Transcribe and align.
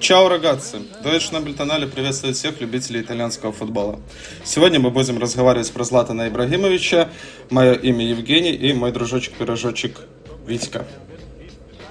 Чао, 0.00 0.30
рогатцы! 0.30 0.78
Deutsch 1.04 1.30
на 1.30 1.40
Бельтонале 1.40 1.86
приветствует 1.86 2.34
всех 2.34 2.58
любителей 2.62 3.02
итальянского 3.02 3.52
футбола. 3.52 4.00
Сегодня 4.44 4.80
мы 4.80 4.90
будем 4.90 5.18
разговаривать 5.18 5.70
про 5.72 5.84
Златана 5.84 6.26
Ибрагимовича. 6.26 7.10
Мое 7.50 7.74
имя 7.74 8.06
Евгений 8.06 8.52
и 8.52 8.72
мой 8.72 8.92
дружочек-пирожочек 8.92 10.00
Витька. 10.46 10.86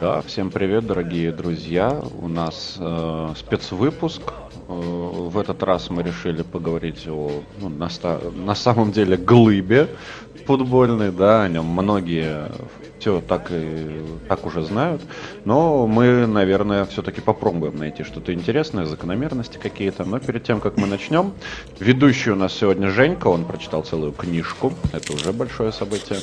Да, 0.02 0.24
всем 0.24 0.50
привет, 0.50 0.88
дорогие 0.88 1.32
друзья. 1.32 2.02
У 2.20 2.28
нас 2.28 2.78
э, 2.80 3.34
спецвыпуск. 3.38 4.22
Э, 4.70 4.72
в 4.72 5.38
этот 5.38 5.64
раз 5.64 5.90
мы 5.90 6.04
решили 6.04 6.44
поговорить 6.44 7.08
о, 7.08 7.42
ну, 7.60 7.70
на, 7.70 7.90
на 8.46 8.56
самом 8.56 8.92
деле, 8.92 9.18
глыбе 9.18 9.88
футбольной, 10.46 11.12
да, 11.12 11.44
о 11.44 11.50
нем 11.50 11.66
многие 11.66 12.52
все 13.00 13.22
так 13.22 13.52
и 13.52 14.02
так 14.28 14.46
уже 14.46 14.62
знают. 14.62 15.02
Но 15.44 15.88
мы, 15.88 16.28
наверное, 16.28 16.86
все-таки 16.86 17.22
попробуем 17.22 17.78
найти 17.78 18.04
что-то 18.04 18.34
интересное, 18.34 18.86
закономерности 18.86 19.58
какие-то. 19.58 20.06
Но 20.06 20.20
перед 20.20 20.44
тем, 20.44 20.60
как 20.60 20.78
мы 20.78 20.86
начнем, 20.86 21.34
ведущий 21.80 22.32
у 22.32 22.36
нас 22.36 22.54
сегодня 22.54 22.90
Женька, 22.90 23.28
он 23.28 23.46
прочитал 23.46 23.84
целую 23.84 24.12
книжку. 24.12 24.74
Это 24.94 25.14
уже 25.14 25.34
большое 25.34 25.72
событие. 25.72 26.20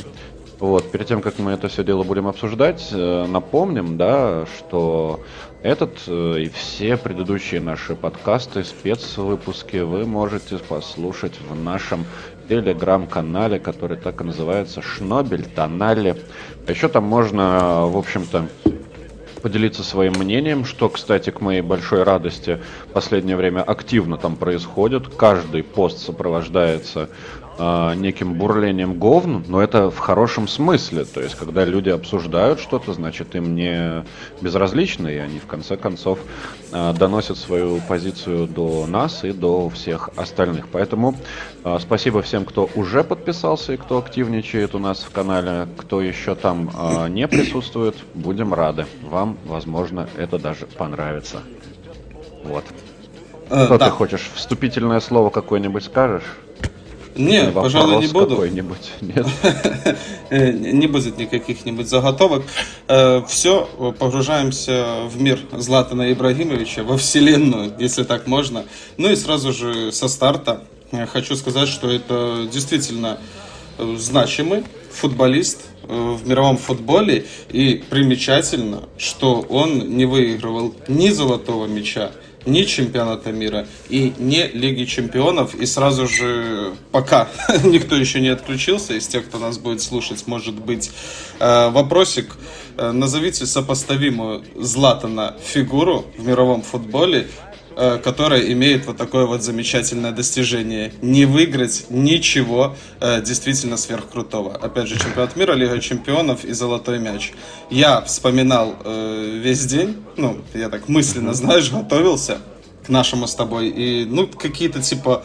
Вот, 0.59 0.91
перед 0.91 1.07
тем, 1.07 1.21
как 1.21 1.39
мы 1.39 1.53
это 1.53 1.69
все 1.69 1.85
дело 1.85 2.03
будем 2.03 2.27
обсуждать, 2.27 2.89
э, 2.91 3.27
напомним, 3.27 3.99
да, 3.99 4.47
что 4.59 5.21
этот 5.67 6.05
э, 6.07 6.43
и 6.43 6.49
все 6.49 6.97
предыдущие 6.97 7.61
наши 7.61 7.97
подкасты, 7.97 8.63
спецвыпуски 8.63 9.79
вы 9.79 10.07
можете 10.07 10.59
послушать 10.59 11.41
в 11.41 11.57
нашем 11.57 12.07
телеграм-канале, 12.49 13.59
который 13.59 13.97
так 13.97 14.21
и 14.21 14.25
называется 14.25 14.81
Шнобель 14.81 15.45
Тонали. 15.45 16.23
А 16.69 16.71
еще 16.71 16.87
там 16.87 17.03
можно, 17.03 17.87
в 17.87 17.97
общем-то, 17.97 18.47
поделиться 19.43 19.83
своим 19.83 20.13
мнением, 20.13 20.65
что, 20.65 20.89
кстати, 20.89 21.31
к 21.31 21.41
моей 21.41 21.63
большой 21.63 22.05
радости 22.05 22.61
в 22.89 22.93
последнее 22.93 23.37
время 23.37 23.63
активно 23.63 24.19
там 24.19 24.37
происходит. 24.37 25.09
Каждый 25.17 25.65
пост 25.65 25.99
сопровождается 25.99 27.11
э, 27.59 27.95
неким 27.95 28.35
бурлением 28.35 28.95
говн, 28.99 29.45
но 29.49 29.63
это 29.63 29.91
в 29.91 29.99
хорошем 29.99 30.49
смысле. 30.49 31.05
То 31.05 31.21
есть, 31.21 31.35
когда 31.35 31.65
люди 31.65 31.89
обсуждают 31.89 32.61
что-то, 32.61 32.93
значит, 32.93 33.35
им 33.35 33.55
не 33.55 34.05
безразлично, 34.41 35.09
и 35.09 35.17
они 35.17 35.39
в 35.39 35.47
конце 35.47 35.77
концов 35.77 36.19
э, 36.73 36.93
доносят 36.99 37.39
свою 37.39 37.81
позицию 37.89 38.47
до 38.47 38.87
нас 38.87 39.25
и 39.25 39.33
до 39.33 39.69
всех 39.71 40.11
остальных. 40.17 40.69
Поэтому 40.69 41.15
э, 41.65 41.79
спасибо 41.81 42.23
всем, 42.23 42.45
кто 42.45 42.69
уже 42.75 43.05
подписался 43.05 43.73
и 43.73 43.77
кто 43.77 43.99
активничает 43.99 44.75
у 44.75 44.79
нас 44.79 45.01
в 45.01 45.11
канале. 45.11 45.69
Кто 45.77 46.01
еще 46.01 46.35
там 46.35 46.71
э, 46.75 47.09
не 47.09 47.29
присутствует, 47.29 47.97
будем 48.15 48.55
рады. 48.55 48.87
Вам, 49.03 49.39
возможно, 49.45 50.09
это 50.17 50.39
даже 50.39 50.67
понравится. 50.67 51.43
Вот. 52.45 52.65
Э, 53.51 53.67
что 53.67 53.79
да. 53.79 53.87
ты 53.87 53.91
хочешь? 53.93 54.31
Вступительное 54.35 55.01
слово 55.01 55.31
какое-нибудь 55.31 55.85
скажешь? 55.85 56.25
Не, 57.17 57.51
пожалуй, 57.51 57.99
не 57.99 58.13
буду. 58.13 58.37
Какой-нибудь, 58.37 58.91
нет? 59.01 59.27
Э, 60.29 60.51
не 60.51 60.89
будет 60.89 61.19
никаких-нибудь 61.19 61.89
заготовок. 61.89 62.43
Э, 62.89 63.23
Все, 63.29 63.69
погружаемся 63.99 65.03
в 65.09 65.21
мир 65.21 65.39
Златана 65.53 66.13
Ибрагимовича, 66.13 66.83
во 66.83 66.97
вселенную, 66.97 67.73
если 67.79 68.03
так 68.03 68.27
можно. 68.27 68.65
Ну 68.97 69.09
и 69.09 69.15
сразу 69.15 69.53
же 69.53 69.93
со 69.93 70.09
старта 70.09 70.65
хочу 71.13 71.37
сказать, 71.37 71.69
что 71.69 71.89
это 71.89 72.49
действительно 72.53 73.19
значимый 73.79 74.65
футболист 74.91 75.61
в 75.85 76.27
мировом 76.27 76.57
футболе. 76.57 77.27
И 77.51 77.85
примечательно, 77.89 78.83
что 78.99 79.47
он 79.49 79.97
не 79.97 80.07
выигрывал 80.07 80.75
ни 80.89 81.11
золотого 81.11 81.67
мяча, 81.67 82.11
ни 82.47 82.63
чемпионата 82.63 83.33
мира 83.33 83.67
и 83.89 84.13
не 84.19 84.47
Лиги 84.49 84.85
чемпионов. 84.85 85.55
И 85.55 85.67
сразу 85.67 86.07
же, 86.07 86.75
пока 86.93 87.29
никто 87.65 87.97
еще 87.97 88.21
не 88.21 88.29
отключился, 88.29 88.95
из 88.95 89.07
тех, 89.07 89.27
кто 89.27 89.39
нас 89.39 89.59
будет 89.59 89.83
слушать, 89.83 90.27
может 90.27 90.55
быть, 90.55 90.91
э, 91.39 91.71
вопросик. 91.71 92.37
Э, 92.79 92.93
назовите 92.93 93.47
сопоставимую 93.47 94.45
Златана 94.57 95.37
фигуру 95.43 96.07
в 96.17 96.27
мировом 96.27 96.63
футболе 96.63 97.29
которая 98.03 98.41
имеет 98.53 98.87
вот 98.87 98.97
такое 98.97 99.27
вот 99.27 99.43
замечательное 99.43 100.13
достижение. 100.13 100.93
Не 101.03 101.27
выиграть 101.27 101.87
ничего 101.91 102.75
э, 103.01 103.21
действительно 103.23 103.77
сверхкрутого. 103.77 104.55
Опять 104.55 104.89
же, 104.89 104.99
чемпионат 104.99 105.37
мира, 105.37 105.53
Лига 105.53 105.79
чемпионов 105.81 106.45
и 106.45 106.53
золотой 106.53 106.99
мяч. 106.99 107.33
Я 107.71 108.01
вспоминал 108.01 108.77
э, 108.85 109.41
весь 109.43 109.67
день, 109.67 109.97
ну, 110.17 110.39
я 110.55 110.69
так 110.69 110.89
мысленно, 110.89 111.35
знаешь, 111.35 111.71
готовился 111.71 112.39
к 112.87 112.89
нашему 112.89 113.27
с 113.27 113.35
тобой. 113.35 113.69
И, 113.69 114.05
ну, 114.07 114.27
какие-то 114.27 114.81
типа 114.81 115.25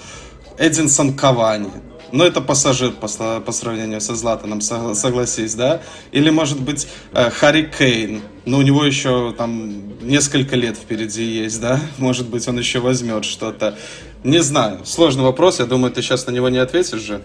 Эдинсон 0.57 1.13
Кавани, 1.16 1.72
но 2.11 2.25
это 2.25 2.41
пассажир 2.41 2.91
по, 2.91 3.07
по 3.39 3.51
сравнению 3.51 4.01
со 4.01 4.16
Златаном, 4.16 4.61
согласись, 4.61 5.55
да? 5.55 5.81
Или, 6.11 6.29
может 6.29 6.59
быть, 6.59 6.88
э, 7.13 7.29
Харри 7.29 7.72
Кейн. 7.77 8.22
Но 8.45 8.57
у 8.57 8.61
него 8.61 8.83
еще 8.83 9.33
там 9.38 9.97
несколько 10.01 10.55
лет 10.55 10.75
впереди 10.77 11.23
есть, 11.23 11.61
да? 11.61 11.79
Может 11.97 12.27
быть, 12.27 12.47
он 12.47 12.57
еще 12.57 12.79
возьмет 12.79 13.23
что-то. 13.23 13.77
Не 14.23 14.39
знаю. 14.39 14.81
Сложный 14.83 15.23
вопрос. 15.23 15.59
Я 15.59 15.66
думаю, 15.66 15.91
ты 15.94 16.01
сейчас 16.01 16.25
на 16.25 16.31
него 16.31 16.50
не 16.50 16.57
ответишь 16.57 17.01
же. 17.01 17.21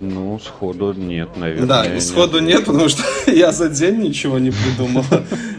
Ну, 0.00 0.38
сходу 0.38 0.94
нет, 0.94 1.36
наверное. 1.36 1.66
Да, 1.66 2.00
сходу 2.00 2.40
нет, 2.40 2.64
потому 2.64 2.88
что 2.88 3.02
я 3.30 3.52
за 3.52 3.68
день 3.68 3.98
ничего 3.98 4.38
не 4.38 4.50
придумал. 4.50 5.04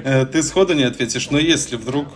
Э, 0.03 0.25
ты 0.25 0.41
сходу 0.41 0.73
не 0.73 0.83
ответишь. 0.83 1.29
Но 1.29 1.37
если 1.37 1.75
вдруг 1.75 2.07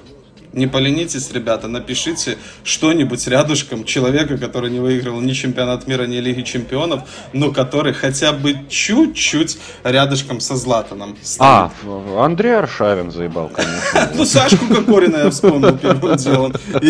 не 0.56 0.68
поленитесь, 0.68 1.32
ребята, 1.32 1.68
напишите 1.68 2.38
что-нибудь 2.64 3.28
рядышком 3.28 3.84
человека, 3.84 4.38
который 4.38 4.72
не 4.72 4.80
выиграл 4.80 5.20
ни 5.20 5.34
чемпионат 5.34 5.86
мира, 5.86 6.06
ни 6.06 6.18
Лиги 6.18 6.42
чемпионов, 6.42 7.04
но 7.34 7.52
который 7.52 7.94
хотя 7.94 8.32
бы 8.32 8.56
чуть-чуть 8.70 9.58
рядышком 9.84 10.40
со 10.40 10.56
Златаном 10.56 11.18
стоит. 11.22 11.42
А, 11.42 11.72
Андрей 12.18 12.58
Аршавин 12.58 13.12
заебал, 13.12 13.50
конечно. 13.50 14.12
Ну, 14.16 14.26
Сашку 14.26 14.66
Кокорина 14.68 15.18
я 15.18 15.30
вспомнил 15.30 15.78
первым 15.78 16.16
делом, 16.16 16.54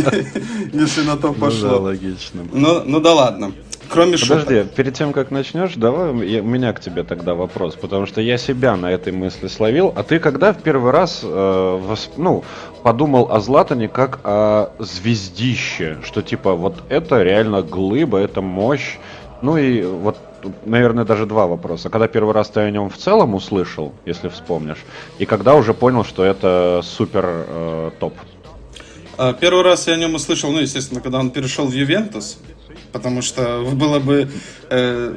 если 0.73 1.01
на 1.01 1.17
то 1.17 1.33
пошло. 1.33 1.69
Ну 1.69 1.75
да, 1.75 1.77
логично. 1.77 2.43
Ну 2.53 2.99
да 2.99 3.13
ладно. 3.13 3.51
Кроме 3.89 4.17
Подожди, 4.17 4.55
шуток. 4.55 4.71
перед 4.71 4.93
тем, 4.93 5.13
как 5.13 5.31
начнешь, 5.31 5.73
давай 5.75 6.27
я, 6.27 6.41
у 6.41 6.45
меня 6.45 6.73
к 6.73 6.79
тебе 6.79 7.03
тогда 7.03 7.35
вопрос, 7.35 7.75
потому 7.75 8.05
что 8.05 8.21
я 8.21 8.37
себя 8.37 8.75
на 8.75 8.91
этой 8.91 9.13
мысли 9.13 9.47
словил. 9.47 9.93
А 9.95 10.03
ты 10.03 10.19
когда 10.19 10.53
в 10.53 10.61
первый 10.61 10.91
раз 10.91 11.21
э, 11.23 11.79
восп... 11.81 12.13
ну, 12.17 12.43
подумал 12.83 13.31
о 13.31 13.39
Златане 13.39 13.87
как 13.87 14.19
о 14.23 14.71
звездище, 14.79 15.97
что 16.03 16.21
типа 16.21 16.53
вот 16.53 16.75
это 16.89 17.23
реально 17.23 17.61
глыба, 17.61 18.19
это 18.19 18.41
мощь. 18.41 18.97
Ну 19.41 19.57
и 19.57 19.83
вот, 19.83 20.17
наверное, 20.65 21.05
даже 21.05 21.25
два 21.25 21.47
вопроса. 21.47 21.89
Когда 21.89 22.07
первый 22.07 22.33
раз 22.33 22.49
ты 22.49 22.61
о 22.61 22.71
нем 22.71 22.89
в 22.89 22.97
целом 22.97 23.35
услышал, 23.35 23.93
если 24.05 24.29
вспомнишь, 24.29 24.83
и 25.19 25.25
когда 25.25 25.55
уже 25.55 25.73
понял, 25.73 26.03
что 26.03 26.23
это 26.23 26.81
супер 26.83 27.25
э, 27.27 27.91
топ? 27.99 28.13
А, 29.17 29.33
первый 29.33 29.63
раз 29.63 29.87
я 29.87 29.93
о 29.93 29.97
нем 29.97 30.15
услышал, 30.15 30.51
ну, 30.51 30.59
естественно, 30.59 30.99
когда 30.99 31.19
он 31.19 31.31
перешел 31.31 31.67
в 31.67 31.73
Ювентус, 31.73 32.37
потому 32.95 33.21
что 33.21 33.61
было 33.73 33.99
бы 33.99 34.29
э, 34.69 35.15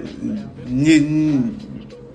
не, 0.67 0.99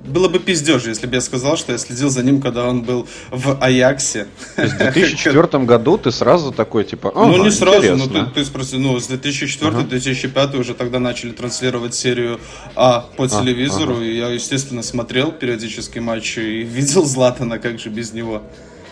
было 0.06 0.28
бы 0.28 0.40
пиздеж, 0.40 0.84
если 0.84 1.08
бы 1.08 1.16
я 1.16 1.22
сказал, 1.22 1.56
что 1.56 1.72
я 1.72 1.78
следил 1.78 2.10
за 2.10 2.22
ним, 2.22 2.42
когда 2.42 2.68
он 2.68 2.82
был 2.82 3.08
в 3.32 3.58
Аяксе. 3.62 4.28
То 4.58 4.64
есть 4.64 4.76
в 4.76 4.78
2004 4.78 5.64
году 5.64 5.98
ты 5.98 6.12
сразу 6.12 6.52
такой, 6.52 6.84
типа, 6.84 7.14
ага, 7.16 7.38
Ну, 7.38 7.44
не 7.46 7.52
сразу, 7.52 7.96
но 7.96 8.08
ты, 8.08 8.26
ты 8.26 8.44
спроси, 8.44 8.76
ну, 8.78 9.00
с 9.00 9.10
2004-2005 9.10 10.32
ага. 10.36 10.58
уже 10.58 10.74
тогда 10.74 11.00
начали 11.00 11.32
транслировать 11.32 11.96
серию 11.96 12.42
А 12.76 13.08
по 13.16 13.26
телевизору, 13.30 13.94
ага. 13.94 14.04
и 14.04 14.18
я, 14.18 14.28
естественно, 14.28 14.84
смотрел 14.84 15.32
периодически 15.32 16.00
матчи 16.00 16.40
и 16.40 16.64
видел 16.78 17.06
Златана, 17.06 17.58
как 17.58 17.80
же 17.80 17.88
без 17.88 18.12
него. 18.12 18.44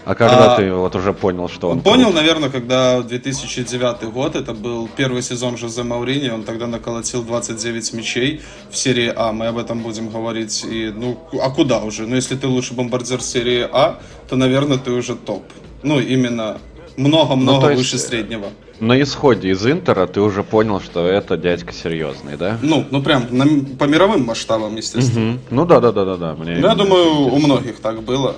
А 0.03 0.15
когда 0.15 0.53
а, 0.53 0.57
ты 0.57 0.73
вот 0.73 0.95
уже 0.95 1.13
понял, 1.13 1.47
что 1.47 1.69
он... 1.69 1.81
Понял, 1.81 2.05
крут? 2.05 2.15
наверное, 2.15 2.49
когда 2.49 3.01
2009 3.01 4.11
год, 4.11 4.35
это 4.35 4.53
был 4.53 4.89
первый 4.95 5.21
сезон 5.21 5.57
Жозе 5.57 5.83
Маурини, 5.83 6.29
он 6.29 6.43
тогда 6.43 6.67
наколотил 6.67 7.23
29 7.23 7.93
мячей 7.93 8.41
в 8.69 8.77
серии 8.77 9.11
А, 9.15 9.31
мы 9.31 9.47
об 9.47 9.57
этом 9.57 9.79
будем 9.79 10.09
говорить. 10.09 10.65
И, 10.65 10.91
ну, 10.95 11.17
а 11.41 11.49
куда 11.51 11.79
уже? 11.79 12.07
Ну, 12.07 12.15
если 12.15 12.35
ты 12.35 12.47
лучший 12.47 12.75
бомбардир 12.75 13.21
серии 13.21 13.67
А, 13.71 13.99
то, 14.27 14.35
наверное, 14.35 14.77
ты 14.77 14.91
уже 14.91 15.15
топ. 15.15 15.43
Ну, 15.83 15.99
именно 15.99 16.57
много-много 16.97 17.69
ну, 17.69 17.75
выше 17.75 17.97
среднего. 17.97 18.47
На 18.79 18.99
исходе 19.01 19.49
из 19.49 19.65
Интера 19.65 20.07
ты 20.07 20.21
уже 20.21 20.43
понял, 20.43 20.81
что 20.81 21.05
это 21.05 21.37
дядька 21.37 21.71
серьезный, 21.71 22.35
да? 22.35 22.57
Ну, 22.63 22.83
ну 22.89 23.01
прям 23.03 23.27
на, 23.29 23.45
по 23.77 23.83
мировым 23.83 24.25
масштабам, 24.25 24.75
естественно. 24.75 25.33
Угу. 25.33 25.39
Ну 25.51 25.65
да, 25.65 25.79
да, 25.79 25.91
да, 25.91 26.05
да, 26.05 26.17
да. 26.17 26.35
Мне 26.35 26.55
ну, 26.55 26.67
я 26.67 26.73
думаю, 26.73 27.31
у 27.31 27.37
многих 27.37 27.79
так 27.79 28.01
было. 28.01 28.37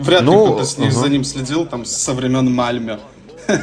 Вряд 0.00 0.22
ну, 0.22 0.32
ли 0.32 0.52
кто-то 0.52 0.64
с 0.64 0.78
ним, 0.78 0.88
ага. 0.88 0.98
за 0.98 1.08
ним 1.08 1.24
следил 1.24 1.66
там 1.66 1.84
со 1.84 2.12
времен 2.12 2.52
Мальме. 2.52 2.98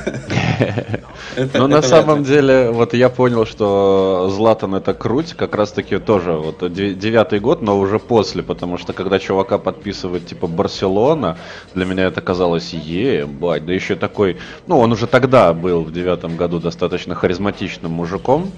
Ну, 1.53 1.67
на 1.67 1.81
самом 1.81 2.23
деле, 2.23 2.71
вот 2.71 2.93
я 2.95 3.09
понял, 3.09 3.45
что 3.45 4.27
Златан 4.33 4.73
это 4.73 4.95
круть, 4.95 5.33
как 5.33 5.55
раз 5.55 5.71
таки 5.71 5.99
тоже 5.99 6.31
вот 6.31 6.73
девятый 6.73 7.39
год, 7.39 7.61
но 7.61 7.77
уже 7.79 7.99
после, 7.99 8.41
потому 8.41 8.77
что 8.77 8.93
когда 8.93 9.19
чувака 9.19 9.59
подписывает 9.59 10.25
типа 10.25 10.47
Барселона, 10.47 11.37
для 11.75 11.85
меня 11.85 12.05
это 12.05 12.21
казалось, 12.21 12.73
ебать, 12.73 13.65
да 13.65 13.73
еще 13.73 13.95
такой, 13.95 14.37
ну, 14.65 14.79
он 14.79 14.91
уже 14.91 15.05
тогда 15.05 15.53
был 15.53 15.83
в 15.83 15.91
девятом 15.91 16.37
году 16.37 16.59
достаточно 16.59 17.13
харизматичным 17.13 17.91
мужиком, 17.91 18.51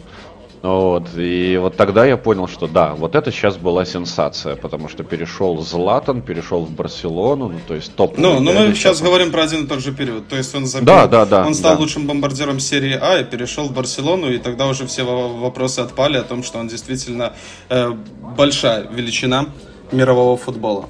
вот, 0.61 1.07
и 1.15 1.57
вот 1.57 1.77
тогда 1.77 2.05
я 2.05 2.17
понял, 2.17 2.47
что 2.47 2.67
да, 2.67 2.93
вот 2.93 3.15
это 3.15 3.31
сейчас 3.31 3.55
была 3.55 3.85
сенсация, 3.85 4.57
потому 4.57 4.89
что 4.89 5.03
перешел 5.03 5.57
Златан, 5.61 6.21
перешел 6.21 6.65
в 6.65 6.71
Барселону, 6.71 7.47
ну 7.47 7.59
то 7.65 7.75
есть 7.75 7.95
топ. 7.95 8.17
Ну, 8.17 8.41
но 8.41 8.51
мы 8.51 8.73
сейчас 8.75 9.01
говорим 9.01 9.31
про 9.31 9.43
один 9.43 9.63
и 9.63 9.67
тот 9.67 9.79
же 9.79 9.93
период, 9.93 10.27
то 10.27 10.35
есть 10.35 10.53
он 10.53 10.65
забил, 10.65 10.85
да, 10.85 11.07
да, 11.07 11.25
да, 11.25 11.47
он 11.47 11.53
стал 11.53 11.75
да. 11.75 11.79
лучшим 11.79 12.07
бомбардиром 12.07 12.59
серии 12.59 12.97
А 13.01 13.19
и 13.19 13.23
перешел 13.23 13.67
в 13.67 13.73
Барселону, 13.73 14.29
и 14.29 14.37
тогда 14.37 14.67
уже 14.67 14.85
все 14.85 15.03
вопросы 15.03 15.79
отпали 15.79 16.17
о 16.17 16.23
том, 16.23 16.43
что 16.43 16.59
он 16.59 16.67
действительно 16.67 17.33
э, 17.69 17.91
большая 18.35 18.85
величина 18.91 19.45
мирового 19.93 20.35
футбола. 20.35 20.89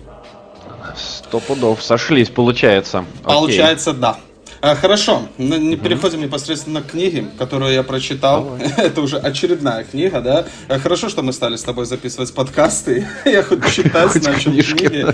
Сто 0.96 1.40
пудов 1.40 1.84
сошлись, 1.84 2.30
получается. 2.30 3.06
Получается, 3.24 3.92
Окей. 3.92 4.02
да. 4.02 4.18
А, 4.62 4.76
хорошо, 4.76 5.24
ну, 5.38 5.56
не 5.58 5.78
переходим 5.78 6.22
непосредственно 6.22 6.82
к 6.82 6.88
книге, 6.88 7.28
которую 7.38 7.74
я 7.74 7.82
прочитал. 7.82 8.58
Это 8.78 9.02
уже 9.02 9.18
очередная 9.18 9.86
книга, 9.86 10.20
да. 10.20 10.46
А, 10.68 10.80
хорошо, 10.80 11.08
что 11.08 11.22
мы 11.22 11.32
стали 11.32 11.56
с 11.56 11.64
тобой 11.64 11.86
записывать 11.86 12.34
подкасты. 12.34 13.08
Я 13.26 13.42
хоть 13.42 13.66
читать 13.72 14.16
начал 14.16 14.52
книги. 14.52 15.06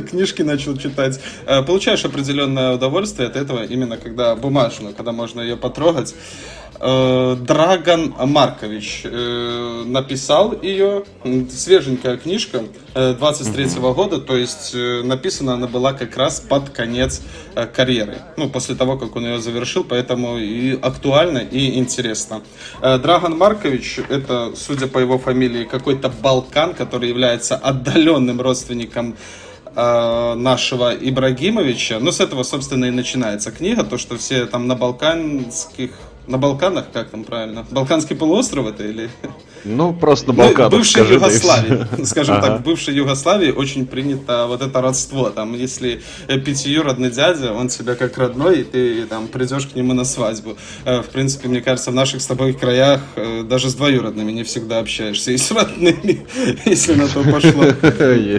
Книжки 0.10 0.42
начал 0.42 0.76
читать. 0.76 1.20
А, 1.46 1.62
получаешь 1.62 2.04
определенное 2.04 2.74
удовольствие 2.74 3.28
от 3.28 3.36
этого, 3.36 3.64
именно 3.64 3.96
когда 3.96 4.36
бумажную, 4.36 4.94
когда 4.94 5.12
можно 5.12 5.40
ее 5.40 5.56
потрогать. 5.56 6.14
Э, 6.78 7.36
Драган 7.38 8.14
Маркович 8.18 9.02
э, 9.04 9.82
написал 9.86 10.54
ее. 10.62 11.04
Свеженькая 11.50 12.16
книжка 12.16 12.62
23 12.94 13.64
-го 13.64 13.94
года, 13.94 14.18
то 14.18 14.36
есть 14.36 14.72
э, 14.74 15.02
написана 15.02 15.54
она 15.54 15.66
была 15.66 15.92
как 15.92 16.16
раз 16.16 16.40
под 16.40 16.70
конец 16.70 17.22
карьеры. 17.74 18.18
Ну, 18.36 18.48
после 18.48 18.74
того, 18.74 18.96
как 18.96 19.16
он 19.16 19.26
ее 19.26 19.40
завершил, 19.40 19.84
поэтому 19.84 20.38
и 20.38 20.78
актуально, 20.80 21.38
и 21.38 21.78
интересно. 21.78 22.42
Драган 22.80 23.36
Маркович, 23.36 24.00
это, 24.08 24.52
судя 24.56 24.86
по 24.86 24.98
его 24.98 25.18
фамилии, 25.18 25.64
какой-то 25.64 26.08
Балкан, 26.08 26.74
который 26.74 27.08
является 27.08 27.56
отдаленным 27.56 28.40
родственником 28.40 29.16
нашего 29.74 30.92
Ибрагимовича. 30.92 32.00
Ну, 32.00 32.10
с 32.10 32.18
этого, 32.20 32.42
собственно, 32.42 32.86
и 32.86 32.90
начинается 32.90 33.52
книга, 33.52 33.84
то, 33.84 33.98
что 33.98 34.16
все 34.16 34.46
там 34.46 34.66
на 34.66 34.74
балканских 34.74 35.90
на 36.26 36.38
Балканах, 36.38 36.86
как 36.92 37.10
там 37.10 37.24
правильно? 37.24 37.66
Балканский 37.70 38.16
полуостров 38.16 38.66
это 38.66 38.84
или... 38.84 39.10
Ну, 39.64 39.92
просто 39.92 40.28
на 40.28 40.34
Балканах, 40.34 40.72
Бывшей 40.72 41.12
Югославии, 41.12 42.04
скажем 42.04 42.36
ага. 42.36 42.46
так, 42.46 42.60
в 42.60 42.62
бывшей 42.62 42.94
Югославии 42.94 43.50
очень 43.50 43.86
принято 43.86 44.46
вот 44.46 44.62
это 44.62 44.80
родство. 44.80 45.30
Там, 45.30 45.54
если 45.54 46.02
пятиюродный 46.26 47.10
дядя, 47.10 47.52
он 47.52 47.68
тебя 47.68 47.94
как 47.94 48.16
родной, 48.16 48.60
и 48.60 48.64
ты 48.64 49.06
там 49.06 49.28
придешь 49.28 49.66
к 49.66 49.74
нему 49.74 49.92
на 49.92 50.04
свадьбу. 50.04 50.56
Э, 50.84 51.02
в 51.02 51.06
принципе, 51.06 51.48
мне 51.48 51.60
кажется, 51.60 51.90
в 51.90 51.94
наших 51.94 52.22
с 52.22 52.26
тобой 52.26 52.52
краях 52.52 53.00
э, 53.16 53.42
даже 53.42 53.68
с 53.70 53.74
двоюродными 53.74 54.32
не 54.32 54.44
всегда 54.44 54.78
общаешься, 54.78 55.32
и 55.32 55.36
с 55.36 55.50
родными, 55.50 56.26
если 56.64 56.94
на 56.94 57.08
то 57.08 57.22
пошло. 57.22 57.64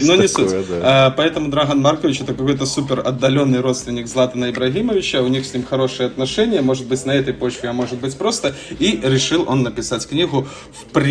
Но 0.07 0.15
не 0.15 0.27
суть. 0.27 0.51
А, 0.81 1.11
поэтому 1.11 1.49
Драган 1.49 1.79
Маркович 1.81 2.21
это 2.21 2.33
какой-то 2.33 2.65
супер 2.65 3.01
отдаленный 3.05 3.59
родственник 3.59 4.07
Златана 4.07 4.49
Ибрагимовича, 4.49 5.21
у 5.21 5.27
них 5.27 5.45
с 5.45 5.53
ним 5.53 5.63
хорошие 5.63 6.07
отношения, 6.07 6.61
может 6.61 6.87
быть, 6.87 7.05
на 7.05 7.11
этой 7.11 7.33
почве, 7.33 7.69
а 7.69 7.73
может 7.73 7.99
быть 7.99 8.17
просто. 8.17 8.55
И 8.79 8.99
решил 9.03 9.45
он 9.47 9.63
написать 9.63 10.07
книгу. 10.07 10.47
В 10.73 10.85
принципе, 10.91 11.10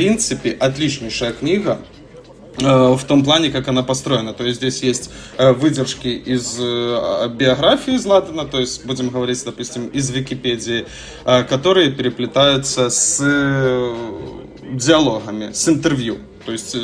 отличнейшая 0.58 1.32
книга 1.32 1.78
э, 2.58 2.62
в 2.64 3.02
том 3.04 3.24
плане, 3.24 3.50
как 3.50 3.68
она 3.68 3.82
построена. 3.82 4.32
То 4.32 4.44
есть 4.44 4.58
здесь 4.58 4.82
есть 4.82 5.10
э, 5.38 5.52
выдержки 5.52 6.08
из 6.08 6.58
э, 6.58 7.28
биографии 7.34 7.96
Златана, 7.96 8.44
то 8.44 8.60
есть, 8.60 8.84
будем 8.86 9.08
говорить, 9.10 9.44
допустим, 9.44 9.88
из 9.88 10.10
Википедии, 10.10 10.86
которые 11.24 11.90
переплетаются 11.90 12.90
с 12.90 13.22
диалогами, 14.72 15.52
с 15.52 15.68
интервью. 15.68 16.18
То 16.46 16.52
есть 16.52 16.76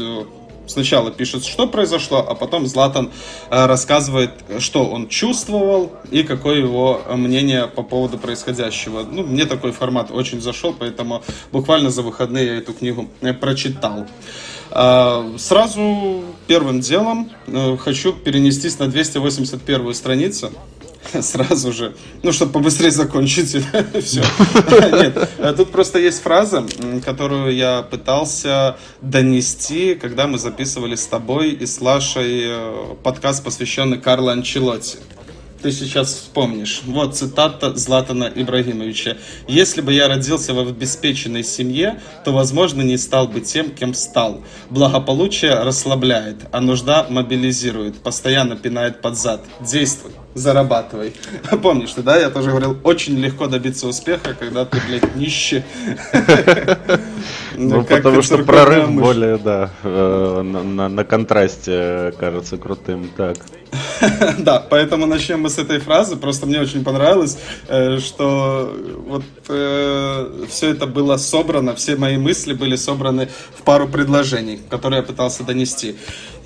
сначала 0.67 1.11
пишет, 1.11 1.45
что 1.45 1.67
произошло, 1.67 2.25
а 2.29 2.35
потом 2.35 2.67
Златан 2.67 3.11
э, 3.51 3.67
рассказывает, 3.67 4.31
что 4.59 4.87
он 4.87 5.09
чувствовал 5.09 5.93
и 6.11 6.23
какое 6.23 6.59
его 6.59 7.03
мнение 7.09 7.67
по 7.67 7.83
поводу 7.83 8.19
происходящего. 8.19 9.03
Ну, 9.03 9.23
мне 9.23 9.47
такой 9.47 9.73
формат 9.73 10.11
очень 10.11 10.41
зашел, 10.41 10.75
поэтому 10.79 11.23
буквально 11.53 11.91
за 11.91 12.03
выходные 12.03 12.47
я 12.47 12.57
эту 12.57 12.73
книгу 12.73 13.09
э, 13.21 13.33
прочитал. 13.33 14.07
Э, 14.71 15.35
сразу 15.39 16.25
первым 16.47 16.81
делом 16.81 17.31
хочу 17.79 18.13
перенестись 18.13 18.79
на 18.79 18.89
281 18.89 19.95
страницу 19.95 20.51
сразу 21.21 21.73
же, 21.73 21.95
ну, 22.23 22.33
чтобы 22.33 22.53
побыстрее 22.53 22.91
закончить 22.91 23.49
все. 24.03 24.23
Нет, 24.93 25.29
э, 25.39 25.55
тут 25.57 25.71
просто 25.71 25.99
есть 25.99 26.23
фраза, 26.23 26.67
которую 27.05 27.55
я 27.55 27.83
пытался 27.83 28.77
донести, 29.01 29.95
когда 29.95 30.27
мы 30.27 30.39
записывали 30.39 30.95
с 30.95 31.07
тобой 31.07 31.51
и 31.51 31.67
с 31.67 31.81
Лашей 31.81 32.43
э, 32.47 32.95
подкаст, 33.03 33.45
посвященный 33.45 33.99
Карло 33.99 34.33
Анчелотти 34.33 34.99
ты 35.67 35.73
сейчас 35.73 36.15
вспомнишь. 36.15 36.83
Вот 36.85 37.17
цитата 37.17 37.75
Златана 37.75 38.31
Ибрагимовича. 38.33 39.17
«Если 39.49 39.81
бы 39.81 39.93
я 39.93 40.07
родился 40.07 40.55
в 40.55 40.61
обеспеченной 40.61 41.43
семье, 41.43 42.01
то, 42.25 42.31
возможно, 42.31 42.83
не 42.83 42.97
стал 42.97 43.27
бы 43.27 43.41
тем, 43.41 43.71
кем 43.71 43.93
стал. 43.93 44.45
Благополучие 44.71 45.55
расслабляет, 45.55 46.37
а 46.53 46.61
нужда 46.61 47.07
мобилизирует, 47.11 47.97
постоянно 47.97 48.55
пинает 48.55 49.01
под 49.01 49.17
зад. 49.17 49.45
Действуй, 49.61 50.13
зарабатывай». 50.37 51.15
Помнишь 51.63 51.93
ты, 51.93 52.03
да? 52.03 52.17
Я 52.17 52.31
тоже 52.31 52.51
говорил, 52.51 52.77
очень 52.85 53.17
легко 53.17 53.47
добиться 53.47 53.87
успеха, 53.87 54.35
когда 54.39 54.65
ты, 54.65 54.81
блядь, 54.87 55.17
нищий. 55.17 55.65
Ну, 57.57 57.85
потому 57.89 58.23
что 58.23 58.39
прорыв 58.39 58.93
более, 58.93 59.39
да, 59.39 59.71
э, 59.83 60.43
на 60.43 61.05
контрасте 61.05 62.13
кажется 62.19 62.57
крутым. 62.57 63.11
Так. 63.17 63.37
Да, 64.39 64.65
поэтому 64.69 65.07
начнем 65.07 65.41
мы 65.41 65.51
с 65.51 65.59
этой 65.59 65.79
фразы. 65.79 66.17
Просто 66.17 66.47
мне 66.47 66.61
очень 66.61 66.85
понравилось, 66.85 67.39
э, 67.69 67.99
что 67.99 68.75
вот 69.07 69.23
э, 69.49 70.47
все 70.49 70.71
это 70.71 70.87
было 70.87 71.17
собрано, 71.17 71.75
все 71.75 71.97
мои 71.97 72.17
мысли 72.17 72.55
были 72.55 72.77
собраны 72.77 73.29
в 73.57 73.63
пару 73.63 73.89
предложений, 73.89 74.61
которые 74.71 75.01
я 75.01 75.03
пытался 75.03 75.45
донести. 75.45 75.97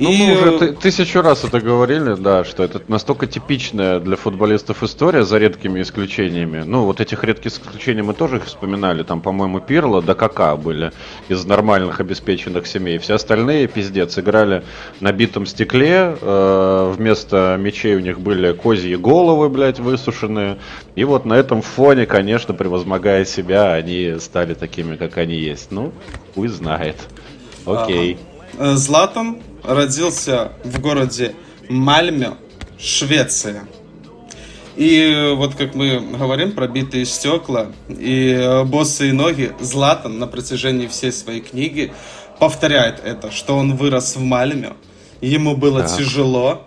Ну, 0.01 0.11
и... 0.11 0.17
мы 0.17 0.33
уже 0.33 0.73
тысячу 0.73 1.21
раз 1.21 1.45
это 1.45 1.61
говорили, 1.61 2.15
да, 2.15 2.43
что 2.43 2.65
это 2.65 2.81
настолько 2.89 3.27
типичная 3.27 4.01
для 4.01 4.17
футболистов 4.17 4.83
история, 4.83 5.25
за 5.25 5.37
редкими 5.37 5.83
исключениями. 5.83 6.63
Ну, 6.65 6.85
вот 6.85 7.01
этих 7.01 7.23
редких 7.23 7.53
исключений 7.53 8.01
мы 8.01 8.15
тоже 8.15 8.39
их 8.39 8.47
вспоминали. 8.47 9.03
Там, 9.03 9.21
по-моему, 9.21 9.61
Пирло 9.61 10.01
да 10.01 10.15
Кака 10.15 10.57
были 10.57 10.93
из 11.29 11.45
нормальных 11.45 12.01
обеспеченных 12.01 12.67
семей. 12.67 12.97
Все 12.97 13.17
остальные, 13.17 13.69
пиздец, 13.69 14.19
играли 14.19 14.63
на 15.01 15.13
битом 15.13 15.45
стекле. 15.45 16.17
Э, 16.19 16.95
вместо 16.97 17.59
мечей 17.61 17.95
у 17.95 18.01
них 18.01 18.21
были 18.21 18.53
козьи 18.53 18.97
головы, 18.97 19.51
блядь, 19.51 19.81
высушенные. 19.81 20.57
И 20.95 21.05
вот 21.05 21.27
на 21.27 21.35
этом 21.35 21.61
фоне, 21.61 22.07
конечно, 22.07 22.55
превозмогая 22.55 23.27
себя, 23.27 23.75
они 23.75 24.17
стали 24.19 24.55
такими, 24.55 24.97
как 24.97 25.19
они 25.19 25.35
есть. 25.35 25.71
Ну, 25.71 25.93
пусть 26.35 26.55
знает. 26.55 26.97
Окей. 27.67 28.15
Ага. 28.15 28.30
Э, 28.61 28.77
Златан 28.77 29.39
родился 29.65 30.53
в 30.65 30.81
городе 30.83 31.35
Мальме, 31.71 32.33
Швеция. 32.79 33.63
И 34.77 35.33
вот 35.35 35.55
как 35.55 35.75
мы 35.75 35.99
говорим, 35.99 36.53
пробитые 36.53 37.07
стекла 37.07 37.69
и 37.89 38.63
босые 38.67 39.15
ноги, 39.15 39.53
Златан 39.61 40.19
на 40.19 40.27
протяжении 40.27 40.89
всей 40.89 41.11
своей 41.11 41.41
книги 41.41 41.95
повторяет 42.39 43.01
это, 43.03 43.31
что 43.31 43.57
он 43.57 43.77
вырос 43.77 44.17
в 44.17 44.21
Мальме, 44.21 44.75
ему 45.23 45.57
было 45.57 45.81
да. 45.81 45.89
тяжело, 45.89 46.67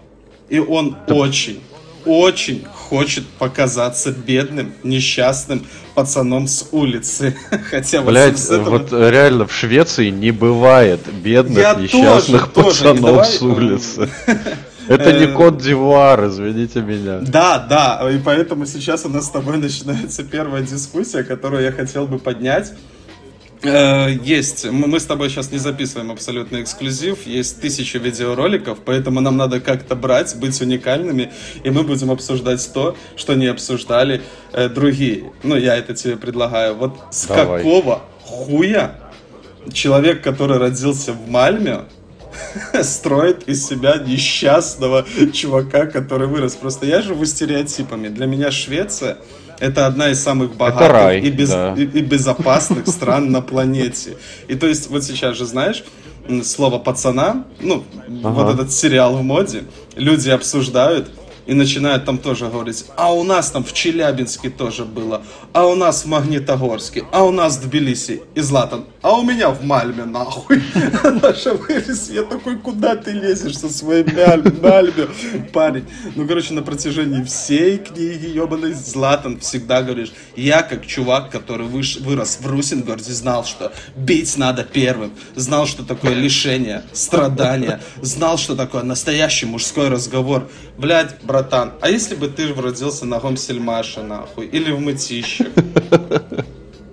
и 0.50 0.58
он 0.58 0.98
очень, 1.08 1.62
очень 2.08 2.66
хочет 2.94 3.26
показаться 3.40 4.12
бедным, 4.12 4.72
несчастным 4.84 5.66
пацаном 5.96 6.48
с 6.48 6.68
улицы. 6.72 7.36
Хотя 7.72 8.04
Блять, 8.04 8.40
вот, 8.40 8.52
этого... 8.52 8.70
вот 8.70 8.92
реально 8.92 9.48
в 9.48 9.52
Швеции 9.52 10.12
не 10.12 10.30
бывает 10.30 11.00
бедных, 11.12 11.58
Я 11.58 11.74
несчастных 11.74 12.52
тоже, 12.54 12.84
пацанов 12.84 13.26
тоже. 13.26 13.30
с 13.32 13.42
улицы. 13.42 14.10
Это 14.88 15.12
не 15.12 15.26
э, 15.26 15.34
код 15.34 15.58
Дивуар, 15.58 16.28
извините 16.28 16.82
меня. 16.82 17.18
Да, 17.22 17.58
да, 17.58 18.12
и 18.12 18.20
поэтому 18.20 18.68
сейчас 18.68 19.06
у 19.06 19.10
нас 19.10 19.26
с 19.26 19.30
тобой 19.32 19.58
начинается 19.58 20.24
первая 20.24 20.62
дискуссия, 20.62 21.24
которую 21.24 21.64
я 21.64 21.72
хотел 21.72 22.06
бы 22.06 22.20
поднять. 22.20 22.74
Э, 23.64 24.10
есть. 24.24 24.66
Мы 24.70 25.00
с 25.00 25.06
тобой 25.06 25.30
сейчас 25.30 25.52
не 25.52 25.58
записываем 25.58 26.12
абсолютно 26.12 26.62
эксклюзив. 26.62 27.26
Есть 27.26 27.62
тысячи 27.62 27.98
видеороликов, 27.98 28.80
поэтому 28.84 29.22
нам 29.22 29.38
надо 29.38 29.62
как-то 29.62 29.96
брать, 29.96 30.36
быть 30.36 30.60
уникальными, 30.62 31.32
и 31.64 31.70
мы 31.70 31.84
будем 31.84 32.12
обсуждать 32.12 32.70
то, 32.74 32.98
что 33.16 33.36
не 33.36 33.48
обсуждали 33.48 34.22
э, 34.52 34.68
другие. 34.68 35.32
Ну, 35.44 35.56
я 35.56 35.78
это 35.78 35.94
тебе 35.94 36.18
предлагаю. 36.18 36.76
Вот 36.76 37.00
с 37.12 37.26
Давай. 37.26 37.64
какого 37.64 38.02
хуя 38.22 39.00
человек, 39.72 40.22
который 40.22 40.58
родился 40.58 41.14
в 41.14 41.30
Мальме, 41.30 41.82
строит 42.84 43.48
из 43.48 43.66
себя 43.66 43.96
несчастного 43.98 45.06
чувака, 45.32 45.86
который 45.86 46.28
вырос. 46.28 46.56
Просто 46.56 46.86
я 46.86 47.02
живу 47.02 47.26
стереотипами. 47.26 48.10
Для 48.10 48.26
меня 48.26 48.52
Швеция 48.52 49.18
это 49.64 49.88
одна 49.88 50.10
из 50.10 50.22
самых 50.22 50.56
богатых 50.58 50.92
рай, 50.92 51.22
и, 51.22 51.30
без, 51.30 51.50
да. 51.50 51.74
и, 51.78 51.84
и 51.84 52.02
безопасных 52.02 52.86
стран 52.88 53.32
на 53.32 53.42
планете. 53.42 54.18
И 54.50 54.56
то 54.56 54.68
есть 54.68 54.90
вот 54.90 55.06
сейчас 55.06 55.38
же 55.38 55.46
знаешь 55.46 55.86
слово 56.44 56.80
пацана, 56.80 57.46
ну 57.62 57.86
ага. 58.24 58.30
вот 58.30 58.54
этот 58.54 58.74
сериал 58.74 59.16
в 59.16 59.24
моде, 59.24 59.64
люди 59.96 60.30
обсуждают 60.30 61.10
и 61.46 61.54
начинают 61.54 62.06
там 62.06 62.18
тоже 62.18 62.48
говорить, 62.48 62.86
а 62.96 63.14
у 63.14 63.24
нас 63.24 63.52
там 63.52 63.64
в 63.64 63.74
Челябинске 63.74 64.50
тоже 64.50 64.86
было, 64.86 65.24
а 65.52 65.68
у 65.68 65.76
нас 65.76 66.04
в 66.04 66.08
Магнитогорске, 66.08 67.06
а 67.12 67.24
у 67.24 67.32
нас 67.32 67.58
в 67.58 67.68
Тбилиси 67.68 68.22
и 68.36 68.42
Златан, 68.42 68.86
а 69.02 69.14
у 69.14 69.24
меня 69.24 69.50
в 69.50 69.64
Мальме 69.64 70.06
нахуй. 70.06 70.62
Наша 71.22 71.54
вырез, 71.54 72.10
я 72.10 72.24
такой, 72.24 72.58
куда 72.58 72.96
ты 72.96 73.12
лезешь 73.12 73.58
со 73.58 73.70
своей 73.70 74.04
Мальме, 74.04 75.08
парень. 75.52 75.86
Ну, 76.16 76.28
короче, 76.28 76.54
на 76.54 76.62
протяжении 76.62 77.24
всей 77.24 77.78
книги, 77.78 78.28
ебаный 78.28 78.74
Златан 78.74 79.40
всегда 79.40 79.82
говоришь, 79.82 80.14
я 80.36 80.62
как 80.62 80.86
чувак, 80.86 81.30
который 81.30 81.68
вырос 81.68 82.40
в 82.42 82.48
Русингороде, 82.48 83.12
знал, 83.12 83.46
что 83.46 83.72
бить 83.96 84.38
надо 84.38 84.64
первым, 84.64 85.12
знал, 85.36 85.66
что 85.68 85.84
такое 85.84 86.14
лишение, 86.14 86.84
страдания, 86.94 87.82
знал, 88.02 88.38
что 88.38 88.56
такое 88.56 88.84
настоящий 88.84 89.46
мужской 89.46 89.90
разговор. 89.90 90.50
Блядь, 90.78 91.22
братан, 91.34 91.72
а 91.82 91.90
если 91.90 92.14
бы 92.14 92.28
ты 92.28 92.54
родился 92.54 93.06
на 93.08 93.20
Гомсельмаше, 93.20 94.04
нахуй, 94.04 94.46
или 94.46 94.72
в 94.72 94.80
Мытище? 94.80 95.48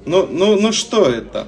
Ну, 0.06 0.26
ну, 0.26 0.60
ну 0.60 0.72
что 0.72 1.08
это? 1.08 1.46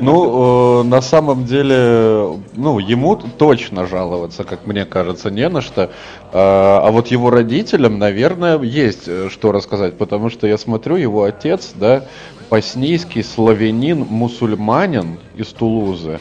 Ну, 0.00 0.80
э, 0.80 0.82
на 0.84 1.02
самом 1.02 1.44
деле, 1.44 2.40
ну, 2.54 2.78
ему 2.78 3.16
точно 3.16 3.86
жаловаться, 3.86 4.44
как 4.44 4.66
мне 4.66 4.86
кажется, 4.86 5.30
не 5.30 5.48
на 5.48 5.60
что. 5.60 5.82
Э, 5.82 5.88
а 6.32 6.90
вот 6.90 7.08
его 7.08 7.30
родителям, 7.30 7.98
наверное, 7.98 8.58
есть 8.60 9.06
э, 9.06 9.28
что 9.30 9.52
рассказать, 9.52 9.98
потому 9.98 10.30
что 10.30 10.46
я 10.46 10.56
смотрю, 10.56 10.96
его 10.96 11.24
отец, 11.24 11.72
да, 11.74 12.04
боснийский 12.50 13.22
славянин, 13.22 14.06
мусульманин 14.08 15.18
из 15.36 15.48
Тулузы 15.48 16.18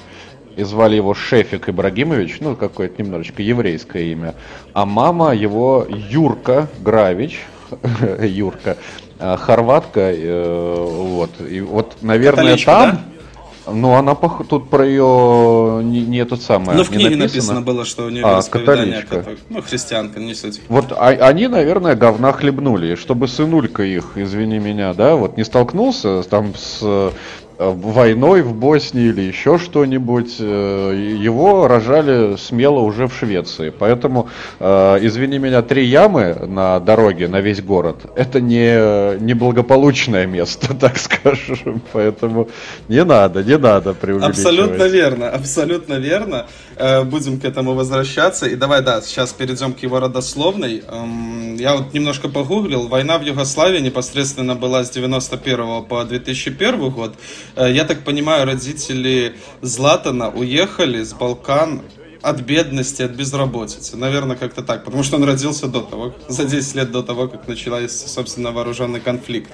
и 0.55 0.63
звали 0.63 0.95
его 0.95 1.13
Шефик 1.13 1.69
Ибрагимович, 1.69 2.38
ну, 2.39 2.55
какое-то 2.55 3.01
немножечко 3.01 3.41
еврейское 3.41 4.12
имя. 4.12 4.35
А 4.74 4.85
мама 4.85 5.33
его 5.35 5.85
Юрка 5.89 6.67
Гравич, 6.79 7.41
Юрка, 8.21 8.77
э, 9.19 9.38
хорватка, 9.38 10.12
э, 10.13 10.85
вот. 10.88 11.31
И 11.50 11.62
вот, 11.62 11.97
наверное, 12.01 12.43
Католичка, 12.43 12.71
там... 12.71 12.91
Да? 12.91 13.01
Ну, 13.67 13.93
она 13.93 14.13
пох... 14.13 14.47
тут 14.47 14.69
про 14.69 14.85
ее 14.85 15.81
не, 15.83 16.01
не 16.01 16.24
тот 16.25 16.41
самый. 16.41 16.75
Ну, 16.75 16.83
в 16.83 16.89
книге 16.89 17.15
написано. 17.15 17.24
написано 17.24 17.62
было, 17.62 17.85
что 17.85 18.05
у 18.05 18.09
нее 18.09 18.24
а, 18.24 18.41
католичка. 18.41 19.25
Ну, 19.50 19.62
христианка, 19.62 20.19
не 20.19 20.35
суть. 20.35 20.62
Вот 20.67 20.91
а, 20.91 21.07
они, 21.07 21.47
наверное, 21.47 21.95
говна 21.95 22.31
хлебнули. 22.31 22.95
Чтобы 22.95 23.27
сынулька 23.27 23.83
их, 23.83 24.12
извини 24.15 24.59
меня, 24.59 24.93
да, 24.93 25.15
вот 25.15 25.38
не 25.38 25.43
столкнулся 25.43 26.21
там 26.24 26.53
с 26.55 27.12
войной 27.57 28.41
в 28.41 28.53
Боснии 28.53 29.05
или 29.05 29.21
еще 29.21 29.57
что-нибудь. 29.57 30.35
Э, 30.39 31.17
его 31.19 31.67
рожали 31.67 32.35
смело 32.38 32.79
уже 32.79 33.07
в 33.07 33.15
Швеции. 33.15 33.69
Поэтому, 33.69 34.29
э, 34.59 35.00
извини 35.01 35.38
меня, 35.38 35.62
три 35.62 35.85
ямы 35.85 36.35
на 36.47 36.79
дороге 36.79 37.27
на 37.27 37.41
весь 37.41 37.62
город– 37.62 37.97
это 38.15 38.41
не 38.41 39.19
неблагополучное 39.19 40.25
место, 40.25 40.74
так 40.79 40.97
скажем. 40.97 41.81
Поэтому 41.93 42.50
не 42.88 43.03
надо, 43.03 43.43
не 43.43 43.57
надо 43.57 43.93
преувеличивать. 43.93 44.38
Абсолютно 44.38 44.83
верно, 44.83 45.29
абсолютно 45.29 45.93
верно. 45.95 46.45
Будем 47.05 47.39
к 47.39 47.45
этому 47.45 47.74
возвращаться. 47.74 48.47
И 48.47 48.55
давай, 48.55 48.81
да, 48.81 49.01
сейчас 49.01 49.31
перейдем 49.31 49.74
к 49.74 49.79
его 49.79 50.00
родословной. 50.00 50.83
Эм, 50.88 51.55
я 51.55 51.75
вот 51.77 51.93
немножко 51.93 52.27
погуглил. 52.27 52.88
Война 52.88 53.17
в 53.17 53.24
Югославии 53.24 53.79
непосредственно 53.79 54.55
была 54.55 54.83
с 54.83 54.89
91 54.89 55.83
по 55.83 56.03
2001 56.03 56.89
год. 56.89 57.15
Э, 57.55 57.71
я 57.71 57.85
так 57.85 58.03
понимаю, 58.03 58.45
родители 58.45 59.35
Златана 59.62 60.29
уехали 60.29 61.03
с 61.03 61.13
Балкан 61.13 61.81
от 62.21 62.41
бедности, 62.41 63.03
от 63.03 63.12
безработицы. 63.12 63.97
Наверное, 63.97 64.35
как-то 64.35 64.62
так. 64.63 64.83
Потому 64.83 65.03
что 65.03 65.17
он 65.17 65.24
родился 65.24 65.67
до 65.67 65.81
того, 65.81 66.13
за 66.27 66.45
10 66.45 66.75
лет 66.75 66.91
до 66.91 67.03
того, 67.03 67.27
как 67.27 67.47
начался, 67.47 68.07
собственно, 68.07 68.51
вооруженный 68.51 69.00
конфликт. 69.00 69.51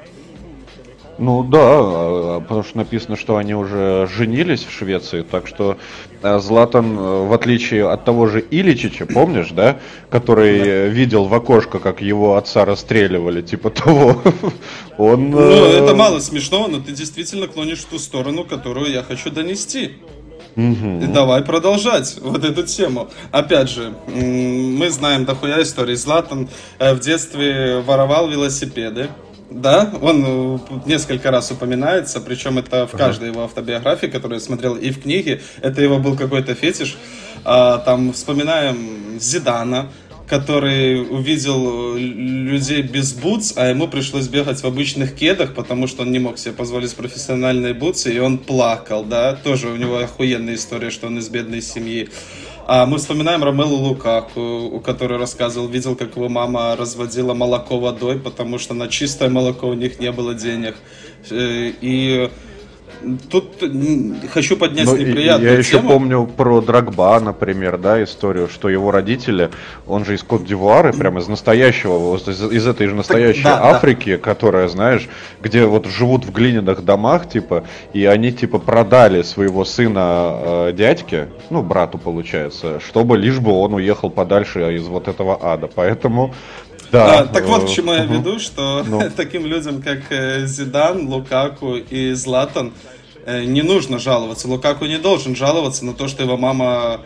Ну 1.18 1.44
да, 1.44 1.60
а, 1.60 2.38
а, 2.38 2.40
потому 2.42 2.64
что 2.64 2.78
написано, 2.78 3.16
что 3.16 3.38
они 3.38 3.54
уже 3.54 4.08
женились 4.12 4.64
в 4.64 4.72
Швеции, 4.72 5.22
так 5.22 5.48
что 5.48 5.78
э, 6.22 6.40
Златан, 6.40 6.98
э, 6.98 7.28
в 7.28 7.34
отличие 7.34 7.90
от 7.90 8.06
того 8.06 8.28
же 8.28 8.44
Иличича, 8.50 9.06
помнишь, 9.06 9.50
да, 9.52 9.80
который 10.10 10.60
да. 10.60 10.86
видел 10.88 11.26
в 11.26 11.34
окошко, 11.34 11.80
как 11.80 12.02
его 12.02 12.38
отца 12.38 12.66
расстреливали, 12.66 13.42
типа 13.42 13.70
того, 13.70 14.22
он... 14.98 15.32
Ну, 15.32 15.40
э, 15.40 15.84
это 15.84 15.94
мало 15.94 16.20
смешного, 16.20 16.68
но 16.68 16.80
ты 16.80 16.92
действительно 16.92 17.48
клонишь 17.48 17.80
в 17.80 17.86
ту 17.86 18.00
сторону, 18.00 18.44
которую 18.44 18.92
я 18.92 19.04
хочу 19.04 19.30
донести. 19.30 19.98
Угу. 20.56 21.14
Давай 21.14 21.44
продолжать 21.44 22.18
вот 22.22 22.44
эту 22.44 22.64
тему. 22.64 23.10
Опять 23.32 23.70
же, 23.70 23.94
мы 24.08 24.90
знаем 24.90 25.24
дохуя 25.24 25.62
истории. 25.62 25.96
Златан 25.96 26.50
в 26.78 27.00
детстве 27.00 27.80
воровал 27.86 28.28
велосипеды. 28.28 29.10
Да, 29.52 29.94
он 30.02 30.24
э, 30.26 30.60
несколько 30.86 31.30
раз 31.30 31.52
упоминается, 31.52 32.22
причем 32.22 32.58
это 32.58 32.88
в 32.88 32.92
каждой 32.92 33.30
его 33.30 33.44
автобиографии, 33.44 34.08
которую 34.08 34.40
я 34.40 34.46
смотрел, 34.46 34.76
и 34.76 34.92
в 34.92 35.02
книге, 35.02 35.42
это 35.62 35.82
его 35.82 36.00
был 36.00 36.16
какой-то 36.16 36.56
фетиш. 36.56 36.98
А, 37.44 37.80
там 37.80 38.14
вспоминаем 38.14 39.20
Зидана, 39.20 39.90
который 40.32 41.02
увидел 41.02 41.98
э, 41.98 42.00
людей 42.00 42.82
без 42.82 43.12
бутс, 43.14 43.52
а 43.58 43.68
ему 43.68 43.90
пришлось 43.90 44.30
бегать 44.30 44.62
в 44.62 44.66
обычных 44.66 45.14
кедах, 45.14 45.54
потому 45.54 45.88
что 45.88 46.04
он 46.04 46.14
не 46.14 46.20
мог 46.20 46.38
себе 46.38 46.54
позволить 46.54 46.96
профессиональные 46.96 47.74
бутсы, 47.74 48.14
и 48.14 48.20
он 48.20 48.38
плакал, 48.38 49.04
да, 49.04 49.36
тоже 49.36 49.68
у 49.68 49.76
него 49.76 49.98
охуенная 49.98 50.56
история, 50.56 50.92
что 50.92 51.08
он 51.08 51.20
из 51.20 51.28
бедной 51.28 51.62
семьи. 51.62 52.08
А 52.74 52.86
мы 52.86 53.00
вспоминаем 53.00 53.44
Ромелу 53.44 53.76
Лукаку, 53.76 54.40
у 54.40 54.80
которой 54.80 55.20
рассказывал, 55.20 55.68
видел, 55.68 55.98
как 55.98 56.16
его 56.16 56.30
мама 56.30 56.74
разводила 56.78 57.34
молоко 57.34 57.78
водой, 57.78 58.18
потому 58.18 58.60
что 58.60 58.74
на 58.74 58.88
чистое 58.88 59.28
молоко 59.30 59.68
у 59.68 59.74
них 59.74 60.00
не 60.00 60.10
было 60.14 60.34
денег. 60.34 60.78
Э, 61.30 61.74
и 61.82 62.32
Тут 63.30 63.64
хочу 64.32 64.58
поднять 64.58 64.86
ну, 64.86 64.96
неприятную 64.96 65.52
Я 65.52 65.58
еще 65.58 65.80
помню 65.80 66.26
про 66.26 66.62
Драгба, 66.62 67.20
например, 67.20 67.78
да, 67.78 68.04
историю, 68.04 68.48
что 68.48 68.70
его 68.70 68.92
родители, 68.92 69.50
он 69.88 70.06
же 70.06 70.16
из 70.16 70.24
Кот-Дивуары, 70.24 70.94
прямо 70.94 71.20
из 71.20 71.28
настоящего, 71.28 72.16
из, 72.16 72.28
из 72.28 72.68
этой 72.68 72.88
же 72.88 72.96
настоящей 72.96 73.44
так, 73.44 73.60
да, 73.60 73.70
Африки, 73.72 74.16
да. 74.16 74.22
которая, 74.22 74.68
знаешь, 74.68 75.10
где 75.42 75.66
вот 75.66 75.88
живут 75.88 76.26
в 76.26 76.32
глиняных 76.32 76.86
домах, 76.86 77.30
типа, 77.30 77.64
и 77.94 78.06
они, 78.06 78.32
типа, 78.32 78.60
продали 78.60 79.24
своего 79.24 79.66
сына 79.66 80.34
э, 80.34 80.74
дядьке, 80.74 81.30
ну, 81.50 81.64
брату, 81.64 81.98
получается, 81.98 82.80
чтобы 82.80 83.18
лишь 83.18 83.40
бы 83.40 83.52
он 83.52 83.74
уехал 83.74 84.10
подальше 84.10 84.76
из 84.76 84.88
вот 84.88 85.08
этого 85.08 85.40
ада. 85.42 85.68
Поэтому 85.74 86.34
да. 86.92 87.22
А, 87.22 87.26
так 87.26 87.46
вот, 87.46 87.66
к 87.66 87.70
чему 87.70 87.94
я 87.94 88.04
веду, 88.04 88.38
что 88.40 88.84
ну. 88.86 89.02
таким 89.16 89.46
людям, 89.46 89.82
как 89.82 90.00
э, 90.10 90.46
Зидан, 90.46 91.08
Лукаку 91.08 91.76
и 91.76 92.12
Златан, 92.12 92.68
э, 92.68 92.91
не 93.26 93.62
нужно 93.62 94.00
жаловаться. 94.00 94.48
Лукаку 94.48 94.86
не 94.86 94.98
должен 94.98 95.36
жаловаться 95.36 95.86
на 95.86 95.94
то, 95.94 96.08
что 96.08 96.24
его 96.24 96.38
мама 96.38 97.02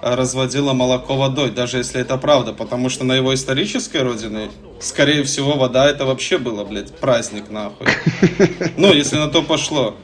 э, 0.00 0.14
разводила 0.14 0.72
молоко 0.72 1.16
водой, 1.16 1.50
даже 1.50 1.78
если 1.78 2.00
это 2.00 2.16
правда, 2.16 2.52
потому 2.52 2.88
что 2.88 3.04
на 3.04 3.14
его 3.14 3.34
исторической 3.34 4.02
родине, 4.02 4.48
скорее 4.80 5.22
всего, 5.24 5.52
вода 5.54 5.88
это 5.88 6.04
вообще 6.04 6.38
было, 6.38 6.64
блядь, 6.64 6.94
праздник 6.96 7.50
нахуй. 7.50 7.86
Ну, 8.76 8.92
если 8.92 9.16
на 9.16 9.28
то 9.28 9.42
пошло. 9.42 9.94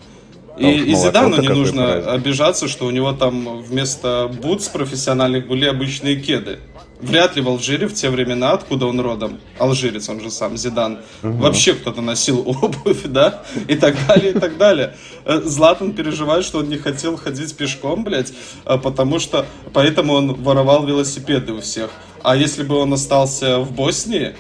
И, 0.57 0.71
и 0.71 0.95
Зидану 0.95 1.41
не 1.41 1.49
нужно 1.49 1.85
праздник. 1.85 2.13
обижаться, 2.13 2.69
что 2.69 2.87
у 2.87 2.91
него 2.91 3.13
там 3.13 3.63
вместо 3.63 4.31
бутс 4.43 4.69
профессиональных 4.69 5.49
были 5.49 5.65
обычные 5.65 6.17
кеды. 6.17 6.61
Вряд 7.01 7.37
ли 7.37 7.43
в 7.43 7.49
Алжире 7.49 7.87
в 7.87 7.93
те 7.93 8.09
времена, 8.09 8.53
откуда 8.53 8.87
он 8.87 9.01
родом, 9.01 9.39
алжирец, 9.59 10.09
он 10.09 10.21
же 10.21 10.31
сам, 10.31 10.57
Зидан, 10.57 11.01
угу. 11.23 11.33
вообще 11.39 11.75
кто-то 11.75 12.01
носил 12.01 12.41
обувь, 12.47 13.03
да, 13.05 13.43
и 13.69 13.75
так 13.75 13.97
далее, 14.07 14.33
и 14.33 14.39
так 14.39 14.57
далее. 14.57 14.95
Э, 15.25 15.41
Златан 15.45 15.93
переживает, 15.93 16.45
что 16.45 16.59
он 16.59 16.69
не 16.69 16.79
хотел 16.79 17.17
ходить 17.17 17.55
пешком, 17.57 18.05
блядь, 18.05 18.33
э, 18.65 18.79
потому 18.79 19.19
что, 19.19 19.45
поэтому 19.73 20.15
он 20.15 20.35
воровал 20.35 20.87
велосипеды 20.87 21.53
у 21.53 21.61
всех. 21.61 21.91
А 22.23 22.37
если 22.37 22.63
бы 22.63 22.77
он 22.77 22.93
остался 22.93 23.59
в 23.59 23.73
Боснии, 23.73 24.35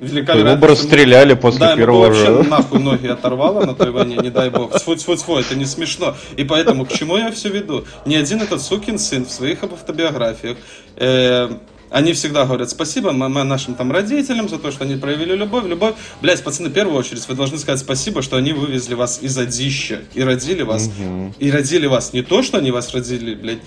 велика 0.00 0.34
Его 0.34 0.56
бы 0.56 0.66
расстреляли 0.68 1.34
после 1.34 1.60
да, 1.60 1.76
первого 1.76 2.06
вообще 2.06 2.42
нахуй 2.48 2.80
ноги 2.80 3.06
оторвало 3.06 3.64
на 3.64 3.74
той 3.74 3.90
войне, 3.90 4.16
не 4.16 4.30
дай 4.30 4.50
бог. 4.50 4.78
Тьфу, 4.78 4.94
тьфу, 4.94 5.16
тьфу, 5.16 5.38
это 5.38 5.54
не 5.54 5.64
смешно. 5.64 6.14
И 6.36 6.44
поэтому 6.44 6.84
к 6.84 6.92
чему 6.92 7.16
я 7.16 7.30
все 7.32 7.48
веду? 7.48 7.84
Ни 8.06 8.14
один 8.14 8.42
этот 8.42 8.62
сукин 8.62 8.98
сын 8.98 9.24
в 9.24 9.30
своих 9.30 9.62
автобиографиях 9.64 10.58
э, 10.96 11.50
они 11.94 12.12
всегда 12.12 12.44
говорят 12.44 12.70
спасибо 12.70 13.12
нашим 13.12 13.76
там 13.76 13.92
родителям 13.92 14.48
за 14.48 14.58
то, 14.58 14.72
что 14.72 14.82
они 14.82 14.96
проявили 14.96 15.36
любовь. 15.36 15.64
Любовь, 15.64 15.94
блядь, 16.20 16.42
пацаны, 16.42 16.68
в 16.68 16.72
первую 16.72 16.98
очередь 16.98 17.26
вы 17.28 17.36
должны 17.36 17.56
сказать 17.56 17.78
спасибо, 17.78 18.20
что 18.20 18.36
они 18.36 18.52
вывезли 18.52 18.94
вас 18.94 19.20
из 19.22 19.38
одища 19.38 20.00
и 20.12 20.22
родили 20.24 20.62
вас. 20.62 20.90
И 21.38 21.52
родили 21.52 21.86
вас 21.86 22.12
не 22.12 22.22
то, 22.22 22.42
что 22.42 22.58
они 22.58 22.72
вас 22.72 22.92
родили, 22.92 23.36
блядь, 23.36 23.60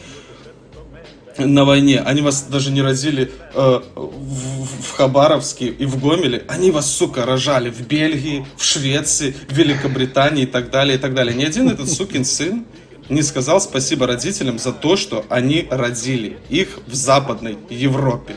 на 1.37 1.63
войне. 1.63 2.01
Они 2.01 2.21
вас 2.21 2.43
даже 2.43 2.71
не 2.71 2.81
родили 2.81 3.31
э, 3.53 3.79
в, 3.95 4.65
в 4.65 4.91
Хабаровске 4.97 5.67
и 5.67 5.85
в 5.85 5.97
Гомеле. 5.97 6.43
Они 6.49 6.69
вас, 6.71 6.91
сука, 6.91 7.25
рожали 7.25 7.69
в 7.69 7.87
Бельгии, 7.87 8.45
в 8.57 8.63
Швеции, 8.65 9.35
в 9.47 9.53
Великобритании 9.53 10.43
и 10.43 10.47
так 10.47 10.69
далее, 10.69 10.97
и 10.97 10.99
так 10.99 11.13
далее. 11.13 11.33
Ни 11.33 11.45
один 11.45 11.69
этот 11.69 11.89
сукин 11.89 12.25
сын 12.25 12.65
не 13.09 13.21
сказал 13.21 13.61
спасибо 13.61 14.07
родителям 14.07 14.59
за 14.59 14.71
то, 14.73 14.95
что 14.95 15.25
они 15.29 15.67
родили 15.69 16.37
их 16.49 16.79
в 16.87 16.93
Западной 16.93 17.57
Европе. 17.69 18.35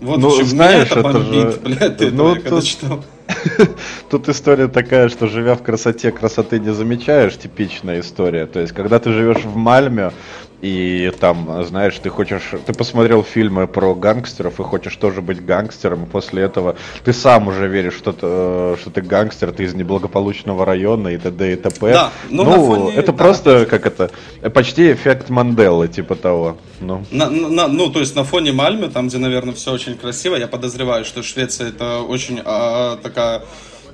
Вот 0.00 0.18
Ну, 0.20 0.30
почему 0.30 0.46
знаешь, 0.46 0.90
меня 0.90 1.00
это 1.00 1.02
бомбит, 1.02 1.52
же- 1.54 1.60
блядь, 1.60 1.96
ты 1.96 2.10
ну, 2.12 2.28
я 2.30 2.34
когда 2.36 2.50
тут- 2.50 2.64
читал. 2.64 3.04
Тут 4.10 4.28
история 4.30 4.68
такая, 4.68 5.10
что 5.10 5.26
живя 5.26 5.54
в 5.54 5.62
красоте, 5.62 6.10
красоты 6.12 6.58
не 6.58 6.72
замечаешь, 6.72 7.36
типичная 7.36 8.00
история. 8.00 8.46
То 8.46 8.58
есть, 8.60 8.72
когда 8.72 8.98
ты 8.98 9.12
живешь 9.12 9.44
в 9.44 9.54
Мальме, 9.54 10.12
и 10.60 11.12
там, 11.20 11.64
знаешь, 11.64 11.98
ты 12.02 12.10
хочешь, 12.10 12.50
ты 12.66 12.72
посмотрел 12.72 13.22
фильмы 13.22 13.68
про 13.68 13.94
гангстеров 13.94 14.58
и 14.58 14.64
хочешь 14.64 14.96
тоже 14.96 15.22
быть 15.22 15.44
гангстером, 15.44 16.04
и 16.04 16.06
после 16.06 16.42
этого 16.42 16.76
ты 17.04 17.12
сам 17.12 17.46
уже 17.48 17.68
веришь, 17.68 17.94
что 17.94 18.12
ты, 18.12 18.20
э, 18.22 18.76
что 18.80 18.90
ты 18.90 19.00
гангстер, 19.02 19.52
ты 19.52 19.64
из 19.64 19.74
неблагополучного 19.74 20.64
района 20.64 21.08
и 21.08 21.16
т.д. 21.16 21.52
и 21.52 21.56
т.п. 21.56 21.92
Да, 21.92 22.10
ну, 22.30 22.44
на 22.44 22.56
фоне- 22.56 22.94
это 22.96 23.12
да. 23.12 23.18
просто, 23.18 23.66
как 23.66 23.86
это, 23.86 24.10
почти 24.52 24.92
эффект 24.92 25.28
Манделы, 25.30 25.86
типа 25.86 26.16
того. 26.16 26.56
Ну, 26.80 27.04
На- 27.10 27.30
на- 27.30 27.68
ну, 27.68 27.90
то 27.90 28.00
есть 28.00 28.16
на 28.16 28.24
фоне 28.24 28.52
Мальмы, 28.52 28.88
там, 28.88 29.08
где, 29.08 29.18
наверное, 29.18 29.54
все 29.54 29.72
очень 29.72 29.96
красиво, 29.96 30.34
я 30.36 30.48
подозреваю, 30.48 31.04
что 31.04 31.22
Швеция 31.22 31.68
это 31.68 32.00
очень 32.00 32.40
а, 32.44 32.96
такая 32.96 33.42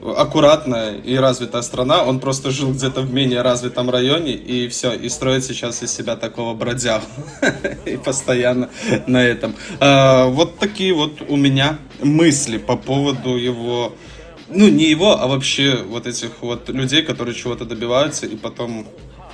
аккуратная 0.04 0.94
и 0.96 1.16
развитая 1.16 1.62
страна. 1.62 2.04
Он 2.04 2.20
просто 2.20 2.50
жил 2.50 2.73
где-то 2.73 3.00
в 3.00 3.12
менее 3.12 3.42
развитом 3.42 3.90
районе 3.90 4.32
и 4.32 4.68
все, 4.68 4.92
и 4.92 5.08
строит 5.08 5.44
сейчас 5.44 5.82
из 5.82 5.92
себя 5.92 6.16
такого 6.16 6.54
бродягу. 6.54 7.06
И 7.87 7.96
постоянно 7.96 8.68
на 9.06 9.25
этом. 9.25 9.54
А, 9.80 10.26
Вот 10.26 10.58
такие 10.58 10.94
вот 10.94 11.23
у 11.28 11.37
меня 11.37 11.78
мысли 12.02 12.58
по 12.58 12.76
поводу 12.76 13.37
его 13.37 13.94
ну, 14.49 14.68
не 14.68 14.90
его, 14.90 15.20
а 15.20 15.26
вообще 15.26 15.76
вот 15.76 16.06
этих 16.06 16.30
вот 16.42 16.68
людей, 16.68 17.02
которые 17.02 17.34
чего-то 17.34 17.64
добиваются, 17.64 18.26
и 18.26 18.37
потом 18.37 18.87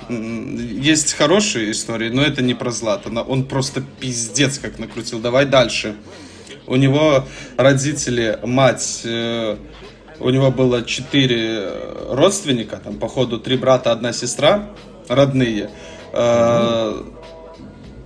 есть 0.09 1.13
хорошие 1.13 1.71
истории, 1.71 2.09
но 2.09 2.21
это 2.21 2.41
не 2.41 2.53
про 2.53 2.71
Златана. 2.71 3.21
Он 3.21 3.45
просто 3.45 3.83
пиздец 3.99 4.57
как 4.57 4.79
накрутил. 4.79 5.19
Давай 5.19 5.45
дальше. 5.45 5.95
У 6.67 6.75
него 6.75 7.25
родители, 7.57 8.39
мать, 8.43 9.01
э, 9.03 9.57
у 10.21 10.29
него 10.29 10.51
было 10.51 10.83
четыре 10.83 11.71
родственника, 12.09 12.77
там, 12.77 12.97
походу, 12.97 13.39
три 13.39 13.57
брата, 13.57 13.91
одна 13.91 14.13
сестра, 14.13 14.69
родные. 15.07 15.69
Э, 16.13 17.03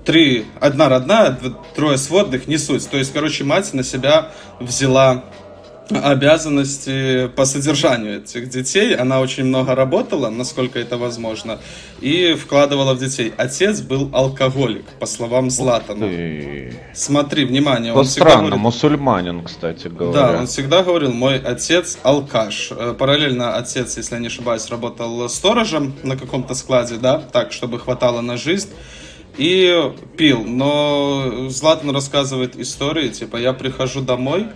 Три, 0.05 0.45
одна 0.61 0.87
родная, 0.87 1.35
трое 1.75 1.97
сводных, 1.97 2.47
не 2.47 2.59
суть. 2.59 2.87
То 2.87 2.97
есть, 2.97 3.11
короче, 3.11 3.43
мать 3.43 3.73
на 3.73 3.83
себя 3.83 4.31
взяла 4.59 5.23
обязанности 5.89 7.27
по 7.35 7.45
содержанию 7.45 8.17
этих 8.21 8.49
детей. 8.49 8.95
Она 8.95 9.19
очень 9.19 9.45
много 9.45 9.75
работала, 9.75 10.29
насколько 10.29 10.79
это 10.79 10.97
возможно, 10.97 11.59
и 12.01 12.33
вкладывала 12.33 12.93
в 12.93 12.99
детей. 12.99 13.33
Отец 13.37 13.81
был 13.81 14.09
алкоголик, 14.13 14.85
по 14.99 15.05
словам 15.05 15.49
Златана. 15.49 16.09
Смотри, 16.93 17.45
внимание, 17.45 17.93
Ну, 17.93 17.99
он 17.99 18.05
всегда 18.05 18.29
странно, 18.29 18.47
говорит- 18.47 18.63
мусульманин, 18.63 19.43
кстати 19.43 19.87
говоря. 19.87 20.31
да, 20.33 20.39
он 20.39 20.47
всегда 20.47 20.83
говорил, 20.83 21.11
мой 21.13 21.37
отец 21.39 21.97
алкаш. 22.03 22.71
Э, 22.71 22.95
Параллельно 22.97 23.55
отец, 23.57 23.97
если 23.97 24.15
я 24.15 24.21
не 24.21 24.27
ошибаюсь, 24.27 24.69
работал 24.69 25.27
сторожем 25.29 25.93
на 26.03 26.17
каком-то 26.17 26.53
складе, 26.55 26.95
да, 26.95 27.19
так, 27.19 27.51
чтобы 27.51 27.79
хватало 27.79 28.21
на 28.21 28.37
жизнь. 28.37 28.69
И 29.37 29.91
пил. 30.17 30.45
Но 30.45 31.49
Златан 31.49 31.89
рассказывает 31.91 32.57
истории, 32.57 33.09
типа, 33.09 33.35
я 33.35 33.51
прихожу 33.51 33.99
домой, 34.01 34.47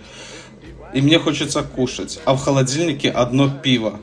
и 0.94 1.00
мне 1.00 1.18
хочется 1.18 1.62
кушать, 1.62 2.20
а 2.24 2.34
в 2.34 2.40
холодильнике 2.40 3.10
одно 3.10 3.48
пиво. 3.48 4.00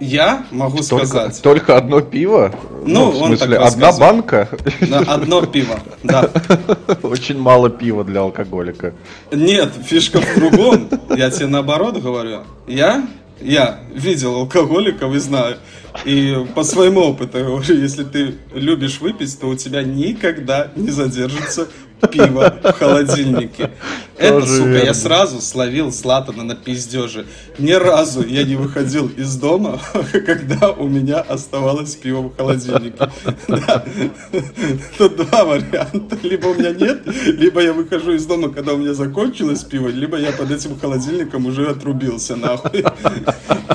Я 0.00 0.44
могу 0.50 0.78
Только, 0.78 1.06
сказать, 1.06 1.40
только 1.40 1.76
одно 1.76 2.00
пиво? 2.00 2.52
Ну, 2.84 3.12
в 3.12 3.22
он 3.22 3.36
смысле, 3.36 3.58
так 3.58 3.66
одна 3.66 3.92
банка? 3.92 4.48
да, 4.80 4.98
одно 4.98 5.46
пиво, 5.46 5.78
да. 6.02 6.30
Очень 7.02 7.38
мало 7.38 7.70
пива 7.70 8.04
для 8.04 8.20
алкоголика. 8.20 8.92
Нет, 9.30 9.72
фишка 9.84 10.20
в 10.20 10.34
другом. 10.34 10.88
Я 11.16 11.30
тебе 11.30 11.46
наоборот 11.46 11.96
говорю. 12.02 12.40
Я, 12.66 13.06
я 13.40 13.80
видел 13.94 14.34
алкоголиков 14.34 15.14
и 15.14 15.18
знаю. 15.18 15.56
И 16.04 16.44
по 16.56 16.64
своему 16.64 17.00
опыту 17.00 17.38
говорю, 17.38 17.74
если 17.74 18.02
ты 18.02 18.34
любишь 18.52 19.00
выпить, 19.00 19.38
то 19.38 19.46
у 19.46 19.54
тебя 19.54 19.84
никогда 19.84 20.72
не 20.74 20.90
задержится 20.90 21.68
пиво 22.06 22.54
в 22.62 22.72
холодильнике. 22.72 23.70
Это, 24.18 24.46
сука, 24.46 24.84
я 24.84 24.94
сразу 24.94 25.40
словил 25.40 25.90
Златана 25.90 26.44
на 26.44 26.54
пиздеже. 26.54 27.26
Ни 27.58 27.72
разу 27.72 28.24
я 28.24 28.44
не 28.44 28.54
выходил 28.54 29.08
из 29.08 29.36
дома, 29.36 29.80
когда 30.26 30.70
у 30.70 30.86
меня 30.86 31.18
оставалось 31.20 31.96
пиво 31.96 32.20
в 32.20 32.36
холодильнике. 32.36 33.10
Тут 34.98 35.16
два 35.16 35.44
варианта. 35.44 36.16
Либо 36.22 36.48
у 36.48 36.54
меня 36.54 36.70
нет, 36.70 37.02
либо 37.26 37.60
я 37.60 37.72
выхожу 37.72 38.12
из 38.12 38.24
дома, 38.26 38.50
когда 38.50 38.74
у 38.74 38.76
меня 38.76 38.94
закончилось 38.94 39.64
пиво, 39.64 39.88
либо 39.88 40.16
я 40.16 40.32
под 40.32 40.50
этим 40.50 40.78
холодильником 40.78 41.46
уже 41.46 41.68
отрубился, 41.68 42.36
нахуй. 42.36 42.84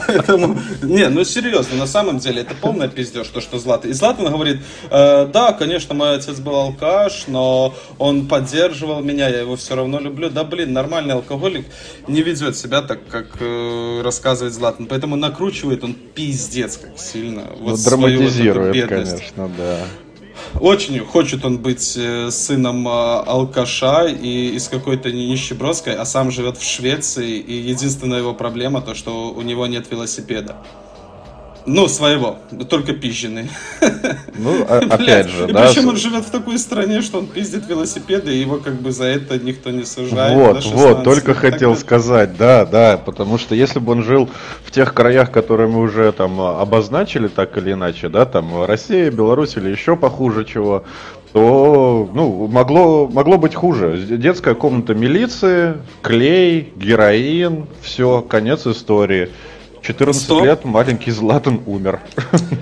Поэтому, 0.08 0.58
не, 0.82 1.08
ну 1.10 1.24
серьезно, 1.24 1.78
на 1.78 1.88
самом 1.88 2.20
деле 2.20 2.42
это 2.42 2.56
полная 2.56 2.88
пиздеж, 2.88 3.28
то, 3.28 3.42
что 3.42 3.60
Златан. 3.60 3.92
И 3.92 3.94
Златан 3.94 4.32
говорит, 4.32 4.62
«Э, 4.90 5.28
да, 5.32 5.54
конечно, 5.54 5.94
мой 5.94 6.16
отец 6.16 6.40
был 6.40 6.56
алкаш, 6.56 7.26
но 7.28 7.76
он 7.98 8.19
поддерживал 8.28 9.02
меня, 9.02 9.28
я 9.30 9.40
его 9.40 9.56
все 9.56 9.76
равно 9.76 10.00
люблю. 10.00 10.30
Да, 10.30 10.44
блин, 10.44 10.74
нормальный 10.74 11.14
алкоголик 11.14 11.66
не 12.08 12.22
ведет 12.22 12.58
себя 12.58 12.82
так, 12.82 13.00
как 13.08 13.38
э, 13.40 14.02
рассказывает 14.04 14.54
Златан. 14.54 14.86
Поэтому 14.88 15.16
накручивает 15.16 15.84
он 15.84 15.94
пиздец 15.94 16.78
как 16.78 16.98
сильно. 17.00 17.48
Ну, 17.60 17.70
Вот 17.70 17.80
свою 17.80 17.98
вот 17.98 18.12
эту 18.12 18.20
драматизирует, 18.20 18.74
бедность. 18.74 19.12
конечно, 19.12 19.52
да. 19.58 19.80
Очень 20.60 21.00
хочет 21.00 21.46
он 21.46 21.60
быть 21.60 21.96
э, 21.98 22.32
сыном 22.32 22.88
э, 22.88 22.92
алкаша 22.92 24.08
и 24.08 24.56
из 24.56 24.68
какой-то 24.68 25.12
нищебродской, 25.12 25.96
а 25.96 26.06
сам 26.06 26.32
живет 26.32 26.58
в 26.58 26.64
Швеции, 26.64 27.38
и 27.38 27.54
единственная 27.54 28.20
его 28.20 28.34
проблема 28.34 28.82
то, 28.82 28.96
что 28.96 29.32
у 29.32 29.42
него 29.42 29.68
нет 29.68 29.92
велосипеда. 29.92 30.58
Ну, 31.72 31.88
своего, 31.88 32.40
только 32.68 32.94
пизженный. 32.94 33.50
Ну, 34.42 34.66
а- 34.70 34.78
опять 34.78 35.28
же, 35.28 35.48
да. 35.48 35.68
причем 35.68 35.90
он 35.90 35.98
живет 35.98 36.24
в 36.24 36.30
такой 36.32 36.58
стране, 36.58 37.02
что 37.02 37.20
он 37.20 37.28
пиздит 37.28 37.68
велосипеды, 37.68 38.34
и 38.34 38.40
его 38.40 38.56
как 38.56 38.76
бы 38.76 38.94
за 38.94 39.04
это 39.04 39.38
никто 39.38 39.70
не 39.70 39.84
сажает. 39.84 40.34
Вот, 40.34 40.54
до 40.56 40.62
16. 40.62 40.80
вот, 40.80 41.04
только 41.04 41.34
Так 41.34 41.38
хотел 41.38 41.76
сказать, 41.76 42.38
да, 42.38 42.66
да, 42.66 42.98
потому 42.98 43.38
что 43.38 43.54
если 43.54 43.80
бы 43.80 43.92
он 43.92 44.04
жил 44.04 44.30
в 44.64 44.72
тех 44.72 44.94
краях, 44.94 45.32
которые 45.32 45.68
мы 45.68 45.82
уже 45.82 46.14
там 46.14 46.40
а, 46.40 46.62
обозначили 46.62 47.28
так 47.28 47.58
или 47.58 47.74
иначе, 47.74 48.08
да, 48.08 48.26
там 48.26 48.64
Россия, 48.64 49.12
Беларусь 49.12 49.58
или 49.58 49.70
еще 49.70 49.98
похуже 49.98 50.46
чего, 50.46 50.86
то, 51.34 52.10
ну, 52.14 52.48
могло, 52.48 53.08
могло 53.08 53.38
быть 53.38 53.56
хуже. 53.56 53.98
Детская 54.10 54.56
комната 54.56 54.96
милиции, 54.96 55.74
клей, 56.02 56.72
героин, 56.78 57.68
все, 57.82 58.22
конец 58.22 58.66
истории. 58.66 59.30
14 59.82 60.22
Сто- 60.22 60.44
лет 60.44 60.66
маленький 60.66 61.12
Златан 61.12 61.62
умер. 61.66 62.02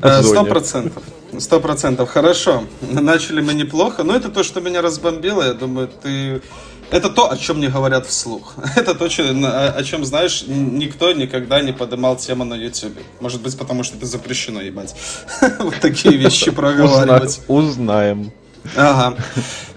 Э. 0.01 0.21
Сто 0.23 0.45
процентов. 0.45 1.03
Сто 1.39 1.60
процентов. 1.60 2.10
Хорошо. 2.10 2.63
Начали 2.82 3.41
мы 3.41 3.53
неплохо. 3.53 4.03
Но 4.03 4.15
это 4.15 4.30
то, 4.30 4.43
что 4.43 4.62
меня 4.62 4.82
разбомбило. 4.82 5.43
Я 5.43 5.53
думаю, 5.53 5.89
ты... 6.01 6.41
Это 6.89 7.10
то, 7.10 7.30
о 7.30 7.36
чем 7.36 7.60
не 7.60 7.67
говорят 7.67 8.06
вслух. 8.06 8.53
Это 8.77 8.95
то, 8.95 9.06
о 9.06 9.84
чем, 9.84 10.06
знаешь, 10.06 10.45
никто 10.47 11.12
никогда 11.12 11.62
не 11.62 11.73
поднимал 11.73 12.15
тему 12.15 12.45
на 12.45 12.53
YouTube. 12.53 12.97
Может 13.19 13.41
быть, 13.41 13.58
потому 13.58 13.84
что 13.84 13.97
это 13.97 14.06
запрещено, 14.06 14.62
ебать. 14.62 14.95
Вот 15.60 15.75
такие 15.82 16.15
вещи 16.15 16.49
проговаривать. 16.49 17.41
Узнаем. 17.49 18.32
Ага. 18.77 19.17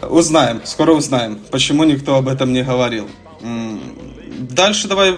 Узнаем, 0.08 0.60
скоро 0.64 0.92
узнаем, 0.92 1.40
почему 1.50 1.82
никто 1.82 2.14
об 2.14 2.28
этом 2.28 2.52
не 2.52 2.62
говорил. 2.62 3.08
Дальше 4.50 4.88
давай 4.88 5.16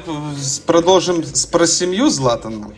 продолжим 0.66 1.25
про 1.51 1.66
семью 1.66 2.11
Златана. 2.11 2.73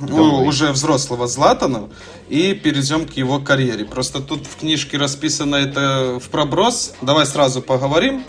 Уже 0.00 0.70
взрослого 0.70 1.26
Златана. 1.26 1.88
И 2.28 2.52
перейдем 2.52 3.06
к 3.06 3.14
его 3.14 3.40
карьере. 3.40 3.86
Просто 3.86 4.20
тут 4.20 4.46
в 4.46 4.56
книжке 4.56 4.98
расписано 4.98 5.56
это 5.56 6.20
в 6.22 6.28
проброс. 6.28 6.92
Давай 7.00 7.24
сразу 7.24 7.62
поговорим 7.62 8.24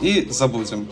и 0.00 0.26
забудем. 0.30 0.88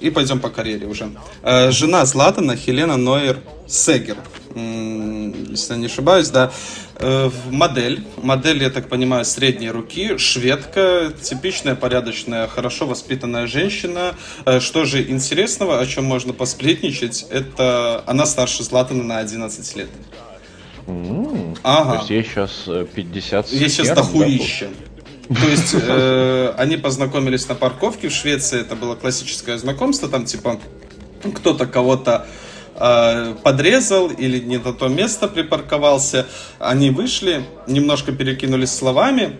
И 0.00 0.10
пойдем 0.10 0.40
по 0.40 0.48
карьере 0.48 0.86
уже. 0.86 1.10
Э, 1.42 1.70
жена 1.70 2.04
Златана 2.04 2.56
Хелена 2.56 2.96
Нойер 2.96 3.38
Сегер, 3.66 4.16
если 4.54 5.74
я 5.74 5.78
не 5.78 5.86
ошибаюсь, 5.86 6.28
да. 6.30 6.50
Э, 6.96 7.30
модель. 7.50 8.04
Модель, 8.16 8.62
я 8.62 8.70
так 8.70 8.88
понимаю, 8.88 9.24
средней 9.24 9.70
руки, 9.70 10.18
шведка, 10.18 11.12
типичная, 11.22 11.74
порядочная, 11.74 12.46
хорошо 12.46 12.86
воспитанная 12.86 13.46
женщина. 13.46 14.14
Э, 14.44 14.60
что 14.60 14.84
же 14.84 15.02
интересного, 15.08 15.80
о 15.80 15.86
чем 15.86 16.04
можно 16.04 16.32
посплетничать, 16.32 17.26
это 17.30 18.02
она 18.06 18.26
старше 18.26 18.64
Златана 18.64 19.02
на 19.02 19.18
11 19.18 19.76
лет. 19.76 19.88
Mm, 20.86 21.58
ага. 21.62 21.90
То 21.90 21.96
есть 21.98 22.10
ей 22.10 22.24
сейчас 22.24 22.86
50 22.94 23.48
Ей 23.52 23.68
сейчас 23.68 23.96
дохуища. 23.96 24.68
То 25.30 25.48
есть 25.48 25.76
э, 25.80 26.54
они 26.58 26.76
познакомились 26.76 27.48
на 27.48 27.54
парковке 27.54 28.08
в 28.08 28.12
Швеции, 28.12 28.60
это 28.60 28.74
было 28.74 28.96
классическое 28.96 29.58
знакомство, 29.58 30.08
там 30.08 30.24
типа 30.24 30.58
кто-то 31.36 31.66
кого-то 31.66 32.26
э, 32.74 33.34
подрезал 33.44 34.08
или 34.08 34.40
не 34.40 34.58
на 34.58 34.72
то 34.72 34.88
место 34.88 35.28
припарковался. 35.28 36.26
Они 36.58 36.90
вышли, 36.90 37.44
немножко 37.68 38.10
перекинулись 38.10 38.72
словами 38.72 39.38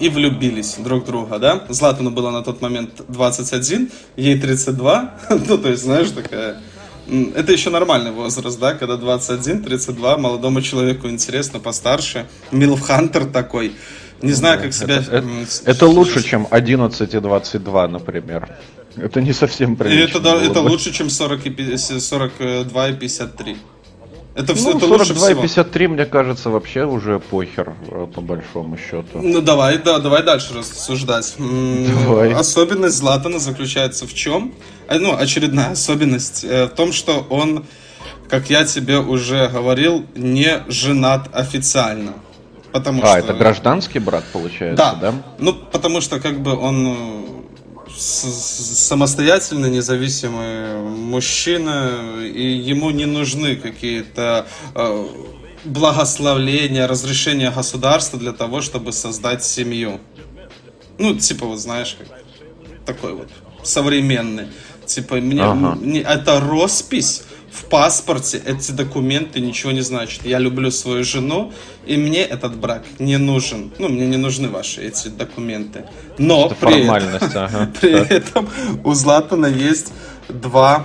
и 0.00 0.08
влюбились 0.08 0.76
друг 0.78 1.04
в 1.04 1.06
друга, 1.06 1.38
да. 1.38 1.66
Златану 1.68 2.10
было 2.10 2.30
на 2.30 2.42
тот 2.42 2.62
момент 2.62 3.02
21, 3.08 3.90
ей 4.16 4.40
32, 4.40 5.14
ну 5.46 5.58
то 5.58 5.68
есть, 5.68 5.82
знаешь, 5.82 6.10
такая... 6.10 6.62
Это 7.36 7.52
еще 7.52 7.70
нормальный 7.70 8.10
возраст, 8.10 8.58
да, 8.58 8.74
когда 8.74 8.96
21-32, 8.96 10.16
молодому 10.16 10.62
человеку 10.62 11.08
интересно, 11.08 11.60
постарше. 11.60 12.26
Милф 12.50 12.80
Хантер 12.80 13.26
такой. 13.26 13.74
Не 14.22 14.32
знаю, 14.32 14.60
как 14.60 14.72
себя... 14.72 14.96
Это, 14.96 15.16
это, 15.16 15.26
это 15.64 15.86
лучше, 15.86 16.22
чем 16.22 16.46
11 16.50 17.14
и 17.14 17.20
22, 17.20 17.88
например. 17.88 18.48
Это 18.96 19.20
не 19.20 19.32
совсем 19.32 19.76
прилично. 19.76 20.18
Это, 20.18 20.36
это 20.36 20.60
лучше, 20.60 20.92
чем 20.92 21.10
40 21.10 21.46
и 21.46 21.76
42 21.76 22.88
и 22.88 22.92
53. 22.94 23.56
Это, 24.36 24.54
ну, 24.54 24.76
это 24.76 24.86
42 24.86 25.30
и 25.30 25.34
53, 25.34 25.88
мне 25.88 26.04
кажется, 26.04 26.50
вообще 26.50 26.84
уже 26.84 27.20
похер, 27.20 27.72
э, 27.88 28.06
по 28.14 28.20
большому 28.20 28.76
счету. 28.76 29.22
Ну, 29.22 29.40
давай, 29.40 29.78
да, 29.78 29.98
давай 29.98 30.22
дальше 30.22 30.52
рассуждать. 30.52 31.34
Давай. 31.38 32.34
Особенность 32.34 32.96
Златана 32.98 33.38
заключается 33.38 34.06
в 34.06 34.12
чем? 34.12 34.52
Э, 34.88 34.98
ну, 34.98 35.16
очередная 35.16 35.70
особенность 35.70 36.44
э, 36.44 36.66
в 36.66 36.70
том, 36.70 36.92
что 36.92 37.26
он, 37.30 37.64
как 38.28 38.50
я 38.50 38.66
тебе 38.66 38.98
уже 38.98 39.48
говорил, 39.48 40.04
не 40.14 40.64
женат 40.68 41.30
официально. 41.32 42.12
Потому 42.76 43.02
а, 43.04 43.06
что... 43.06 43.18
это 43.18 43.32
гражданский 43.32 44.00
брак, 44.00 44.24
получается, 44.34 44.76
да? 45.00 45.12
да? 45.12 45.14
Ну, 45.38 45.54
потому 45.54 46.02
что 46.02 46.20
как 46.20 46.42
бы 46.42 46.54
он 46.54 47.46
самостоятельный, 47.88 49.70
независимый 49.70 50.76
мужчина, 50.82 51.90
и 52.22 52.42
ему 52.42 52.90
не 52.90 53.06
нужны 53.06 53.56
какие-то 53.56 54.46
э, 54.74 55.06
благословления, 55.64 56.86
разрешения 56.86 57.50
государства 57.50 58.18
для 58.18 58.32
того, 58.32 58.60
чтобы 58.60 58.92
создать 58.92 59.42
семью. 59.42 59.98
Ну, 60.98 61.14
типа, 61.14 61.46
вот 61.46 61.58
знаешь, 61.58 61.96
как 61.98 62.08
такой 62.84 63.14
вот 63.14 63.28
современный. 63.62 64.48
Типа, 64.84 65.14
мне, 65.14 65.42
ага. 65.42 65.78
мне 65.80 66.00
это 66.00 66.40
роспись 66.40 67.22
в 67.56 67.64
паспорте 67.64 68.42
эти 68.44 68.70
документы 68.72 69.40
ничего 69.40 69.72
не 69.72 69.80
значат. 69.80 70.26
Я 70.26 70.38
люблю 70.38 70.70
свою 70.70 71.04
жену, 71.04 71.52
и 71.86 71.96
мне 71.96 72.22
этот 72.22 72.56
брак 72.56 72.84
не 72.98 73.16
нужен. 73.16 73.72
Ну, 73.78 73.88
мне 73.88 74.06
не 74.06 74.18
нужны 74.18 74.48
ваши 74.48 74.82
эти 74.82 75.08
документы. 75.08 75.84
Но 76.18 76.50
при 76.50 76.82
этом, 76.84 77.30
ага. 77.30 77.70
при 77.80 77.92
этом 77.92 78.48
у 78.84 78.92
Златана 78.92 79.46
есть 79.46 79.92
два 80.28 80.84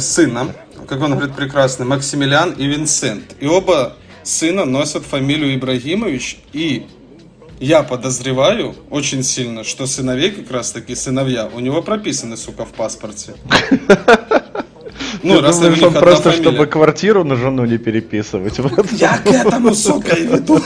сына, 0.00 0.54
как 0.88 1.02
он 1.02 1.14
говорит 1.14 1.36
прекрасно, 1.36 1.84
Максимилиан 1.84 2.52
и 2.52 2.66
Винсент. 2.66 3.36
И 3.38 3.46
оба 3.46 3.92
сына 4.22 4.64
носят 4.64 5.04
фамилию 5.04 5.54
Ибрагимович, 5.54 6.38
и 6.54 6.86
я 7.60 7.82
подозреваю 7.82 8.74
очень 8.88 9.22
сильно, 9.22 9.62
что 9.62 9.86
сыновей 9.86 10.30
как 10.30 10.50
раз 10.50 10.72
таки 10.72 10.94
сыновья 10.94 11.50
у 11.52 11.60
него 11.60 11.82
прописаны, 11.82 12.36
сука, 12.38 12.64
в 12.64 12.72
паспорте. 12.72 13.34
Ну, 15.22 15.40
раз 15.40 15.58
думаешь, 15.58 15.82
он 15.82 15.94
просто, 15.94 16.30
фамилия. 16.30 16.42
чтобы 16.42 16.66
квартиру 16.66 17.24
на 17.24 17.36
жену 17.36 17.64
не 17.64 17.78
переписывать. 17.78 18.58
Я 18.92 19.18
к 19.18 19.26
этому, 19.26 19.74
сука, 19.74 20.14
и 20.14 20.26
веду. 20.26 20.60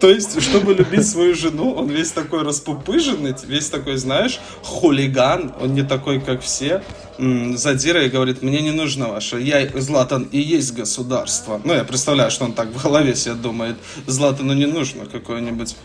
То 0.00 0.10
есть, 0.10 0.40
чтобы 0.42 0.74
любить 0.74 1.08
свою 1.08 1.34
жену, 1.34 1.72
он 1.72 1.88
весь 1.88 2.12
такой 2.12 2.42
распупыженный, 2.42 3.34
весь 3.46 3.70
такой, 3.70 3.96
знаешь, 3.96 4.40
хулиган, 4.62 5.52
он 5.60 5.74
не 5.74 5.82
такой, 5.82 6.20
как 6.20 6.42
все. 6.42 6.82
Задира 7.18 8.02
и 8.02 8.08
говорит, 8.08 8.42
мне 8.42 8.60
не 8.60 8.72
нужно 8.72 9.08
ваше, 9.08 9.40
я, 9.40 9.66
Златан, 9.74 10.28
и 10.32 10.40
есть 10.40 10.74
государство. 10.74 11.60
Ну, 11.64 11.72
я 11.72 11.84
представляю, 11.84 12.30
что 12.30 12.44
он 12.44 12.52
так 12.52 12.68
в 12.68 12.82
голове 12.82 13.14
себе 13.14 13.34
думает. 13.34 13.76
Златану 14.06 14.52
не 14.52 14.66
нужно 14.66 15.06
какое-нибудь 15.06 15.76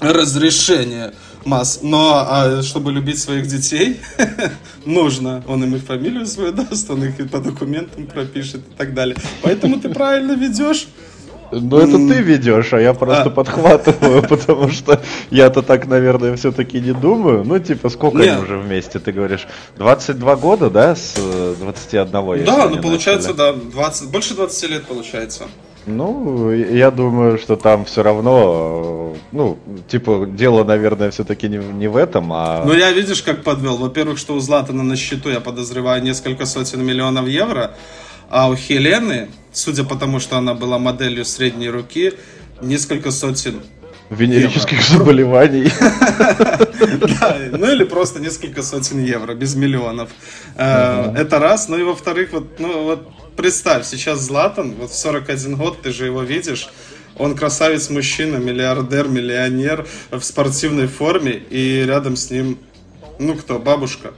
разрешение 0.00 1.14
масс. 1.46 1.80
Но 1.82 2.24
а, 2.28 2.62
чтобы 2.62 2.92
любить 2.92 3.18
своих 3.18 3.46
детей, 3.46 4.00
нужно. 4.84 5.42
Он 5.46 5.64
им 5.64 5.76
и 5.76 5.78
фамилию 5.78 6.26
свою 6.26 6.52
даст, 6.52 6.90
он 6.90 7.04
их 7.04 7.18
и 7.20 7.24
по 7.24 7.38
документам 7.38 8.06
пропишет 8.06 8.60
и 8.60 8.76
так 8.76 8.94
далее. 8.94 9.16
Поэтому 9.42 9.80
ты 9.80 9.88
правильно 9.88 10.32
ведешь. 10.32 10.88
Ну, 11.52 11.78
это 11.78 11.96
ты 11.96 12.22
ведешь, 12.22 12.72
а 12.72 12.80
я 12.80 12.92
просто 12.92 13.24
а. 13.24 13.30
подхватываю, 13.30 14.22
потому 14.28 14.70
что 14.70 15.00
я-то 15.30 15.62
так, 15.62 15.86
наверное, 15.86 16.36
все-таки 16.36 16.80
не 16.80 16.92
думаю. 16.92 17.44
Ну, 17.44 17.58
типа, 17.58 17.88
сколько 17.88 18.18
Нет. 18.18 18.34
они 18.34 18.42
уже 18.42 18.58
вместе? 18.58 18.98
Ты 18.98 19.12
говоришь, 19.12 19.46
22 19.76 20.36
года, 20.36 20.70
да, 20.70 20.96
с 20.96 21.14
21? 21.60 22.10
Да, 22.44 22.68
ну, 22.68 22.82
получается, 22.82 23.32
начали. 23.32 23.60
да, 23.60 23.70
20, 23.72 24.10
больше 24.10 24.34
20 24.34 24.70
лет 24.70 24.86
получается. 24.86 25.44
Ну, 25.86 26.52
я 26.52 26.90
думаю, 26.90 27.38
что 27.38 27.56
там 27.56 27.84
все 27.84 28.02
равно, 28.02 29.14
ну, 29.30 29.56
типа, 29.88 30.26
дело, 30.26 30.64
наверное, 30.64 31.12
все-таки 31.12 31.48
не, 31.48 31.58
не 31.58 31.86
в 31.86 31.96
этом, 31.96 32.32
а... 32.32 32.64
Ну, 32.64 32.72
я 32.72 32.90
видишь, 32.90 33.22
как 33.22 33.44
подвел. 33.44 33.76
Во-первых, 33.76 34.18
что 34.18 34.34
у 34.34 34.40
Златана 34.40 34.82
на 34.82 34.96
счету, 34.96 35.30
я 35.30 35.40
подозреваю, 35.40 36.02
несколько 36.02 36.44
сотен 36.44 36.84
миллионов 36.84 37.28
евро, 37.28 37.76
а 38.28 38.48
у 38.48 38.56
Хелены, 38.56 39.28
судя 39.52 39.84
по 39.84 39.94
тому, 39.94 40.18
что 40.18 40.36
она 40.36 40.54
была 40.54 40.80
моделью 40.80 41.24
средней 41.24 41.70
руки, 41.70 42.14
несколько 42.60 43.12
сотен 43.12 43.62
Венерических 44.10 44.82
заболеваний. 44.82 45.68
ну 47.58 47.72
или 47.72 47.82
просто 47.82 48.20
несколько 48.20 48.62
сотен 48.62 49.04
евро, 49.04 49.34
без 49.34 49.56
миллионов. 49.56 50.10
Э, 50.54 51.12
это 51.16 51.40
раз. 51.40 51.68
Ну 51.68 51.76
и 51.76 51.82
во-вторых, 51.82 52.28
вот, 52.32 52.60
ну 52.60 52.84
вот 52.84 53.08
представь, 53.36 53.86
сейчас 53.86 54.20
Златан, 54.20 54.74
вот 54.74 54.90
в 54.90 54.96
41 54.96 55.56
год, 55.56 55.82
ты 55.82 55.92
же 55.92 56.06
его 56.06 56.22
видишь, 56.22 56.68
он 57.18 57.34
красавец 57.34 57.90
мужчина, 57.90 58.36
миллиардер, 58.36 59.08
миллионер 59.08 59.86
в 60.10 60.20
спортивной 60.22 60.86
форме, 60.86 61.32
и 61.32 61.84
рядом 61.86 62.16
с 62.16 62.30
ним, 62.30 62.58
ну 63.18 63.34
кто, 63.34 63.58
бабушка. 63.58 64.12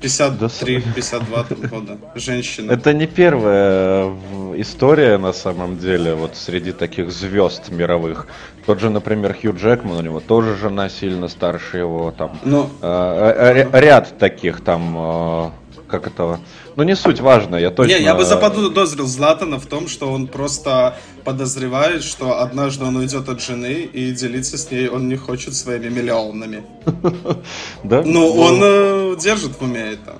53-52 0.00 1.68
года, 1.68 1.98
женщина. 2.14 2.72
Это 2.72 2.92
не 2.92 3.06
первая 3.06 4.04
э, 4.04 4.54
история 4.58 5.18
на 5.18 5.32
самом 5.32 5.78
деле, 5.78 6.14
вот 6.14 6.36
среди 6.36 6.72
таких 6.72 7.10
звезд 7.10 7.70
мировых. 7.70 8.28
Тот 8.64 8.80
же, 8.80 8.90
например, 8.90 9.34
Хью 9.34 9.54
Джекман, 9.56 9.96
у 9.96 10.02
него 10.02 10.20
тоже 10.20 10.56
жена 10.56 10.88
сильно 10.88 11.28
старше 11.28 11.78
его, 11.78 12.14
там. 12.16 12.38
Ну, 12.44 12.70
э, 12.80 13.66
э, 13.72 13.80
ряд 13.80 14.18
таких 14.18 14.60
там, 14.60 14.94
э, 14.96 15.50
как 15.88 16.06
этого 16.06 16.40
ну, 16.78 16.84
не 16.84 16.94
суть 16.94 17.20
важно, 17.20 17.56
я 17.56 17.70
точно... 17.70 17.94
Не, 17.94 18.04
я 18.04 18.14
бы 18.14 18.24
заподозрил 18.24 19.06
Златана 19.06 19.58
в 19.58 19.66
том, 19.66 19.88
что 19.88 20.12
он 20.12 20.28
просто 20.28 20.96
подозревает, 21.24 22.04
что 22.04 22.40
однажды 22.40 22.84
он 22.84 22.94
уйдет 22.94 23.28
от 23.28 23.42
жены 23.42 23.88
и 23.92 24.12
делиться 24.12 24.56
с 24.56 24.70
ней 24.70 24.88
он 24.88 25.08
не 25.08 25.16
хочет 25.16 25.54
своими 25.54 25.88
миллионами. 25.88 26.62
Да? 27.82 28.02
Но 28.02 28.20
ну, 28.20 28.32
он 28.32 28.60
э, 28.62 29.16
держит 29.20 29.60
в 29.60 29.62
уме 29.62 29.94
это. 29.94 30.18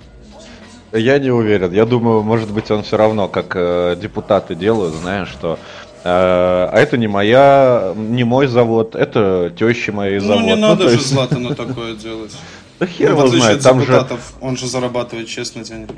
Я 0.93 1.19
не 1.19 1.31
уверен. 1.31 1.73
Я 1.73 1.85
думаю, 1.85 2.23
может 2.23 2.51
быть, 2.51 2.71
он 2.71 2.83
все 2.83 2.97
равно, 2.97 3.29
как 3.29 3.53
э, 3.55 3.97
депутаты 4.01 4.55
делают, 4.55 4.95
знаешь, 4.95 5.29
что 5.29 5.59
э, 6.03 6.09
а 6.09 6.75
это 6.75 6.97
не 6.97 7.07
моя, 7.07 7.93
не 7.95 8.25
мой 8.25 8.47
завод, 8.47 8.97
это 8.97 9.53
теща 9.57 9.93
моей 9.93 10.19
завод. 10.19 10.41
Ну, 10.41 10.47
не 10.47 10.57
надо 10.57 10.85
ну, 10.85 10.91
же 10.91 10.97
есть... 10.97 11.09
Златану 11.09 11.55
такое 11.55 11.95
делать. 11.95 12.37
Да 12.79 12.87
хер 12.87 13.11
ну, 13.15 13.27
его 13.27 13.29
знает, 13.29 13.63
там 13.63 13.81
же... 13.83 14.07
Он 14.41 14.57
же 14.57 14.67
зарабатывает 14.67 15.29
честно 15.29 15.65
деньги. 15.65 15.93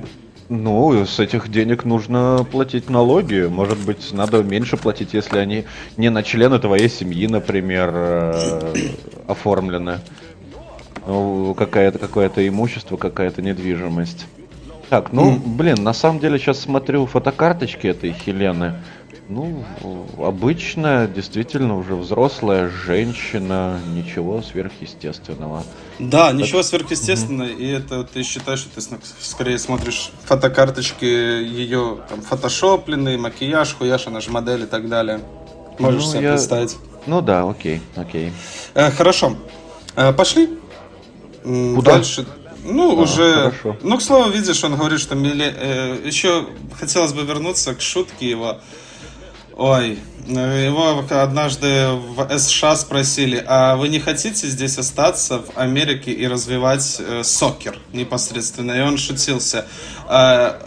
Ну, 0.49 1.07
с 1.07 1.21
этих 1.21 1.49
денег 1.49 1.85
нужно 1.85 2.45
платить 2.51 2.91
налоги. 2.91 3.47
Может 3.49 3.79
быть, 3.79 4.13
надо 4.13 4.43
меньше 4.43 4.77
платить, 4.77 5.15
если 5.15 5.39
они 5.39 5.65
не 5.97 6.11
на 6.11 6.23
члены 6.23 6.59
твоей 6.59 6.89
семьи, 6.89 7.29
например, 7.29 7.91
э, 7.95 8.73
оформлены. 9.29 10.01
Ну, 11.07 11.55
какое-то 11.55 11.99
какое-то 11.99 12.47
имущество, 12.47 12.97
какая-то 12.97 13.43
недвижимость. 13.43 14.27
Так, 14.89 15.13
ну, 15.13 15.37
блин, 15.39 15.85
на 15.85 15.93
самом 15.93 16.19
деле 16.19 16.37
сейчас 16.37 16.59
смотрю 16.59 17.07
фотокарточки 17.07 17.87
этой 17.87 18.13
Хелены. 18.13 18.75
Ну, 19.31 19.65
обычная, 20.19 21.07
действительно, 21.07 21.79
уже 21.79 21.95
взрослая 21.95 22.69
женщина, 22.69 23.79
ничего 23.95 24.43
сверхъестественного. 24.43 25.63
Да, 26.01 26.31
так... 26.31 26.35
ничего 26.35 26.65
сверхъестественного, 26.65 27.49
угу. 27.49 27.59
и 27.61 27.69
это 27.69 28.03
ты 28.03 28.25
считаешь, 28.25 28.59
что 28.59 28.71
ты 28.75 28.81
скорее 29.21 29.61
смотришь 29.61 30.11
фотокарточки 30.25 31.05
ее 31.05 31.99
там 32.09 32.23
фотошопленные, 32.23 33.19
макияж, 33.19 33.77
хуяш, 33.77 34.09
она 34.09 34.21
же 34.21 34.33
модель 34.33 34.65
и 34.65 34.67
так 34.67 34.89
далее. 34.89 35.21
Можешь 35.79 36.07
ну, 36.07 36.11
себе 36.11 36.23
я... 36.25 36.33
представить. 36.33 36.77
Ну 37.07 37.21
да, 37.21 37.49
окей, 37.49 37.81
окей. 37.95 38.33
Э, 38.75 38.91
хорошо. 38.91 39.37
Э, 39.95 40.13
пошли. 40.13 40.59
Куда? 41.45 41.93
Дальше. 41.93 42.27
Ну, 42.65 42.99
а, 42.99 43.03
уже... 43.03 43.35
Хорошо. 43.35 43.77
Ну, 43.83 43.97
к 43.97 44.03
слову, 44.03 44.29
видишь, 44.31 44.65
он 44.65 44.75
говорит, 44.75 44.99
что 44.99 45.15
миле... 45.15 45.55
э, 45.57 46.03
еще 46.05 46.49
хотелось 46.81 47.13
бы 47.13 47.23
вернуться 47.23 47.77
к 47.77 47.81
шутке 47.81 48.29
его 48.29 48.59
Ой, 49.61 49.99
его 50.27 51.05
однажды 51.11 51.89
в 51.91 52.39
США 52.39 52.77
спросили, 52.77 53.45
а 53.47 53.77
вы 53.77 53.89
не 53.89 54.01
хотите 54.01 54.47
здесь 54.47 54.79
остаться 54.79 55.41
в 55.41 55.51
Америке 55.55 56.13
и 56.13 56.27
развивать 56.27 56.97
э, 56.99 57.23
сокер 57.25 57.79
непосредственно? 57.93 58.73
И 58.73 58.81
он 58.81 58.97
шутился. 58.97 59.67
А, 60.07 60.59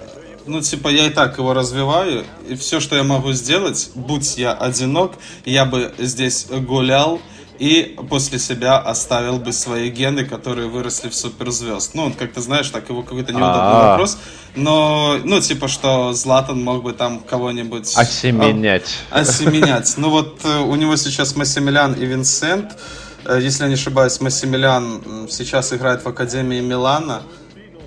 ну, 0.45 0.62
типа, 0.62 0.89
я 0.89 1.08
и 1.08 1.10
так 1.10 1.39
его 1.39 1.56
развиваю, 1.56 2.23
и 2.47 2.53
все, 2.53 2.79
что 2.79 2.95
я 2.95 3.01
могу 3.01 3.32
сделать, 3.32 3.89
будь 3.95 4.38
я 4.38 4.53
одинок, 4.53 5.13
я 5.43 5.65
бы 5.65 5.91
здесь 5.97 6.45
гулял, 6.51 7.19
и 7.63 7.95
после 8.10 8.39
себя 8.39 8.78
оставил 8.78 9.39
бы 9.39 9.54
свои 9.54 9.89
гены, 9.89 10.26
которые 10.26 10.67
выросли 10.67 11.08
в 11.08 11.15
суперзвезд. 11.15 11.95
Ну, 11.95 12.04
он 12.04 12.13
как-то, 12.13 12.41
знаешь, 12.41 12.69
так 12.69 12.89
его 12.89 13.04
какой-то 13.04 13.32
неудобный 13.32 13.62
А-а-а. 13.62 13.89
вопрос. 13.91 14.17
Но, 14.54 15.17
ну, 15.23 15.39
типа, 15.39 15.69
что 15.69 16.12
Златан 16.12 16.62
мог 16.62 16.84
бы 16.84 16.91
там 16.91 17.21
кого-нибудь... 17.21 17.93
Осеменять. 17.95 18.89
А, 19.10 19.21
осеменять. 19.21 19.93
Ну, 19.95 20.10
вот 20.10 20.41
э, 20.43 20.60
у 20.60 20.76
него 20.76 20.97
сейчас 20.97 21.38
Массимилиан 21.38 21.93
и 21.93 22.06
Винсент. 22.06 22.78
Э, 23.23 23.39
если 23.41 23.63
я 23.63 23.69
не 23.69 23.76
ошибаюсь, 23.76 24.19
Массимилиан 24.19 25.30
сейчас 25.30 25.71
играет 25.71 26.04
в 26.04 26.08
Академии 26.10 26.60
Милана. 26.60 27.21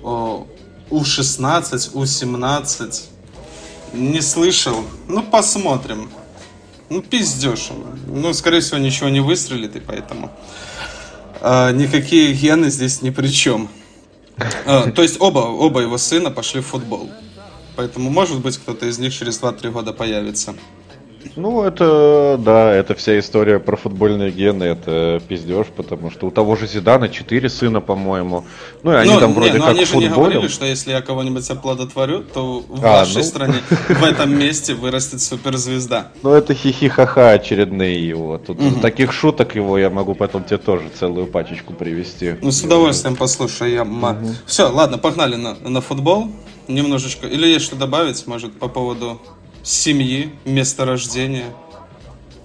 У-16, 0.01 1.91
У-17. 1.93 3.03
Не 3.93 4.21
слышал. 4.21 4.83
Ну, 5.07 5.21
посмотрим. 5.21 6.09
Ну, 6.89 7.01
пиздешь. 7.01 7.69
Ну, 8.07 8.33
скорее 8.33 8.61
всего, 8.61 8.77
ничего 8.77 9.09
не 9.09 9.19
выстрелит, 9.19 9.75
и 9.75 9.79
поэтому 9.79 10.31
а, 11.41 11.71
никакие 11.71 12.33
гены 12.33 12.69
здесь 12.69 13.01
ни 13.01 13.09
при 13.09 13.27
чем. 13.27 13.69
А, 14.65 14.91
то 14.91 15.01
есть 15.01 15.17
оба, 15.19 15.39
оба 15.39 15.81
его 15.81 15.97
сына 15.97 16.31
пошли 16.31 16.61
в 16.61 16.67
футбол. 16.67 17.09
Поэтому, 17.75 18.09
может 18.09 18.39
быть, 18.39 18.57
кто-то 18.57 18.85
из 18.85 18.99
них 18.99 19.13
через 19.13 19.39
2-3 19.39 19.71
года 19.71 19.93
появится. 19.93 20.55
Ну, 21.35 21.63
это, 21.63 22.39
да, 22.39 22.73
это 22.73 22.95
вся 22.95 23.19
история 23.19 23.59
про 23.59 23.75
футбольные 23.75 24.31
гены, 24.31 24.63
это 24.63 25.21
пиздеж, 25.27 25.67
потому 25.75 26.11
что 26.11 26.27
у 26.27 26.31
того 26.31 26.55
же 26.55 26.67
Зидана 26.67 27.09
четыре 27.09 27.49
сына, 27.49 27.81
по-моему. 27.81 28.45
Ну, 28.83 28.91
и 28.91 28.95
они 28.95 29.13
ну, 29.13 29.19
там 29.19 29.33
вроде 29.33 29.53
не, 29.53 29.59
как 29.59 29.69
они 29.69 29.79
же 29.81 29.85
футболем. 29.85 30.09
не 30.09 30.15
говорили, 30.15 30.47
что 30.47 30.65
если 30.65 30.91
я 30.91 31.01
кого-нибудь 31.01 31.49
оплодотворю, 31.49 32.23
то 32.23 32.63
в 32.67 32.85
а, 32.85 32.99
вашей 32.99 33.17
ну... 33.17 33.23
стране, 33.23 33.55
в 33.69 34.03
этом 34.03 34.37
месте 34.37 34.73
вырастет 34.73 35.21
суперзвезда. 35.21 36.11
Ну, 36.23 36.31
это 36.31 36.53
хихи-ха-ха 36.53 37.31
очередные 37.31 38.07
его. 38.07 38.37
Тут 38.37 38.59
угу. 38.59 38.79
таких 38.79 39.11
шуток 39.11 39.55
его 39.55 39.77
я 39.77 39.89
могу 39.89 40.15
потом 40.15 40.43
тебе 40.43 40.57
тоже 40.57 40.89
целую 40.97 41.27
пачечку 41.27 41.73
привести. 41.73 42.35
Ну, 42.41 42.51
с 42.51 42.63
удовольствием 42.63 43.15
послушаем. 43.15 44.03
Угу. 44.03 44.35
Все, 44.45 44.69
ладно, 44.69 44.97
погнали 44.97 45.35
на, 45.35 45.55
на 45.55 45.81
футбол. 45.81 46.29
Немножечко. 46.67 47.27
Или 47.27 47.47
есть 47.47 47.65
что 47.65 47.77
добавить, 47.77 48.27
может, 48.27 48.51
по 48.59 48.67
поводу 48.67 49.21
семьи, 49.67 50.31
место 50.45 50.85
рождения. 50.85 51.53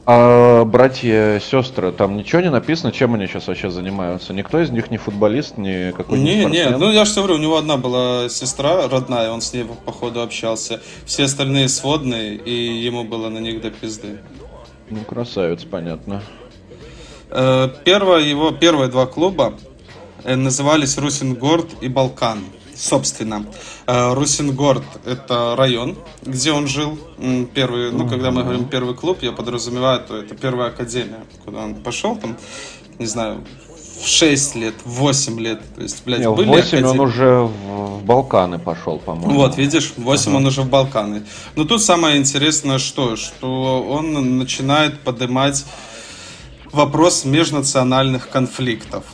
А 0.05 0.65
братья, 0.65 1.41
сестры, 1.41 1.93
там 1.93 2.17
ничего 2.17 2.41
не 2.43 2.51
написано, 2.51 2.91
чем 2.91 3.15
они 3.15 3.29
сейчас 3.29 3.47
вообще 3.47 3.71
занимаются? 3.71 4.35
Никто 4.35 4.61
из 4.61 4.71
них 4.71 4.91
не 4.91 4.97
футболист, 4.99 5.57
ни 5.57 5.93
какой-нибудь 5.93 6.29
Не, 6.29 6.41
спортсмен? 6.41 6.73
не, 6.73 6.77
ну 6.77 6.91
я 6.91 7.05
же 7.05 7.15
говорю, 7.15 7.35
у 7.37 7.39
него 7.39 7.57
одна 7.57 7.77
была 7.77 8.29
сестра 8.29 8.89
родная, 8.89 9.31
он 9.31 9.41
с 9.41 9.53
ней 9.53 9.65
по 9.65 9.93
ходу 9.93 10.21
общался. 10.21 10.81
Все 11.07 11.25
остальные 11.25 11.69
сводные, 11.69 12.35
и 12.35 12.83
ему 12.83 13.05
было 13.05 13.29
на 13.29 13.39
них 13.39 13.61
до 13.61 13.71
пизды. 13.71 14.19
Ну, 14.91 15.05
красавец, 15.05 15.63
понятно. 15.63 16.21
Э, 17.31 17.69
первое, 17.85 18.23
его 18.23 18.51
первые 18.51 18.91
два 18.91 19.07
клуба 19.07 19.55
э, 20.25 20.35
назывались 20.35 20.99
Русингорд 20.99 21.81
и 21.81 21.87
Балкан 21.87 22.41
собственно. 22.77 23.47
Э, 23.87 24.15
Русингорд– 24.15 24.85
это 25.05 25.55
район, 25.57 25.97
где 26.23 26.53
он 26.53 26.67
жил. 26.67 26.99
Первый, 27.55 27.93
ну, 27.93 28.09
когда 28.09 28.31
мы 28.31 28.43
говорим 28.43 28.65
первый 28.65 28.95
клуб, 28.95 29.19
я 29.23 29.33
подразумеваю, 29.33 30.01
то 30.01 30.17
это 30.17 30.35
первая 30.35 30.69
академия, 30.69 31.25
куда 31.45 31.61
он 31.61 31.75
пошел, 31.75 32.17
там, 32.17 32.37
не 32.99 33.07
знаю, 33.07 33.45
в 34.03 34.09
6 34.09 34.57
лет, 34.57 34.75
в 34.85 34.91
8 34.91 35.41
лет. 35.41 35.61
То 35.77 35.83
есть, 35.83 36.05
блядь, 36.05 36.21
Не, 36.21 36.31
были 36.31 36.49
8 36.49 36.61
академии. 36.61 36.89
он 36.91 37.01
уже 37.01 37.41
в 37.43 38.05
Балканы 38.05 38.59
пошел, 38.59 38.99
по-моему. 38.99 39.35
Вот, 39.35 39.57
видишь, 39.57 39.93
8 39.97 40.31
ага. 40.31 40.37
он 40.37 40.47
уже 40.47 40.63
в 40.63 40.69
Балканы. 40.69 41.23
Но 41.57 41.65
тут 41.65 41.83
самое 41.83 42.17
интересное 42.17 42.79
что, 42.79 43.17
что 43.17 43.83
он 43.89 44.39
начинает 44.39 45.01
поднимать 45.01 45.65
вопрос 46.73 47.25
межнациональных 47.25 48.29
конфликтов 48.29 49.05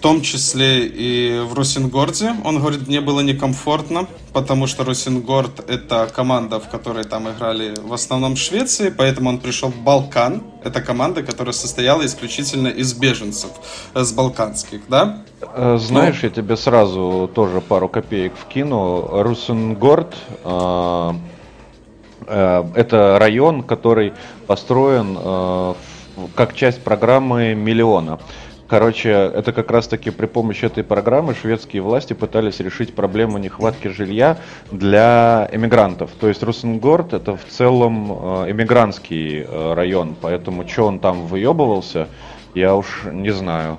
том 0.00 0.22
числе 0.22 0.86
и 0.86 1.40
в 1.40 1.54
Русингорде. 1.54 2.34
Он 2.44 2.58
говорит, 2.58 2.88
мне 2.88 3.00
было 3.00 3.20
некомфортно, 3.20 4.06
потому 4.32 4.66
что 4.66 4.84
Русингорд 4.84 5.68
это 5.70 6.10
команда, 6.14 6.58
в 6.58 6.68
которой 6.68 7.04
там 7.04 7.28
играли 7.28 7.74
в 7.82 7.92
основном 7.92 8.36
Швеции, 8.36 8.92
поэтому 8.96 9.28
он 9.28 9.38
пришел 9.38 9.68
в 9.68 9.76
Балкан. 9.76 10.42
Это 10.64 10.80
команда, 10.80 11.22
которая 11.22 11.52
состояла 11.52 12.04
исключительно 12.04 12.68
из 12.68 12.92
беженцев 12.94 13.50
э, 13.94 14.02
с 14.02 14.12
балканских, 14.12 14.80
да? 14.88 15.22
Э, 15.54 15.78
знаешь, 15.78 16.22
я 16.22 16.30
тебе 16.30 16.56
сразу 16.56 17.30
тоже 17.34 17.60
пару 17.60 17.88
копеек 17.88 18.32
вкину. 18.36 19.22
Русингорд 19.22 20.14
э, 20.44 21.12
э, 22.26 22.64
это 22.74 23.18
район, 23.18 23.62
который 23.62 24.12
построен 24.46 25.16
э, 25.18 25.74
как 26.34 26.54
часть 26.54 26.82
программы 26.82 27.54
«Миллиона». 27.54 28.18
Короче, 28.70 29.10
это 29.10 29.52
как 29.52 29.68
раз-таки 29.72 30.10
при 30.10 30.26
помощи 30.26 30.64
этой 30.64 30.84
программы 30.84 31.34
шведские 31.34 31.82
власти 31.82 32.12
пытались 32.12 32.60
решить 32.60 32.94
проблему 32.94 33.36
нехватки 33.38 33.88
жилья 33.88 34.38
для 34.70 35.50
эмигрантов. 35.50 36.12
То 36.20 36.28
есть 36.28 36.40
Русенгорд 36.44 37.12
это 37.12 37.36
в 37.36 37.44
целом 37.46 38.12
э, 38.12 38.52
эмигрантский 38.52 39.40
э, 39.40 39.74
район, 39.74 40.14
поэтому 40.20 40.68
что 40.68 40.84
он 40.84 41.00
там 41.00 41.26
выебывался, 41.26 42.06
я 42.54 42.76
уж 42.76 43.06
не 43.10 43.30
знаю. 43.30 43.78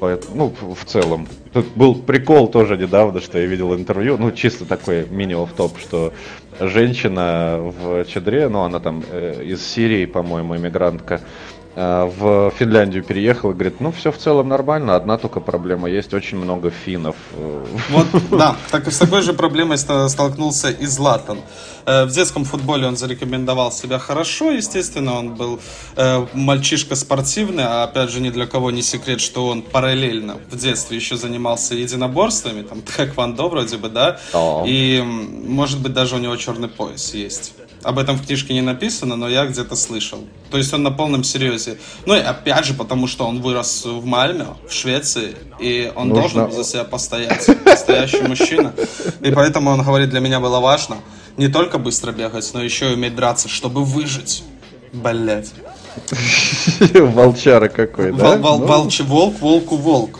Ну, 0.00 0.52
в 0.60 0.84
целом. 0.84 1.28
Тут 1.52 1.68
был 1.76 1.94
прикол 1.94 2.48
тоже 2.48 2.76
недавно, 2.76 3.20
что 3.20 3.38
я 3.38 3.46
видел 3.46 3.74
интервью, 3.74 4.18
ну, 4.18 4.32
чисто 4.32 4.66
такой 4.66 5.06
мини-офф-топ, 5.08 5.78
что 5.78 6.12
женщина 6.60 7.58
в 7.60 8.04
чадре, 8.04 8.48
ну, 8.48 8.62
она 8.62 8.80
там 8.80 9.04
э, 9.08 9.42
из 9.44 9.64
Сирии, 9.64 10.04
по-моему, 10.04 10.56
эмигрантка, 10.56 11.20
в 11.76 12.52
Финляндию 12.58 13.04
переехал 13.04 13.50
и 13.50 13.52
говорит, 13.52 13.80
ну 13.80 13.92
все 13.92 14.10
в 14.10 14.16
целом 14.16 14.48
нормально, 14.48 14.96
одна 14.96 15.18
только 15.18 15.40
проблема, 15.40 15.90
есть 15.90 16.14
очень 16.14 16.38
много 16.38 16.70
финнов. 16.70 17.16
Вот, 17.90 18.06
да, 18.30 18.56
так, 18.70 18.90
с 18.90 18.98
такой 18.98 19.20
же 19.20 19.34
проблемой 19.34 19.76
столкнулся 19.76 20.70
и 20.70 20.86
Златан. 20.86 21.40
Э, 21.86 22.04
в 22.04 22.10
детском 22.10 22.44
футболе 22.44 22.86
он 22.86 22.96
зарекомендовал 22.96 23.70
себя 23.70 23.98
хорошо, 23.98 24.50
естественно, 24.50 25.14
он 25.18 25.34
был 25.34 25.60
э, 25.96 26.26
мальчишка 26.32 26.96
спортивный, 26.96 27.64
а 27.64 27.84
опять 27.84 28.10
же 28.10 28.20
ни 28.20 28.30
для 28.30 28.46
кого 28.46 28.70
не 28.70 28.82
секрет, 28.82 29.20
что 29.20 29.46
он 29.46 29.62
параллельно 29.62 30.38
в 30.50 30.56
детстве 30.56 30.96
еще 30.96 31.16
занимался 31.16 31.74
единоборствами, 31.74 32.62
там, 32.62 32.80
тэквондо 32.96 33.48
вроде 33.48 33.76
бы, 33.76 33.88
да, 33.88 34.18
и 34.66 35.02
может 35.02 35.80
быть 35.80 35.92
даже 35.92 36.16
у 36.16 36.18
него 36.18 36.36
черный 36.36 36.68
пояс 36.68 37.14
есть. 37.14 37.52
Об 37.86 37.98
этом 37.98 38.16
в 38.16 38.26
книжке 38.26 38.52
не 38.52 38.62
написано, 38.62 39.14
но 39.14 39.28
я 39.28 39.46
где-то 39.46 39.76
слышал. 39.76 40.18
То 40.50 40.58
есть 40.58 40.74
он 40.74 40.82
на 40.82 40.90
полном 40.90 41.22
серьезе. 41.22 41.78
Ну 42.04 42.16
и 42.16 42.18
опять 42.18 42.64
же, 42.64 42.74
потому 42.74 43.06
что 43.06 43.26
он 43.26 43.40
вырос 43.40 43.84
в 43.84 44.04
Мальме, 44.04 44.46
в 44.68 44.72
Швеции, 44.72 45.36
и 45.60 45.92
он 45.94 46.08
Нужно... 46.08 46.40
должен 46.42 46.52
за 46.52 46.64
себя 46.64 46.84
постоять. 46.84 47.48
Настоящий 47.64 48.22
мужчина. 48.22 48.74
И 49.20 49.30
поэтому 49.30 49.70
он 49.70 49.82
говорит, 49.82 50.10
для 50.10 50.20
меня 50.20 50.40
было 50.40 50.58
важно 50.58 50.96
не 51.36 51.48
только 51.48 51.78
быстро 51.78 52.12
бегать, 52.12 52.50
но 52.54 52.62
еще 52.62 52.90
и 52.90 52.94
уметь 52.94 53.14
драться, 53.14 53.48
чтобы 53.48 53.84
выжить. 53.84 54.42
Блять. 54.92 55.52
Волчара 56.94 57.68
какой, 57.68 58.12
да? 58.12 58.36
Ну... 58.36 58.42
волк, 59.04 59.38
волку, 59.40 59.76
волк. 59.76 60.18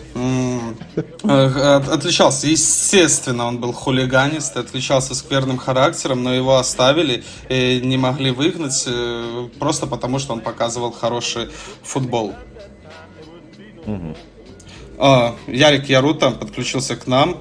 Э, 1.22 1.80
отличался, 1.92 2.46
естественно, 2.46 3.46
он 3.46 3.58
был 3.58 3.72
хулиганист, 3.72 4.56
отличался 4.56 5.14
скверным 5.14 5.58
характером, 5.58 6.22
но 6.22 6.32
его 6.32 6.56
оставили 6.56 7.24
и 7.48 7.80
не 7.82 7.96
могли 7.96 8.30
выгнать 8.30 8.84
э, 8.86 9.48
просто 9.58 9.86
потому, 9.86 10.18
что 10.18 10.32
он 10.32 10.40
показывал 10.40 10.92
хороший 10.92 11.48
футбол. 11.82 12.34
Угу. 13.86 14.16
Ярик 15.46 15.88
Ярута 15.88 16.30
подключился 16.30 16.96
к 16.96 17.06
нам 17.06 17.36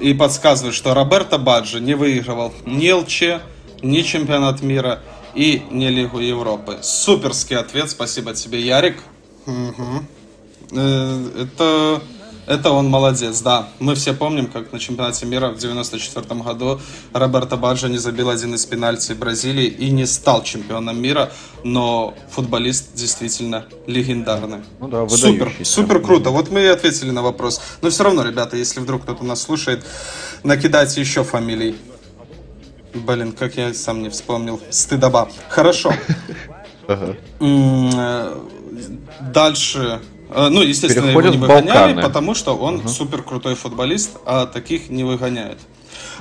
и 0.00 0.14
подсказывает, 0.14 0.74
что 0.74 0.94
Роберто 0.94 1.38
Баджи 1.38 1.80
не 1.80 1.94
выигрывал 1.94 2.52
ни 2.66 2.90
ЛЧ, 2.90 3.42
ни 3.82 4.02
чемпионат 4.02 4.62
мира 4.62 5.00
и 5.34 5.62
не 5.70 5.88
Лигу 5.88 6.18
Европы. 6.18 6.78
Суперский 6.82 7.56
ответ, 7.56 7.90
спасибо 7.90 8.34
тебе, 8.34 8.60
Ярик. 8.60 9.02
Угу. 9.46 10.04
Это 10.70 12.02
это 12.48 12.70
он 12.70 12.88
молодец, 12.88 13.42
да. 13.42 13.68
Мы 13.78 13.94
все 13.94 14.14
помним, 14.14 14.46
как 14.46 14.72
на 14.72 14.78
чемпионате 14.78 15.26
мира 15.26 15.50
в 15.50 15.58
94 15.58 16.40
году 16.40 16.80
Роберто 17.12 17.58
Баджо 17.58 17.88
не 17.88 17.98
забил 17.98 18.30
один 18.30 18.54
из 18.54 18.64
пенальти 18.64 19.12
Бразилии 19.12 19.66
и 19.66 19.90
не 19.90 20.06
стал 20.06 20.42
чемпионом 20.42 20.98
мира, 20.98 21.30
но 21.62 22.14
футболист 22.30 22.94
действительно 22.94 23.66
легендарный. 23.86 24.60
Ну 24.80 24.88
да, 24.88 25.06
Супер, 25.10 25.52
супер 25.62 26.00
круто. 26.00 26.30
Вот 26.30 26.50
мы 26.50 26.62
и 26.62 26.66
ответили 26.66 27.10
на 27.10 27.20
вопрос. 27.20 27.60
Но 27.82 27.90
все 27.90 28.04
равно, 28.04 28.22
ребята, 28.24 28.56
если 28.56 28.80
вдруг 28.80 29.02
кто-то 29.02 29.24
нас 29.24 29.42
слушает, 29.42 29.84
накидайте 30.42 31.02
еще 31.02 31.24
фамилий. 31.24 31.76
Блин, 32.94 33.32
как 33.32 33.58
я 33.58 33.74
сам 33.74 34.02
не 34.02 34.08
вспомнил. 34.08 34.58
Стыдоба. 34.70 35.28
Хорошо. 35.50 35.92
Э, 37.40 38.34
дальше 39.20 40.00
Э, 40.00 40.17
ну, 40.34 40.62
естественно, 40.62 41.06
Переходит 41.06 41.34
его 41.34 41.46
не 41.46 41.52
выгоняли, 41.52 42.02
потому 42.02 42.34
что 42.34 42.56
он 42.56 42.76
угу. 42.76 42.88
супер 42.88 43.22
крутой 43.22 43.54
футболист, 43.54 44.18
а 44.26 44.46
таких 44.46 44.90
не 44.90 45.04
выгоняют. 45.04 45.58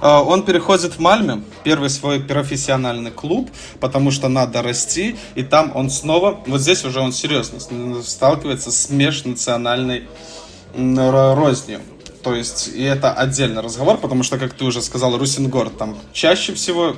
Э, 0.02 0.18
он 0.18 0.44
переходит 0.44 0.94
в 0.94 1.00
Мальме, 1.00 1.44
первый 1.64 1.90
свой 1.90 2.20
профессиональный 2.20 3.12
клуб, 3.12 3.50
потому 3.80 4.12
что 4.12 4.28
надо 4.28 4.62
расти, 4.62 5.16
и 5.36 5.44
там 5.44 5.72
он 5.76 5.90
снова, 5.90 6.40
вот 6.48 6.62
здесь 6.62 6.86
уже 6.86 7.00
он 7.00 7.12
серьезно 7.12 7.60
сталкивается 8.02 8.72
с 8.72 8.90
межнациональной 8.90 10.08
рознью. 10.76 11.82
То 12.24 12.36
есть, 12.36 12.72
и 12.76 12.84
это 12.84 13.14
отдельный 13.14 13.62
разговор, 13.62 13.98
потому 13.98 14.24
что, 14.24 14.38
как 14.38 14.54
ты 14.54 14.66
уже 14.66 14.82
сказал, 14.82 15.18
Русингорд, 15.18 15.78
там 15.78 15.98
чаще 16.12 16.54
всего 16.54 16.94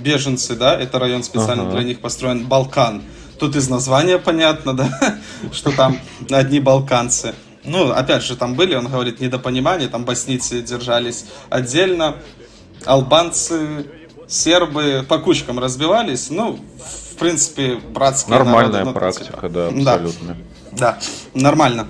беженцы, 0.00 0.54
да, 0.54 0.74
это 0.80 0.98
район 0.98 1.22
специально 1.22 1.64
ага. 1.64 1.72
для 1.72 1.82
них 1.82 2.00
построен, 2.00 2.46
Балкан. 2.46 3.02
Тут 3.38 3.56
из 3.56 3.68
названия 3.68 4.18
понятно, 4.18 4.74
да, 4.74 5.18
что 5.52 5.72
там 5.72 5.98
одни 6.30 6.60
балканцы. 6.60 7.34
Ну, 7.64 7.90
опять 7.90 8.22
же, 8.22 8.36
там 8.36 8.54
были, 8.54 8.74
он 8.74 8.88
говорит, 8.88 9.20
недопонимание, 9.20 9.88
там 9.88 10.04
боснийцы 10.04 10.62
держались 10.62 11.24
отдельно, 11.48 12.16
албанцы, 12.84 13.86
сербы 14.28 15.04
по 15.08 15.18
кучкам 15.18 15.58
разбивались, 15.58 16.30
ну, 16.30 16.58
в 17.12 17.16
принципе, 17.16 17.76
братские 17.76 18.36
Нормальная 18.36 18.84
народы, 18.84 18.84
ну, 18.84 18.92
практика, 18.92 19.34
типа. 19.34 19.48
да, 19.48 19.66
абсолютно. 19.68 20.36
Да, 20.72 20.98
да, 21.34 21.40
нормально. 21.40 21.86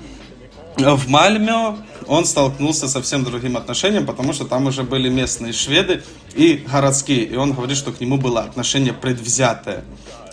В 0.76 1.08
Мальме 1.08 1.76
он 2.06 2.24
столкнулся 2.24 2.86
со 2.86 2.94
совсем 2.94 3.24
другим 3.24 3.56
отношением, 3.56 4.06
потому 4.06 4.32
что 4.32 4.44
там 4.44 4.66
уже 4.66 4.82
были 4.82 5.08
местные 5.08 5.52
шведы 5.52 6.02
и 6.34 6.64
городские, 6.70 7.24
и 7.24 7.36
он 7.36 7.52
говорит, 7.52 7.76
что 7.76 7.92
к 7.92 8.00
нему 8.00 8.18
было 8.18 8.42
отношение 8.42 8.92
предвзятое. 8.92 9.84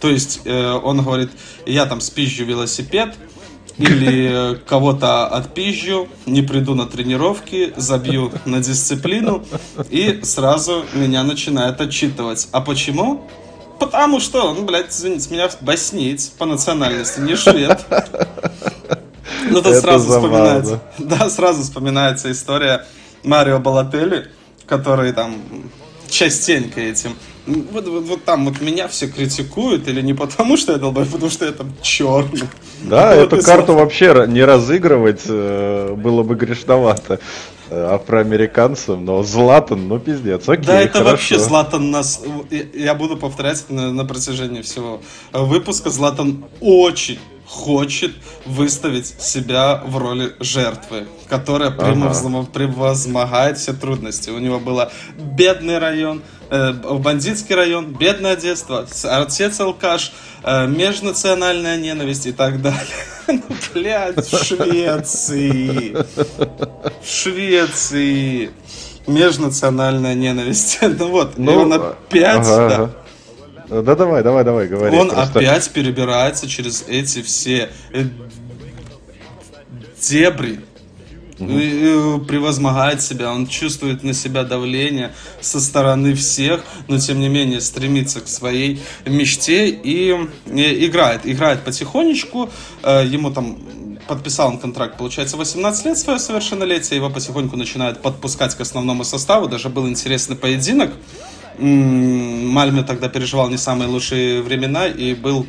То 0.02 0.10
есть 0.10 0.42
э, 0.46 0.72
он 0.84 1.04
говорит, 1.04 1.30
я 1.66 1.86
там 1.86 2.02
спизжу 2.02 2.44
велосипед, 2.44 3.16
или 3.78 4.60
кого-то 4.68 5.28
отпизжу, 5.28 6.08
не 6.26 6.42
приду 6.42 6.76
на 6.76 6.86
тренировки, 6.86 7.74
забью 7.78 8.32
на 8.46 8.60
дисциплину, 8.60 9.44
и 9.90 10.22
сразу 10.24 10.84
меня 10.94 11.24
начинает 11.24 11.80
отчитывать. 11.82 12.48
А 12.52 12.62
почему? 12.62 13.28
Потому 13.80 14.20
что 14.20 14.54
ну, 14.54 14.64
блядь, 14.64 14.92
извините 14.92 15.34
меня, 15.34 15.50
боснийц 15.62 16.28
по 16.28 16.46
национальности, 16.46 17.20
не 17.20 17.36
швед. 17.36 17.86
Ну, 19.50 19.62
тут 19.62 19.76
сразу 19.76 20.12
вспоминается, 20.12 20.82
да, 21.00 21.30
сразу 21.30 21.64
вспоминается 21.64 22.32
история 22.32 22.86
Марио 23.24 23.60
Балатели, 23.60 24.30
который 24.66 25.14
там 25.14 25.36
частенько 26.10 26.80
этим 26.80 27.16
вот, 27.46 27.88
вот, 27.88 28.04
вот 28.04 28.24
там 28.24 28.46
вот 28.46 28.62
меня 28.62 28.88
все 28.88 29.08
критикуют, 29.08 29.88
или 29.88 30.02
не 30.02 30.14
потому, 30.14 30.58
что 30.58 30.74
я 30.74 30.78
долбой, 30.78 31.04
а 31.04 31.06
потому 31.06 31.32
что 31.32 31.46
я 31.46 31.52
там 31.52 31.74
черный. 31.82 32.44
Да, 32.84 33.16
вот 33.16 33.34
эту 33.34 33.44
карту 33.44 33.74
вообще 33.74 34.26
не 34.28 34.44
разыгрывать 34.44 35.22
э, 35.28 35.96
было 35.96 36.24
бы 36.24 36.36
грешновато 36.36 37.20
э, 37.70 37.94
афроамериканцам, 37.94 39.04
но 39.06 39.24
Златан, 39.24 39.88
ну 39.88 40.00
пиздец, 40.00 40.48
окей, 40.48 40.66
Да, 40.66 40.82
это 40.82 40.94
хорошо. 40.94 41.12
вообще 41.12 41.40
Златан 41.40 41.92
нас, 41.92 42.22
я 42.74 42.94
буду 42.96 43.18
повторять 43.18 43.70
на, 43.70 43.92
на 43.92 44.06
протяжении 44.06 44.62
всего 44.62 45.02
выпуска, 45.34 45.90
Златан 45.90 46.46
очень 46.60 47.20
хочет 47.52 48.14
выставить 48.46 49.08
себя 49.22 49.82
в 49.86 49.98
роли 49.98 50.34
жертвы, 50.40 51.06
которая 51.28 51.70
ага. 51.70 52.46
превозмогает 52.46 53.58
все 53.58 53.74
трудности. 53.74 54.30
У 54.30 54.40
него 54.40 54.60
был 54.60 54.82
бедный 55.18 55.78
район, 55.78 56.22
э, 56.50 56.72
бандитский 56.72 57.54
район, 57.54 57.94
бедное 57.94 58.38
детство, 58.38 58.88
отец 59.04 59.60
алкаш, 59.60 60.14
э, 60.44 60.68
межнациональная 60.68 61.78
ненависть 61.78 62.26
и 62.26 62.32
так 62.32 62.62
далее. 62.62 62.82
Ну, 63.28 63.42
блядь, 63.74 64.28
в 64.28 64.44
Швеции. 64.44 65.96
В 65.96 67.08
Швеции. 67.08 68.52
Межнациональная 69.08 70.16
ненависть. 70.16 70.80
Ну 71.00 71.10
вот, 71.10 71.38
ну, 71.38 71.52
и 71.52 71.56
он 71.56 71.74
опять, 71.74 72.48
ага, 72.48 72.70
да, 72.70 72.76
ага 72.76 73.01
да 73.72 73.96
давай, 73.96 74.22
давай, 74.22 74.44
давай, 74.44 74.68
говори. 74.68 74.98
Он 74.98 75.10
просто. 75.10 75.40
опять 75.40 75.70
перебирается 75.72 76.48
через 76.48 76.84
эти 76.88 77.22
все 77.22 77.70
э, 77.94 78.04
дебри, 80.02 80.60
угу. 81.40 82.26
превозмогает 82.26 83.02
себя, 83.02 83.32
он 83.32 83.48
чувствует 83.48 84.04
на 84.04 84.14
себя 84.14 84.44
давление 84.44 85.14
со 85.40 85.62
стороны 85.62 86.14
всех, 86.16 86.64
но 86.90 87.00
тем 87.00 87.20
не 87.20 87.30
менее 87.30 87.62
стремится 87.62 88.20
к 88.20 88.28
своей 88.28 88.82
мечте 89.06 89.70
и, 89.70 90.16
и 90.48 90.86
играет. 90.86 91.22
Играет 91.24 91.64
потихонечку, 91.64 92.50
э, 92.84 93.06
ему 93.08 93.32
там 93.32 93.58
подписал 94.08 94.50
он 94.50 94.58
контракт, 94.58 94.98
получается, 94.98 95.38
18 95.38 95.86
лет 95.86 95.98
свое 95.98 96.20
совершеннолетие, 96.20 96.98
его 96.98 97.10
потихоньку 97.10 97.56
начинают 97.56 98.02
подпускать 98.02 98.56
к 98.56 98.62
основному 98.62 99.04
составу, 99.04 99.48
даже 99.48 99.70
был 99.70 99.88
интересный 99.88 100.36
поединок, 100.36 100.92
Мальме 101.58 102.84
тогда 102.84 103.10
переживал 103.10 103.50
не 103.50 103.58
самые 103.58 103.88
лучшие 103.88 104.42
времена 104.42 104.88
и 104.88 105.14
был 105.14 105.46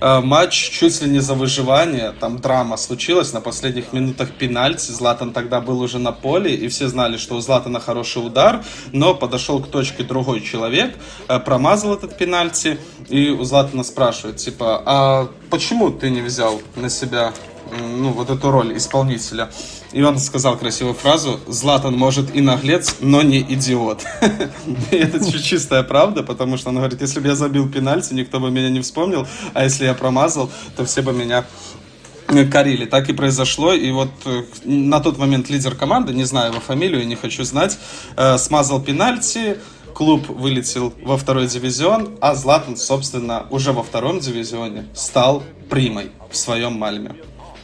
э, 0.00 0.20
матч 0.20 0.70
чуть 0.70 1.02
ли 1.02 1.10
не 1.10 1.20
за 1.20 1.34
выживание. 1.34 2.12
Там 2.18 2.38
драма 2.38 2.76
случилась 2.76 3.32
на 3.32 3.40
последних 3.40 3.92
минутах 3.92 4.30
пенальти. 4.32 4.90
Златан 4.90 5.32
тогда 5.32 5.60
был 5.60 5.80
уже 5.80 5.98
на 5.98 6.12
поле, 6.12 6.54
и 6.54 6.68
все 6.68 6.88
знали, 6.88 7.16
что 7.16 7.36
у 7.36 7.40
Златана 7.40 7.80
хороший 7.80 8.26
удар, 8.26 8.64
но 8.92 9.14
подошел 9.14 9.60
к 9.60 9.68
точке 9.68 10.02
другой 10.02 10.40
человек, 10.40 10.96
э, 11.28 11.38
промазал 11.38 11.94
этот 11.94 12.16
пенальти, 12.16 12.78
и 13.08 13.30
у 13.30 13.44
Златана 13.44 13.84
спрашивают, 13.84 14.36
типа, 14.38 14.82
а 14.84 15.28
почему 15.50 15.90
ты 15.90 16.10
не 16.10 16.20
взял 16.20 16.60
на 16.76 16.90
себя 16.90 17.32
ну, 17.70 18.10
вот 18.10 18.30
эту 18.30 18.50
роль 18.50 18.76
исполнителя. 18.76 19.50
И 19.92 20.02
он 20.02 20.18
сказал 20.18 20.58
красивую 20.58 20.94
фразу 20.94 21.40
«Златан 21.46 21.96
может 21.96 22.34
и 22.34 22.40
наглец, 22.40 22.96
но 23.00 23.22
не 23.22 23.40
идиот». 23.40 24.04
Это 24.90 25.42
чистая 25.42 25.82
правда, 25.82 26.22
потому 26.22 26.56
что 26.56 26.68
он 26.68 26.76
говорит, 26.76 27.00
если 27.00 27.20
бы 27.20 27.28
я 27.28 27.34
забил 27.34 27.68
пенальти, 27.68 28.12
никто 28.12 28.38
бы 28.38 28.50
меня 28.50 28.68
не 28.68 28.80
вспомнил, 28.80 29.26
а 29.54 29.64
если 29.64 29.86
я 29.86 29.94
промазал, 29.94 30.50
то 30.76 30.84
все 30.84 31.02
бы 31.02 31.12
меня 31.12 31.44
корили. 32.50 32.84
Так 32.84 33.08
и 33.08 33.12
произошло. 33.12 33.72
И 33.72 33.90
вот 33.90 34.10
э, 34.26 34.44
на 34.64 35.00
тот 35.00 35.18
момент 35.18 35.48
лидер 35.48 35.74
команды, 35.74 36.12
не 36.12 36.24
знаю 36.24 36.52
его 36.52 36.60
фамилию, 36.60 37.06
не 37.06 37.16
хочу 37.16 37.44
знать, 37.44 37.78
э, 38.16 38.36
смазал 38.36 38.82
пенальти, 38.82 39.58
клуб 39.94 40.28
вылетел 40.28 40.92
во 41.02 41.16
второй 41.16 41.46
дивизион, 41.46 42.18
а 42.20 42.34
Златан, 42.34 42.76
собственно, 42.76 43.46
уже 43.50 43.72
во 43.72 43.82
втором 43.82 44.20
дивизионе 44.20 44.86
стал 44.94 45.42
примой 45.68 46.12
в 46.30 46.36
своем 46.36 46.74
Мальме. 46.74 47.16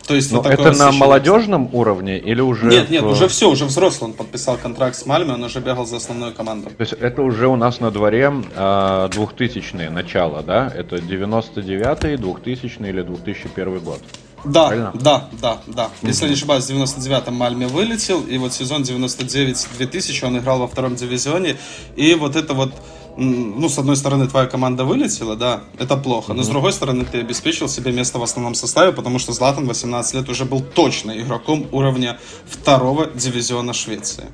То 0.07 0.15
есть 0.15 0.33
вот 0.33 0.47
это 0.47 0.73
на 0.73 0.93
молодежном 0.93 1.71
уровне 1.73 2.19
или 2.19 2.41
уже? 2.41 2.67
Нет, 2.67 2.91
нет, 2.91 3.03
в... 3.03 3.09
уже 3.09 3.29
все, 3.29 3.51
уже 3.51 3.65
взрослый. 3.65 4.11
Он 4.11 4.17
подписал 4.17 4.57
контракт 4.57 4.97
с 4.97 5.07
Мальме, 5.07 5.33
он 5.33 5.43
уже 5.43 5.61
бегал 5.61 5.87
за 5.87 5.97
основную 5.97 6.35
команду. 6.35 6.71
То 6.71 6.81
есть 6.81 6.93
это 6.93 7.23
уже 7.23 7.49
у 7.49 7.57
нас 7.57 7.81
на 7.81 7.91
дворе 7.91 8.33
э, 8.55 9.09
2000-е 9.11 9.91
начало, 9.91 10.43
да? 10.43 10.71
Это 10.75 10.97
99-й, 10.97 12.17
2000 12.17 12.79
или 12.81 13.03
2001 13.03 13.79
год. 13.81 14.01
Да, 14.45 14.67
Правильно? 14.67 14.93
да, 14.95 15.29
да, 15.41 15.59
да. 15.67 15.85
Mm-hmm. 15.85 16.09
Если 16.09 16.29
не 16.29 16.35
ошибаюсь, 16.35 16.65
в 16.65 16.71
99-м 16.71 17.35
Мальме 17.35 17.67
вылетел, 17.67 18.21
и 18.21 18.37
вот 18.37 18.53
сезон 18.53 18.83
99-2000 18.83 20.27
он 20.27 20.39
играл 20.39 20.59
во 20.59 20.69
втором 20.69 20.97
дивизионе, 20.97 21.57
и 21.97 22.15
вот 22.15 22.37
это 22.37 22.53
вот 22.53 22.75
ну, 23.17 23.69
с 23.69 23.79
одной 23.79 23.97
стороны, 23.97 24.27
твоя 24.27 24.47
команда 24.47 24.85
вылетела, 24.85 25.37
да, 25.37 25.61
это 25.79 25.97
плохо, 25.97 26.35
но 26.35 26.43
с 26.43 26.49
другой 26.49 26.73
стороны, 26.73 27.05
ты 27.05 27.21
обеспечил 27.21 27.69
себе 27.69 27.93
место 27.93 28.19
в 28.19 28.23
основном 28.23 28.55
составе, 28.55 28.93
потому 28.93 29.19
что 29.19 29.33
Златан 29.33 29.67
18 29.67 30.15
лет 30.15 30.29
уже 30.29 30.45
был 30.45 30.61
точно 30.61 31.13
игроком 31.13 31.67
уровня 31.73 32.19
второго 32.47 33.07
дивизиона 33.07 33.73
Швеции. 33.73 34.25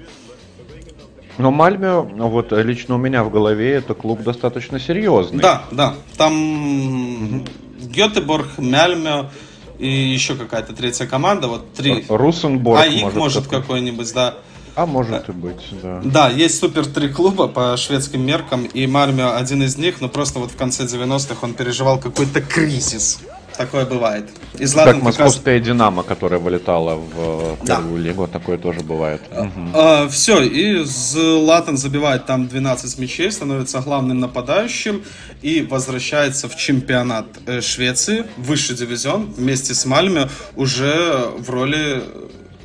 Но 1.38 1.50
Мальме, 1.50 1.92
вот 1.92 2.52
лично 2.52 2.96
у 2.96 2.98
меня 2.98 3.24
в 3.24 3.30
голове, 3.30 3.72
это 3.72 3.94
клуб 3.94 4.22
достаточно 4.22 4.78
серьезный. 4.78 5.40
Да, 5.40 5.64
да, 5.70 5.94
там. 6.16 7.44
Гетеборг, 7.80 8.58
Мальме 8.58 9.30
и 9.78 9.88
еще 9.88 10.34
какая-то 10.34 10.74
третья 10.74 11.06
команда, 11.06 11.48
вот 11.48 11.72
три. 11.72 12.04
Русенборг, 12.08 12.82
а 12.82 12.86
их 12.86 13.02
может, 13.02 13.18
может 13.18 13.46
какой-нибудь, 13.46 14.12
да. 14.12 14.34
А 14.80 14.86
может 14.86 15.28
и 15.28 15.32
быть, 15.32 15.60
да. 15.82 16.00
Да, 16.02 16.28
есть 16.30 16.58
супер 16.58 16.86
три 16.86 17.10
клуба 17.10 17.48
по 17.48 17.76
шведским 17.76 18.24
меркам, 18.24 18.64
и 18.64 18.86
Мальмё 18.86 19.36
один 19.36 19.62
из 19.62 19.76
них, 19.76 20.00
но 20.00 20.08
просто 20.08 20.38
вот 20.38 20.52
в 20.52 20.56
конце 20.56 20.84
90-х 20.84 21.36
он 21.42 21.52
переживал 21.52 21.98
какой-то 21.98 22.40
кризис. 22.40 23.18
Такое 23.58 23.84
бывает. 23.84 24.30
И 24.58 24.64
Златан 24.64 24.94
как 24.94 25.02
московская 25.02 25.58
раз... 25.58 25.66
«Динамо», 25.66 26.02
которая 26.02 26.40
вылетала 26.40 26.94
в 26.94 27.58
первую 27.66 28.02
да. 28.02 28.08
лигу, 28.08 28.26
такое 28.26 28.56
тоже 28.56 28.80
бывает. 28.80 29.20
Угу. 29.30 29.50
А, 29.74 30.08
все, 30.08 30.42
и 30.42 30.82
Златан 30.82 31.76
забивает 31.76 32.24
там 32.24 32.48
12 32.48 32.98
мячей, 32.98 33.30
становится 33.30 33.80
главным 33.80 34.18
нападающим 34.18 35.04
и 35.42 35.60
возвращается 35.60 36.48
в 36.48 36.56
чемпионат 36.56 37.26
э, 37.44 37.60
Швеции, 37.60 38.24
высший 38.38 38.76
дивизион, 38.76 39.30
вместе 39.36 39.74
с 39.74 39.84
Мальме 39.84 40.30
уже 40.56 41.28
в 41.36 41.50
роли 41.50 42.02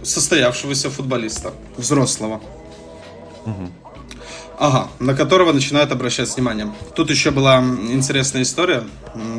состоявшегося 0.05 0.89
футболиста, 0.89 1.53
взрослого. 1.77 2.41
Угу. 3.45 3.71
Ага, 4.57 4.87
на 4.99 5.13
которого 5.13 5.51
начинают 5.51 5.91
обращать 5.91 6.33
внимание. 6.33 6.71
Тут 6.95 7.09
еще 7.09 7.31
была 7.31 7.57
интересная 7.59 8.43
история, 8.43 8.83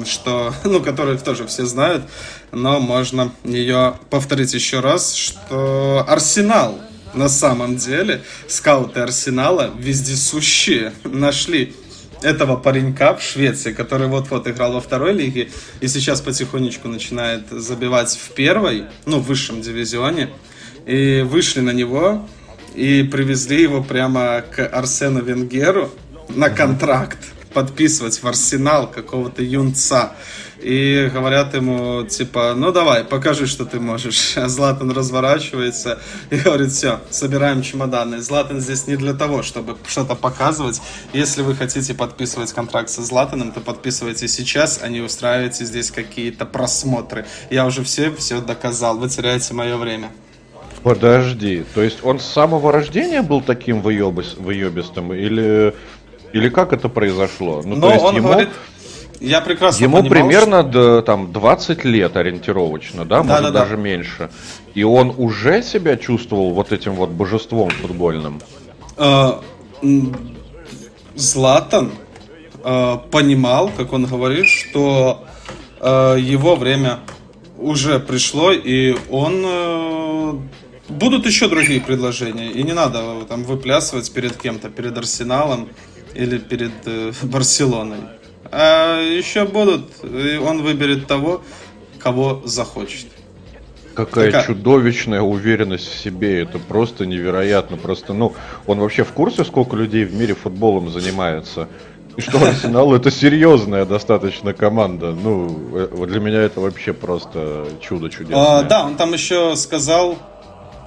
что, 0.04 0.52
ну, 0.64 0.80
которую 0.80 1.18
тоже 1.18 1.46
все 1.46 1.64
знают, 1.64 2.04
но 2.52 2.80
можно 2.80 3.32
ее 3.44 3.94
повторить 4.10 4.52
еще 4.52 4.80
раз, 4.80 5.14
что 5.14 6.04
Арсенал 6.06 6.78
на 7.14 7.28
самом 7.30 7.76
деле, 7.76 8.22
скауты 8.46 9.00
Арсенала 9.00 9.72
вездесущие 9.78 10.92
нашли 11.04 11.74
этого 12.22 12.56
паренька 12.56 13.14
в 13.14 13.22
Швеции, 13.22 13.72
который 13.72 14.08
вот-вот 14.08 14.46
играл 14.48 14.72
во 14.72 14.80
второй 14.80 15.12
лиге 15.12 15.50
и 15.80 15.88
сейчас 15.88 16.20
потихонечку 16.20 16.88
начинает 16.88 17.48
забивать 17.50 18.16
в 18.16 18.34
первой, 18.34 18.84
ну, 19.06 19.18
в 19.18 19.26
высшем 19.26 19.62
дивизионе. 19.62 20.30
И 20.86 21.22
вышли 21.22 21.60
на 21.60 21.70
него, 21.70 22.26
и 22.74 23.02
привезли 23.02 23.62
его 23.62 23.82
прямо 23.82 24.42
к 24.42 24.64
Арсену 24.64 25.22
Венгеру 25.22 25.90
на 26.28 26.48
контракт 26.50 27.18
подписывать 27.56 28.22
в 28.22 28.28
арсенал 28.28 28.86
какого-то 28.86 29.42
юнца. 29.42 30.12
И 30.60 31.10
говорят 31.12 31.54
ему, 31.54 32.04
типа, 32.04 32.52
ну 32.54 32.70
давай, 32.70 33.02
покажи, 33.02 33.46
что 33.46 33.64
ты 33.64 33.80
можешь. 33.80 34.36
А 34.46 34.48
Златан 34.48 34.90
разворачивается 34.90 35.98
и 36.28 36.36
говорит, 36.36 36.70
все, 36.70 37.00
собираем 37.08 37.62
чемоданы. 37.62 38.20
Златан 38.20 38.60
здесь 38.60 38.86
не 38.86 38.96
для 38.96 39.14
того, 39.14 39.42
чтобы 39.42 39.78
что-то 39.86 40.14
показывать. 40.14 40.82
Если 41.14 41.40
вы 41.40 41.54
хотите 41.54 41.94
подписывать 41.94 42.52
контракт 42.52 42.90
со 42.90 43.02
Златаном, 43.02 43.52
то 43.52 43.60
подписывайте 43.60 44.28
сейчас, 44.28 44.80
а 44.82 44.88
не 44.88 45.00
устраивайте 45.00 45.64
здесь 45.64 45.90
какие-то 45.90 46.44
просмотры. 46.44 47.24
Я 47.48 47.64
уже 47.64 47.82
все, 47.84 48.14
все 48.14 48.42
доказал, 48.42 48.98
вы 48.98 49.08
теряете 49.08 49.54
мое 49.54 49.78
время. 49.78 50.10
Подожди, 50.82 51.64
то 51.74 51.82
есть 51.82 52.04
он 52.04 52.20
с 52.20 52.24
самого 52.24 52.72
рождения 52.72 53.22
был 53.22 53.40
таким 53.40 53.80
выебис, 53.80 54.34
выебистым 54.38 55.12
или, 55.12 55.74
или 56.32 56.48
как 56.48 56.72
это 56.72 56.88
произошло? 56.88 57.62
Ну, 57.64 57.76
Но 57.76 57.88
то 57.88 57.92
есть 57.92 58.04
он 58.04 58.16
ему... 58.16 58.28
говорит, 58.28 58.50
я 59.20 59.40
прекрасно 59.40 59.82
Ему 59.82 59.98
понимал, 59.98 60.10
примерно 60.10 60.60
что... 60.62 60.70
до, 60.70 61.02
там 61.02 61.32
20 61.32 61.84
лет 61.84 62.16
ориентировочно, 62.16 63.04
да, 63.04 63.18
да 63.18 63.22
может 63.22 63.42
да, 63.44 63.50
даже 63.50 63.76
да. 63.76 63.82
меньше. 63.82 64.30
И 64.74 64.82
он 64.84 65.12
уже 65.16 65.62
себя 65.62 65.96
чувствовал 65.96 66.52
вот 66.52 66.72
этим 66.72 66.94
вот 66.94 67.10
божеством 67.10 67.70
футбольным. 67.70 68.40
А, 68.96 69.40
Златан 71.14 71.92
а, 72.62 72.98
понимал, 73.10 73.70
как 73.76 73.92
он 73.92 74.04
говорит, 74.04 74.46
что 74.46 75.24
а, 75.80 76.16
его 76.16 76.56
время 76.56 77.00
уже 77.58 77.98
пришло, 77.98 78.52
и 78.52 78.96
он 79.10 80.48
Будут 80.88 81.26
еще 81.26 81.48
другие 81.48 81.80
предложения, 81.80 82.50
и 82.50 82.62
не 82.62 82.72
надо 82.72 83.24
там 83.28 83.44
выплясывать 83.44 84.12
перед 84.12 84.36
кем-то, 84.36 84.68
перед 84.68 84.96
Арсеналом 84.96 85.68
или 86.14 86.38
перед 86.38 86.72
э, 86.86 87.12
Барселоной. 87.22 88.00
А 88.52 89.00
еще 89.00 89.44
будут, 89.44 89.90
и 90.04 90.36
он 90.36 90.62
выберет 90.62 91.06
того, 91.06 91.42
кого 91.98 92.42
захочет. 92.44 93.06
Какая 93.94 94.26
Такая... 94.26 94.46
чудовищная 94.46 95.22
уверенность 95.22 95.88
в 95.88 95.98
себе, 95.98 96.42
это 96.42 96.58
просто 96.58 97.06
невероятно. 97.06 97.78
Просто, 97.78 98.12
ну, 98.12 98.34
он 98.66 98.78
вообще 98.78 99.04
в 99.04 99.12
курсе, 99.12 99.42
сколько 99.42 99.74
людей 99.74 100.04
в 100.04 100.14
мире 100.14 100.34
футболом 100.34 100.90
занимается? 100.90 101.68
И 102.16 102.20
что 102.20 102.38
Арсенал 102.38 102.94
это 102.94 103.10
серьезная 103.10 103.84
достаточно 103.86 104.52
команда. 104.52 105.12
Ну, 105.12 105.48
э, 105.74 106.06
для 106.06 106.20
меня 106.20 106.42
это 106.42 106.60
вообще 106.60 106.92
просто 106.92 107.66
чудо 107.80 108.10
чудесное. 108.10 108.58
А, 108.58 108.62
да, 108.62 108.84
он 108.84 108.96
там 108.96 109.12
еще 109.14 109.56
сказал, 109.56 110.18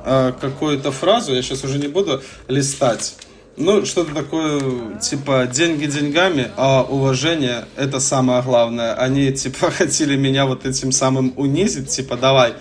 э, 0.06 0.34
какую-то 0.40 0.92
фразу, 0.92 1.34
я 1.34 1.42
сейчас 1.42 1.64
уже 1.64 1.78
не 1.80 1.88
буду 1.88 2.22
листать. 2.48 3.16
Ну, 3.58 3.86
что-то 3.86 4.14
такое, 4.14 4.98
типа, 5.00 5.46
деньги 5.52 5.86
деньгами, 5.86 6.50
а 6.56 6.84
уважение– 6.84 7.66
это 7.76 8.00
самое 8.00 8.42
главное. 8.42 8.94
Они, 8.94 9.34
типа, 9.34 9.70
хотели 9.78 10.16
меня 10.16 10.46
вот 10.46 10.66
этим 10.66 10.94
самым 10.94 11.34
унизить, 11.36 11.90
типа, 11.90 12.16
давай, 12.16 12.54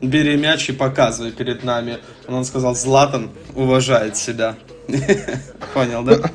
бери 0.00 0.36
мяч 0.36 0.70
и 0.70 0.72
показывай 0.72 1.32
перед 1.32 1.62
нами. 1.62 1.98
Он 2.26 2.44
сказал, 2.44 2.74
Златан 2.74 3.30
уважает 3.54 4.16
себя. 4.16 4.56
Понял, 5.74 6.02
да? 6.02 6.30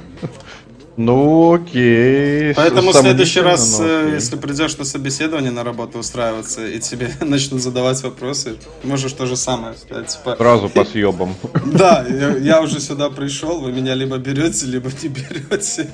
Ну, 0.98 1.54
окей. 1.54 2.54
Поэтому 2.54 2.92
в 2.92 2.96
следующий 2.96 3.40
раз, 3.40 3.80
э, 3.80 4.02
окей. 4.02 4.14
если 4.16 4.36
придешь 4.36 4.78
на 4.78 4.84
собеседование 4.84 5.52
на 5.52 5.64
работу 5.64 6.00
устраиваться, 6.00 6.68
и 6.68 6.80
тебе 6.80 7.12
начнут 7.22 7.62
задавать 7.62 8.02
вопросы, 8.04 8.56
можешь 8.84 9.14
то 9.14 9.26
же 9.26 9.36
самое 9.36 9.76
сказать. 9.76 10.08
Типа, 10.10 10.36
Сразу 10.36 10.70
по 10.70 10.84
съебам. 10.86 11.36
Да, 11.66 12.06
я, 12.08 12.38
я 12.38 12.62
уже 12.62 12.80
сюда 12.80 13.10
пришел, 13.10 13.62
вы 13.62 13.72
меня 13.72 13.96
либо 13.96 14.18
берете, 14.18 14.66
либо 14.66 14.90
не 15.02 15.08
берете. 15.08 15.90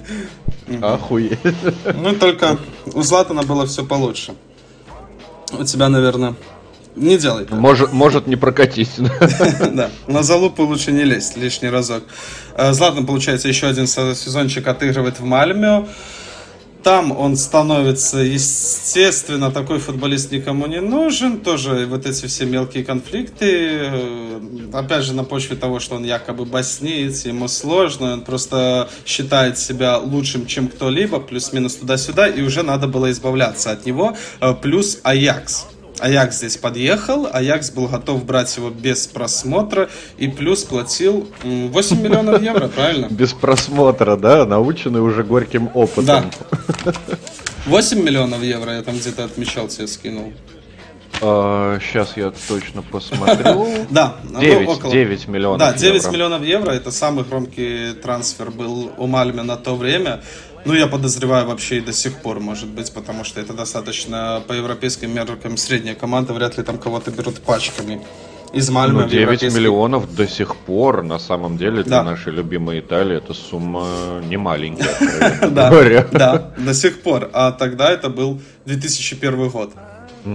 Охуеть. 0.81 1.39
Ну, 1.95 2.15
только 2.15 2.57
у 2.93 3.01
Златана 3.01 3.43
было 3.43 3.65
все 3.67 3.85
получше. 3.85 4.33
У 5.57 5.63
тебя, 5.63 5.89
наверное, 5.89 6.35
не 6.97 7.17
делай 7.17 7.45
так. 7.45 7.59
Может, 7.59 7.93
может 7.93 8.27
не 8.27 8.35
прокатить. 8.35 8.91
Да, 9.73 9.89
на 10.07 10.23
залупу 10.23 10.63
лучше 10.63 10.91
не 10.91 11.03
лезть 11.03 11.37
лишний 11.37 11.69
разок. 11.69 12.03
Э, 12.55 12.73
Златан, 12.73 13.05
получается, 13.05 13.47
еще 13.47 13.67
один 13.67 13.87
сезончик 13.87 14.67
отыгрывает 14.67 15.19
в 15.19 15.23
Мальме. 15.23 15.85
Там 16.83 17.11
он 17.11 17.35
становится, 17.35 18.19
естественно, 18.19 19.51
такой 19.51 19.79
футболист 19.79 20.31
никому 20.31 20.67
не 20.67 20.79
нужен. 20.79 21.39
Тоже 21.41 21.85
вот 21.85 22.05
эти 22.05 22.25
все 22.25 22.45
мелкие 22.45 22.83
конфликты. 22.83 23.45
Э, 23.45 24.39
опять 24.73 25.03
же, 25.03 25.13
на 25.13 25.23
почве 25.23 25.55
того, 25.55 25.79
что 25.79 25.95
он 25.95 26.03
якобы 26.03 26.45
боснеец, 26.45 27.25
ему 27.25 27.47
сложно. 27.47 28.13
Он 28.13 28.21
просто 28.21 28.89
считает 29.05 29.59
себя 29.59 29.97
лучшим, 29.97 30.47
чем 30.47 30.67
кто-либо. 30.67 31.19
Плюс-минус 31.19 31.75
туда-сюда. 31.75 32.27
И 32.27 32.41
уже 32.41 32.63
надо 32.63 32.87
было 32.87 33.11
избавляться 33.11 33.71
от 33.71 33.85
него. 33.85 34.15
Э, 34.39 34.53
плюс 34.53 34.99
Аякс 35.03 35.67
Аякс 35.99 36.37
здесь 36.37 36.57
подъехал, 36.57 37.27
Аякс 37.31 37.71
был 37.71 37.87
готов 37.87 38.23
брать 38.25 38.55
его 38.57 38.69
без 38.69 39.07
просмотра 39.07 39.89
и 40.17 40.27
плюс 40.27 40.63
платил 40.63 41.27
8 41.43 42.01
миллионов 42.01 42.41
евро, 42.41 42.67
правильно? 42.75 43.07
Без 43.09 43.33
просмотра, 43.33 44.15
да? 44.15 44.45
Наученный 44.45 45.01
уже 45.01 45.23
горьким 45.23 45.69
опытом. 45.73 46.31
Да. 46.85 46.93
8 47.65 48.01
миллионов 48.01 48.41
евро 48.43 48.73
я 48.73 48.81
там 48.83 48.97
где-то 48.97 49.25
отмечал, 49.25 49.67
тебе 49.67 49.87
скинул. 49.87 50.33
А, 51.21 51.79
сейчас 51.79 52.15
я 52.15 52.31
точно 52.47 52.81
посмотрю. 52.83 53.67
Да, 53.89 54.17
9, 54.39 54.67
около... 54.67 54.91
9 54.91 55.27
миллионов 55.27 55.59
Да, 55.59 55.73
9 55.73 55.95
евро. 55.95 56.11
миллионов 56.11 56.43
евро. 56.43 56.71
Это 56.71 56.91
самый 56.91 57.23
громкий 57.25 57.93
трансфер 57.93 58.51
был 58.51 58.91
у 58.97 59.07
Мальме 59.07 59.41
на 59.43 59.55
то 59.57 59.75
время. 59.75 60.21
Ну, 60.65 60.73
я 60.73 60.87
подозреваю 60.87 61.47
вообще 61.47 61.77
и 61.77 61.81
до 61.81 61.93
сих 61.93 62.21
пор, 62.21 62.39
может 62.39 62.67
быть, 62.67 62.91
потому 62.93 63.23
что 63.23 63.39
это 63.39 63.53
достаточно 63.53 64.41
по 64.47 64.53
европейским 64.53 65.13
меркам 65.13 65.57
средняя 65.57 65.95
команда, 65.95 66.33
вряд 66.33 66.57
ли 66.57 66.63
там 66.63 66.77
кого-то 66.77 67.11
берут 67.11 67.39
пачками. 67.39 68.01
Из 68.53 68.69
Мальмы 68.69 69.03
ну, 69.03 69.09
9 69.09 69.21
европейский... 69.21 69.59
миллионов 69.59 70.15
до 70.15 70.27
сих 70.27 70.55
пор, 70.55 71.03
на 71.03 71.19
самом 71.19 71.57
деле, 71.57 71.83
для 71.83 71.97
да. 71.97 72.03
нашей 72.03 72.31
любимой 72.31 72.79
Италии, 72.79 73.17
это 73.17 73.33
сумма 73.33 74.21
не 74.25 74.37
маленькая, 74.37 74.95
да, 75.49 75.69
да, 76.11 76.51
до 76.57 76.73
сих 76.73 77.01
пор. 77.01 77.29
А 77.33 77.51
тогда 77.51 77.91
это 77.91 78.09
был 78.09 78.41
2001 78.65 79.49
год. 79.49 79.73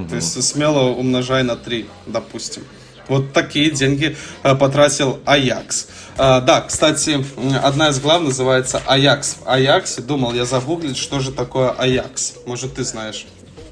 То 0.08 0.16
есть 0.16 0.42
смело 0.42 0.90
умножай 0.90 1.42
на 1.42 1.56
3, 1.56 1.86
допустим. 2.06 2.62
Вот 3.08 3.32
такие 3.32 3.70
деньги 3.70 4.16
э, 4.42 4.54
потратил 4.54 5.20
Аякс. 5.24 5.88
Э, 6.18 6.40
да, 6.40 6.60
кстати, 6.62 7.24
одна 7.62 7.88
из 7.88 8.00
глав 8.00 8.22
называется 8.22 8.80
Аякс. 8.86 9.36
В 9.44 9.48
Аяксе 9.48 10.02
думал 10.02 10.32
я 10.32 10.44
загуглить, 10.44 10.96
что 10.96 11.20
же 11.20 11.32
такое 11.32 11.70
Аякс. 11.70 12.34
Может, 12.46 12.74
ты 12.74 12.84
знаешь? 12.84 13.26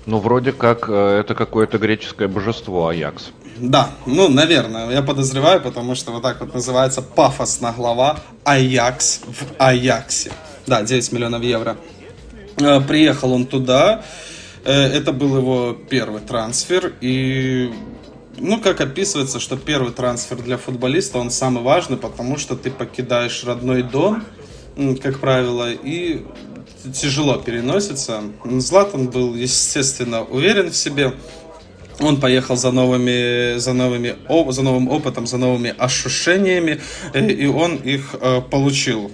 Ну, 0.07 0.19
вроде 0.19 0.53
как 0.53 0.89
э, 0.89 1.21
это 1.21 1.35
какое-то 1.35 1.79
греческое 1.79 2.29
божество 2.29 2.89
Аякс. 2.89 3.31
Да, 3.59 3.91
ну, 4.07 4.29
наверное, 4.29 4.91
я 4.91 5.03
подозреваю, 5.03 5.61
потому 5.61 5.95
что 5.95 6.13
вот 6.13 6.23
так 6.23 6.41
вот 6.41 6.55
называется 6.55 7.03
пафосная 7.03 7.73
глава 7.73 8.21
Аякс 8.45 9.21
в 9.27 9.45
Аяксе. 9.59 10.33
Да, 10.67 10.83
9 10.83 11.13
миллионов 11.13 11.43
евро. 11.43 11.77
Приехал 12.57 13.33
он 13.33 13.47
туда, 13.47 14.03
это 14.65 15.13
был 15.13 15.39
его 15.39 15.73
первый 15.73 16.21
трансфер, 16.21 16.93
и 17.01 17.73
ну, 18.41 18.61
как 18.61 18.81
описывается, 18.81 19.39
что 19.39 19.57
первый 19.57 19.93
трансфер 19.93 20.39
для 20.39 20.57
футболиста, 20.57 21.19
он 21.19 21.31
самый 21.31 21.63
важный, 21.63 21.97
потому 21.97 22.39
что 22.39 22.57
ты 22.57 22.71
покидаешь 22.71 23.45
родной 23.45 23.83
дом, 23.83 24.25
как 25.03 25.21
правило, 25.21 25.71
и 25.71 26.25
тяжело 26.95 27.37
переносится. 27.37 28.23
Златан 28.45 29.09
был, 29.09 29.35
естественно, 29.35 30.23
уверен 30.23 30.71
в 30.71 30.77
себе. 30.77 31.13
Он 32.01 32.19
поехал 32.19 32.57
за 32.57 32.71
новыми, 32.71 33.59
за 33.59 33.75
новыми, 33.75 34.17
за 34.51 34.63
новым 34.63 34.89
опытом, 34.89 35.27
за 35.27 35.37
новыми 35.37 35.75
ощущениями, 35.77 36.81
э, 37.13 37.31
и 37.31 37.47
он 37.47 37.77
их 37.77 38.15
э, 38.19 38.41
получил 38.51 39.13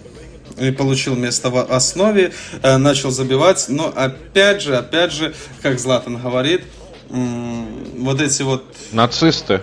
и 0.57 0.71
получил 0.71 1.17
место 1.17 1.51
в 1.51 1.59
основе, 1.65 2.33
э, 2.63 2.77
начал 2.77 3.11
забивать, 3.11 3.67
но 3.69 3.93
опять 3.95 4.63
же, 4.63 4.77
опять 4.77 5.13
же, 5.13 5.35
как 5.63 5.81
Златан 5.81 6.17
говорит, 6.17 6.63
вот 7.09 8.21
эти 8.21 8.43
вот... 8.43 8.65
Нацисты. 8.93 9.63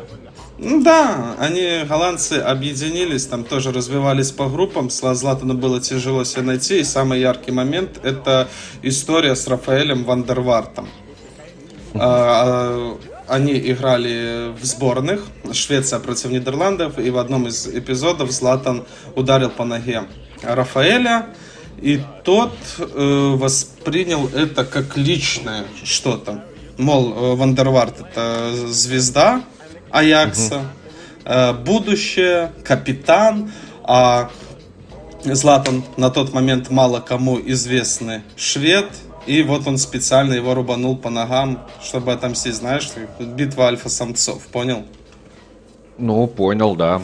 Да, 0.60 1.36
они, 1.40 1.84
голландцы, 1.88 2.34
объединились, 2.34 3.26
там 3.26 3.44
тоже 3.44 3.72
развивались 3.72 4.32
по 4.32 4.48
группам. 4.48 4.90
Златану 4.90 5.56
было 5.56 5.82
тяжело 5.82 6.24
себя 6.24 6.44
найти. 6.44 6.80
И 6.80 6.84
самый 6.84 7.20
яркий 7.20 7.52
момент– 7.52 8.00
это 8.04 8.48
история 8.82 9.36
с 9.36 9.48
Рафаэлем 9.48 10.06
Вандервартом. 10.06 10.88
А, 11.96 12.00
а, 12.00 12.98
они 13.28 13.54
играли 13.54 14.54
в 14.60 14.64
сборных, 14.64 15.24
Швеция 15.52 16.00
против 16.00 16.32
Нидерландов, 16.32 16.98
и 16.98 17.10
в 17.10 17.18
одном 17.18 17.48
из 17.48 17.68
эпизодов 17.68 18.32
Златан 18.32 18.86
ударил 19.16 19.50
по 19.50 19.66
ноге 19.66 20.04
Рафаэля, 20.42 21.28
и 21.82 22.02
тот 22.24 22.54
э, 22.78 23.34
воспринял 23.36 24.30
это 24.30 24.64
как 24.66 24.98
личное 24.98 25.66
что-то. 25.84 26.44
Мол, 26.78 27.36
Вандерварт 27.36 28.00
это 28.00 28.52
звезда 28.68 29.42
Аякса, 29.92 30.62
угу. 31.26 31.58
будущее, 31.64 32.52
капитан, 32.64 33.52
а 33.84 34.30
Златан 35.24 35.84
на 35.98 36.10
тот 36.10 36.34
момент 36.34 36.70
мало 36.70 37.00
кому 37.00 37.40
известный 37.40 38.22
швед, 38.36 38.90
и 39.26 39.42
вот 39.44 39.68
он 39.68 39.78
специально 39.78 40.34
его 40.34 40.54
рубанул 40.54 40.98
по 40.98 41.10
ногам, 41.10 41.66
чтобы 41.82 42.12
отомстить, 42.12 42.56
знаешь, 42.56 42.90
битва 43.20 43.68
альфа-самцов, 43.68 44.42
понял? 44.48 44.84
Ну, 45.98 46.28
понял, 46.28 46.76
да. 46.76 47.02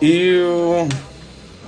И 0.00 0.86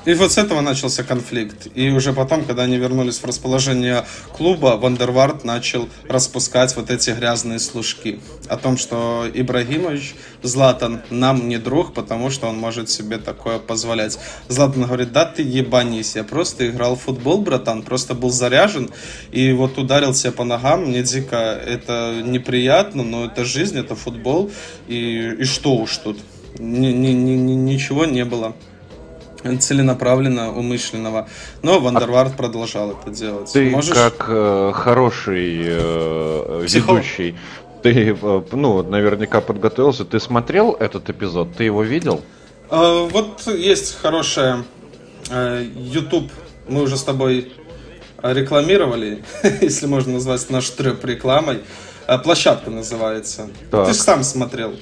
и 0.06 0.14
вот 0.14 0.32
с 0.32 0.38
этого 0.38 0.62
начался 0.62 1.04
конфликт. 1.04 1.68
И 1.74 1.90
уже 1.90 2.14
потом, 2.14 2.44
когда 2.44 2.62
они 2.62 2.78
вернулись 2.78 3.18
в 3.18 3.24
расположение 3.26 4.04
клуба, 4.32 4.78
Вандервард 4.80 5.44
начал 5.44 5.90
распускать 6.08 6.74
вот 6.76 6.90
эти 6.90 7.10
грязные 7.10 7.58
служки. 7.58 8.18
О 8.48 8.56
том, 8.56 8.78
что 8.78 9.26
Ибрагимович, 9.32 10.14
Златан, 10.42 11.02
нам 11.10 11.48
не 11.48 11.58
друг, 11.58 11.92
потому 11.92 12.30
что 12.30 12.46
он 12.48 12.56
может 12.56 12.88
себе 12.88 13.18
такое 13.18 13.58
позволять. 13.58 14.18
Златан 14.48 14.84
говорит, 14.84 15.12
да 15.12 15.26
ты 15.26 15.42
ебанись, 15.42 16.16
я 16.16 16.24
просто 16.24 16.70
играл 16.70 16.96
в 16.96 17.02
футбол, 17.02 17.42
братан, 17.42 17.82
просто 17.82 18.14
был 18.14 18.30
заряжен. 18.30 18.90
И 19.32 19.52
вот 19.52 19.76
ударил 19.76 20.14
себя 20.14 20.32
по 20.32 20.44
ногам, 20.44 20.86
мне 20.86 21.02
дико 21.02 21.36
это 21.36 22.22
неприятно, 22.24 23.02
но 23.02 23.26
это 23.26 23.44
жизнь, 23.44 23.78
это 23.78 23.94
футбол. 23.94 24.50
И, 24.88 25.36
и 25.40 25.44
что 25.44 25.76
уж 25.76 25.98
тут? 25.98 26.18
Ни, 26.58 26.88
ни, 26.88 27.12
ни, 27.12 27.52
ничего 27.52 28.06
не 28.06 28.24
было 28.24 28.54
целенаправленно 29.60 30.52
умышленного. 30.52 31.28
Но 31.62 31.80
Вандервард 31.80 32.32
а 32.34 32.36
продолжал 32.36 32.92
это 32.92 33.10
делать. 33.10 33.52
Ты 33.52 33.70
Можешь... 33.70 33.94
как 33.94 34.26
э, 34.28 34.72
хороший 34.74 35.62
э, 35.64 36.66
ведущий, 36.68 37.36
ты, 37.82 38.16
э, 38.20 38.42
ну, 38.52 38.82
наверняка 38.82 39.40
подготовился. 39.40 40.04
Ты 40.04 40.20
смотрел 40.20 40.72
этот 40.72 41.08
эпизод? 41.10 41.54
Ты 41.56 41.64
его 41.64 41.82
видел? 41.82 42.22
Э, 42.70 43.08
вот 43.10 43.46
есть 43.46 43.98
хорошая 44.00 44.64
э, 45.30 45.66
YouTube. 45.74 46.30
Мы 46.68 46.82
уже 46.82 46.96
с 46.96 47.02
тобой 47.02 47.52
рекламировали, 48.22 49.24
если 49.60 49.86
можно 49.86 50.14
назвать 50.14 50.48
наш 50.50 50.68
треп 50.70 51.04
рекламой. 51.04 51.60
Э, 52.06 52.18
площадка 52.18 52.70
называется. 52.70 53.48
Так. 53.70 53.86
Ты 53.86 53.94
же 53.94 53.98
сам 53.98 54.22
смотрел. 54.22 54.74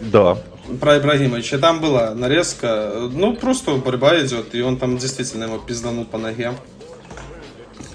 Да 0.00 0.38
про 0.80 0.98
Ибрагимовича. 0.98 1.58
Там 1.58 1.80
была 1.80 2.14
нарезка. 2.14 2.92
Ну, 3.12 3.34
просто 3.34 3.72
борьба 3.76 4.20
идет, 4.20 4.54
и 4.54 4.62
он 4.62 4.76
там 4.76 4.98
действительно 4.98 5.44
его 5.44 5.58
пизданул 5.58 6.04
по 6.04 6.18
ноге. 6.18 6.52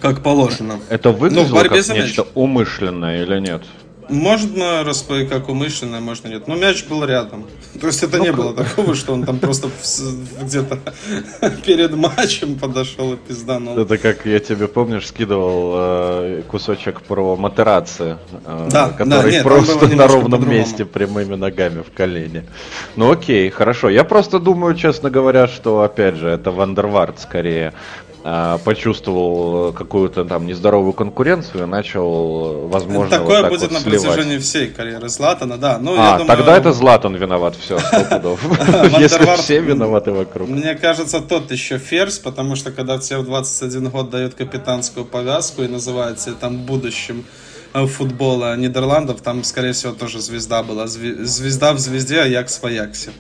Как 0.02 0.22
положено. 0.22 0.80
Это 0.90 1.12
выглядело 1.12 1.64
ну, 1.64 1.70
как 1.70 1.90
нечто 1.90 2.28
умышленное 2.36 3.24
или 3.24 3.40
нет? 3.40 3.64
Можно 4.10 4.84
распоить 4.84 5.30
как 5.30 5.50
умышленно, 5.50 6.00
можно 6.00 6.28
нет. 6.30 6.48
Но 6.48 6.56
мяч 6.56 6.86
был 6.86 7.04
рядом. 7.04 7.46
То 7.80 7.88
есть 7.88 8.04
это 8.04 8.18
ну, 8.18 8.24
не 8.24 8.32
было 8.32 8.54
такого, 8.54 8.96
что 8.96 9.14
он 9.14 9.24
там 9.24 9.40
просто 9.40 9.70
где-то 10.42 10.80
перед 11.66 11.94
матчем 11.96 12.56
подошел 12.56 13.14
и 13.14 13.18
пизданул. 13.18 13.78
Это 13.78 13.98
как 13.98 14.26
я 14.26 14.40
тебе, 14.40 14.68
помнишь, 14.68 15.08
скидывал 15.08 15.74
э, 15.76 16.44
кусочек 16.48 17.02
про 17.02 17.36
матерации, 17.36 18.18
э, 18.46 18.70
да, 18.72 18.90
который 18.90 19.24
да, 19.24 19.32
нет, 19.32 19.44
просто 19.44 19.88
на 19.96 20.08
ровном 20.08 20.50
месте 20.50 20.86
прямыми 20.86 21.36
ногами 21.36 21.82
в 21.82 21.96
колени. 21.96 22.46
Ну 22.96 23.12
окей, 23.12 23.50
хорошо. 23.50 23.90
Я 23.90 24.04
просто 24.04 24.40
думаю, 24.40 24.76
честно 24.76 25.10
говоря, 25.10 25.48
что, 25.48 25.82
опять 25.82 26.16
же, 26.16 26.30
это 26.30 26.52
Вандервард 26.52 27.20
скорее 27.20 27.74
почувствовал 28.66 29.72
какую-то 29.72 30.26
там 30.26 30.46
нездоровую 30.48 30.94
конкуренцию 30.94 31.64
и 31.64 31.66
начал, 31.66 32.68
возможно, 32.68 33.18
Такое 33.20 33.42
вот 33.42 33.52
будет 33.52 33.62
вот 33.62 33.72
на 33.72 33.80
сливать. 33.80 34.04
протяжении 34.04 34.38
всей 34.40 34.68
карьеры 34.68 35.08
Златана, 35.08 35.58
да. 35.58 35.78
Ну, 35.80 35.96
а, 35.98 36.18
думаю, 36.18 36.28
тогда 36.28 36.58
это 36.58 36.74
Златан 36.74 37.16
виноват, 37.16 37.56
все, 37.56 37.78
Если 39.00 39.38
все 39.38 39.62
виноваты 39.62 40.12
вокруг. 40.12 40.50
Мне 40.50 40.76
кажется, 40.76 41.22
тот 41.22 41.52
еще 41.52 41.78
ферзь, 41.78 42.20
потому 42.20 42.56
что 42.56 42.72
когда 42.72 42.98
тебе 42.98 43.20
в 43.20 43.26
21 43.26 43.90
год 43.90 44.10
дает 44.10 44.34
капитанскую 44.34 45.06
повязку 45.06 45.64
и 45.64 45.68
называется 45.68 46.34
там 46.34 46.58
будущим 46.58 47.24
э, 47.74 47.86
футбола 47.86 48.58
Нидерландов, 48.58 49.22
там, 49.22 49.44
скорее 49.44 49.72
всего, 49.72 49.94
тоже 49.94 50.20
звезда 50.20 50.64
была. 50.64 50.88
Звезда 50.88 51.74
в 51.74 51.80
звезде, 51.80 52.20
а 52.22 52.26
Якс 52.26 52.62
в 52.62 52.66
Аяксе. 52.66 53.12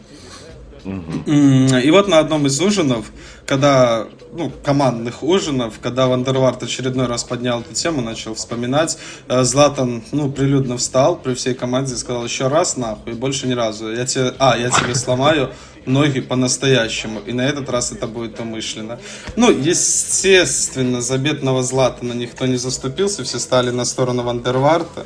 И 1.25 1.91
вот 1.91 2.07
на 2.07 2.19
одном 2.19 2.47
из 2.47 2.59
ужинов, 2.61 3.11
когда, 3.45 4.07
ну, 4.33 4.51
командных 4.63 5.23
ужинов, 5.23 5.79
когда 5.81 6.07
Вандервард 6.07 6.63
очередной 6.63 7.07
раз 7.07 7.23
поднял 7.23 7.61
эту 7.61 7.73
тему, 7.73 8.01
начал 8.01 8.35
вспоминать, 8.35 8.97
э, 9.27 9.43
Златан, 9.43 10.03
ну, 10.11 10.31
прилюдно 10.31 10.77
встал 10.77 11.15
при 11.17 11.33
всей 11.33 11.53
команде 11.53 11.93
и 11.93 11.97
сказал 11.97 12.23
еще 12.23 12.47
раз 12.47 12.77
нахуй, 12.77 13.13
больше 13.13 13.47
ни 13.47 13.53
разу. 13.53 13.91
Я 13.91 14.05
тебе, 14.05 14.33
а, 14.39 14.57
я 14.57 14.69
тебе 14.69 14.95
сломаю 14.95 15.51
ноги 15.85 16.19
по-настоящему. 16.19 17.19
И 17.21 17.33
на 17.33 17.41
этот 17.41 17.69
раз 17.69 17.91
это 17.91 18.07
будет 18.07 18.39
умышленно. 18.39 18.99
Ну, 19.35 19.49
естественно, 19.49 21.01
за 21.01 21.17
бедного 21.17 21.63
Златана 21.63 22.13
никто 22.13 22.45
не 22.45 22.57
заступился, 22.57 23.23
все 23.23 23.39
стали 23.39 23.71
на 23.71 23.85
сторону 23.85 24.23
Вандерварта. 24.23 25.05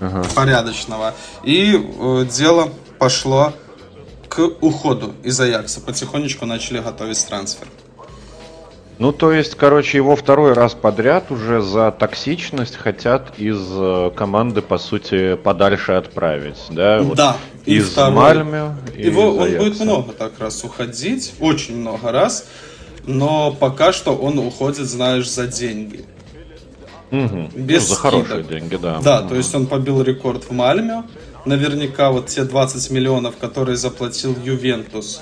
Ага. 0.00 0.24
Порядочного. 0.34 1.14
И 1.42 1.74
э, 1.74 2.26
дело 2.30 2.72
пошло 2.98 3.52
к 4.28 4.38
уходу 4.60 5.12
из 5.22 5.38
Аякса. 5.40 5.80
Потихонечку 5.80 6.46
начали 6.46 6.78
готовить 6.78 7.24
трансфер. 7.26 7.68
Ну, 8.98 9.12
то 9.12 9.32
есть, 9.32 9.54
короче, 9.54 9.96
его 9.98 10.16
второй 10.16 10.54
раз 10.54 10.74
подряд 10.74 11.30
уже 11.30 11.62
за 11.62 11.92
токсичность 11.92 12.74
хотят 12.74 13.38
из 13.38 13.58
э, 13.70 14.10
команды, 14.14 14.60
по 14.60 14.76
сути, 14.76 15.36
подальше 15.36 15.92
отправить, 15.92 16.58
да? 16.70 17.00
Вот 17.00 17.16
да. 17.16 17.36
Из 17.64 17.90
второй... 17.90 18.14
Мальме. 18.14 18.74
Его, 18.96 19.36
он 19.36 19.56
будет 19.56 19.78
много 19.78 20.12
так 20.12 20.32
раз 20.40 20.64
уходить, 20.64 21.34
очень 21.38 21.76
много 21.76 22.10
раз, 22.10 22.48
но 23.06 23.52
пока 23.52 23.92
что 23.92 24.16
он 24.16 24.38
уходит, 24.40 24.86
знаешь, 24.86 25.30
за 25.30 25.46
деньги. 25.46 26.04
Угу. 27.10 27.50
Без 27.54 27.88
ну, 27.88 27.94
за 27.94 28.00
хорошие 28.00 28.42
деньги, 28.42 28.76
да. 28.76 29.00
Да, 29.02 29.20
угу. 29.20 29.30
то 29.30 29.34
есть 29.36 29.54
он 29.54 29.66
побил 29.66 30.02
рекорд 30.02 30.44
в 30.44 30.52
Мальме, 30.52 31.04
наверняка 31.44 32.10
вот 32.10 32.26
те 32.26 32.44
20 32.44 32.90
миллионов, 32.90 33.36
которые 33.36 33.76
заплатил 33.76 34.36
Ювентус, 34.44 35.20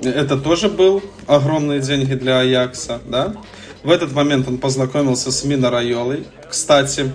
это 0.00 0.36
тоже 0.36 0.68
был 0.68 1.02
огромные 1.26 1.80
деньги 1.80 2.14
для 2.14 2.40
Аякса, 2.40 3.00
да? 3.06 3.34
В 3.82 3.90
этот 3.90 4.12
момент 4.12 4.48
он 4.48 4.58
познакомился 4.58 5.32
с 5.32 5.44
Мино 5.44 5.70
Райолой. 5.70 6.24
Кстати, 6.48 7.12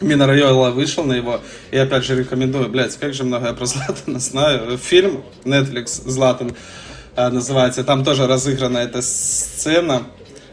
Мино 0.00 0.26
Райола 0.26 0.70
вышел 0.70 1.04
на 1.04 1.12
его, 1.12 1.40
и 1.70 1.76
опять 1.76 2.04
же 2.04 2.16
рекомендую, 2.16 2.68
блядь, 2.68 2.96
как 2.96 3.14
же 3.14 3.24
много 3.24 3.48
я 3.48 3.52
про 3.52 3.66
Златана 3.66 4.18
знаю. 4.18 4.78
Фильм 4.78 5.22
Netflix 5.44 6.08
Златан 6.08 6.54
э, 7.16 7.28
называется, 7.28 7.84
там 7.84 8.04
тоже 8.04 8.26
разыграна 8.26 8.78
эта 8.78 9.02
сцена, 9.02 10.02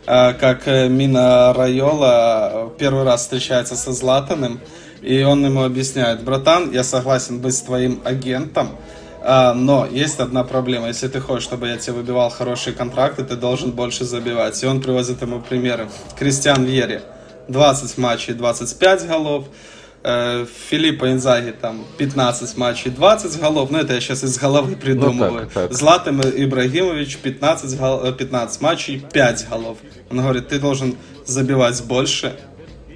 как 0.09 0.67
э, 0.67 0.89
Мина 0.89 1.53
Райола 1.53 2.71
первый 2.77 3.03
раз 3.03 3.21
встречается 3.21 3.75
со 3.75 3.91
Златаном, 3.91 4.59
и 5.01 5.23
он 5.23 5.45
ему 5.45 5.63
объясняет, 5.63 6.23
братан, 6.23 6.71
я 6.71 6.83
согласен 6.83 7.39
быть 7.39 7.63
твоим 7.63 8.01
агентом, 8.03 8.71
но 9.23 9.87
есть 9.89 10.19
одна 10.19 10.43
проблема. 10.43 10.87
Если 10.87 11.07
ты 11.07 11.19
хочешь, 11.19 11.43
чтобы 11.43 11.67
я 11.67 11.77
тебе 11.77 11.93
выбивал 11.93 12.29
хорошие 12.29 12.73
контракты, 12.73 13.23
ты 13.23 13.35
должен 13.35 13.71
больше 13.71 14.03
забивать. 14.03 14.61
И 14.63 14.65
он 14.65 14.81
приводит 14.81 15.21
ему 15.21 15.41
примеры. 15.41 15.89
Кристиан 16.17 16.63
Вьери. 16.65 17.01
20 17.49 17.97
матчей, 17.97 18.33
25 18.33 19.07
голов. 19.07 19.45
Филиппа 20.01 21.11
Инзаги 21.11 21.51
там 21.51 21.85
15 21.97 22.57
матчей, 22.57 22.89
20 22.91 23.39
голов. 23.39 23.69
Ну, 23.69 23.79
это 23.79 23.93
я 23.93 23.99
сейчас 23.99 24.23
из 24.23 24.37
головы 24.37 24.75
придумываю. 24.75 25.31
Ну, 25.31 25.39
так, 25.39 25.69
так. 25.69 25.73
Златан 25.73 26.21
Ибрагимович 26.21 27.17
15, 27.17 27.77
гол, 27.77 28.11
15 28.13 28.61
матчей, 28.61 28.99
5 29.11 29.47
голов. 29.49 29.77
Он 30.09 30.21
говорит, 30.21 30.47
ты 30.47 30.59
должен 30.59 30.95
забивать 31.25 31.83
больше, 31.83 32.35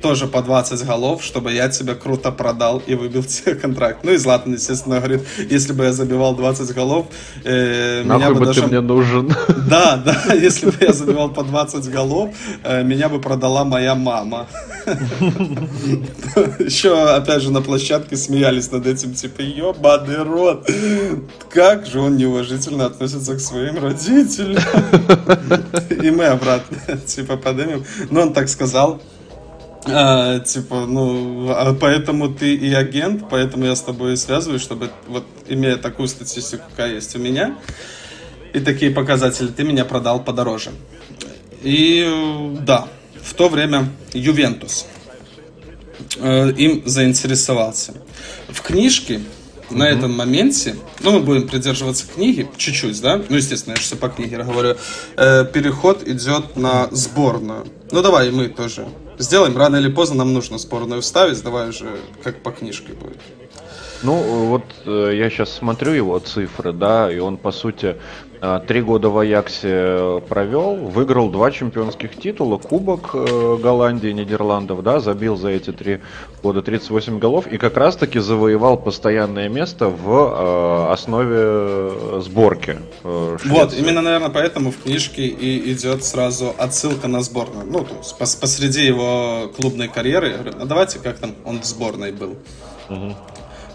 тоже 0.04 0.28
по 0.28 0.42
20 0.42 0.86
голов, 0.86 1.24
чтобы 1.24 1.54
я 1.54 1.70
тебя 1.70 1.96
круто 1.96 2.32
продал 2.32 2.84
и 2.86 2.94
выбил 2.94 3.24
тебе 3.24 3.56
контракт. 3.62 4.00
Ну 4.04 4.12
и 4.12 4.18
Златан, 4.18 4.54
естественно, 4.54 4.98
говорит, 4.98 5.22
если 5.50 5.72
бы 5.72 5.86
я 5.86 5.94
забивал 5.94 6.36
20 6.36 6.76
голов, 6.76 7.06
э, 7.46 8.04
меня 8.04 8.30
бы, 8.30 8.40
бы 8.40 8.46
даже... 8.46 8.62
ты 8.62 8.68
мне 8.68 8.82
нужен. 8.82 9.34
Да, 9.70 9.96
да, 9.96 10.34
если 10.34 10.68
бы 10.68 10.76
я 10.82 10.92
забивал 10.92 11.30
по 11.30 11.44
20 11.44 11.90
голов, 11.90 12.36
э, 12.64 12.84
меня 12.84 13.08
бы 13.08 13.22
продала 13.22 13.64
моя 13.64 13.96
мама. 13.96 14.48
Еще, 16.60 16.92
опять 16.94 17.42
же, 17.42 17.52
на 17.52 17.62
площадке 17.62 18.18
смеялись 18.18 18.72
над 18.72 18.86
этим, 18.86 19.14
типа, 19.14 19.42
ебаный 19.42 20.24
рот, 20.24 20.70
как 21.50 21.86
же 21.86 22.02
он 22.02 22.18
неуважительно 22.18 22.86
относится 22.88 23.36
к 23.36 23.40
своим 23.40 23.82
родителям. 23.82 24.62
И 26.04 26.12
мы 26.12 26.26
обратно, 26.26 26.98
типа, 26.98 27.38
поднимем. 27.38 27.86
Но 28.12 28.22
он 28.24 28.34
так 28.34 28.50
сказал, 28.50 29.02
а, 29.86 30.40
типа, 30.40 30.86
ну, 30.86 31.50
а 31.50 31.74
поэтому 31.74 32.34
ты 32.34 32.56
и 32.56 32.74
агент, 32.74 33.26
поэтому 33.30 33.66
я 33.66 33.76
с 33.76 33.82
тобой 33.82 34.14
и 34.14 34.16
связываюсь, 34.16 34.62
чтобы, 34.62 34.92
вот, 35.08 35.26
имея 35.48 35.78
такую 35.78 36.08
статистику, 36.08 36.64
какая 36.70 36.96
есть 36.96 37.16
у 37.16 37.20
меня, 37.20 37.58
и 38.54 38.60
такие 38.60 38.92
показатели, 38.92 39.48
ты 39.48 39.64
меня 39.64 39.84
продал 39.84 40.24
подороже. 40.24 40.72
И, 41.64 42.56
да, 42.62 42.88
в 43.22 43.34
то 43.34 43.50
время 43.50 43.90
Ювентус 44.14 44.86
э, 46.18 46.52
им 46.52 46.84
заинтересовался. 46.86 47.94
В 48.50 48.62
книжке 48.62 49.22
на 49.70 49.88
этом 49.88 50.14
моменте, 50.14 50.76
ну, 51.00 51.12
мы 51.12 51.20
будем 51.22 51.48
придерживаться 51.48 52.06
книги 52.08 52.48
чуть-чуть, 52.58 53.02
да, 53.02 53.22
ну, 53.28 53.36
естественно, 53.36 53.74
я 53.74 53.78
же 53.78 53.84
все 53.84 53.96
по 53.96 54.10
книге 54.10 54.38
говорю, 54.44 54.76
э, 55.18 55.46
переход 55.46 56.08
идет 56.08 56.56
на 56.56 56.90
сборную. 56.92 57.66
Ну, 57.92 58.02
давай 58.02 58.30
мы 58.32 58.50
тоже 58.50 58.88
сделаем, 59.18 59.58
рано 59.58 59.78
или 59.78 59.90
поздно 59.90 60.18
нам 60.18 60.34
нужно 60.34 60.58
сборную 60.58 61.02
вставить, 61.02 61.42
давай 61.44 61.70
уже 61.70 62.00
как 62.24 62.42
по 62.42 62.52
книжке 62.52 62.94
будет. 62.94 63.18
Ну, 64.04 64.16
вот 64.48 64.64
э, 64.86 65.14
я 65.16 65.30
сейчас 65.30 65.54
смотрю 65.54 65.94
его 65.94 66.20
цифры, 66.20 66.74
да, 66.74 67.10
и 67.10 67.20
он, 67.20 67.38
по 67.38 67.54
сути, 67.54 67.96
э, 68.42 68.60
три 68.68 68.82
года 68.82 69.08
в 69.08 69.18
Аяксе 69.18 70.22
провел, 70.28 70.76
выиграл 70.76 71.30
два 71.30 71.52
чемпионских 71.52 72.18
титула, 72.18 72.58
Кубок 72.58 73.12
э, 73.14 73.58
Голландии, 73.64 74.10
Нидерландов, 74.10 74.84
да, 74.84 75.00
забил 75.00 75.38
за 75.38 75.52
эти 75.52 75.72
три 75.72 76.02
года 76.44 76.62
38 76.62 77.18
голов 77.18 77.48
и 77.48 77.58
как 77.58 77.78
раз-таки 77.78 78.20
завоевал 78.20 78.76
постоянное 78.76 79.48
место 79.48 79.88
в 79.88 80.92
основе 80.92 82.20
сборки. 82.22 82.80
Вот, 83.04 83.74
именно, 83.74 84.02
наверное, 84.02 84.30
поэтому 84.30 84.72
в 84.72 84.84
книжке 84.84 85.28
и 85.28 85.72
идет 85.72 86.04
сразу 86.04 86.54
отсылка 86.58 87.08
на 87.08 87.22
сборную. 87.22 87.66
Ну, 87.66 87.86
то 87.86 87.96
есть 87.96 88.18
пос 88.18 88.36
посреди 88.36 88.86
его 88.86 89.50
клубной 89.56 89.88
карьеры, 89.88 90.34
говорю, 90.34 90.54
а 90.60 90.66
давайте, 90.66 91.00
как 91.00 91.20
там 91.20 91.36
он 91.46 91.62
в 91.62 91.66
сборной 91.66 92.12
был. 92.12 92.36
Угу. 92.90 93.16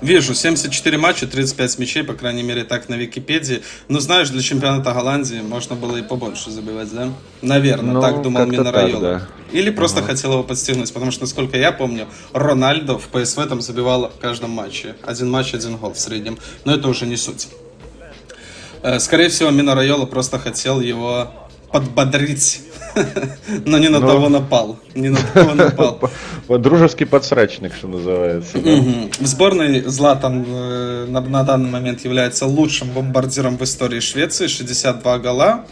Вижу, 0.00 0.34
74 0.34 0.98
матча, 0.98 1.26
35 1.26 1.78
мячей, 1.78 2.04
по 2.04 2.14
крайней 2.14 2.42
мере, 2.42 2.64
так 2.64 2.88
на 2.88 2.94
Википедии. 2.94 3.62
Ну, 3.88 3.98
знаешь, 4.00 4.30
для 4.30 4.42
чемпионата 4.42 4.92
Голландии 4.92 5.40
можно 5.40 5.74
было 5.74 5.96
и 5.96 6.02
побольше 6.02 6.50
забивать, 6.50 6.92
да? 6.94 7.12
Наверное, 7.42 7.94
ну, 7.94 8.00
так 8.00 8.22
думал 8.22 8.46
Мина 8.46 8.72
Да. 8.72 9.28
Или 9.50 9.70
просто 9.70 10.00
ага. 10.00 10.08
хотел 10.08 10.32
его 10.32 10.42
подстегнуть, 10.44 10.92
потому 10.92 11.10
что, 11.10 11.22
насколько 11.22 11.56
я 11.56 11.72
помню, 11.72 12.06
Рональдо 12.32 12.98
в 12.98 13.08
ПСВ 13.08 13.46
там 13.48 13.60
забивал 13.60 14.10
в 14.10 14.20
каждом 14.20 14.50
матче. 14.50 14.94
Один 15.04 15.30
матч, 15.30 15.54
один 15.54 15.76
гол 15.76 15.94
в 15.94 15.98
среднем. 15.98 16.38
Но 16.64 16.74
это 16.74 16.88
уже 16.88 17.06
не 17.06 17.16
суть. 17.16 17.48
Э, 18.82 19.00
скорее 19.00 19.28
всего, 19.28 19.50
Мина 19.50 19.74
Райола 19.74 20.06
просто 20.06 20.38
хотел 20.38 20.80
его 20.80 21.47
подбодрить 21.70 22.62
но 23.64 23.78
не 23.78 23.88
на 23.88 24.00
Но... 24.00 24.08
того 24.08 24.28
напал. 24.28 24.78
Не 24.94 25.10
на 25.10 25.18
того 25.34 25.54
напал. 25.54 26.00
Дружеский 26.48 27.04
подсрачник, 27.04 27.74
что 27.74 27.88
называется. 27.88 28.58
В 28.58 29.26
сборной 29.26 29.82
Златан 29.82 30.44
э, 30.46 31.06
на 31.08 31.42
данный 31.44 31.70
момент 31.70 32.04
является 32.04 32.46
лучшим 32.46 32.88
бомбардиром 32.90 33.56
в 33.58 33.62
истории 33.62 34.00
Швеции. 34.00 34.46
62 34.46 35.18
гола. 35.18 35.64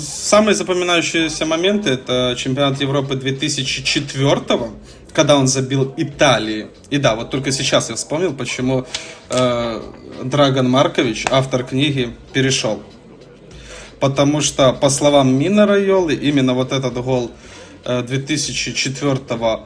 Самые 0.00 0.54
запоминающиеся 0.54 1.46
моменты 1.46 1.90
это 1.90 2.34
чемпионат 2.36 2.80
Европы 2.80 3.16
2004 3.16 4.40
когда 5.14 5.36
он 5.36 5.48
забил 5.48 5.94
Италии. 5.96 6.68
И 6.90 6.98
да, 6.98 7.16
вот 7.16 7.30
только 7.30 7.50
сейчас 7.50 7.88
я 7.88 7.96
вспомнил, 7.96 8.34
почему 8.34 8.86
э, 9.30 9.82
Драгон 10.22 10.70
Маркович, 10.70 11.24
автор 11.30 11.64
книги, 11.64 12.14
перешел 12.32 12.82
потому 14.00 14.40
что, 14.40 14.72
по 14.72 14.90
словам 14.90 15.34
Мина 15.34 15.66
Райолы, 15.66 16.14
именно 16.14 16.54
вот 16.54 16.72
этот 16.72 16.94
гол 16.94 17.30
2004 17.84 19.18
э, 19.28 19.58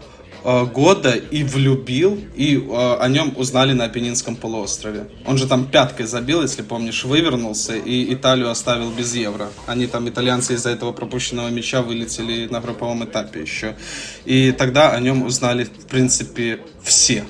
э, 0.44 0.64
года 0.66 1.12
и 1.12 1.44
влюбил, 1.44 2.18
и 2.34 2.56
э, 2.56 2.96
о 3.00 3.08
нем 3.08 3.32
узнали 3.36 3.72
на 3.72 3.84
Апеннинском 3.84 4.36
полуострове. 4.36 5.08
Он 5.26 5.38
же 5.38 5.46
там 5.46 5.66
пяткой 5.66 6.06
забил, 6.06 6.42
если 6.42 6.62
помнишь, 6.62 7.04
вывернулся, 7.04 7.74
и 7.74 8.12
Италию 8.14 8.50
оставил 8.50 8.90
без 8.90 9.14
евро. 9.14 9.48
Они 9.66 9.86
там, 9.86 10.08
итальянцы, 10.08 10.54
из-за 10.54 10.70
этого 10.70 10.92
пропущенного 10.92 11.48
мяча 11.48 11.82
вылетели 11.82 12.46
на 12.48 12.60
групповом 12.60 13.04
этапе 13.04 13.42
еще. 13.42 13.76
И 14.24 14.52
тогда 14.52 14.92
о 14.92 15.00
нем 15.00 15.22
узнали, 15.24 15.64
в 15.64 15.86
принципе, 15.86 16.60
все. 16.82 17.24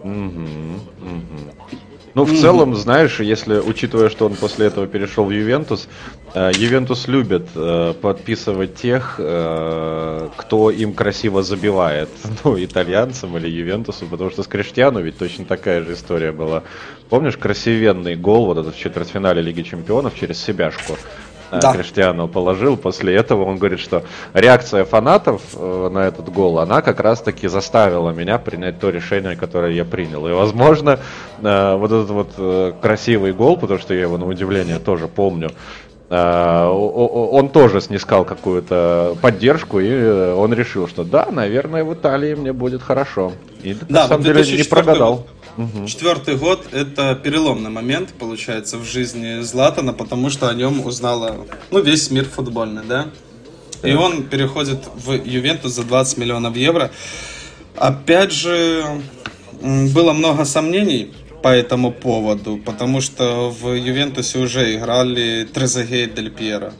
Угу, 0.00 0.10
угу. 0.10 1.56
Ну, 2.16 2.24
в 2.24 2.34
целом, 2.40 2.74
знаешь, 2.76 3.20
если 3.20 3.58
учитывая, 3.58 4.08
что 4.08 4.24
он 4.24 4.36
после 4.36 4.68
этого 4.68 4.86
перешел 4.86 5.26
в 5.26 5.30
Ювентус, 5.30 5.86
Ювентус 6.36 7.08
любит 7.08 7.48
э, 7.54 7.94
подписывать 8.00 8.74
тех, 8.74 9.14
э, 9.18 10.28
кто 10.36 10.70
им 10.70 10.92
красиво 10.92 11.42
забивает. 11.42 12.10
Ну, 12.44 12.62
итальянцам 12.62 13.36
или 13.38 13.48
Ювентусу, 13.48 14.06
потому 14.06 14.30
что 14.30 14.42
с 14.42 14.46
Криштиану 14.46 15.00
ведь 15.00 15.18
точно 15.18 15.46
такая 15.46 15.82
же 15.82 15.94
история 15.94 16.32
была. 16.32 16.62
Помнишь 17.08 17.36
красивенный 17.36 18.14
гол 18.14 18.46
вот 18.46 18.58
этот 18.58 18.76
в 18.76 18.78
четвертьфинале 18.78 19.40
Лиги 19.40 19.62
Чемпионов 19.62 20.14
через 20.14 20.38
себяшку? 20.38 20.96
Э, 21.50 21.60
да. 21.60 21.72
Криштиану 21.72 22.28
положил. 22.28 22.76
После 22.76 23.14
этого 23.14 23.44
он 23.44 23.58
говорит, 23.58 23.80
что 23.80 24.02
реакция 24.34 24.84
фанатов 24.84 25.42
э, 25.54 25.88
на 25.92 26.06
этот 26.06 26.28
гол, 26.32 26.58
она 26.58 26.82
как 26.82 27.00
раз-таки 27.00 27.48
заставила 27.48 28.10
меня 28.10 28.38
принять 28.38 28.80
то 28.80 28.90
решение, 28.90 29.36
которое 29.36 29.72
я 29.72 29.84
принял. 29.84 30.26
И, 30.26 30.32
возможно, 30.32 30.98
э, 31.40 31.76
вот 31.76 31.92
этот 31.92 32.10
вот 32.10 32.80
красивый 32.80 33.32
гол, 33.32 33.56
потому 33.56 33.78
что 33.78 33.94
я 33.94 34.02
его 34.02 34.18
на 34.18 34.26
удивление 34.26 34.78
тоже 34.78 35.08
помню, 35.08 35.50
он 36.08 37.48
тоже 37.48 37.80
снискал 37.80 38.24
какую-то 38.24 39.16
поддержку, 39.20 39.80
и 39.80 39.92
он 40.30 40.54
решил, 40.54 40.86
что 40.86 41.02
да, 41.02 41.28
наверное, 41.30 41.82
в 41.82 41.92
Италии 41.94 42.34
мне 42.34 42.52
будет 42.52 42.82
хорошо. 42.82 43.32
И 43.62 43.74
да, 43.74 44.02
на 44.02 44.08
самом 44.08 44.22
деле 44.22 44.56
не 44.56 44.62
прогадал. 44.62 45.26
Угу. 45.56 45.86
Четвертый 45.86 46.36
год 46.36 46.66
это 46.72 47.14
переломный 47.14 47.70
момент, 47.70 48.10
получается, 48.18 48.76
в 48.76 48.84
жизни 48.84 49.40
Златана, 49.40 49.92
потому 49.92 50.30
что 50.30 50.48
о 50.48 50.54
нем 50.54 50.84
узнала 50.84 51.36
ну, 51.70 51.80
весь 51.80 52.10
мир 52.10 52.26
футбольный, 52.26 52.82
да? 52.86 53.06
И 53.82 53.94
он 53.94 54.24
переходит 54.24 54.84
в 54.94 55.12
Ювентус 55.12 55.72
за 55.72 55.82
20 55.82 56.18
миллионов 56.18 56.56
евро. 56.56 56.90
Опять 57.76 58.32
же, 58.32 58.84
было 59.60 60.12
много 60.12 60.44
сомнений 60.44 61.12
по 61.46 61.50
этому 61.50 61.92
поводу, 61.92 62.56
потому 62.56 63.00
что 63.00 63.50
в 63.50 63.72
Ювентусе 63.72 64.40
уже 64.40 64.74
играли 64.74 65.44
Трезеге 65.44 66.02
и 66.02 66.10
Дель 66.10 66.32
Пьеро. 66.32 66.72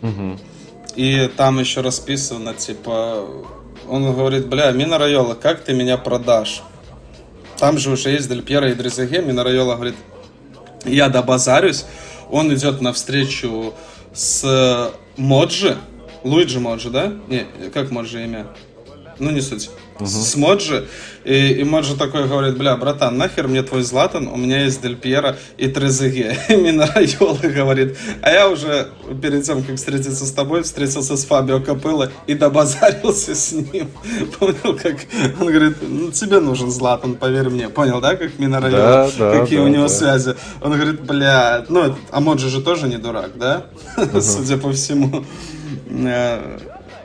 Угу. 0.00 0.38
И 0.94 1.28
там 1.36 1.58
еще 1.58 1.80
расписано, 1.80 2.54
типа, 2.54 3.26
он 3.88 4.14
говорит, 4.14 4.46
бля, 4.46 4.70
Мина 4.70 4.96
Райола, 4.96 5.34
как 5.34 5.64
ты 5.64 5.72
меня 5.74 5.96
продашь? 5.96 6.62
Там 7.58 7.78
же 7.78 7.90
уже 7.90 8.10
есть 8.10 8.28
Дель 8.28 8.42
Пьеро 8.42 8.70
и 8.70 8.74
Дрезеге. 8.74 9.22
Минарайола 9.22 9.74
говорит, 9.74 9.96
я 10.84 11.08
добазарюсь. 11.08 11.84
Он 12.30 12.54
идет 12.54 12.80
навстречу 12.80 13.74
с 14.14 14.92
Моджи. 15.16 15.76
Луиджи 16.22 16.60
Моджи, 16.60 16.90
да? 16.90 17.12
Не, 17.26 17.44
как 17.74 17.90
Моджи 17.90 18.22
имя? 18.22 18.46
Ну, 19.18 19.30
не 19.32 19.40
суть 19.40 19.68
угу. 20.00 20.08
с 20.08 20.36
Моджи. 20.36 20.86
И, 21.24 21.52
и 21.52 21.64
Моджи 21.64 21.96
такой 21.96 22.26
говорит, 22.26 22.56
бля, 22.56 22.76
братан, 22.76 23.18
нахер 23.18 23.46
мне 23.46 23.62
твой 23.62 23.82
Златан, 23.82 24.26
у 24.26 24.36
меня 24.36 24.64
есть 24.64 24.80
Дель 24.80 24.96
Пьеро 24.96 25.36
и 25.58 25.68
Трезеге. 25.68 26.36
Именно 26.48 26.86
Райола 26.86 27.38
говорит, 27.42 27.96
а 28.22 28.30
я 28.30 28.48
уже 28.48 28.88
перед 29.20 29.44
тем, 29.44 29.62
как 29.62 29.76
встретиться 29.76 30.24
с 30.24 30.32
тобой, 30.32 30.62
встретился 30.62 31.16
с 31.16 31.24
Фабио 31.26 31.60
Капелло 31.60 32.10
и 32.26 32.34
добазарился 32.34 33.34
с 33.34 33.52
ним. 33.52 33.90
Понял, 34.38 34.78
как 34.82 34.96
он 35.40 35.48
говорит, 35.48 35.76
ну, 35.82 36.10
тебе 36.10 36.40
нужен 36.40 36.70
Златан, 36.70 37.14
поверь 37.14 37.50
мне. 37.50 37.68
Понял, 37.68 38.00
да, 38.00 38.16
как 38.16 38.38
Мина 38.38 38.60
Райола, 38.60 39.10
да, 39.18 39.40
какие 39.40 39.58
да, 39.58 39.64
у 39.64 39.68
него 39.68 39.84
да. 39.84 39.88
связи. 39.88 40.34
Он 40.62 40.72
говорит, 40.72 41.02
бля, 41.02 41.64
ну, 41.68 41.94
а 42.10 42.20
Моджи 42.20 42.48
же 42.48 42.62
тоже 42.62 42.88
не 42.88 42.96
дурак, 42.96 43.32
да? 43.36 43.66
Угу. 43.96 44.20
Судя 44.20 44.56
по 44.56 44.72
всему. 44.72 45.24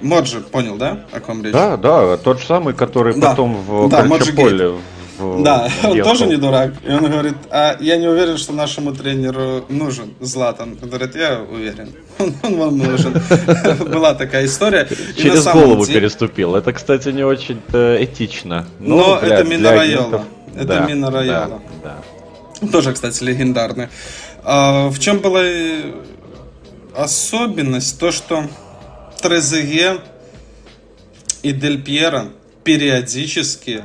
Моджи, 0.02 0.42
понял, 0.42 0.78
да, 0.78 1.06
о 1.12 1.20
ком 1.20 1.44
речь? 1.44 1.54
Да, 1.54 1.78
да, 1.78 2.18
тот 2.18 2.40
же 2.40 2.46
самый, 2.46 2.74
который 2.74 3.16
да, 3.16 3.32
потом 3.32 3.56
в 3.56 3.90
да, 3.90 4.08
Кольчополе 4.08 4.76
да, 5.20 5.70
он 5.84 6.02
тоже 6.02 6.28
не 6.28 6.36
дурак. 6.36 6.74
И 6.84 6.92
он 6.92 7.10
говорит, 7.10 7.36
а 7.50 7.78
я 7.80 7.98
не 7.98 8.08
уверен, 8.08 8.38
что 8.38 8.54
нашему 8.54 8.94
тренеру 8.94 9.66
нужен 9.70 10.14
Златан. 10.20 10.78
Он 10.82 10.90
говорит, 10.90 11.16
я 11.16 11.40
уверен, 11.40 11.90
он, 12.20 12.34
он 12.44 12.58
вам 12.58 12.78
нужен. 12.78 13.14
Была 13.92 14.14
такая 14.14 14.46
история. 14.46 14.88
Через 15.18 15.46
голову 15.46 15.86
переступил. 15.86 16.56
Это, 16.56 16.74
кстати, 16.74 17.10
не 17.10 17.24
очень 17.24 17.62
этично. 17.72 18.66
Но, 18.80 19.20
для, 19.20 19.36
это 19.36 19.50
Мина 19.50 19.72
Райола. 19.72 20.26
Это 20.56 20.66
да, 20.66 20.80
Мина 20.86 21.12
Райола. 21.12 21.62
Да, 21.84 21.98
да. 22.62 22.68
Тоже, 22.68 22.94
кстати, 22.94 23.24
легендарный. 23.24 23.90
А, 24.44 24.90
в 24.90 25.00
чем 25.00 25.20
была 25.20 25.42
особенность? 26.96 28.00
То, 28.00 28.12
что 28.12 28.46
Трезеге 29.26 30.02
и 31.42 31.52
Дель 31.52 31.82
Пьеро 31.82 32.28
периодически 32.64 33.84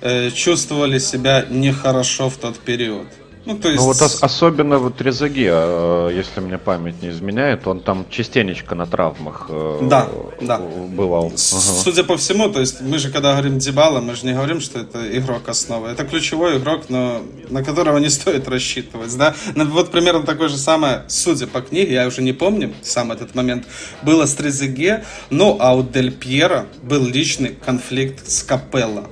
э, 0.00 0.30
чувствовали 0.32 0.98
себя 0.98 1.46
нехорошо 1.48 2.28
в 2.28 2.36
тот 2.36 2.58
период. 2.58 3.06
Ну, 3.44 3.58
то 3.58 3.68
есть... 3.68 3.80
ну 3.80 3.86
вот 3.86 4.00
ос- 4.00 4.22
особенно 4.22 4.78
вот 4.78 5.00
Резаги, 5.00 5.48
э, 5.50 6.10
если 6.14 6.40
мне 6.40 6.58
память 6.58 7.02
не 7.02 7.08
изменяет, 7.08 7.66
он 7.66 7.80
там 7.80 8.06
частенечко 8.08 8.74
на 8.76 8.86
травмах 8.86 9.46
э, 9.48 9.80
да, 9.82 10.08
да. 10.40 10.58
бывал. 10.58 11.32
С-. 11.34 11.82
Судя 11.82 12.04
по 12.04 12.16
всему, 12.16 12.48
то 12.48 12.60
есть 12.60 12.80
мы 12.80 12.98
же 12.98 13.10
когда 13.10 13.32
говорим 13.32 13.58
Дебала, 13.58 14.00
мы 14.00 14.14
же 14.14 14.26
не 14.26 14.32
говорим, 14.32 14.60
что 14.60 14.78
это 14.78 15.18
игрок 15.18 15.48
основы. 15.48 15.88
Это 15.88 16.04
ключевой 16.04 16.58
игрок, 16.58 16.84
но 16.88 17.20
на 17.50 17.64
которого 17.64 17.98
не 17.98 18.10
стоит 18.10 18.46
рассчитывать. 18.48 19.16
Да? 19.16 19.34
Ну, 19.56 19.64
вот 19.66 19.90
примерно 19.90 20.22
такое 20.22 20.48
же 20.48 20.56
самое, 20.56 21.02
судя 21.08 21.48
по 21.48 21.62
книге, 21.62 21.94
я 21.94 22.06
уже 22.06 22.22
не 22.22 22.32
помню 22.32 22.72
сам 22.82 23.10
этот 23.10 23.34
момент, 23.34 23.66
было 24.02 24.26
с 24.26 24.34
Трезеге, 24.34 25.04
ну 25.30 25.56
а 25.58 25.74
у 25.74 25.82
Дель 25.82 26.12
Пьера 26.12 26.66
был 26.82 27.04
личный 27.04 27.56
конфликт 27.64 28.28
с 28.28 28.44
Капелло. 28.44 29.10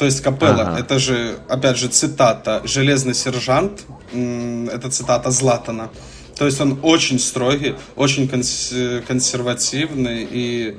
То 0.00 0.06
есть 0.06 0.22
Капелла, 0.22 0.62
ага. 0.62 0.80
это 0.80 0.98
же, 0.98 1.36
опять 1.46 1.76
же, 1.76 1.88
цитата 1.88 2.62
«Железный 2.64 3.14
сержант», 3.14 3.82
это 4.14 4.88
цитата 4.90 5.30
Златана. 5.30 5.90
То 6.38 6.46
есть 6.46 6.58
он 6.58 6.78
очень 6.82 7.18
строгий, 7.18 7.74
очень 7.96 8.24
конс- 8.24 9.02
консервативный 9.06 10.26
и 10.30 10.78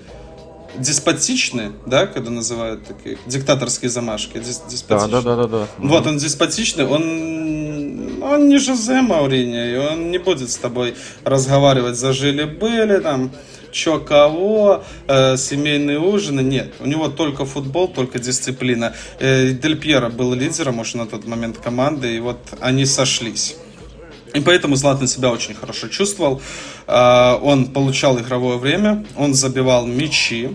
деспотичный, 0.75 1.69
да, 1.85 2.07
когда 2.07 2.31
называют 2.31 2.83
такие 2.87 3.19
диктаторские 3.27 3.91
замашки. 3.91 4.37
Дис- 4.37 4.87
да, 4.89 5.07
да, 5.07 5.21
да, 5.21 5.35
да, 5.35 5.47
да. 5.47 5.67
Вот 5.77 6.07
он 6.07 6.17
деспотичный, 6.17 6.87
он, 6.87 8.23
он 8.23 8.49
не 8.49 8.57
Жозе 8.57 9.01
Маурини, 9.01 9.73
и 9.73 9.75
он 9.75 10.09
не 10.09 10.17
будет 10.17 10.49
с 10.49 10.55
тобой 10.55 10.95
разговаривать 11.23 11.95
за 11.95 12.11
жили-были 12.11 12.97
там 13.01 13.29
чё 13.71 13.99
кого, 13.99 14.83
э, 15.07 15.37
семейные 15.37 15.99
ужины, 15.99 16.41
нет. 16.41 16.73
У 16.79 16.87
него 16.87 17.09
только 17.09 17.45
футбол, 17.45 17.87
только 17.87 18.19
дисциплина. 18.19 18.93
Э, 19.19 19.51
Дель 19.51 19.77
Пьеро 19.77 20.09
был 20.09 20.33
лидером 20.33 20.79
уже 20.79 20.97
на 20.97 21.05
тот 21.05 21.25
момент 21.25 21.57
команды, 21.57 22.15
и 22.15 22.19
вот 22.19 22.39
они 22.59 22.85
сошлись. 22.85 23.55
И 24.33 24.39
поэтому 24.39 24.75
Златан 24.75 25.07
себя 25.07 25.29
очень 25.29 25.55
хорошо 25.55 25.87
чувствовал. 25.87 26.41
Э, 26.87 27.37
он 27.41 27.67
получал 27.67 28.19
игровое 28.19 28.57
время, 28.57 29.05
он 29.17 29.33
забивал 29.33 29.85
мячи, 29.85 30.49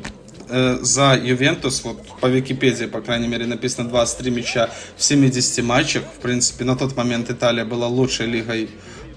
э, 0.49 0.79
за 0.81 1.19
Ювентус, 1.23 1.85
вот 1.85 1.99
по 2.21 2.27
Википедии, 2.27 2.87
по 2.87 3.01
крайней 3.01 3.29
мере, 3.29 3.47
написано 3.47 3.89
23 3.89 4.31
мяча 4.31 4.71
в 4.97 5.03
70 5.03 5.63
матчах. 5.63 6.03
В 6.19 6.21
принципе, 6.21 6.65
на 6.65 6.77
тот 6.77 6.97
момент 6.97 7.31
Италия 7.31 7.65
была 7.65 7.89
лучшей 7.89 8.27
лигой 8.27 8.69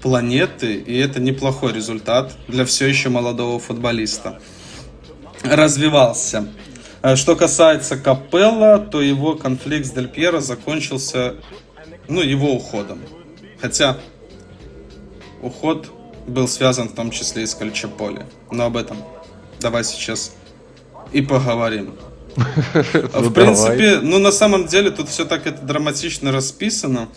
планеты, 0.02 0.74
и 0.74 0.96
это 0.98 1.20
неплохой 1.20 1.72
результат 1.72 2.34
для 2.48 2.64
все 2.64 2.86
еще 2.86 3.08
молодого 3.08 3.58
футболиста. 3.58 4.40
Развивался. 5.42 6.48
Э, 7.02 7.16
что 7.16 7.36
касается 7.36 7.96
Капелла, 7.96 8.78
то 8.78 9.00
его 9.00 9.34
конфликт 9.34 9.86
с 9.86 9.90
Дель 9.90 10.08
Пьеро 10.08 10.40
закончился 10.40 11.36
ну, 12.08 12.20
его 12.20 12.52
уходом. 12.52 13.00
Хотя 13.60 13.98
уход 15.42 15.90
был 16.26 16.48
связан 16.48 16.88
в 16.88 16.94
том 16.94 17.10
числе 17.10 17.44
и 17.44 17.46
с 17.46 17.54
Кальчаполи. 17.54 18.26
Но 18.50 18.66
об 18.66 18.76
этом 18.76 18.98
давай 19.60 19.84
сейчас 19.84 20.32
и 21.12 21.22
поговорим. 21.22 21.94
В 22.34 23.32
принципе, 23.32 23.98
ну 24.00 24.18
на 24.18 24.30
самом 24.30 24.66
деле 24.66 24.90
тут 24.90 25.08
все 25.08 25.24
так 25.24 25.46
это 25.46 25.62
драматично 25.62 26.32
расписано. 26.32 27.08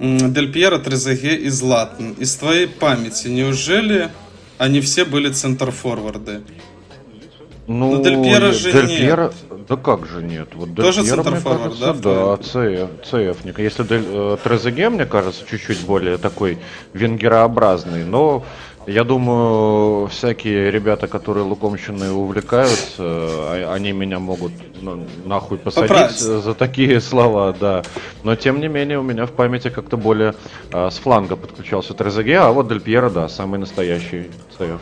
Дель 0.00 0.52
Пьеро, 0.52 0.78
Трезеге 0.78 1.34
и 1.34 1.48
Златан. 1.48 2.12
Из 2.12 2.36
твоей 2.36 2.68
памяти, 2.68 3.28
неужели 3.28 4.10
они 4.56 4.80
все 4.80 5.04
были 5.04 5.30
центр-форварды? 5.30 6.42
Ну, 7.66 7.96
Но 7.96 8.02
Дель 8.02 8.22
Пьеро 8.22 8.52
же 8.52 8.72
Дель 8.72 8.86
нет. 8.86 9.00
Пьеро, 9.00 9.32
да 9.68 9.76
как 9.76 10.06
же 10.06 10.22
нет? 10.22 10.50
Вот 10.54 10.74
Дель 10.74 10.84
Тоже 10.84 11.04
центр-форвард, 11.04 11.78
да? 11.80 11.92
Да, 11.92 12.36
ЦФ. 12.36 13.44
Если 13.58 13.82
Дель, 13.82 14.04
э, 14.06 14.36
Трезеге, 14.42 14.88
мне 14.88 15.04
кажется, 15.04 15.44
чуть-чуть 15.48 15.80
более 15.80 16.16
такой 16.16 16.58
венгерообразный, 16.94 18.04
но 18.04 18.46
я 18.88 19.04
думаю, 19.04 20.08
всякие 20.08 20.70
ребята, 20.70 21.08
которые 21.08 21.44
лукомщиной 21.44 22.10
увлекаются, 22.10 22.96
а, 22.98 23.72
они 23.74 23.92
меня 23.92 24.18
могут 24.18 24.52
ну, 24.80 25.06
нахуй 25.24 25.58
посадить 25.58 25.90
Поправить. 25.90 26.18
за 26.18 26.54
такие 26.54 27.00
слова, 27.00 27.54
да. 27.58 27.82
Но 28.22 28.34
тем 28.34 28.60
не 28.60 28.68
менее 28.68 28.98
у 28.98 29.02
меня 29.02 29.26
в 29.26 29.32
памяти 29.32 29.68
как-то 29.68 29.98
более 29.98 30.34
а, 30.72 30.90
с 30.90 30.98
фланга 30.98 31.36
подключался 31.36 31.92
Трезаге, 31.92 32.38
а 32.38 32.50
вот 32.50 32.68
Дель 32.68 32.80
Пьеро, 32.80 33.10
да, 33.10 33.28
самый 33.28 33.58
настоящий 33.58 34.30
ЦФ. 34.56 34.80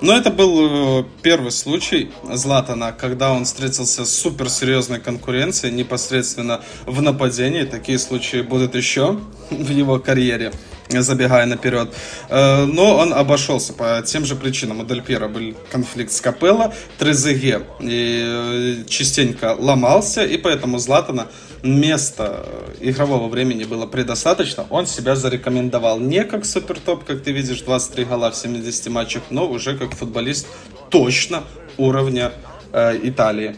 Но 0.00 0.16
это 0.16 0.30
был 0.30 1.00
э, 1.00 1.04
первый 1.22 1.50
случай 1.50 2.12
Златана, 2.22 2.92
когда 2.92 3.32
он 3.32 3.44
встретился 3.44 4.04
с 4.04 4.16
суперсерьезной 4.16 5.00
конкуренцией 5.00 5.74
непосредственно 5.74 6.60
в 6.86 7.02
нападении. 7.02 7.64
Такие 7.64 7.98
случаи 7.98 8.42
будут 8.42 8.76
еще 8.76 9.18
в 9.50 9.70
его 9.70 9.98
карьере 9.98 10.52
забегая 10.90 11.46
наперед. 11.46 11.92
Э, 12.28 12.64
но 12.64 12.96
он 12.96 13.12
обошелся 13.12 13.72
по 13.72 14.02
тем 14.02 14.24
же 14.24 14.36
причинам. 14.36 14.80
У 14.80 14.84
Дель 14.84 15.02
Пьера 15.02 15.28
был 15.28 15.54
конфликт 15.70 16.12
с 16.12 16.20
Капелло, 16.20 16.72
Трезеге 16.98 17.62
э, 17.80 18.84
частенько 18.88 19.56
ломался, 19.58 20.24
и 20.24 20.36
поэтому 20.36 20.78
Златана 20.78 21.28
места 21.62 22.46
игрового 22.80 23.28
времени 23.28 23.64
было 23.64 23.86
предостаточно. 23.86 24.66
Он 24.70 24.86
себя 24.86 25.16
зарекомендовал 25.16 25.98
не 25.98 26.24
как 26.24 26.44
супертоп, 26.44 27.04
как 27.04 27.22
ты 27.22 27.32
видишь, 27.32 27.60
23 27.62 28.04
гола 28.04 28.30
в 28.30 28.36
70 28.36 28.88
матчах, 28.88 29.22
но 29.30 29.48
уже 29.48 29.76
как 29.76 29.94
футболист 29.94 30.46
точно 30.90 31.44
уровня 31.76 32.32
э, 32.72 32.98
Италии. 33.02 33.56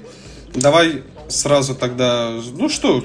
Давай 0.54 1.02
сразу 1.28 1.74
тогда, 1.74 2.32
ну 2.56 2.68
что, 2.68 3.04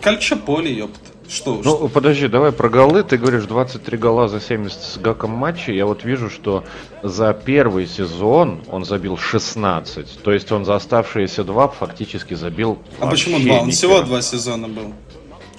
Кальчаполи, 0.00 0.72
ёпта. 0.72 1.15
Что? 1.28 1.54
Ну, 1.54 1.62
что? 1.62 1.88
подожди, 1.88 2.28
давай 2.28 2.52
про 2.52 2.68
голы. 2.68 3.02
Ты 3.02 3.18
говоришь 3.18 3.44
23 3.44 3.98
гола 3.98 4.28
за 4.28 4.40
70 4.40 4.80
с 4.80 4.98
гаком 4.98 5.32
матчей. 5.32 5.76
Я 5.76 5.86
вот 5.86 6.04
вижу, 6.04 6.30
что 6.30 6.64
за 7.02 7.32
первый 7.32 7.86
сезон 7.86 8.62
он 8.70 8.84
забил 8.84 9.16
16. 9.16 10.22
То 10.22 10.32
есть 10.32 10.52
он 10.52 10.64
за 10.64 10.76
оставшиеся 10.76 11.44
два 11.44 11.68
фактически 11.68 12.34
забил 12.34 12.78
А 13.00 13.06
почему 13.08 13.38
два? 13.40 13.60
Он 13.60 13.70
всего 13.70 14.02
два 14.02 14.22
сезона 14.22 14.68
был. 14.68 14.92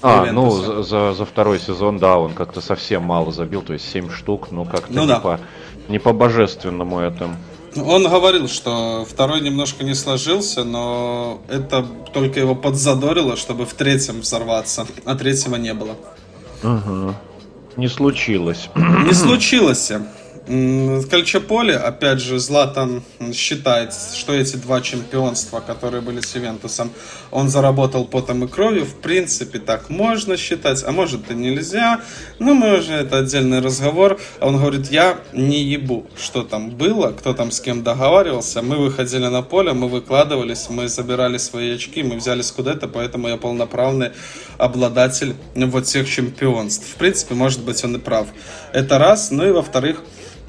А, 0.01 0.31
ну, 0.31 0.51
за, 0.51 0.83
за, 0.83 1.13
за 1.13 1.25
второй 1.25 1.59
сезон, 1.59 1.97
да, 1.97 2.17
он 2.17 2.33
как-то 2.33 2.61
совсем 2.61 3.03
мало 3.03 3.31
забил, 3.31 3.63
то 3.63 3.73
есть 3.73 3.89
7 3.91 4.11
штук, 4.11 4.49
ну 4.51 4.63
как-то 4.63 4.93
ну, 4.93 5.01
не, 5.01 5.07
да. 5.07 5.19
по, 5.19 5.39
не 5.87 5.97
по 5.97 6.13
божественному 6.13 6.99
этому. 6.99 7.35
Он 7.77 8.03
говорил, 8.03 8.47
что 8.47 9.05
второй 9.09 9.41
немножко 9.41 9.83
не 9.83 9.95
сложился, 9.95 10.63
но 10.63 11.41
это 11.47 11.85
только 12.13 12.39
его 12.39 12.55
подзадорило, 12.55 13.35
чтобы 13.37 13.65
в 13.65 13.73
третьем 13.73 14.21
взорваться, 14.21 14.87
а 15.05 15.15
третьего 15.15 15.55
не 15.55 15.73
было. 15.73 15.95
Угу. 16.63 17.13
Не 17.77 17.87
случилось. 17.87 18.69
Не 18.75 19.13
случилось. 19.13 19.91
Кальчаполе, 20.47 21.75
опять 21.75 22.21
же, 22.21 22.39
Златан 22.39 23.03
считает, 23.33 23.93
что 23.93 24.33
эти 24.33 24.55
два 24.55 24.79
чемпионства, 24.79 25.59
которые 25.59 26.01
были 26.01 26.21
с 26.21 26.35
Ювентусом, 26.35 26.91
он 27.31 27.49
заработал 27.49 28.05
потом 28.05 28.45
и 28.45 28.47
кровью. 28.47 28.85
В 28.85 28.95
принципе, 28.95 29.59
так 29.59 29.89
можно 29.89 30.37
считать, 30.37 30.83
а 30.85 30.91
может 30.93 31.29
и 31.31 31.35
нельзя. 31.35 31.99
Но 32.39 32.53
мы 32.53 32.79
уже, 32.79 32.93
это 32.93 33.19
отдельный 33.19 33.59
разговор. 33.59 34.19
Он 34.39 34.57
говорит, 34.57 34.89
я 34.89 35.19
не 35.33 35.63
ебу, 35.63 36.07
что 36.15 36.43
там 36.43 36.69
было, 36.69 37.11
кто 37.11 37.33
там 37.33 37.51
с 37.51 37.59
кем 37.59 37.83
договаривался. 37.83 38.61
Мы 38.61 38.77
выходили 38.77 39.27
на 39.27 39.41
поле, 39.41 39.73
мы 39.73 39.89
выкладывались, 39.89 40.67
мы 40.69 40.87
забирали 40.87 41.37
свои 41.39 41.75
очки, 41.75 42.03
мы 42.03 42.15
взяли 42.15 42.41
скудетто, 42.41 42.87
поэтому 42.87 43.27
я 43.27 43.35
полноправный 43.35 44.11
обладатель 44.57 45.35
вот 45.55 45.87
всех 45.87 46.09
чемпионств. 46.09 46.85
В 46.87 46.95
принципе, 46.95 47.35
может 47.35 47.63
быть, 47.63 47.83
он 47.83 47.95
и 47.95 47.99
прав. 47.99 48.27
Это 48.71 48.97
раз. 48.97 49.29
Ну 49.31 49.45
и 49.45 49.51
во-вторых, 49.51 50.03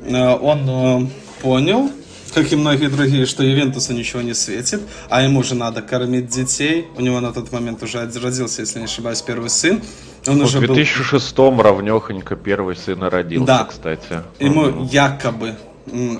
он 0.07 0.69
э, 0.69 1.07
понял, 1.43 1.91
как 2.35 2.53
и 2.53 2.57
многие 2.57 2.89
другие, 2.89 3.27
что 3.27 3.43
Ювентусу 3.43 3.93
ничего 3.93 4.23
не 4.23 4.35
светит, 4.35 4.81
а 5.09 5.23
ему 5.23 5.43
же 5.43 5.55
надо 5.55 5.83
кормить 5.83 6.29
детей. 6.29 6.87
У 6.97 7.01
него 7.01 7.21
на 7.21 7.33
тот 7.33 7.53
момент 7.53 7.83
уже 7.83 7.99
родился, 8.01 8.63
если 8.63 8.79
не 8.79 8.85
ошибаюсь, 8.85 9.23
первый 9.23 9.51
сын. 9.51 9.81
Он 10.27 10.43
уже 10.43 10.59
в 10.59 10.67
2006 10.67 11.37
был... 11.37 11.63
равнехонько 11.63 12.37
первый 12.37 12.77
сын 12.77 13.03
родился, 13.03 13.47
да. 13.47 13.65
кстати. 13.65 14.23
Ему 14.41 14.63
угу. 14.63 14.89
якобы 14.91 15.57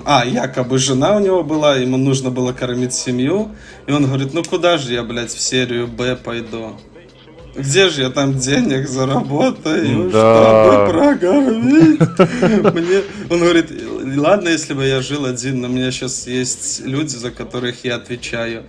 а, 0.05 0.25
якобы 0.25 0.79
жена 0.79 1.15
у 1.15 1.19
него 1.19 1.43
была, 1.43 1.75
ему 1.75 1.97
нужно 1.97 2.31
было 2.31 2.53
кормить 2.53 2.93
семью, 2.93 3.51
и 3.85 3.91
он 3.91 4.05
говорит, 4.05 4.33
ну 4.33 4.43
куда 4.43 4.77
же 4.77 4.93
я, 4.93 5.03
блядь, 5.03 5.31
в 5.31 5.39
серию 5.39 5.87
Б 5.87 6.15
пойду? 6.15 6.75
Где 7.59 7.89
же 7.89 8.01
я 8.01 8.09
там 8.09 8.37
денег 8.37 8.87
заработаю, 8.87 10.09
да. 10.09 10.87
чтобы 10.89 10.91
прокормить? 10.91 11.99
Мне... 12.73 13.01
Он 13.29 13.39
говорит, 13.39 13.71
ладно, 14.17 14.49
если 14.49 14.73
бы 14.73 14.85
я 14.85 15.01
жил 15.01 15.25
один, 15.25 15.61
но 15.61 15.67
у 15.67 15.71
меня 15.71 15.91
сейчас 15.91 16.27
есть 16.27 16.81
люди, 16.85 17.15
за 17.15 17.31
которых 17.31 17.83
я 17.83 17.95
отвечаю. 17.95 18.63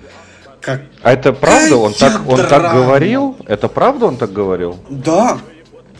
Как... 0.61 0.83
А 1.03 1.13
это 1.13 1.33
правда? 1.33 1.77
Он 1.77 1.95
так, 1.95 2.29
он 2.29 2.37
так 2.47 2.75
говорил? 2.75 3.37
Это 3.47 3.69
правда 3.69 4.07
он 4.07 4.17
так 4.17 4.33
говорил? 4.33 4.77
Да. 4.91 5.39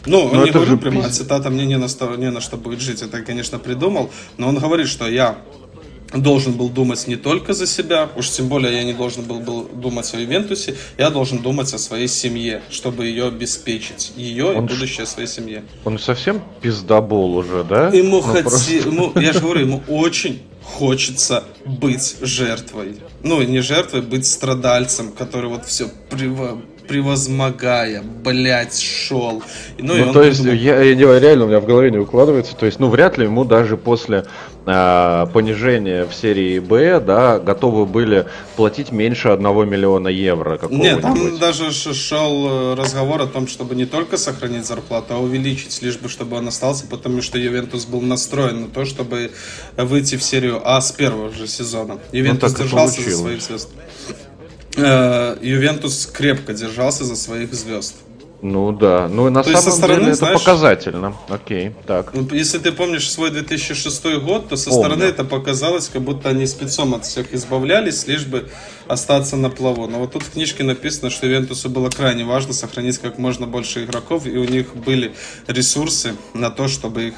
Ну, 0.05 0.25
он 0.25 0.37
но 0.37 0.45
не 0.45 0.51
говорил 0.51 0.77
прямо, 0.77 1.03
пиз... 1.03 1.17
цитата 1.17 1.49
мне 1.49 1.65
не 1.65 1.77
на, 1.77 1.87
не 2.17 2.31
на 2.31 2.41
что 2.41 2.57
будет 2.57 2.81
жить, 2.81 3.01
это, 3.03 3.21
конечно, 3.21 3.59
придумал, 3.59 4.09
но 4.37 4.49
он 4.49 4.57
говорит, 4.57 4.87
что 4.87 5.07
я 5.07 5.37
должен 6.13 6.53
был 6.53 6.69
думать 6.69 7.07
не 7.07 7.15
только 7.15 7.53
за 7.53 7.65
себя, 7.65 8.09
уж 8.15 8.29
тем 8.29 8.47
более 8.47 8.73
я 8.73 8.83
не 8.83 8.93
должен 8.93 9.23
был, 9.23 9.39
был 9.39 9.63
думать 9.63 10.13
о 10.13 10.19
Ювентусе, 10.19 10.75
я 10.97 11.09
должен 11.09 11.39
думать 11.39 11.73
о 11.73 11.77
своей 11.77 12.07
семье, 12.07 12.61
чтобы 12.69 13.05
ее 13.05 13.27
обеспечить, 13.27 14.13
ее 14.15 14.45
он 14.45 14.65
и 14.65 14.67
будущее 14.67 15.05
своей 15.05 15.27
семье. 15.27 15.63
Он 15.85 15.97
совсем 15.99 16.41
пиздобол 16.61 17.35
уже, 17.35 17.63
да? 17.63 17.89
Ему 17.89 18.17
ну, 18.17 18.21
хоти... 18.21 18.41
просто... 18.41 18.73
ему, 18.73 19.11
я 19.15 19.33
же 19.33 19.39
говорю, 19.39 19.61
ему 19.61 19.83
очень 19.87 20.41
хочется 20.63 21.43
быть 21.65 22.17
жертвой. 22.21 22.97
Ну, 23.23 23.41
не 23.41 23.61
жертвой, 23.61 24.01
быть 24.01 24.25
страдальцем, 24.25 25.11
который 25.11 25.49
вот 25.49 25.65
все 25.65 25.89
прив 26.09 26.39
превозмогая, 26.91 28.03
блять, 28.03 28.77
шел. 28.77 29.41
Ну, 29.79 29.95
ну 29.95 30.11
то 30.11 30.23
есть, 30.23 30.43
придумал... 30.43 30.61
я, 30.61 30.81
я, 30.81 31.19
реально 31.19 31.45
у 31.45 31.47
меня 31.47 31.61
в 31.61 31.65
голове 31.65 31.89
не 31.89 31.99
укладывается, 31.99 32.53
то 32.53 32.65
есть, 32.65 32.79
ну, 32.79 32.89
вряд 32.89 33.17
ли 33.17 33.23
ему 33.23 33.45
даже 33.45 33.77
после 33.77 34.25
э, 34.65 35.25
понижения 35.33 36.05
в 36.05 36.13
серии 36.13 36.59
Б, 36.59 36.99
да, 36.99 37.39
готовы 37.39 37.85
были 37.85 38.25
платить 38.57 38.91
меньше 38.91 39.29
одного 39.29 39.63
миллиона 39.63 40.09
евро. 40.09 40.59
Нет, 40.69 41.01
там 41.01 41.39
даже 41.39 41.71
шел 41.71 42.73
э, 42.73 42.75
разговор 42.75 43.21
о 43.21 43.27
том, 43.27 43.47
чтобы 43.47 43.73
не 43.75 43.85
только 43.85 44.17
сохранить 44.17 44.65
зарплату, 44.65 45.13
а 45.13 45.17
увеличить, 45.19 45.81
лишь 45.81 45.97
бы 45.97 46.09
чтобы 46.09 46.35
он 46.35 46.49
остался, 46.49 46.87
потому 46.87 47.21
что 47.21 47.37
Ювентус 47.37 47.85
был 47.85 48.01
настроен 48.01 48.63
на 48.63 48.67
то, 48.67 48.83
чтобы 48.83 49.31
выйти 49.77 50.17
в 50.17 50.23
серию 50.23 50.61
А 50.65 50.81
с 50.81 50.91
первого 50.91 51.31
же 51.31 51.47
сезона. 51.47 51.99
Ну, 52.11 52.17
Ювентус 52.17 52.51
ну, 52.51 52.65
держался 52.65 53.01
за 53.01 53.15
своих 53.15 53.41
звезд. 53.41 53.69
Э, 54.77 55.37
Ювентус 55.41 56.05
крепко 56.05 56.53
держался 56.53 57.03
за 57.03 57.15
своих 57.15 57.53
звезд. 57.53 57.95
Ну 58.41 58.71
да, 58.71 59.07
ну 59.07 59.29
на 59.29 59.43
То 59.43 59.55
самом 59.55 59.77
стороны, 59.77 59.99
деле 60.01 60.15
знаешь, 60.15 60.35
это 60.35 60.43
показательно. 60.43 61.15
Окей, 61.29 61.73
так. 61.85 62.11
Ну, 62.13 62.27
если 62.31 62.57
ты 62.57 62.71
помнишь 62.71 63.09
свой 63.09 63.29
2006 63.29 64.03
год, 64.19 64.49
то 64.49 64.55
со 64.55 64.71
Помню. 64.71 64.83
стороны 64.83 65.03
это 65.03 65.23
показалось, 65.23 65.89
как 65.89 66.01
будто 66.01 66.29
они 66.29 66.47
спецом 66.47 66.95
от 66.95 67.05
всех 67.05 67.33
избавлялись, 67.33 68.07
лишь 68.07 68.25
бы 68.25 68.49
остаться 68.87 69.35
на 69.37 69.51
плаву. 69.51 69.87
Но 69.87 69.99
вот 69.99 70.13
тут 70.13 70.23
в 70.23 70.31
книжке 70.31 70.63
написано, 70.63 71.11
что 71.11 71.27
Ювентусу 71.27 71.69
было 71.69 71.89
крайне 71.89 72.23
важно 72.23 72.53
сохранить 72.53 72.97
как 72.97 73.19
можно 73.19 73.45
больше 73.45 73.83
игроков, 73.83 74.25
и 74.25 74.35
у 74.35 74.45
них 74.45 74.75
были 74.75 75.13
ресурсы 75.47 76.15
на 76.33 76.49
то, 76.49 76.67
чтобы 76.67 77.09
их 77.09 77.13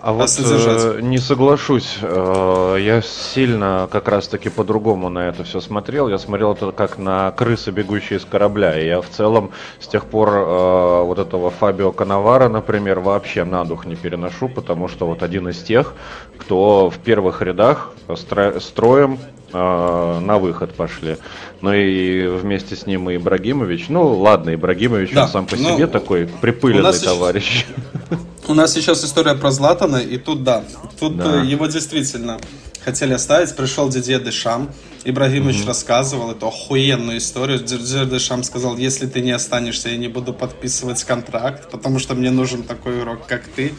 а 0.00 0.12
вот 0.12 0.30
э, 0.38 1.00
не 1.02 1.18
соглашусь, 1.18 1.98
э, 2.00 2.76
я 2.80 3.02
сильно 3.02 3.88
как 3.90 4.06
раз-таки 4.06 4.48
по-другому 4.48 5.08
на 5.08 5.28
это 5.28 5.42
все 5.42 5.60
смотрел. 5.60 6.08
Я 6.08 6.18
смотрел 6.18 6.52
это 6.52 6.70
как 6.70 6.98
на 6.98 7.32
крысы, 7.32 7.72
бегущие 7.72 8.20
из 8.20 8.24
корабля. 8.24 8.78
И 8.78 8.86
я 8.86 9.00
в 9.00 9.08
целом 9.08 9.50
с 9.80 9.88
тех 9.88 10.04
пор 10.04 10.28
э, 10.28 11.02
вот 11.02 11.18
этого 11.18 11.50
Фабио 11.50 11.90
Канавара, 11.90 12.48
например, 12.48 13.00
вообще 13.00 13.42
на 13.42 13.64
дух 13.64 13.86
не 13.86 13.96
переношу, 13.96 14.48
потому 14.48 14.86
что 14.86 15.06
вот 15.06 15.24
один 15.24 15.48
из 15.48 15.60
тех, 15.62 15.94
кто 16.36 16.90
в 16.90 16.98
первых 16.98 17.42
рядах 17.42 17.92
стро- 18.08 18.60
строем 18.60 19.18
на 19.50 20.38
выход 20.38 20.74
пошли. 20.74 21.16
Ну 21.62 21.72
и 21.72 22.26
вместе 22.26 22.76
с 22.76 22.84
ним 22.84 23.08
и 23.08 23.16
Ибрагимович. 23.16 23.86
Ну 23.88 24.06
ладно, 24.18 24.54
Ибрагимович 24.54 25.12
да, 25.14 25.22
он 25.22 25.28
сам 25.30 25.46
по 25.46 25.56
себе 25.56 25.86
такой 25.86 26.26
припыленный 26.26 26.92
товарищ. 26.92 27.64
У 28.48 28.54
нас 28.54 28.72
сейчас 28.72 29.04
история 29.04 29.34
про 29.34 29.50
Златана, 29.50 29.98
и 29.98 30.16
тут 30.16 30.42
да, 30.42 30.64
тут 30.98 31.18
да. 31.18 31.42
Э, 31.42 31.44
его 31.44 31.66
действительно 31.66 32.38
хотели 32.82 33.12
оставить. 33.12 33.54
Пришел 33.54 33.90
Дидье 33.90 34.18
Дешам, 34.18 34.72
Ибрагимович 35.04 35.56
mm-hmm. 35.56 35.66
рассказывал 35.66 36.30
эту 36.30 36.48
охуенную 36.48 37.18
историю. 37.18 37.58
Дидье 37.58 38.06
Дешам 38.06 38.42
сказал, 38.42 38.78
если 38.78 39.06
ты 39.06 39.20
не 39.20 39.32
останешься, 39.32 39.90
я 39.90 39.98
не 39.98 40.08
буду 40.08 40.32
подписывать 40.32 41.04
контракт, 41.04 41.70
потому 41.70 41.98
что 41.98 42.14
мне 42.14 42.30
нужен 42.30 42.62
такой 42.62 43.00
игрок, 43.00 43.26
как 43.26 43.42
ты. 43.48 43.74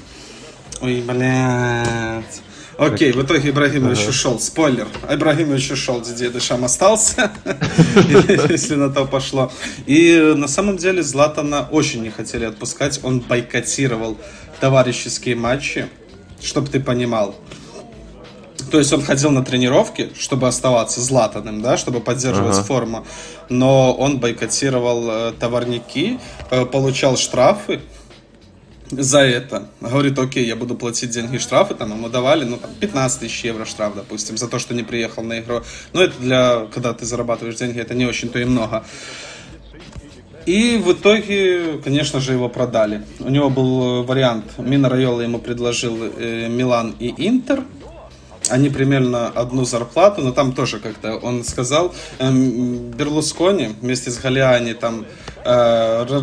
Ой, 0.81 1.01
блядь. 1.01 2.41
Окей, 2.79 3.11
в 3.11 3.21
итоге 3.21 3.49
Ибрагимович 3.49 3.99
ага. 4.01 4.09
ушел. 4.09 4.39
Спойлер. 4.39 4.87
Ибрагимович 5.09 5.71
ушел, 5.71 5.99
Дидье 5.99 6.29
Дешам 6.29 6.63
остался, 6.63 7.31
если 8.49 8.75
на 8.75 8.89
то 8.89 9.05
пошло. 9.05 9.51
И 9.85 10.33
на 10.35 10.47
самом 10.47 10.77
деле 10.77 11.03
Златана 11.03 11.67
очень 11.71 12.03
не 12.03 12.09
хотели 12.09 12.45
отпускать. 12.45 13.01
Он 13.03 13.19
бойкотировал 13.19 14.17
товарищеские 14.59 15.35
матчи, 15.35 15.87
чтобы 16.41 16.69
ты 16.69 16.79
понимал. 16.79 17.35
То 18.71 18.77
есть 18.77 18.93
он 18.93 19.01
ходил 19.01 19.31
на 19.31 19.43
тренировки, 19.43 20.11
чтобы 20.17 20.47
оставаться 20.47 21.01
златанным, 21.01 21.61
да, 21.61 21.77
чтобы 21.77 22.01
поддерживать 22.01 22.57
ага. 22.57 22.63
форму, 22.63 23.05
но 23.49 23.93
он 23.93 24.19
бойкотировал 24.19 25.09
э, 25.09 25.33
товарники, 25.39 26.19
э, 26.51 26.65
получал 26.65 27.17
штрафы 27.17 27.81
за 28.91 29.19
это. 29.19 29.69
Говорит, 29.81 30.17
окей, 30.19 30.45
я 30.45 30.55
буду 30.55 30.75
платить 30.75 31.11
деньги 31.11 31.37
штрафы, 31.37 31.73
там 31.75 31.91
ему 31.91 32.09
давали, 32.09 32.43
ну, 32.43 32.57
там, 32.57 32.71
15 32.79 33.19
тысяч 33.21 33.43
евро 33.43 33.65
штраф, 33.65 33.93
допустим, 33.95 34.37
за 34.37 34.47
то, 34.47 34.59
что 34.59 34.73
не 34.73 34.83
приехал 34.83 35.23
на 35.23 35.39
игру. 35.39 35.61
Но 35.93 36.03
это 36.03 36.19
для, 36.19 36.67
когда 36.73 36.93
ты 36.93 37.05
зарабатываешь 37.05 37.55
деньги, 37.55 37.79
это 37.79 37.93
не 37.93 38.05
очень-то 38.05 38.39
и 38.39 38.45
много. 38.45 38.83
И 40.45 40.77
в 40.77 40.91
итоге, 40.93 41.79
конечно 41.83 42.19
же, 42.19 42.33
его 42.33 42.49
продали. 42.49 43.03
У 43.19 43.29
него 43.29 43.49
был 43.49 44.01
э, 44.01 44.03
вариант. 44.03 44.45
Мина 44.57 44.89
Райола 44.89 45.21
ему 45.21 45.39
предложил 45.39 45.95
э, 46.01 46.47
Милан 46.49 46.95
и 46.99 47.13
Интер. 47.17 47.63
Они 48.49 48.69
примерно 48.69 49.27
одну 49.27 49.63
зарплату, 49.63 50.21
но 50.21 50.31
там 50.31 50.53
тоже 50.53 50.79
как-то 50.79 51.17
он 51.17 51.43
сказал, 51.43 51.93
э, 52.17 52.31
Берлускони 52.31 53.75
вместе 53.81 54.09
с 54.09 54.17
Галиани 54.17 54.73
там 54.73 55.05
э, 55.45 56.21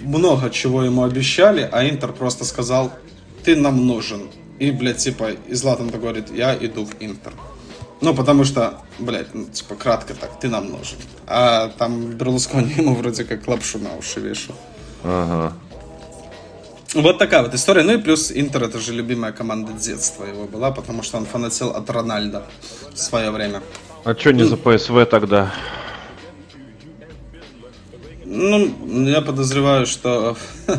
много 0.00 0.50
чего 0.50 0.84
ему 0.84 1.02
обещали, 1.02 1.68
а 1.72 1.88
Интер 1.88 2.12
просто 2.12 2.44
сказал, 2.44 2.92
ты 3.44 3.56
нам 3.56 3.86
нужен. 3.86 4.30
И, 4.60 4.70
блядь, 4.70 4.98
типа, 4.98 5.32
и 5.48 5.54
Златан 5.54 5.88
говорит, 5.88 6.30
я 6.32 6.54
иду 6.54 6.84
в 6.84 6.94
Интер. 7.00 7.32
Ну, 8.04 8.14
потому 8.14 8.44
что, 8.44 8.74
блядь, 8.98 9.34
ну, 9.34 9.46
типа, 9.46 9.76
кратко 9.76 10.12
так, 10.12 10.38
ты 10.38 10.50
нам 10.50 10.70
нужен. 10.70 10.98
А 11.26 11.68
там 11.78 12.10
Берлускони 12.10 12.74
ему 12.76 12.94
вроде 12.94 13.24
как 13.24 13.48
лапшу 13.48 13.78
на 13.78 13.96
уши 13.96 14.20
вешал. 14.20 14.54
Ага. 15.02 15.54
Вот 16.92 17.18
такая 17.18 17.42
вот 17.42 17.54
история. 17.54 17.82
Ну 17.82 17.94
и 17.94 17.96
плюс 17.96 18.30
Интер 18.30 18.64
это 18.64 18.78
же 18.78 18.92
любимая 18.92 19.32
команда 19.32 19.72
детства 19.72 20.24
его 20.26 20.44
была, 20.44 20.70
потому 20.70 21.02
что 21.02 21.16
он 21.16 21.24
фанател 21.24 21.70
от 21.70 21.88
Рональда 21.88 22.42
в 22.92 22.98
свое 22.98 23.30
время. 23.30 23.62
А 24.04 24.14
что 24.14 24.34
не 24.34 24.44
за 24.44 24.58
ПСВ 24.58 25.06
тогда? 25.06 25.54
Ну, 28.26 28.70
я 29.06 29.22
подозреваю, 29.22 29.86
что 29.86 30.36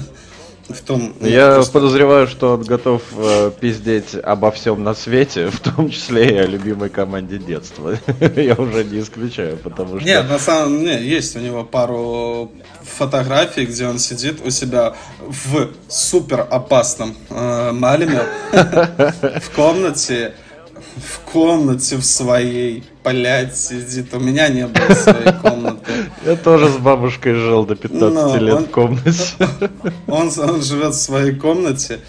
в 0.70 0.82
том... 0.82 1.13
Ну, 1.20 1.28
Я 1.28 1.55
просто... 1.55 1.74
подозреваю, 1.74 2.28
что 2.28 2.53
он 2.53 2.63
готов 2.63 3.01
э, 3.18 3.51
пиздеть 3.59 4.16
обо 4.16 4.51
всем 4.51 4.84
на 4.84 4.93
свете, 4.95 5.47
в 5.51 5.59
том 5.59 5.89
числе 5.89 6.30
и 6.30 6.38
о 6.38 6.45
любимой 6.45 6.89
команде 6.89 7.38
детства. 7.38 7.97
Я 8.36 8.55
уже 8.55 8.84
не 8.84 8.99
исключаю, 8.99 9.57
потому 9.57 9.99
что... 9.99 10.07
Нет, 10.07 10.28
на 10.28 10.39
самом 10.39 10.80
деле, 10.80 11.07
есть 11.07 11.36
у 11.36 11.39
него 11.39 11.63
пару 11.63 12.51
фотографий, 12.84 13.66
где 13.66 13.88
он 13.88 13.99
сидит 13.99 14.45
у 14.45 14.49
себя 14.49 14.95
в 15.20 15.70
супер 15.88 16.47
опасном 16.49 17.16
э, 17.30 17.72
Малиме 17.72 18.24
в 18.51 19.49
комнате, 19.55 20.34
в 20.97 21.19
комнате 21.31 21.97
в 21.97 22.05
своей, 22.05 22.83
блядь, 23.03 23.57
сидит. 23.57 24.13
У 24.13 24.19
меня 24.19 24.47
не 24.49 24.67
было 24.67 24.95
своей 24.95 25.33
комнаты. 25.33 25.91
Я 26.25 26.35
тоже 26.35 26.69
с 26.69 26.77
бабушкой 26.77 27.33
жил 27.35 27.65
до 27.65 27.75
15 27.75 28.13
Но 28.13 28.37
лет 28.37 28.61
в 28.61 28.69
комнате. 28.71 29.33
Он, 30.07 30.31
он 30.37 30.61
живет 30.61 30.93
в 30.93 30.99
своей 30.99 31.35
комнате, 31.35 31.99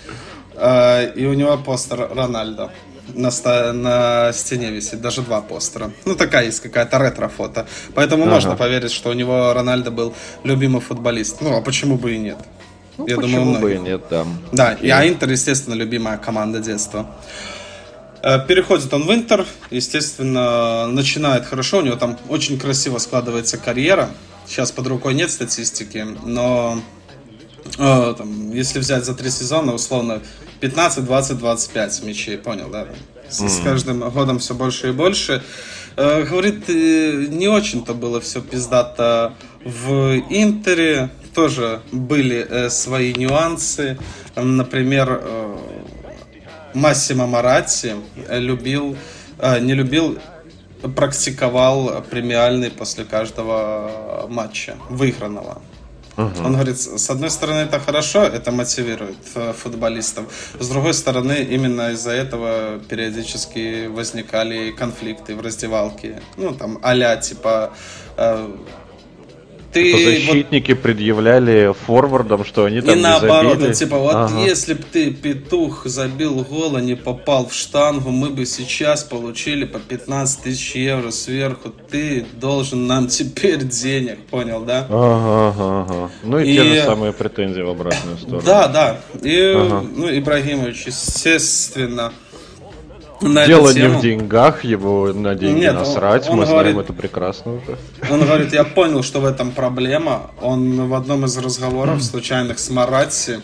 э, 0.55 1.13
и 1.15 1.27
у 1.27 1.35
него 1.35 1.57
постер 1.59 2.09
Рональдо 2.15 2.71
на, 3.15 3.31
ста- 3.31 3.73
на 3.73 4.33
стене 4.33 4.71
висит, 4.71 5.01
даже 5.01 5.23
два 5.23 5.41
постера. 5.41 5.91
Ну, 6.05 6.15
такая 6.15 6.47
есть 6.47 6.61
какая-то 6.61 6.99
ретро-фото. 6.99 7.67
Поэтому 7.95 8.25
ага. 8.25 8.35
можно 8.35 8.57
поверить, 8.57 8.93
что 8.93 9.11
у 9.11 9.13
него 9.13 9.53
Рональдо 9.53 9.91
был 9.91 10.15
любимый 10.45 10.81
футболист. 10.81 11.41
Ну, 11.41 11.57
а 11.57 11.61
почему 11.61 11.97
бы 11.97 12.15
и 12.15 12.19
нет? 12.19 12.39
Ну, 12.99 13.07
Я 13.07 13.17
почему 13.17 13.45
думаю, 13.45 13.61
бы 13.61 13.75
и 13.75 13.79
нет, 13.79 14.03
да. 14.11 14.25
Да, 14.53 14.73
и 14.73 14.89
а 14.89 15.07
Интер, 15.07 15.31
естественно, 15.31 15.75
любимая 15.75 16.17
команда 16.19 16.61
детства. 16.61 17.07
Э, 18.27 18.45
переходит 18.45 18.93
он 18.93 19.07
в 19.07 19.15
Интер, 19.15 19.47
естественно, 19.71 20.89
начинает 20.89 21.47
хорошо, 21.47 21.79
у 21.79 21.83
него 21.83 21.95
там 21.95 22.19
очень 22.29 22.59
красиво 22.59 22.99
складывается 22.99 23.57
карьера. 23.57 24.11
Сейчас 24.49 24.73
под 24.73 24.89
рукой 24.89 25.15
нет 25.15 25.31
статистики, 25.31 26.05
но 26.25 26.81
э, 27.79 28.15
там, 28.19 28.51
если 28.51 28.81
взять 28.81 29.05
за 29.05 29.15
три 29.15 29.31
сезона, 29.31 29.75
условно, 29.75 30.23
15, 30.59 31.05
20, 31.05 31.39
25 31.39 32.03
мячей, 32.03 32.37
понял, 32.37 32.69
да? 32.69 32.89
С, 33.29 33.47
с 33.47 33.61
каждым 33.63 34.01
годом 34.11 34.41
все 34.41 34.55
больше 34.55 34.89
и 34.89 34.93
больше. 34.93 35.45
Э, 35.97 36.25
говорит, 36.25 36.69
э, 36.69 37.27
не 37.29 37.47
очень-то 37.47 37.95
было 37.95 38.21
все 38.21 38.41
пиздато 38.41 39.35
в 39.65 40.17
Интере. 40.31 41.11
Тоже 41.33 41.81
были 41.93 42.45
э, 42.49 42.71
свои 42.71 43.15
нюансы. 43.15 43.99
Например, 44.35 45.21
э, 45.23 45.57
Массимо 46.77 47.27
Маратти 47.27 47.97
любил, 48.29 48.99
э, 49.39 49.61
не 49.61 49.73
любил 49.73 50.19
практиковал 50.95 52.03
премиальный 52.11 52.71
после 52.71 53.05
каждого 53.05 54.27
матча, 54.29 54.77
выигранного. 54.91 55.63
Угу. 56.19 56.45
Он 56.45 56.53
говорит, 56.53 56.79
с 56.79 57.11
одной 57.11 57.31
стороны 57.31 57.61
это 57.61 57.81
хорошо, 57.81 58.25
это 58.25 58.53
мотивирует 58.53 59.17
э, 59.35 59.55
футболистов, 59.55 60.25
с 60.59 60.69
другой 60.69 60.93
стороны 60.93 61.47
именно 61.51 61.93
из-за 61.93 62.11
этого 62.13 62.79
периодически 62.79 63.87
возникали 63.87 64.71
конфликты 64.71 65.35
в 65.35 65.41
раздевалке, 65.41 66.21
ну 66.37 66.55
там 66.55 66.79
а 66.83 67.17
типа 67.17 67.73
э, 68.17 68.49
ты 69.83 70.05
защитники 70.05 70.73
вот... 70.73 70.83
предъявляли 70.83 71.75
форвардам, 71.87 72.45
что 72.45 72.65
они 72.65 72.81
там 72.81 72.99
и 72.99 73.01
наоборот, 73.01 73.59
забили. 73.59 73.75
типа 73.75 73.99
вот 73.99 74.15
ага. 74.15 74.41
если 74.45 74.75
бы 74.75 74.83
ты 74.83 75.11
петух 75.11 75.87
забил 75.87 76.45
гол, 76.45 76.77
а 76.77 76.81
не 76.81 76.95
попал 76.95 77.47
в 77.49 77.55
штангу, 77.55 78.11
мы 78.11 78.31
бы 78.31 78.47
сейчас 78.47 79.05
получили 79.05 79.65
по 79.65 79.79
15 79.79 80.43
тысяч 80.43 80.75
евро 80.75 81.11
сверху. 81.11 81.73
Ты 81.91 82.27
должен 82.35 82.87
нам 82.87 83.09
теперь 83.09 83.65
денег, 83.65 84.19
понял, 84.31 84.65
да? 84.65 84.87
Ага, 84.89 85.49
ага, 85.49 85.87
ага. 85.89 86.11
Ну 86.23 86.39
и, 86.39 86.51
и... 86.51 86.57
те 86.57 86.65
же 86.65 86.85
самые 86.85 87.13
претензии 87.13 87.63
в 87.63 87.71
обратную 87.71 88.19
сторону. 88.19 88.43
Да, 88.45 88.69
да. 88.69 89.01
И 89.23 89.55
ага. 89.57 89.85
ну 89.95 90.19
Ибрагимович, 90.19 90.87
естественно 90.87 92.13
на 93.21 93.47
Дело 93.47 93.73
не 93.73 93.89
в 93.89 94.01
деньгах, 94.01 94.65
его 94.65 95.13
на 95.13 95.35
деньги 95.35 95.61
Нет, 95.61 95.75
насрать, 95.75 96.27
он, 96.27 96.33
он 96.33 96.39
мы 96.41 96.47
говорит, 96.47 96.73
знаем 96.73 96.79
это 96.81 96.93
прекрасно 96.93 97.55
уже. 97.55 97.79
Он 98.11 98.21
говорит, 98.21 98.53
я 98.53 98.65
понял, 98.79 99.03
что 99.03 99.21
в 99.21 99.25
этом 99.25 99.53
проблема. 99.53 100.31
Он 100.41 100.89
в 100.89 100.95
одном 100.95 101.25
из 101.25 101.37
разговоров 101.39 102.03
случайных 102.03 102.59
с 102.59 102.71
Маратти, 102.71 103.41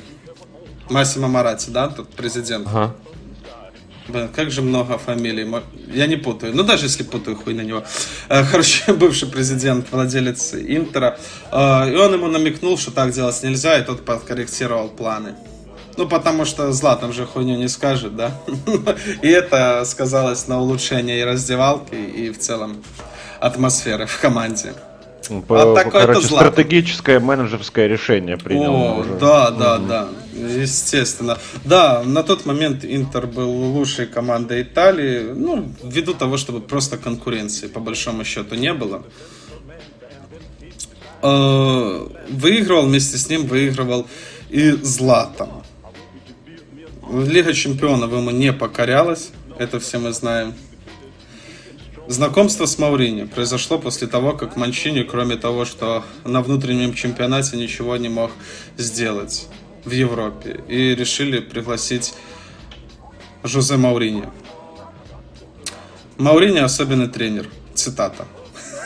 Массимо 0.90 1.28
Маратти, 1.28 1.70
да, 1.70 1.88
тот 1.88 2.08
президент. 2.08 2.66
Ага. 2.66 2.94
Блин, 4.08 4.28
как 4.34 4.50
же 4.50 4.62
много 4.62 4.98
фамилий. 4.98 5.48
Я 5.92 6.06
не 6.06 6.16
путаю. 6.16 6.54
Ну, 6.54 6.64
даже 6.64 6.86
если 6.86 7.04
путаю, 7.04 7.36
хуй 7.36 7.54
на 7.54 7.62
него. 7.62 7.84
Э, 8.28 8.44
короче, 8.44 8.92
бывший 8.94 9.28
президент, 9.28 9.86
владелец 9.90 10.54
Интера. 10.54 11.18
Э, 11.50 11.90
и 11.90 11.96
он 11.96 12.12
ему 12.12 12.26
намекнул, 12.26 12.76
что 12.76 12.90
так 12.90 13.12
делать 13.12 13.42
нельзя, 13.42 13.78
и 13.78 13.84
тот 13.84 14.04
подкорректировал 14.04 14.88
планы. 14.88 15.34
Ну, 15.96 16.08
потому 16.08 16.44
что 16.44 16.72
Златан 16.72 17.12
же 17.12 17.26
хуйню 17.26 17.56
не 17.56 17.68
скажет, 17.68 18.16
да? 18.16 18.32
И 19.22 19.28
это 19.28 19.84
сказалось 19.84 20.48
на 20.48 20.60
улучшении 20.60 21.18
и 21.18 21.24
раздевалки, 21.24 21.94
и 21.94 22.30
в 22.30 22.38
целом 22.38 22.82
атмосферы 23.40 24.06
в 24.06 24.18
команде. 24.20 24.72
Ну, 25.30 25.42
по, 25.42 25.80
а 25.80 25.84
короче, 25.84 26.26
стратегическое 26.26 27.20
менеджерское 27.20 27.86
решение 27.86 28.36
принял. 28.36 28.74
О, 28.74 28.98
уже. 29.00 29.14
да, 29.14 29.50
да, 29.50 29.76
угу. 29.76 29.86
да, 29.86 30.08
естественно. 30.32 31.38
Да, 31.64 32.02
на 32.04 32.22
тот 32.22 32.44
момент 32.44 32.84
Интер 32.84 33.26
был 33.26 33.50
лучшей 33.50 34.06
командой 34.06 34.62
Италии, 34.62 35.32
ну, 35.34 35.70
ввиду 35.82 36.14
того, 36.14 36.36
чтобы 36.36 36.60
просто 36.60 36.98
конкуренции 36.98 37.68
по 37.68 37.80
большому 37.80 38.24
счету 38.24 38.56
не 38.56 38.72
было. 38.74 39.04
Э, 41.22 42.06
выигрывал 42.30 42.86
вместе 42.86 43.16
с 43.16 43.28
ним, 43.28 43.46
выигрывал 43.46 44.06
и 44.50 44.70
Златан. 44.70 45.48
Лига 47.12 47.52
чемпионов 47.52 48.10
ему 48.10 48.30
не 48.30 48.54
покорялась, 48.54 49.32
это 49.58 49.78
все 49.80 49.98
мы 49.98 50.12
знаем. 50.12 50.54
Знакомство 52.08 52.64
с 52.64 52.78
Маурини 52.78 53.24
произошло 53.24 53.78
после 53.78 54.06
того, 54.06 54.32
как 54.32 54.56
Манчини, 54.56 55.02
кроме 55.02 55.36
того, 55.36 55.66
что 55.66 56.04
на 56.24 56.40
внутреннем 56.40 56.94
чемпионате 56.94 57.58
ничего 57.58 57.98
не 57.98 58.08
мог 58.08 58.30
сделать 58.78 59.46
в 59.84 59.90
Европе, 59.90 60.64
и 60.68 60.94
решили 60.94 61.40
пригласить 61.40 62.14
Жозе 63.44 63.76
Маурини. 63.76 64.24
Маурини 66.16 66.60
особенный 66.60 67.08
тренер. 67.08 67.48
Цитата. 67.74 68.26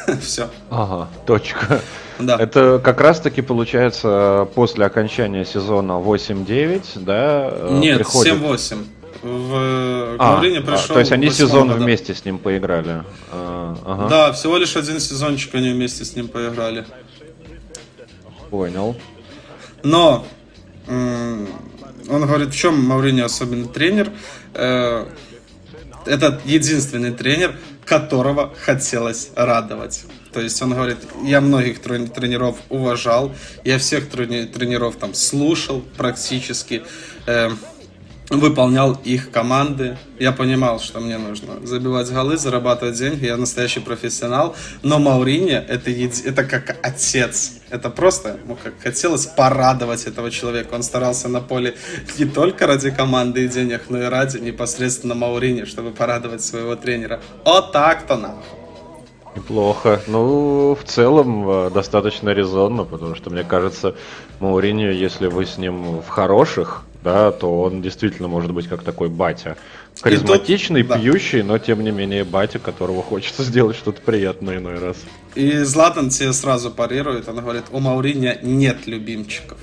Все. 0.20 0.51
Ага, 0.70 1.09
точка. 1.27 1.81
Да. 2.19 2.37
Это 2.39 2.81
как 2.83 3.01
раз-таки 3.01 3.43
получается 3.43 4.49
после 4.55 4.87
окончания 4.87 5.45
сезона 5.45 5.93
8-9, 5.93 6.83
да? 6.97 7.51
Э, 7.53 7.79
Нет, 7.79 7.99
приходит... 7.99 8.35
7-8. 8.35 8.85
В 9.23 10.17
а, 10.19 10.41
пришел. 10.41 10.91
А, 10.91 10.95
то 10.95 10.99
есть 11.01 11.11
они 11.11 11.31
сезон 11.31 11.69
года. 11.69 11.81
вместе 11.81 12.14
с 12.14 12.25
ним 12.25 12.39
поиграли. 12.39 13.03
А, 13.33 13.77
ага. 13.85 14.09
Да, 14.09 14.33
всего 14.33 14.57
лишь 14.57 14.77
один 14.77 15.01
сезончик 15.01 15.55
они 15.55 15.73
вместе 15.73 16.05
с 16.05 16.14
ним 16.14 16.29
поиграли. 16.29 16.85
Понял. 18.51 18.97
Но 19.83 20.25
он 20.89 21.47
говорит, 22.27 22.51
в 22.51 22.57
чем 22.57 22.83
Маурини 22.85 23.21
особенный 23.21 23.69
тренер. 23.69 24.11
Э, 24.55 25.07
это 26.05 26.41
единственный 26.45 27.11
тренер, 27.11 27.57
которого 27.85 28.55
хотелось 28.64 29.31
радовать. 29.35 30.05
То 30.37 30.43
есть 30.43 30.61
он 30.61 30.74
говорит, 30.74 30.99
я 31.24 31.41
многих 31.41 31.80
тренеров 31.80 32.59
уважал, 32.68 33.34
я 33.64 33.78
всех 33.78 34.11
тренеров 34.11 34.97
там 34.97 35.14
слушал 35.14 35.82
практически, 35.97 36.82
э, 37.26 37.49
выполнял 38.28 39.01
их 39.03 39.30
команды. 39.30 39.97
Я 40.18 40.32
понимал, 40.32 40.78
что 40.78 41.01
мне 41.01 41.16
нужно 41.16 41.66
забивать 41.66 42.12
голы, 42.12 42.37
зарабатывать 42.37 42.99
деньги, 42.99 43.24
я 43.24 43.39
настоящий 43.39 43.80
профессионал. 43.80 44.55
Но 44.82 44.99
Маурини 44.99 45.53
это, 45.53 45.91
это 45.91 46.45
как 46.45 46.76
отец. 46.82 47.53
Это 47.70 47.89
просто, 47.89 48.39
ну, 48.45 48.59
как 48.62 48.74
хотелось 48.82 49.24
порадовать 49.24 50.05
этого 50.05 50.30
человека. 50.30 50.74
Он 50.74 50.82
старался 50.82 51.28
на 51.28 51.41
поле 51.41 51.76
не 52.18 52.26
только 52.26 52.66
ради 52.66 52.91
команды 52.91 53.47
и 53.47 53.49
денег, 53.49 53.84
но 53.89 54.03
и 54.03 54.05
ради 54.05 54.37
непосредственно 54.37 55.14
Маурини, 55.14 55.64
чтобы 55.64 55.93
порадовать 55.93 56.43
своего 56.43 56.76
тренера. 56.76 57.22
О 57.47 57.62
так-то 57.62 58.18
нахуй. 58.18 58.66
Неплохо. 59.37 60.01
Ну, 60.07 60.74
в 60.74 60.89
целом, 60.89 61.49
э, 61.49 61.70
достаточно 61.70 62.30
резонно, 62.30 62.84
потому 62.84 63.14
что, 63.14 63.28
мне 63.28 63.45
кажется, 63.45 63.95
Мауриньо, 64.41 64.91
если 64.91 65.26
вы 65.26 65.45
с 65.45 65.59
ним 65.59 66.01
в 66.01 66.09
хороших, 66.09 66.84
да, 67.05 67.30
то 67.32 67.61
он 67.61 67.82
действительно 67.82 68.28
может 68.28 68.53
быть 68.53 68.66
как 68.66 68.82
такой 68.82 69.11
батя. 69.11 69.59
Харизматичный, 70.01 70.82
тут, 70.82 71.01
пьющий, 71.01 71.43
да. 71.43 71.49
но 71.49 71.59
тем 71.59 71.84
не 71.84 71.91
менее 71.91 72.24
батя, 72.24 72.59
которого 72.59 73.03
хочется 73.03 73.43
сделать 73.45 73.76
что-то 73.76 74.01
приятное 74.01 74.57
иной 74.57 74.78
раз. 74.78 74.97
И 75.34 75.59
Златан 75.59 76.09
тебе 76.09 76.32
сразу 76.32 76.70
парирует, 76.70 77.28
он 77.28 77.37
говорит, 77.37 77.64
у 77.72 77.78
Мауриньо 77.78 78.37
нет 78.43 78.87
любимчиков. 78.87 79.59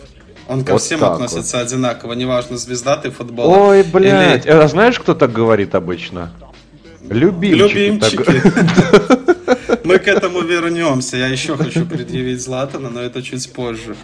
Он 0.47 0.63
ко 0.63 0.73
вот 0.73 0.81
всем 0.83 1.03
относится 1.03 1.57
вот. 1.57 1.65
одинаково, 1.65 2.13
неважно, 2.13 2.57
звезда 2.57 2.95
ты 2.97 3.09
футбол. 3.09 3.49
Ой, 3.49 3.81
блядь, 3.81 4.45
или... 4.45 4.51
а 4.51 4.67
знаешь, 4.67 4.99
кто 4.99 5.15
так 5.15 5.31
говорит 5.31 5.73
обычно? 5.73 6.31
Любимчики. 7.09 7.77
Любимчики. 7.77 9.19
Мы 9.83 9.99
к 9.99 10.07
этому 10.07 10.41
вернемся. 10.41 11.17
Я 11.17 11.27
еще 11.27 11.57
хочу 11.57 11.85
предъявить 11.85 12.41
Златана, 12.41 12.89
но 12.89 13.01
это 13.01 13.21
чуть 13.21 13.51
позже. 13.51 13.95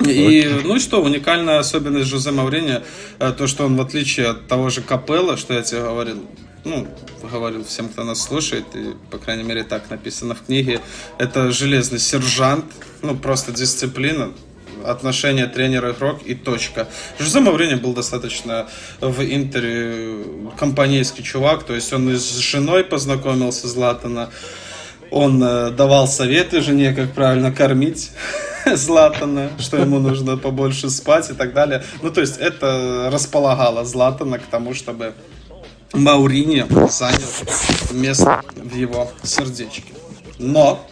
И, 0.00 0.60
ну 0.64 0.76
и 0.76 0.78
что, 0.78 1.02
уникальная 1.02 1.58
особенность 1.58 2.08
Жозе 2.08 2.30
Маврини, 2.30 2.82
э, 3.18 3.32
то, 3.32 3.46
что 3.46 3.64
он, 3.64 3.76
в 3.76 3.80
отличие 3.80 4.28
от 4.28 4.46
того 4.46 4.68
же 4.68 4.82
Капелла, 4.82 5.36
что 5.36 5.54
я 5.54 5.62
тебе 5.62 5.80
говорил, 5.80 6.18
ну, 6.64 6.86
говорил 7.22 7.64
всем, 7.64 7.88
кто 7.88 8.04
нас 8.04 8.22
слушает, 8.22 8.64
и, 8.74 8.94
по 9.10 9.18
крайней 9.18 9.44
мере, 9.44 9.64
так 9.64 9.88
написано 9.88 10.34
в 10.34 10.42
книге, 10.42 10.80
это 11.18 11.50
железный 11.50 11.98
сержант, 11.98 12.66
ну, 13.00 13.16
просто 13.16 13.52
дисциплина, 13.52 14.32
отношения 14.90 15.46
тренер-игрок 15.46 16.22
и 16.24 16.34
точка. 16.34 16.88
Жозе 17.18 17.40
Маврини 17.40 17.74
был 17.74 17.92
достаточно 17.94 18.66
в 19.00 19.22
Интере 19.22 20.24
компанейский 20.58 21.22
чувак, 21.24 21.64
то 21.64 21.74
есть 21.74 21.92
он 21.92 22.10
и 22.10 22.16
с 22.16 22.38
женой 22.38 22.84
познакомился, 22.84 23.68
Златана, 23.68 24.30
он 25.10 25.42
э, 25.42 25.70
давал 25.70 26.08
советы 26.08 26.60
жене, 26.60 26.92
как 26.92 27.12
правильно 27.12 27.52
кормить 27.52 28.10
Златана, 28.66 29.50
что 29.58 29.76
ему 29.76 29.98
нужно 29.98 30.36
побольше 30.36 30.90
спать 30.90 31.30
и 31.30 31.34
так 31.34 31.52
далее. 31.52 31.84
Ну, 32.02 32.10
то 32.10 32.20
есть 32.20 32.38
это 32.38 33.08
располагало 33.12 33.84
Златана 33.84 34.38
к 34.38 34.46
тому, 34.46 34.74
чтобы 34.74 35.14
Маурини 35.92 36.66
занял 36.88 37.92
место 37.92 38.42
в 38.56 38.74
его 38.74 39.10
сердечке. 39.22 39.92
Но 40.38 40.84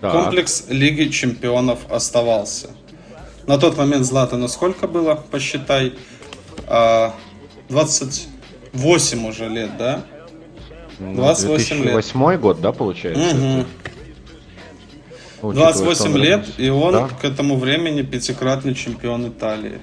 так. 0.00 0.12
Комплекс 0.12 0.64
Лиги 0.68 1.10
Чемпионов 1.10 1.78
оставался. 1.90 2.70
На 3.46 3.58
тот 3.58 3.76
момент 3.76 4.04
Златану 4.04 4.48
сколько 4.48 4.88
было, 4.88 5.14
посчитай? 5.14 5.92
28 6.66 9.24
а, 9.24 9.28
уже 9.28 9.48
лет, 9.48 9.76
да? 9.78 10.04
28 10.98 11.76
лет. 11.76 11.92
2008 11.92 12.40
год, 12.40 12.60
да, 12.60 12.72
получается? 12.72 13.36
Угу. 13.36 13.64
28 15.52 16.18
лет, 16.18 16.46
и 16.58 16.68
он 16.70 16.92
да? 16.92 17.08
к 17.08 17.24
этому 17.24 17.56
времени 17.56 18.02
пятикратный 18.02 18.74
чемпион 18.74 19.28
Италии. 19.28 19.78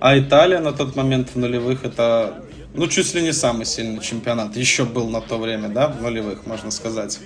А 0.00 0.18
Италия 0.18 0.60
на 0.60 0.72
тот 0.72 0.96
момент 0.96 1.30
в 1.34 1.36
нулевых 1.36 1.84
это, 1.84 2.44
ну, 2.74 2.86
чуть 2.88 3.14
ли 3.14 3.22
не 3.22 3.32
самый 3.32 3.64
сильный 3.64 4.00
чемпионат. 4.00 4.56
Еще 4.56 4.84
был 4.84 5.08
на 5.08 5.20
то 5.20 5.38
время, 5.38 5.68
да, 5.68 5.88
в 5.88 6.02
нулевых, 6.02 6.46
можно 6.46 6.70
сказать. 6.70 7.20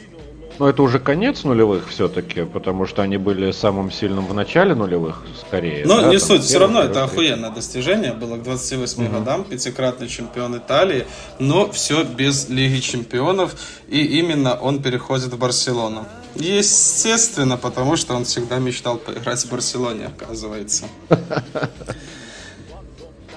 Но 0.58 0.68
это 0.68 0.82
уже 0.82 0.98
конец 0.98 1.44
нулевых 1.44 1.88
все-таки, 1.88 2.44
потому 2.44 2.86
что 2.86 3.02
они 3.02 3.16
были 3.16 3.52
самым 3.52 3.90
сильным 3.90 4.26
в 4.26 4.34
начале 4.34 4.74
нулевых, 4.74 5.22
скорее. 5.40 5.84
Но 5.86 6.00
да, 6.00 6.08
не 6.08 6.18
суть, 6.18 6.42
все 6.42 6.58
равно 6.58 6.82
это 6.82 7.04
охуенное 7.04 7.50
достижение. 7.50 8.12
Было 8.12 8.36
к 8.36 8.42
28 8.42 9.04
угу. 9.04 9.12
годам, 9.12 9.44
пятикратный 9.44 10.08
чемпион 10.08 10.58
Италии, 10.58 11.06
но 11.38 11.70
все 11.70 12.04
без 12.04 12.48
Лиги 12.48 12.80
Чемпионов, 12.80 13.54
и 13.88 14.04
именно 14.18 14.54
он 14.54 14.82
переходит 14.82 15.32
в 15.32 15.38
Барселону. 15.38 16.06
Естественно, 16.34 17.56
потому 17.56 17.96
что 17.96 18.14
он 18.14 18.24
всегда 18.24 18.58
мечтал 18.58 18.96
поиграть 18.96 19.44
в 19.44 19.50
Барселоне, 19.50 20.06
оказывается. 20.06 20.86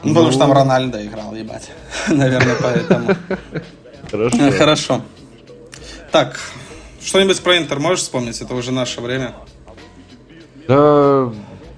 Ну, 0.03 0.13
потому 0.13 0.29
что 0.29 0.39
там 0.39 0.49
ну. 0.49 0.55
Рональдо 0.55 1.03
играл, 1.03 1.33
ебать. 1.33 1.71
Наверное, 2.07 2.55
поэтому. 2.61 3.15
Хорошо. 4.11 4.51
Хорошо. 4.51 5.01
Так, 6.11 6.39
что-нибудь 7.05 7.41
про 7.41 7.57
Интер 7.57 7.79
можешь 7.79 8.01
вспомнить? 8.01 8.41
Это 8.41 8.53
уже 8.55 8.71
наше 8.71 8.99
время. 9.01 9.33
Да, 10.67 11.31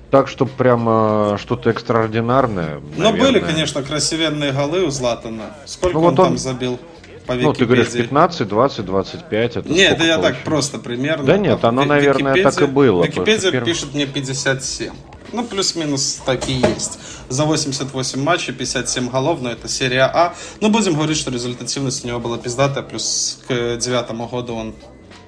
так, 0.09 0.29
что 0.29 0.45
прямо 0.45 1.37
что-то 1.39 1.69
экстраординарное. 1.69 2.81
Ну, 2.95 3.11
были, 3.11 3.39
конечно, 3.39 3.83
красивенные 3.83 4.53
голы 4.53 4.83
у 4.85 4.89
Златана. 4.89 5.55
Сколько 5.65 5.95
ну, 5.95 6.01
вот 6.01 6.13
он, 6.13 6.19
он 6.19 6.25
там 6.25 6.37
забил? 6.37 6.79
По 7.25 7.35
ну, 7.35 7.51
ты 7.51 7.65
говоришь 7.65 7.91
15, 7.91 8.47
20, 8.47 8.85
25. 8.85 9.57
Это 9.57 9.69
нет, 9.69 9.93
это 9.93 10.05
я 10.05 10.17
так 10.17 10.43
просто 10.45 10.79
примерно. 10.79 11.25
Да 11.25 11.37
нет, 11.37 11.63
оно, 11.65 11.83
наверное, 11.83 12.41
так 12.41 12.61
и 12.61 12.65
было. 12.65 13.03
Википедия 13.03 13.51
первым... 13.51 13.65
пишет 13.65 13.93
мне 13.93 14.05
57. 14.05 14.93
Ну, 15.33 15.43
плюс-минус 15.43 16.21
такие 16.25 16.61
есть. 16.61 16.99
За 17.27 17.43
88 17.43 18.23
матчей, 18.23 18.53
57 18.53 19.09
голов, 19.09 19.41
но 19.41 19.51
это 19.51 19.67
серия 19.67 20.05
А. 20.05 20.35
Но 20.61 20.69
будем 20.69 20.93
говорить, 20.93 21.17
что 21.17 21.29
результативность 21.31 22.05
у 22.05 22.07
него 22.07 22.21
была 22.21 22.37
пиздатая, 22.37 22.81
плюс 22.81 23.39
к 23.45 23.75
девятому 23.75 24.27
году 24.29 24.55
он 24.55 24.73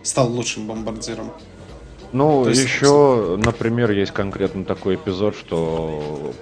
стал 0.10 0.32
лучшим 0.32 0.68
бомбардиром. 0.68 1.32
Ну, 2.12 2.47
есть, 2.47 2.64
еще, 2.64 3.38
например, 3.38 3.91
есть 3.91 4.12
конкретно 4.12 4.66
такой 4.66 4.95
эпизод, 4.95 5.36
что 5.36 6.34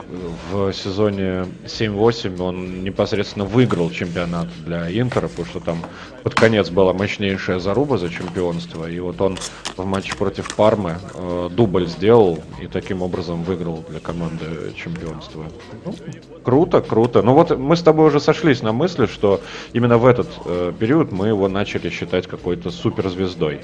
в 0.49 0.71
сезоне 0.71 1.45
7-8 1.65 2.41
он 2.41 2.83
непосредственно 2.83 3.43
выиграл 3.43 3.91
чемпионат 3.91 4.47
для 4.65 4.89
Интера, 4.89 5.27
потому 5.27 5.45
что 5.45 5.59
там 5.59 5.83
под 6.27 6.35
конец 6.35 6.69
была 6.69 6.91
мощнейшая 6.91 7.59
заруба 7.59 7.97
за 7.97 8.09
чемпионство, 8.09 8.85
и 8.89 8.99
вот 8.99 9.21
он 9.21 9.37
в 9.77 9.85
матче 9.85 10.13
против 10.13 10.53
Пармы 10.55 10.97
э, 11.13 11.49
дубль 11.49 11.87
сделал 11.87 12.39
и 12.61 12.67
таким 12.67 13.01
образом 13.01 13.43
выиграл 13.43 13.85
для 13.87 14.01
команды 14.01 14.73
чемпионство. 14.75 15.45
Ну, 15.85 15.95
круто, 16.43 16.81
круто. 16.81 17.21
Ну 17.21 17.33
вот 17.33 17.57
мы 17.57 17.77
с 17.77 17.81
тобой 17.81 18.07
уже 18.07 18.19
сошлись 18.19 18.61
на 18.61 18.73
мысли, 18.73 19.05
что 19.05 19.39
именно 19.71 19.97
в 19.97 20.05
этот 20.05 20.27
э, 20.43 20.73
период 20.77 21.13
мы 21.13 21.29
его 21.29 21.47
начали 21.47 21.89
считать 21.89 22.27
какой-то 22.27 22.71
суперзвездой. 22.71 23.61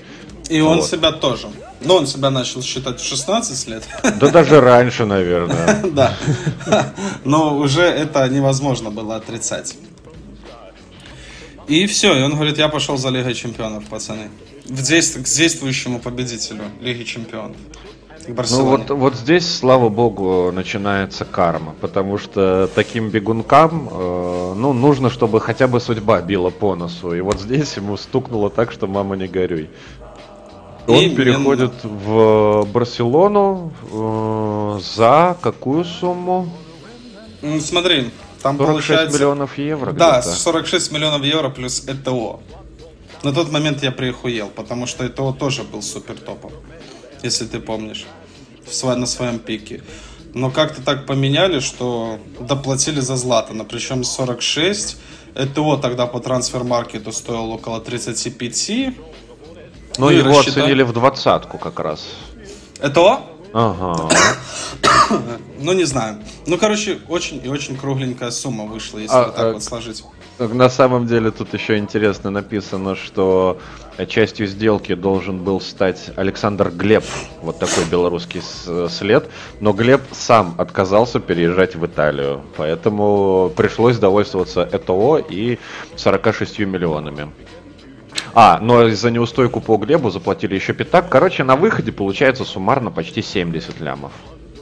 И 0.49 0.61
он 0.61 0.77
вот. 0.77 0.85
себя 0.85 1.11
тоже. 1.11 1.47
Но 1.81 1.97
он 1.97 2.07
себя 2.07 2.29
начал 2.29 2.61
считать 2.61 3.01
в 3.01 3.05
16 3.05 3.67
лет. 3.67 3.83
Да 4.21 4.29
даже 4.29 4.61
раньше, 4.61 5.05
наверное. 5.05 5.83
Да. 5.93 6.15
Но 7.25 7.57
уже 7.57 7.81
это 7.81 8.29
невозможно 8.29 8.89
было 8.89 9.17
отрицать. 9.17 9.75
И 11.67 11.87
все, 11.87 12.17
и 12.17 12.21
он 12.21 12.33
говорит, 12.35 12.57
я 12.57 12.67
пошел 12.67 12.97
за 12.97 13.09
Лигой 13.09 13.33
Чемпионов, 13.33 13.85
пацаны. 13.85 14.29
В 14.65 14.81
действ... 14.81 15.21
К 15.21 15.23
действующему 15.23 15.99
победителю 15.99 16.63
Лиги 16.81 17.03
Чемпионов. 17.03 17.57
Ну 18.27 18.65
вот, 18.65 18.89
вот 18.89 19.15
здесь, 19.15 19.57
слава 19.57 19.89
богу, 19.89 20.51
начинается 20.53 21.25
карма, 21.25 21.75
потому 21.81 22.17
что 22.17 22.69
таким 22.73 23.09
бегункам, 23.09 23.89
э, 23.91 24.53
ну, 24.55 24.71
нужно, 24.71 25.09
чтобы 25.09 25.41
хотя 25.41 25.67
бы 25.67 25.81
судьба 25.81 26.21
била 26.21 26.49
по 26.49 26.75
носу. 26.75 27.13
И 27.13 27.19
вот 27.19 27.41
здесь 27.41 27.75
ему 27.75 27.97
стукнуло 27.97 28.49
так, 28.49 28.71
что 28.71 28.87
мама 28.87 29.17
не 29.17 29.27
горюй. 29.27 29.69
Он 30.87 30.95
Именно. 30.95 31.15
переходит 31.15 31.73
в 31.83 32.65
Барселону 32.73 33.73
э, 33.91 34.79
за 34.95 35.37
какую 35.41 35.83
сумму? 35.83 36.49
Ну, 37.41 37.59
смотри, 37.59 38.09
там 38.43 38.57
46 38.57 38.87
получается... 38.87 39.17
миллионов 39.17 39.57
евро. 39.57 39.91
Да, 39.93 40.21
46 40.21 40.91
миллионов 40.91 41.23
евро 41.23 41.49
плюс 41.49 41.85
ЭТО. 41.87 42.41
На 43.23 43.31
тот 43.31 43.49
момент 43.51 43.81
я 43.81 43.91
приехуел, 43.91 44.49
потому 44.49 44.85
что 44.85 45.07
ЭТО 45.07 45.31
тоже 45.31 45.63
был 45.63 45.81
супер 45.81 46.15
топом, 46.17 46.51
если 47.23 47.45
ты 47.45 47.59
помнишь, 47.59 48.05
в 48.65 48.95
на 48.95 49.05
своем 49.05 49.39
пике. 49.39 49.81
Но 50.33 50.51
как-то 50.51 50.81
так 50.81 51.05
поменяли, 51.05 51.59
что 51.59 52.19
доплатили 52.39 52.99
за 52.99 53.15
Златана, 53.15 53.63
причем 53.63 54.03
46. 54.03 54.97
ЭТО 55.35 55.77
тогда 55.77 56.05
по 56.05 56.19
трансфер-маркету 56.19 57.11
стоил 57.11 57.51
около 57.51 57.79
35 57.79 58.93
ну, 59.97 60.09
его 60.09 60.29
рассчитать. 60.29 60.57
оценили 60.57 60.83
в 60.83 60.91
двадцатку 60.91 61.57
как 61.57 61.79
раз. 61.79 62.05
Это? 62.79 63.21
Ага. 63.53 64.09
ну, 65.59 65.73
не 65.73 65.83
знаю. 65.85 66.17
Ну, 66.47 66.57
короче, 66.57 66.99
очень 67.07 67.41
и 67.43 67.47
очень 67.47 67.77
кругленькая 67.77 68.31
сумма 68.31 68.65
вышла, 68.65 68.97
если 68.97 69.15
а, 69.15 69.25
вот 69.25 69.35
так 69.35 69.45
а, 69.45 69.53
вот 69.53 69.63
сложить. 69.63 70.03
На 70.39 70.69
самом 70.69 71.05
деле 71.05 71.29
тут 71.29 71.53
еще 71.53 71.77
интересно 71.77 72.31
написано, 72.31 72.95
что 72.95 73.59
частью 74.07 74.47
сделки 74.47 74.95
должен 74.95 75.43
был 75.43 75.61
стать 75.61 76.09
Александр 76.15 76.71
Глеб, 76.71 77.03
вот 77.41 77.59
такой 77.59 77.85
белорусский 77.85 78.41
след, 78.89 79.29
но 79.59 79.73
Глеб 79.73 80.01
сам 80.11 80.55
отказался 80.57 81.19
переезжать 81.19 81.75
в 81.75 81.85
Италию, 81.85 82.41
поэтому 82.57 83.51
пришлось 83.55 83.97
довольствоваться 83.99 84.67
ЭТО 84.71 85.17
и 85.17 85.59
46 85.95 86.59
миллионами. 86.59 87.31
А, 88.33 88.59
но 88.59 88.89
за 88.89 89.11
неустойку 89.11 89.61
по 89.61 89.77
Глебу 89.77 90.09
заплатили 90.09 90.55
еще 90.55 90.73
пятак. 90.73 91.09
Короче, 91.09 91.43
на 91.43 91.55
выходе 91.55 91.91
получается 91.91 92.45
суммарно 92.45 92.91
почти 92.91 93.21
70 93.21 93.79
лямов. 93.79 94.11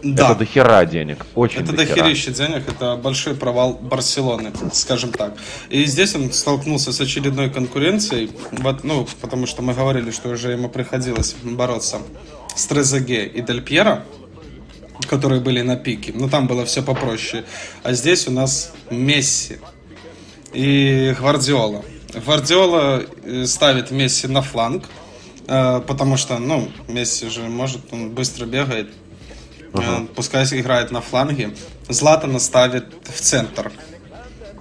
Да. 0.04 0.32
Это 0.32 0.39
дохера 0.39 0.84
денег, 0.86 1.26
очень 1.36 1.62
Это 1.62 1.74
дохера. 1.74 1.95
дохерища 1.95 2.32
денег, 2.32 2.64
это 2.68 2.95
большой 2.95 3.36
провал 3.36 3.74
Барселоны, 3.74 4.52
скажем 4.74 5.12
так. 5.12 5.36
И 5.70 5.86
здесь 5.86 6.16
он 6.16 6.32
столкнулся 6.32 6.91
с 6.91 6.99
очередной 6.99 7.52
конкуренцией, 7.52 8.32
вот, 8.52 8.84
ну, 8.84 9.08
потому 9.22 9.45
что 9.45 9.62
мы 9.62 9.74
говорили, 9.74 10.10
что 10.10 10.30
уже 10.30 10.52
ему 10.54 10.70
приходилось 10.70 11.36
бороться 11.43 11.99
с 12.56 12.66
Трезаге 12.66 13.28
и 13.28 13.41
Дель 13.41 13.62
Пьеро, 13.62 14.04
которые 15.08 15.39
были 15.39 15.62
на 15.62 15.76
пике. 15.76 16.14
Но 16.16 16.30
там 16.30 16.47
было 16.47 16.66
все 16.66 16.82
попроще. 16.82 17.43
А 17.84 17.93
здесь 17.93 18.28
у 18.28 18.32
нас 18.32 18.74
Месси 18.89 19.60
и 20.54 21.16
Гвардиола. 21.20 21.84
Гвардиола 22.14 23.03
э, 23.24 23.45
ставит 23.45 23.91
Месси 23.91 24.28
на 24.28 24.41
фланг, 24.41 24.86
э, 25.47 25.82
потому 25.88 26.18
что, 26.18 26.38
ну, 26.39 26.70
Месси 26.88 27.30
же 27.30 27.41
может, 27.41 27.82
он 27.91 28.09
быстро 28.12 28.45
бегает, 28.45 28.89
uh-huh. 29.72 30.07
пускай 30.07 30.45
играет 30.45 30.91
на 30.91 31.01
фланге. 31.01 31.55
Златана 31.88 32.39
ставит 32.39 32.86
в 33.03 33.20
центр, 33.22 33.72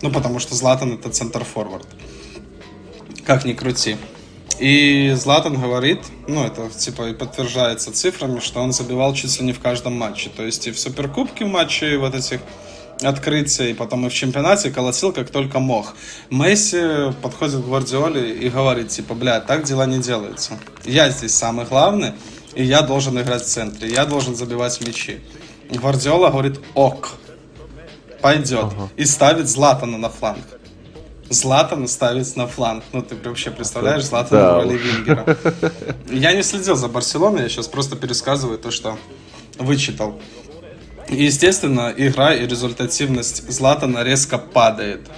ну, 0.03 0.11
потому 0.11 0.38
что 0.38 0.55
Златан 0.55 0.94
это 0.94 1.11
центр-форвард, 1.11 1.86
как 3.24 3.44
ни 3.44 3.53
крути. 3.53 3.96
И 4.61 5.14
Златан 5.16 5.59
говорит, 5.59 6.01
ну 6.28 6.44
это 6.44 6.68
типа 6.68 7.09
и 7.09 7.14
подтверждается 7.14 7.92
цифрами, 7.92 8.40
что 8.40 8.61
он 8.61 8.72
забивал 8.72 9.14
чуть 9.14 9.40
ли 9.40 9.46
не 9.46 9.53
в 9.55 9.61
каждом 9.61 9.94
матче. 9.94 10.28
То 10.28 10.44
есть 10.44 10.66
и 10.66 10.70
в 10.70 10.78
Суперкубке 10.78 11.46
матче 11.46 11.96
вот 11.96 12.14
этих 12.14 12.40
открытия, 13.03 13.70
и 13.70 13.74
потом 13.74 14.07
и 14.07 14.09
в 14.09 14.14
чемпионате 14.14 14.70
колотил 14.70 15.12
как 15.12 15.30
только 15.30 15.59
мог. 15.59 15.94
Месси 16.30 17.12
подходит 17.22 17.61
к 17.61 17.64
Гвардиоле 17.64 18.34
и 18.34 18.48
говорит, 18.48 18.88
типа, 18.88 19.14
бля, 19.14 19.40
так 19.40 19.64
дела 19.64 19.86
не 19.86 19.98
делаются. 19.98 20.59
Я 20.84 21.11
здесь 21.11 21.34
самый 21.34 21.66
главный, 21.66 22.12
и 22.55 22.64
я 22.64 22.82
должен 22.82 23.20
играть 23.20 23.42
в 23.42 23.46
центре, 23.46 23.90
я 23.90 24.05
должен 24.05 24.34
забивать 24.34 24.80
мячи. 24.86 25.20
Гвардиола 25.70 26.30
говорит, 26.30 26.61
ок, 26.74 27.12
пойдет. 28.20 28.64
Ага. 28.64 28.88
И 28.96 29.05
ставит 29.05 29.48
Златана 29.48 29.98
на 29.98 30.09
фланг. 30.09 30.44
Златана 31.28 31.87
ставить 31.87 32.34
на 32.37 32.49
фланг. 32.49 32.83
Ну, 32.92 33.03
ты 33.03 33.16
вообще 33.29 33.50
представляешь, 33.53 34.04
Златана 34.04 34.41
да. 34.41 34.54
в 34.54 34.62
роли 34.64 34.76
Вингера. 34.76 35.37
Я 36.11 36.33
не 36.33 36.42
следил 36.42 36.74
за 36.74 36.88
Барселоной, 36.88 37.42
я 37.42 37.49
сейчас 37.49 37.68
просто 37.68 37.95
пересказываю 37.95 38.58
то, 38.58 38.72
что 38.72 38.99
вычитал. 39.58 40.20
Естественно, 41.11 41.92
игра 41.96 42.34
и 42.34 42.46
результативность 42.46 43.50
Златана 43.50 44.04
резко 44.04 44.38
падает. 44.38 45.08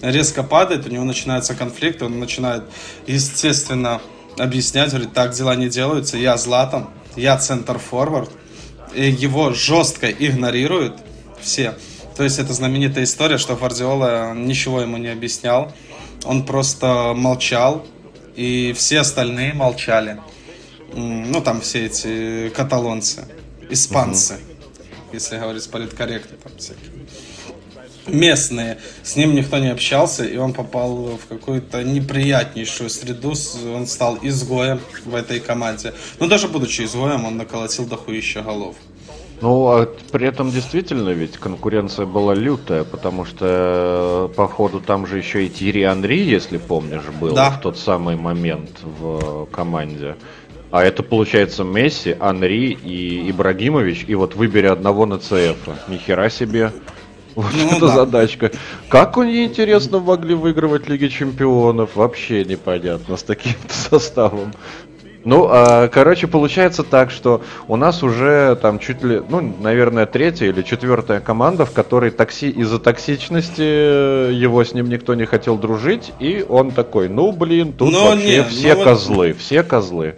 Резко 0.00 0.44
падает, 0.44 0.86
у 0.86 0.90
него 0.90 1.02
начинается 1.02 1.54
конфликт, 1.54 2.02
он 2.02 2.20
начинает, 2.20 2.62
естественно, 3.08 4.00
объяснять, 4.38 4.90
говорит, 4.90 5.12
так 5.12 5.32
дела 5.32 5.56
не 5.56 5.68
делаются, 5.68 6.16
я 6.16 6.36
Златан, 6.36 6.88
я 7.16 7.36
центр-форвард, 7.36 8.30
и 8.94 9.10
его 9.10 9.52
жестко 9.52 10.08
игнорируют 10.08 10.94
все. 11.40 11.74
То 12.16 12.22
есть 12.22 12.38
это 12.38 12.52
знаменитая 12.52 13.04
история, 13.04 13.38
что 13.38 13.56
Гвардиола 13.56 14.34
ничего 14.34 14.82
ему 14.82 14.98
не 14.98 15.08
объяснял, 15.08 15.72
он 16.24 16.46
просто 16.46 17.12
молчал, 17.16 17.84
и 18.36 18.72
все 18.76 19.00
остальные 19.00 19.52
молчали. 19.54 20.20
Ну, 20.94 21.40
там 21.40 21.60
все 21.60 21.86
эти 21.86 22.50
каталонцы, 22.50 23.26
испанцы. 23.68 24.34
Uh-huh 24.34 24.51
если 25.12 25.36
говорить 25.38 25.70
политкорректно, 25.70 26.36
там 26.42 26.52
всякие 26.58 26.90
местные. 28.06 28.78
С 29.02 29.16
ним 29.16 29.34
никто 29.34 29.58
не 29.58 29.68
общался, 29.68 30.24
и 30.24 30.36
он 30.36 30.52
попал 30.52 31.16
в 31.16 31.26
какую-то 31.28 31.82
неприятнейшую 31.84 32.90
среду. 32.90 33.34
Он 33.74 33.86
стал 33.86 34.18
изгоем 34.22 34.80
в 35.04 35.14
этой 35.14 35.40
команде. 35.40 35.94
Но 36.18 36.26
даже 36.26 36.48
будучи 36.48 36.82
изгоем, 36.82 37.24
он 37.24 37.36
наколотил 37.36 37.86
дохуища 37.86 38.42
голов. 38.42 38.76
Ну, 39.40 39.66
а 39.66 39.88
при 40.12 40.28
этом 40.28 40.52
действительно 40.52 41.08
ведь 41.08 41.36
конкуренция 41.36 42.06
была 42.06 42.32
лютая, 42.32 42.84
потому 42.84 43.24
что, 43.24 44.28
э, 44.30 44.34
походу, 44.36 44.78
там 44.80 45.04
же 45.04 45.18
еще 45.18 45.44
и 45.44 45.48
Тири 45.48 45.82
Анри, 45.82 46.20
если 46.20 46.58
помнишь, 46.58 47.02
был 47.20 47.34
да. 47.34 47.50
в 47.50 47.60
тот 47.60 47.76
самый 47.76 48.14
момент 48.14 48.70
в 48.84 49.46
команде. 49.46 50.14
А 50.72 50.82
это 50.82 51.02
получается 51.02 51.64
Месси, 51.64 52.16
Анри 52.18 52.78
и 52.82 53.30
Ибрагимович, 53.30 54.06
и 54.08 54.14
вот 54.14 54.34
выбери 54.34 54.68
одного 54.68 55.04
на 55.04 55.18
ЦФ. 55.18 55.58
Нихера 55.86 56.30
себе. 56.30 56.72
Вот 57.34 57.52
ну, 57.52 57.76
это 57.76 57.80
да. 57.80 57.88
задачка. 57.88 58.50
Как 58.88 59.18
они, 59.18 59.44
интересно, 59.44 60.00
могли 60.00 60.34
выигрывать 60.34 60.88
Лиги 60.88 61.08
Чемпионов? 61.08 61.94
Вообще 61.94 62.46
непонятно 62.46 63.18
с 63.18 63.22
таким 63.22 63.52
составом. 63.68 64.54
Ну, 65.24 65.46
а, 65.50 65.88
короче, 65.88 66.26
получается 66.26 66.82
так, 66.82 67.10
что 67.10 67.42
у 67.68 67.76
нас 67.76 68.02
уже 68.02 68.56
там 68.56 68.78
чуть 68.78 69.02
ли, 69.04 69.20
ну, 69.28 69.54
наверное, 69.60 70.06
третья 70.06 70.46
или 70.46 70.62
четвертая 70.62 71.20
команда, 71.20 71.66
в 71.66 71.72
которой 71.72 72.10
такси 72.10 72.48
из-за 72.48 72.78
токсичности 72.78 74.32
его 74.32 74.64
с 74.64 74.72
ним 74.72 74.88
никто 74.88 75.14
не 75.14 75.26
хотел 75.26 75.58
дружить, 75.58 76.12
и 76.18 76.44
он 76.48 76.70
такой, 76.70 77.10
ну, 77.10 77.30
блин, 77.30 77.74
тут 77.74 77.92
но 77.92 78.06
вообще 78.06 78.38
не, 78.38 78.44
все 78.44 78.74
козлы, 78.74 79.28
вот... 79.28 79.36
все 79.36 79.62
козлы. 79.62 80.16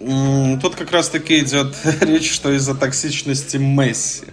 Тут 0.00 0.76
как 0.76 0.90
раз 0.92 1.08
таки 1.10 1.40
идет 1.40 1.74
речь, 2.00 2.32
что 2.32 2.50
из-за 2.52 2.74
токсичности 2.74 3.58
Месси. 3.58 4.24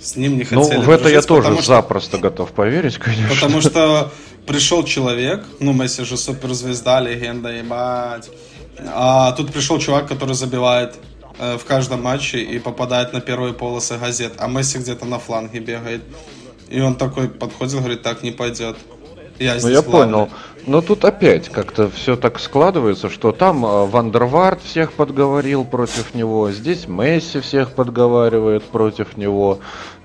С 0.00 0.16
ним 0.16 0.36
не 0.36 0.46
ну, 0.50 0.62
хотели 0.62 0.78
Ну, 0.80 0.84
в 0.84 0.90
это 0.90 1.08
я 1.08 1.22
тоже 1.22 1.54
что... 1.54 1.62
запросто 1.62 2.18
готов 2.18 2.52
поверить, 2.52 2.96
конечно. 2.98 3.28
Потому 3.28 3.60
что 3.60 4.12
пришел 4.46 4.84
человек, 4.84 5.44
ну, 5.60 5.72
Месси 5.72 6.04
же 6.04 6.16
суперзвезда, 6.16 7.00
легенда, 7.00 7.50
ебать 7.50 8.30
а 8.78 9.32
тут 9.32 9.52
пришел 9.52 9.78
чувак, 9.78 10.08
который 10.08 10.34
забивает 10.34 10.96
э, 11.38 11.56
в 11.56 11.64
каждом 11.64 12.02
матче 12.02 12.42
и 12.42 12.58
попадает 12.58 13.12
на 13.12 13.20
первые 13.20 13.54
полосы 13.54 13.96
газет, 13.98 14.34
а 14.38 14.48
Месси 14.48 14.78
где-то 14.78 15.04
на 15.04 15.18
фланге 15.18 15.60
бегает. 15.60 16.02
И 16.68 16.80
он 16.80 16.96
такой 16.96 17.28
подходит, 17.28 17.74
говорит, 17.78 18.02
так 18.02 18.22
не 18.22 18.30
пойдет. 18.30 18.76
Я 19.38 19.56
ну, 19.60 19.68
я 19.68 19.82
главный. 19.82 20.12
понял. 20.12 20.30
Но 20.66 20.80
тут 20.80 21.04
опять 21.04 21.50
как-то 21.50 21.90
все 21.90 22.16
так 22.16 22.40
складывается, 22.40 23.10
что 23.10 23.32
там 23.32 23.66
э, 23.66 23.86
Вандервард 23.86 24.62
всех 24.62 24.92
подговорил 24.94 25.64
против 25.64 26.14
него, 26.14 26.50
здесь 26.52 26.88
Месси 26.88 27.40
всех 27.40 27.72
подговаривает 27.72 28.64
против 28.64 29.16
него. 29.16 29.58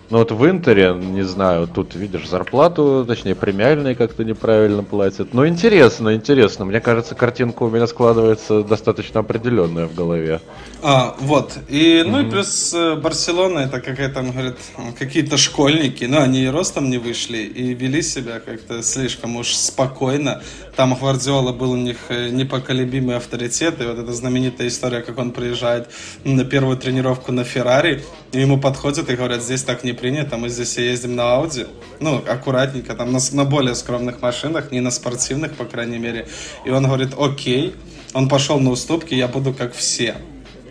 Ну 0.09 0.17
вот 0.17 0.31
в 0.31 0.49
Интере, 0.49 0.95
не 0.95 1.21
знаю, 1.21 1.67
тут 1.67 1.93
видишь 1.93 2.27
зарплату, 2.27 3.05
точнее 3.07 3.35
премиальные 3.35 3.93
как-то 3.93 4.23
неправильно 4.23 4.83
платят. 4.83 5.35
Но 5.35 5.47
интересно, 5.47 6.15
интересно. 6.15 6.65
Мне 6.65 6.79
кажется, 6.79 7.13
картинка 7.13 7.61
у 7.61 7.69
меня 7.69 7.85
складывается 7.85 8.63
достаточно 8.63 9.19
определенная 9.19 9.85
в 9.85 9.93
голове. 9.93 10.41
А, 10.81 11.15
вот. 11.19 11.57
И, 11.67 12.03
ну 12.07 12.19
mm-hmm. 12.19 12.27
и 12.27 12.31
плюс 12.31 12.73
э, 12.73 12.95
Барселона, 12.95 13.59
это 13.59 13.81
какая-то, 13.81 14.23
говорит, 14.23 14.55
какие-то 14.97 15.37
школьники, 15.37 16.05
но 16.05 16.21
они 16.21 16.43
и 16.43 16.47
ростом 16.47 16.89
не 16.89 16.97
вышли, 16.97 17.39
и 17.39 17.75
вели 17.75 18.01
себя 18.01 18.39
как-то 18.39 18.81
слишком 18.81 19.35
уж 19.35 19.53
спокойно. 19.53 20.41
Там 20.75 20.95
Гвардиола 20.95 21.51
был 21.51 21.71
у 21.71 21.75
них 21.75 21.97
э, 22.07 22.29
непоколебимый 22.29 23.17
авторитет, 23.17 23.81
и 23.81 23.85
вот 23.85 23.99
эта 23.99 24.13
знаменитая 24.13 24.69
история, 24.69 25.01
как 25.01 25.19
он 25.19 25.31
приезжает 25.31 25.89
на 26.23 26.45
первую 26.45 26.77
тренировку 26.77 27.31
на 27.31 27.43
Феррари, 27.43 28.03
и 28.31 28.39
ему 28.39 28.59
подходят 28.59 29.09
и 29.09 29.15
говорят, 29.15 29.43
здесь 29.43 29.63
так 29.63 29.83
не 29.83 29.91
принято, 29.99 30.37
мы 30.37 30.49
здесь 30.49 30.77
ездим 30.77 31.15
на 31.15 31.35
Ауди, 31.35 31.65
ну, 31.99 32.17
аккуратненько, 32.17 32.95
там 32.95 33.11
на, 33.11 33.19
на 33.31 33.45
более 33.45 33.75
скромных 33.75 34.21
машинах, 34.21 34.71
не 34.71 34.79
на 34.79 34.91
спортивных, 34.91 35.55
по 35.55 35.65
крайней 35.65 35.99
мере. 35.99 36.27
И 36.65 36.69
он 36.69 36.85
говорит, 36.85 37.13
окей, 37.17 37.75
он 38.13 38.29
пошел 38.29 38.59
на 38.59 38.71
уступки, 38.71 39.13
я 39.13 39.27
буду 39.27 39.53
как 39.53 39.73
все. 39.73 40.15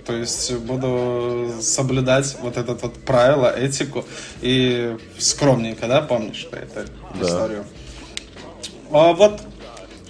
То 0.07 0.17
есть 0.17 0.55
буду 0.55 1.53
соблюдать 1.61 2.37
вот 2.41 2.57
это 2.57 2.75
вот 2.75 2.95
правило, 3.05 3.55
этику 3.55 4.05
и 4.41 4.97
скромненько, 5.19 5.87
да, 5.87 6.01
помнишь 6.01 6.49
это 6.51 6.87
да. 7.21 7.27
историю? 7.27 7.65
А 8.91 9.13
вот 9.13 9.41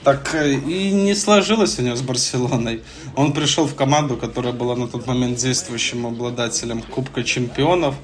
так 0.05 0.35
э, 0.35 0.55
и 0.55 0.93
не 0.93 1.15
сложилось 1.15 1.79
у 1.79 1.83
него 1.83 1.97
с 1.97 2.03
Барселоной. 2.03 2.83
Он 3.17 3.33
пришел 3.33 3.67
в 3.67 3.75
команду, 3.75 4.17
которая 4.17 4.53
была 4.53 4.77
на 4.77 4.87
тот 4.87 5.07
момент 5.07 5.39
действующим 5.39 6.07
обладателем 6.07 6.83
Кубка 6.83 7.25
Чемпионов. 7.25 7.97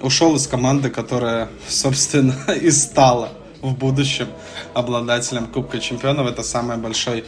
Ушел 0.00 0.36
из 0.36 0.46
команды, 0.46 0.90
которая, 0.90 1.48
собственно, 1.68 2.34
и 2.60 2.70
стала 2.70 3.30
в 3.62 3.74
будущем 3.74 4.28
обладателем 4.74 5.46
Кубка 5.46 5.80
Чемпионов. 5.80 6.26
Это 6.28 6.42
самый 6.42 6.76
большой 6.76 7.24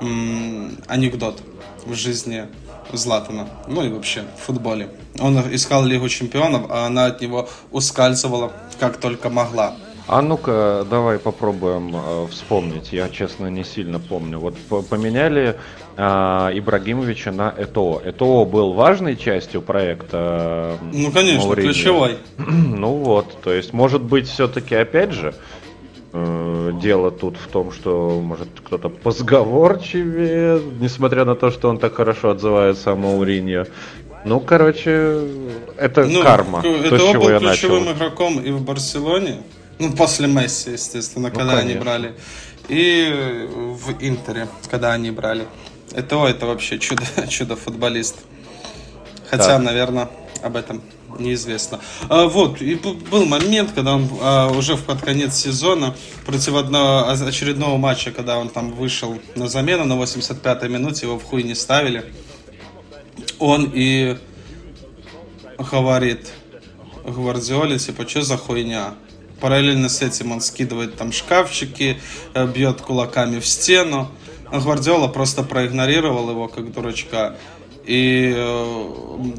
м- 0.00 0.76
анекдот 0.86 1.42
в 1.86 1.94
жизни 1.94 2.46
Златана. 2.92 3.48
Ну 3.68 3.82
и 3.84 3.88
вообще 3.88 4.24
в 4.38 4.46
футболе. 4.46 4.90
Он 5.18 5.38
искал 5.54 5.84
Лигу 5.84 6.08
Чемпионов, 6.08 6.66
а 6.70 6.86
она 6.86 7.06
от 7.06 7.20
него 7.22 7.48
ускальзывала 7.70 8.52
как 8.78 8.98
только 8.98 9.30
могла. 9.30 9.74
А 10.06 10.22
ну-ка, 10.22 10.84
давай 10.90 11.18
попробуем 11.18 11.94
э, 11.94 12.26
вспомнить. 12.32 12.92
Я, 12.92 13.08
честно, 13.08 13.46
не 13.46 13.62
сильно 13.64 14.00
помню. 14.00 14.40
Вот 14.40 14.56
поменяли 14.88 15.56
Ибрагимовича 15.96 17.32
на 17.32 17.54
ЭТО. 17.56 18.02
ЭТО 18.04 18.44
был 18.44 18.72
важной 18.72 19.16
частью 19.16 19.62
проекта. 19.62 20.78
Ну, 20.92 21.10
конечно, 21.10 21.46
Мауриньо. 21.46 21.72
ключевой. 21.72 22.18
ну 22.38 22.92
вот, 22.94 23.36
то 23.42 23.52
есть, 23.52 23.72
может 23.72 24.02
быть, 24.02 24.28
все-таки, 24.28 24.74
опять 24.74 25.12
же, 25.12 25.34
э, 26.12 26.72
дело 26.80 27.10
тут 27.10 27.36
в 27.36 27.48
том, 27.48 27.72
что, 27.72 28.20
может, 28.22 28.48
кто-то 28.64 28.88
позговорчивее, 28.88 30.60
несмотря 30.80 31.24
на 31.24 31.34
то, 31.34 31.50
что 31.50 31.68
он 31.68 31.78
так 31.78 31.94
хорошо 31.94 32.30
отзывается 32.30 32.92
о 32.92 32.96
Мауриньо. 32.96 33.66
Ну, 34.24 34.40
короче, 34.40 35.22
это 35.76 36.04
ну, 36.04 36.22
карма. 36.22 36.60
Это 36.60 36.98
то, 36.98 37.12
был 37.14 37.38
ключевым 37.38 37.84
начал. 37.84 37.92
игроком 37.92 38.38
и 38.40 38.50
в 38.50 38.62
Барселоне. 38.62 39.42
Ну, 39.78 39.92
после 39.92 40.28
Месси, 40.28 40.72
естественно, 40.72 41.28
ну, 41.28 41.34
когда 41.34 41.56
конечно. 41.56 41.70
они 41.70 41.80
брали. 41.80 42.14
И 42.68 43.48
в 43.50 44.02
Интере, 44.02 44.46
когда 44.70 44.92
они 44.92 45.10
брали. 45.10 45.46
Это, 45.92 46.26
это 46.26 46.46
вообще 46.46 46.78
чудо, 46.78 47.02
чудо 47.28 47.56
футболист. 47.56 48.16
Хотя, 49.28 49.46
так. 49.46 49.62
наверное, 49.62 50.08
об 50.42 50.56
этом 50.56 50.82
неизвестно. 51.18 51.80
А, 52.08 52.26
вот, 52.26 52.62
и 52.62 52.74
был 52.74 53.26
момент, 53.26 53.72
когда 53.74 53.94
он 53.94 54.08
а, 54.20 54.48
уже 54.48 54.76
под 54.76 55.02
конец 55.02 55.34
сезона 55.34 55.94
против 56.24 56.54
одного 56.54 57.08
очередного 57.08 57.76
матча, 57.76 58.10
когда 58.10 58.38
он 58.38 58.48
там 58.48 58.72
вышел 58.72 59.18
на 59.36 59.48
замену 59.48 59.84
на 59.84 59.94
85-й 59.94 60.68
минуте, 60.68 61.06
его 61.06 61.18
в 61.18 61.24
хуй 61.24 61.42
не 61.42 61.54
ставили. 61.54 62.12
Он 63.38 63.70
и 63.72 64.16
говорит 65.58 66.30
Гвардиоле, 67.04 67.78
типа, 67.78 68.08
что 68.08 68.22
за 68.22 68.36
хуйня? 68.36 68.94
Параллельно 69.40 69.88
с 69.88 70.02
этим 70.02 70.32
он 70.32 70.40
скидывает 70.40 70.96
там 70.96 71.12
шкафчики, 71.12 72.00
э, 72.34 72.46
бьет 72.46 72.82
кулаками 72.82 73.40
в 73.40 73.46
стену. 73.46 74.10
А 74.50 74.60
Гвардиола 74.60 75.08
просто 75.08 75.42
проигнорировал 75.42 76.30
его 76.30 76.48
как 76.48 76.72
дурачка. 76.72 77.36
И 77.86 78.32
э, 78.36 79.30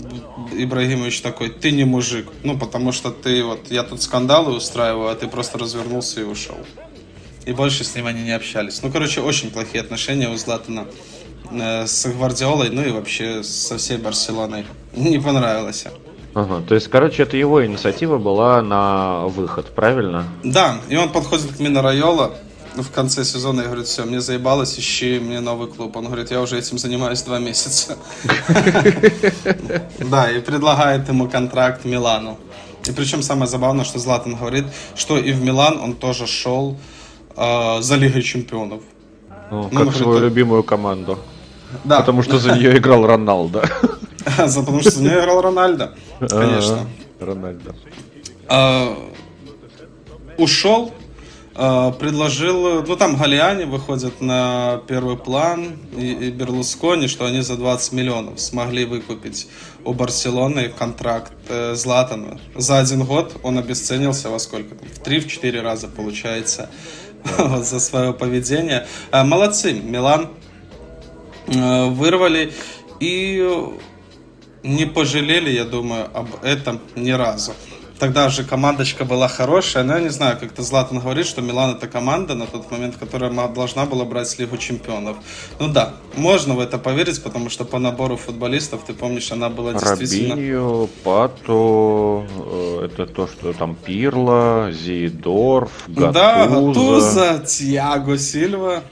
Ибрагимович 0.54 1.22
такой, 1.22 1.50
ты 1.50 1.72
не 1.72 1.84
мужик. 1.84 2.28
Ну, 2.44 2.58
потому 2.58 2.92
что 2.92 3.12
ты 3.12 3.44
вот, 3.44 3.72
я 3.72 3.84
тут 3.84 4.02
скандалы 4.02 4.56
устраиваю, 4.56 5.10
а 5.10 5.16
ты 5.16 5.28
просто 5.28 5.58
развернулся 5.58 6.22
и 6.22 6.24
ушел. 6.24 6.58
И 7.46 7.54
больше 7.54 7.84
с 7.84 7.96
ним 7.96 8.08
они 8.08 8.24
не 8.24 8.32
общались. 8.32 8.82
Ну, 8.84 8.92
короче, 8.92 9.22
очень 9.22 9.52
плохие 9.52 9.82
отношения 9.82 10.30
у 10.30 10.38
Златана 10.38 10.86
э, 11.52 11.86
с 11.86 12.06
Гвардиолой, 12.06 12.70
ну 12.70 12.84
и 12.84 12.92
вообще 12.92 13.44
со 13.44 13.78
всей 13.78 13.98
Барселоной. 13.98 14.66
Не 14.96 15.20
понравилось. 15.20 15.86
Ага, 16.34 16.62
то 16.66 16.76
есть, 16.76 16.88
короче, 16.88 17.24
это 17.24 17.36
его 17.36 17.66
инициатива 17.66 18.18
была 18.18 18.62
на 18.62 19.26
выход, 19.28 19.76
правильно? 19.76 20.26
Да, 20.44 20.78
и 20.88 20.96
он 20.96 21.10
подходит 21.10 21.54
к 21.54 21.60
Мина 21.60 21.82
Райола 21.82 22.38
в 22.76 22.92
конце 22.92 23.24
сезона 23.24 23.62
и 23.62 23.66
говорит, 23.66 23.88
все, 23.88 24.06
мне 24.06 24.22
заебалось, 24.22 24.80
ищи 24.80 25.20
мне 25.20 25.40
новый 25.40 25.68
клуб. 25.68 25.98
Он 25.98 26.06
говорит, 26.06 26.32
я 26.32 26.42
уже 26.42 26.58
этим 26.58 26.78
занимаюсь 26.78 27.22
два 27.22 27.40
месяца. 27.40 27.98
Да, 30.00 30.30
и 30.32 30.42
предлагает 30.42 31.08
ему 31.10 31.30
контракт 31.30 31.86
Милану. 31.86 32.38
И 32.90 32.92
причем 32.92 33.22
самое 33.22 33.48
забавное, 33.48 33.86
что 33.86 34.00
Златан 34.00 34.36
говорит, 34.36 34.66
что 34.96 35.18
и 35.18 35.32
в 35.32 35.42
Милан 35.42 35.80
он 35.80 35.94
тоже 35.94 36.28
шел 36.28 36.78
э, 37.36 37.82
за 37.82 37.96
Лигой 37.96 38.24
Чемпионов. 38.24 38.82
Ну, 39.52 39.70
как 39.70 39.96
свою 39.96 40.20
любимую 40.20 40.64
команду. 40.64 41.20
Да. 41.84 42.00
Потому 42.00 42.24
что 42.24 42.40
за 42.40 42.56
нее 42.56 42.78
играл 42.78 43.06
Роналдо. 43.06 43.64
Потому 44.38 44.82
что 44.82 44.92
за 44.92 45.04
нее 45.04 45.20
играл 45.20 45.42
Рональдо. 45.42 45.94
Конечно. 46.20 46.88
Рональдо. 47.20 47.76
А, 48.48 48.98
ушел 50.38 50.92
э, 51.00 51.01
предложил, 51.62 52.84
ну 52.84 52.96
там 52.96 53.18
Галиани 53.18 53.66
выходят 53.66 54.20
на 54.20 54.82
первый 54.88 55.16
план 55.16 55.78
и, 55.96 56.12
и 56.12 56.32
Берлускони, 56.32 57.08
что 57.08 57.26
они 57.26 57.42
за 57.42 57.56
20 57.56 57.94
миллионов 57.94 58.40
смогли 58.40 58.86
выкупить 58.86 59.48
у 59.84 59.94
Барселоны 59.94 60.70
контракт 60.70 61.34
э, 61.50 61.76
Златана. 61.76 62.40
За 62.56 62.80
один 62.80 63.04
год 63.04 63.40
он 63.44 63.60
обесценился 63.60 64.30
во 64.30 64.40
сколько? 64.40 64.76
В 64.76 65.02
3-4 65.02 65.62
раза 65.62 65.88
получается 65.88 66.72
за 67.38 67.80
свое 67.80 68.14
поведение. 68.14 68.88
Э, 69.12 69.24
молодцы, 69.24 69.74
Милан 69.74 70.30
э, 71.46 71.86
вырвали 71.90 72.54
и 73.00 73.56
не 74.64 74.86
пожалели, 74.86 75.52
я 75.52 75.66
думаю, 75.66 76.10
об 76.14 76.44
этом 76.44 76.80
ни 76.96 77.12
разу 77.12 77.54
тогда 78.02 78.30
же 78.30 78.44
командочка 78.44 79.06
была 79.06 79.28
хорошая, 79.28 79.84
но 79.84 79.94
я 79.94 80.02
не 80.02 80.10
знаю, 80.10 80.36
как-то 80.40 80.64
Златан 80.64 81.00
говорит, 81.00 81.28
что 81.28 81.42
Милан 81.42 81.76
это 81.76 81.88
команда 81.88 82.34
на 82.34 82.48
тот 82.48 82.72
момент, 82.72 82.96
которая 82.98 83.32
должна 83.50 83.86
была 83.86 84.06
брать 84.06 84.40
Лигу 84.40 84.58
Чемпионов. 84.58 85.18
Ну 85.60 85.68
да, 85.68 85.94
можно 86.16 86.56
в 86.56 86.60
это 86.60 86.80
поверить, 86.80 87.22
потому 87.22 87.52
что 87.52 87.64
по 87.64 87.78
набору 87.78 88.18
футболистов, 88.18 88.82
ты 88.88 88.94
помнишь, 88.96 89.32
она 89.32 89.50
была 89.50 89.74
действительно... 89.74 90.36
Рабиньо, 90.36 90.90
Пато, 91.04 92.26
э, 92.28 92.86
это 92.86 93.06
то, 93.06 93.28
что 93.28 93.54
там 93.54 93.76
Пирло, 93.76 94.72
Зейдорф, 94.72 95.72
Гатуза. 95.88 96.12
Да, 96.12 96.48
Гатуза, 96.48 97.46
Тиаго 97.46 98.18
Сильва. 98.18 98.82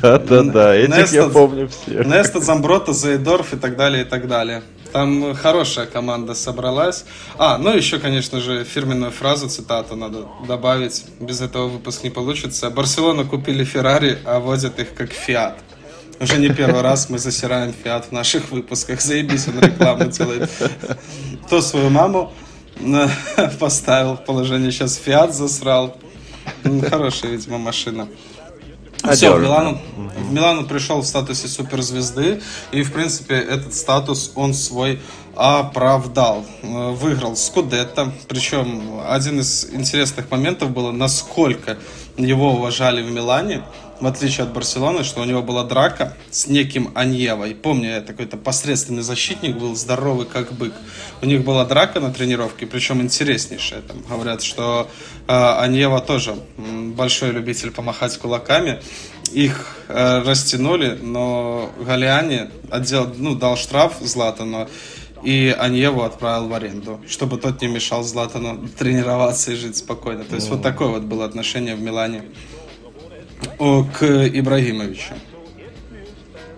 Да, 0.00 0.18
да, 0.18 0.42
да, 0.42 0.74
этих 0.74 1.12
я 1.12 1.28
помню 1.28 1.68
всех. 1.68 2.06
Неста 2.06 2.40
Замброта, 2.40 2.94
Зейдорф 2.94 3.52
и 3.52 3.56
так 3.56 3.76
далее, 3.76 4.04
и 4.04 4.08
так 4.08 4.26
далее. 4.26 4.62
Там 4.98 5.32
хорошая 5.32 5.86
команда 5.86 6.34
собралась. 6.34 7.04
А, 7.36 7.56
ну 7.56 7.70
еще, 7.70 8.00
конечно 8.00 8.40
же, 8.40 8.64
фирменную 8.64 9.12
фразу, 9.12 9.48
цитату 9.48 9.94
надо 9.94 10.26
добавить. 10.44 11.04
Без 11.20 11.40
этого 11.40 11.68
выпуск 11.68 12.02
не 12.02 12.10
получится. 12.10 12.68
Барселона 12.68 13.22
купили 13.22 13.62
Феррари, 13.62 14.18
а 14.24 14.40
водят 14.40 14.80
их 14.80 14.94
как 14.94 15.12
Фиат. 15.12 15.56
Уже 16.18 16.38
не 16.38 16.48
первый 16.48 16.80
раз 16.80 17.10
мы 17.10 17.20
засираем 17.20 17.72
Фиат 17.72 18.06
в 18.06 18.10
наших 18.10 18.50
выпусках. 18.50 19.00
Заебись, 19.00 19.46
он 19.46 19.60
рекламу 19.60 20.06
делает. 20.06 20.50
То 21.48 21.60
свою 21.60 21.90
маму 21.90 22.32
э, 22.80 23.06
поставил 23.60 24.16
в 24.16 24.24
положение, 24.24 24.72
сейчас 24.72 24.96
Фиат 24.96 25.32
засрал. 25.32 25.96
Хорошая, 26.90 27.30
видимо, 27.30 27.58
машина. 27.58 28.08
Все, 29.12 29.34
в 29.34 29.40
Милану, 29.40 29.80
в 29.96 30.32
Милану 30.32 30.64
пришел 30.64 31.00
в 31.00 31.06
статусе 31.06 31.48
суперзвезды, 31.48 32.40
и, 32.72 32.82
в 32.82 32.92
принципе, 32.92 33.36
этот 33.36 33.74
статус 33.74 34.32
он 34.34 34.54
свой 34.54 35.00
оправдал. 35.36 36.44
Э, 36.62 36.90
выиграл 36.90 37.36
Скудетто, 37.36 38.12
причем 38.26 39.00
один 39.08 39.40
из 39.40 39.72
интересных 39.72 40.30
моментов 40.30 40.70
было, 40.70 40.90
насколько 40.90 41.78
его 42.16 42.52
уважали 42.54 43.02
в 43.02 43.10
Милане 43.10 43.62
в 44.00 44.06
отличие 44.06 44.44
от 44.44 44.52
Барселоны, 44.52 45.04
что 45.04 45.20
у 45.20 45.24
него 45.24 45.42
была 45.42 45.64
драка 45.64 46.16
с 46.30 46.46
неким 46.46 46.90
Аньевой. 46.94 47.54
Помню, 47.54 47.90
я 47.90 48.00
такой-то 48.00 48.36
посредственный 48.36 49.02
защитник 49.02 49.56
был, 49.56 49.74
здоровый 49.74 50.26
как 50.26 50.52
бык. 50.52 50.72
У 51.20 51.26
них 51.26 51.44
была 51.44 51.64
драка 51.64 52.00
на 52.00 52.12
тренировке, 52.12 52.66
причем 52.66 53.00
интереснейшая. 53.00 53.82
Там 53.82 54.02
говорят, 54.08 54.42
что 54.42 54.88
э, 55.26 55.32
Аньева 55.32 56.00
тоже 56.00 56.36
большой 56.56 57.32
любитель 57.32 57.70
помахать 57.70 58.16
кулаками. 58.18 58.80
Их 59.32 59.76
э, 59.88 60.22
растянули, 60.22 60.98
но 61.00 61.70
Галиани 61.80 62.48
отдел, 62.70 63.12
ну, 63.16 63.34
дал 63.34 63.56
штраф 63.56 63.96
Златану, 64.00 64.68
и 65.22 65.54
Аньеву 65.58 66.02
отправил 66.02 66.48
в 66.48 66.54
аренду, 66.54 67.00
чтобы 67.08 67.38
тот 67.38 67.60
не 67.60 67.68
мешал 67.68 68.04
Златану 68.04 68.68
тренироваться 68.78 69.52
и 69.52 69.56
жить 69.56 69.76
спокойно. 69.76 70.24
То 70.24 70.36
есть 70.36 70.48
вот 70.48 70.62
такое 70.62 70.88
вот 70.88 71.02
было 71.02 71.24
отношение 71.24 71.74
в 71.74 71.80
Милане 71.80 72.22
к 73.58 74.04
Ибрагимовичу. 74.04 75.14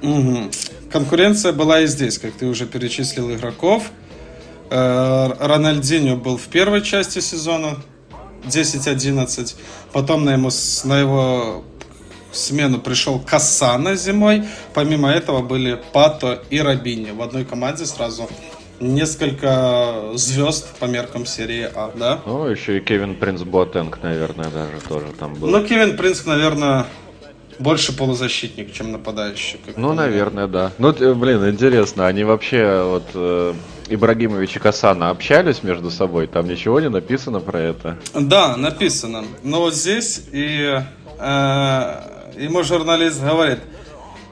Угу. 0.02 0.51
Конкуренция 0.90 1.52
была 1.52 1.81
и 1.81 1.86
здесь, 1.86 2.19
как 2.19 2.32
ты 2.32 2.47
уже 2.47 2.66
перечислил 2.66 3.32
игроков. 3.32 3.90
Э, 4.70 5.31
Рональдинho 5.39 6.16
был 6.16 6.36
в 6.36 6.47
первой 6.47 6.82
части 6.82 7.20
сезона 7.20 7.77
10-11. 8.44 9.55
Потом 9.93 10.24
на, 10.24 10.32
ему, 10.32 10.51
на 10.85 10.98
его 10.98 11.65
смену 12.32 12.81
пришел 12.81 13.20
Кассана 13.20 13.94
зимой. 13.97 14.44
Помимо 14.74 15.11
этого 15.11 15.43
были 15.43 15.81
Пато 15.93 16.43
и 16.51 16.61
Рабини. 16.61 17.11
В 17.11 17.23
одной 17.23 17.44
команде 17.44 17.86
сразу 17.86 18.28
несколько 18.81 20.12
звезд 20.15 20.78
по 20.78 20.86
меркам 20.86 21.27
серии 21.27 21.69
А, 21.74 21.93
да? 21.94 22.20
Ну, 22.27 22.47
еще 22.47 22.78
и 22.78 22.81
Кевин 22.81 23.15
Принц 23.15 23.43
Ботенг, 23.43 23.98
наверное, 24.02 24.51
даже 24.51 24.81
тоже 24.89 25.07
там 25.19 25.35
был. 25.35 25.48
Ну, 25.48 25.65
Кевин 25.65 25.97
Принц, 25.97 26.24
наверное, 26.24 26.86
больше 27.59 27.97
полузащитник, 27.97 28.73
чем 28.73 28.93
нападающий. 28.93 29.61
ну, 29.77 29.93
наверное, 29.93 30.47
да. 30.47 30.73
Ну, 30.78 30.93
блин, 30.93 31.48
интересно, 31.48 32.07
они 32.07 32.24
вообще 32.24 32.82
вот 32.82 33.05
э, 33.15 33.55
Ибрагимович 33.89 34.57
и 34.57 34.59
Касана 34.59 35.11
общались 35.11 35.62
между 35.62 35.90
собой? 35.90 36.27
Там 36.27 36.48
ничего 36.48 36.81
не 36.81 36.89
написано 36.89 37.40
про 37.40 37.61
это? 37.61 37.98
Да, 38.15 38.57
написано. 38.57 39.24
Но 39.43 39.61
вот 39.61 39.74
здесь 39.74 40.23
и 40.32 40.81
э, 41.19 42.01
ему 42.39 42.62
журналист 42.62 43.23
говорит, 43.23 43.59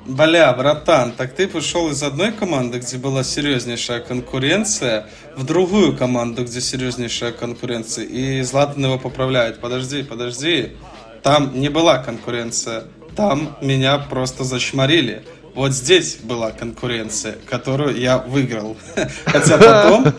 Бля, 0.09 0.55
братан, 0.55 1.13
так 1.13 1.35
ты 1.35 1.47
пришел 1.47 1.91
из 1.91 2.03
одной 2.03 2.33
команды, 2.33 2.79
где 2.79 2.97
была 2.97 3.23
серьезнейшая 3.23 4.01
конкуренция, 4.01 5.07
в 5.37 5.45
другую 5.45 5.95
команду, 5.95 6.45
где 6.45 6.63
серьезнейшая 6.63 7.33
конкуренция, 7.33 8.07
и 8.07 8.41
Златан 8.41 8.87
его 8.87 8.99
поправляет. 8.99 9.61
Подожди, 9.61 10.03
подожди, 10.03 10.73
там 11.23 11.61
не 11.61 11.69
была 11.69 11.99
конкуренция, 11.99 12.85
там 13.17 13.59
меня 13.61 13.99
просто 13.99 14.45
зачморили. 14.45 15.27
Вот 15.55 15.73
здесь 15.73 16.17
была 16.23 16.53
конкуренция, 16.53 17.37
которую 17.45 17.95
я 18.01 18.17
выиграл. 18.17 18.79
Хотя 19.27 19.59
потом 19.59 20.15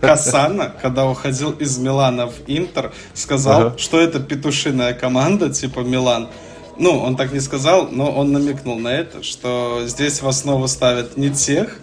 Касана, 0.00 0.72
когда 0.80 1.04
уходил 1.04 1.50
из 1.50 1.76
Милана 1.76 2.28
в 2.28 2.34
Интер, 2.46 2.92
сказал, 3.12 3.60
ага. 3.60 3.78
что 3.78 4.00
это 4.00 4.20
петушиная 4.20 4.94
команда, 4.94 5.50
типа 5.50 5.80
Милан 5.80 6.30
ну, 6.78 6.98
он 6.98 7.16
так 7.16 7.32
не 7.32 7.40
сказал, 7.40 7.88
но 7.90 8.10
он 8.10 8.32
намекнул 8.32 8.78
на 8.78 8.88
это, 8.88 9.22
что 9.22 9.82
здесь 9.86 10.22
в 10.22 10.28
основу 10.28 10.68
ставят 10.68 11.16
не 11.16 11.30
тех, 11.30 11.78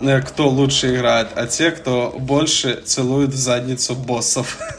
э, 0.00 0.20
кто 0.22 0.48
лучше 0.48 0.94
играет, 0.94 1.28
а 1.34 1.46
те, 1.46 1.70
кто 1.70 2.14
больше 2.18 2.80
целует 2.84 3.30
в 3.30 3.36
задницу 3.36 3.94
боссов. 3.94 4.58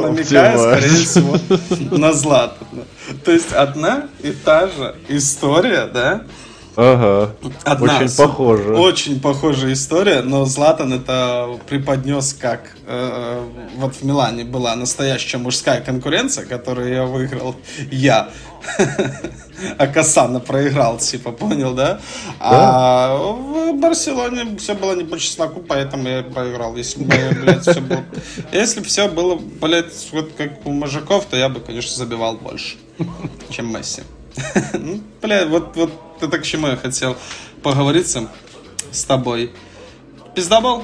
Намекая, 0.00 0.58
скорее 0.58 1.04
всего, 1.04 1.38
на 1.96 2.12
Златана. 2.12 2.84
То 3.24 3.32
есть 3.32 3.52
одна 3.52 4.08
и 4.22 4.32
та 4.32 4.68
же 4.68 4.94
история, 5.08 5.86
да? 5.86 6.22
Ага. 6.76 7.34
Одна 7.64 7.98
очень 7.98 8.16
похоже. 8.16 8.74
Очень 8.74 9.20
похожая 9.20 9.72
история, 9.72 10.22
но 10.22 10.44
Златан 10.44 10.92
это 10.92 11.58
преподнес 11.68 12.34
как 12.34 12.76
э, 12.86 13.44
вот 13.76 13.94
в 13.94 14.02
Милане 14.02 14.44
была 14.44 14.74
настоящая 14.74 15.38
мужская 15.38 15.80
конкуренция, 15.80 16.46
которую 16.46 16.92
я 16.92 17.04
выиграл 17.04 17.54
я. 17.90 18.30
А 19.78 19.86
Касана 19.86 20.40
проиграл, 20.40 20.98
типа, 20.98 21.30
понял, 21.30 21.74
да? 21.74 22.00
А 22.40 23.16
в 23.16 23.78
Барселоне 23.78 24.56
все 24.58 24.74
было 24.74 24.94
не 24.94 25.04
по 25.04 25.18
чесноку, 25.18 25.60
поэтому 25.60 26.08
я 26.08 26.22
проиграл. 26.22 26.74
Если 26.76 27.04
бы, 27.04 27.14
блядь, 27.40 27.62
все 27.62 27.80
было... 27.80 28.04
Если 28.52 28.80
бы 28.80 28.86
все 28.86 29.08
было, 29.08 29.36
блядь, 29.36 30.08
вот 30.12 30.32
как 30.36 30.66
у 30.66 30.70
мужиков, 30.70 31.26
то 31.26 31.36
я 31.36 31.48
бы, 31.48 31.60
конечно, 31.60 31.94
забивал 31.96 32.36
больше, 32.36 32.76
чем 33.50 33.72
Месси. 33.72 34.02
Ну, 34.72 35.00
бля, 35.22 35.46
вот, 35.46 35.76
вот 35.76 35.90
это 36.20 36.38
к 36.38 36.42
чему 36.42 36.68
я 36.68 36.76
хотел 36.76 37.16
поговориться 37.62 38.28
с 38.90 39.04
тобой. 39.04 39.52
Пиздобол? 40.34 40.82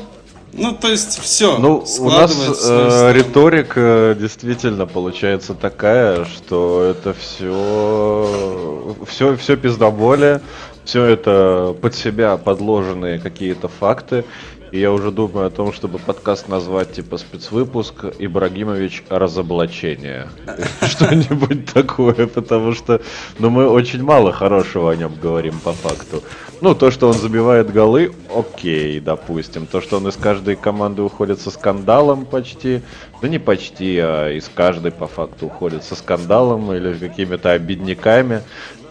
Ну, 0.52 0.72
то 0.72 0.88
есть 0.88 1.20
все. 1.20 1.58
Ну, 1.58 1.84
у 2.00 2.10
нас 2.10 2.32
э, 2.64 3.12
риторика 3.12 4.16
действительно 4.18 4.86
получается 4.86 5.54
такая, 5.54 6.24
что 6.24 6.82
это 6.82 7.14
все, 7.14 8.96
все, 9.06 9.36
все 9.36 9.56
пиздоболе, 9.56 10.40
все 10.84 11.04
это 11.04 11.76
под 11.80 11.94
себя 11.94 12.36
подложенные 12.36 13.20
какие-то 13.20 13.68
факты. 13.68 14.24
И 14.72 14.78
я 14.78 14.92
уже 14.92 15.10
думаю 15.10 15.46
о 15.48 15.50
том, 15.50 15.72
чтобы 15.72 15.98
подкаст 15.98 16.48
назвать 16.48 16.92
типа 16.92 17.18
спецвыпуск 17.18 18.04
Ибрагимович 18.18 19.02
разоблачение. 19.08 20.28
Что-нибудь 20.82 21.72
такое, 21.72 22.28
потому 22.28 22.72
что 22.72 23.00
ну, 23.40 23.50
мы 23.50 23.68
очень 23.68 24.02
мало 24.02 24.32
хорошего 24.32 24.92
о 24.92 24.96
нем 24.96 25.12
говорим 25.20 25.58
по 25.58 25.72
факту. 25.72 26.22
Ну, 26.60 26.74
то, 26.74 26.92
что 26.92 27.08
он 27.08 27.14
забивает 27.14 27.72
голы, 27.72 28.12
окей, 28.32 29.00
допустим. 29.00 29.66
То, 29.66 29.80
что 29.80 29.96
он 29.96 30.06
из 30.06 30.16
каждой 30.16 30.54
команды 30.54 31.02
уходит 31.02 31.40
со 31.40 31.50
скандалом 31.50 32.24
почти, 32.24 32.82
ну 33.22 33.28
не 33.28 33.40
почти, 33.40 33.98
а 33.98 34.30
из 34.30 34.48
каждой 34.48 34.92
по 34.92 35.08
факту 35.08 35.46
уходит 35.46 35.82
со 35.82 35.96
скандалом 35.96 36.72
или 36.72 36.92
какими-то 36.94 37.50
обидниками. 37.50 38.42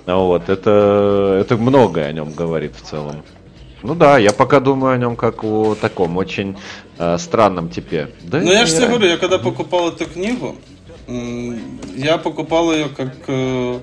Вот, 0.05 0.49
это, 0.49 1.37
это 1.39 1.55
многое 1.55 2.07
о 2.07 2.11
нем 2.11 2.33
говорит 2.33 2.73
в 2.75 2.81
целом. 2.81 3.23
Ну 3.83 3.95
да, 3.95 4.17
я 4.17 4.31
пока 4.31 4.59
думаю 4.59 4.93
о 4.93 4.97
нем 4.97 5.15
как 5.15 5.43
о 5.43 5.75
таком 5.75 6.17
очень 6.17 6.57
э, 6.97 7.17
странном 7.17 7.69
типе. 7.69 8.09
Да 8.23 8.39
ну 8.39 8.51
я 8.51 8.65
же 8.65 8.75
тебе 8.75 8.87
говорю, 8.87 9.07
я 9.07 9.17
когда 9.17 9.39
покупал 9.39 9.89
эту 9.89 10.05
книгу, 10.05 10.55
Я 11.95 12.17
покупал 12.17 12.71
ее 12.71 12.89
как 12.89 13.15
э, 13.27 13.79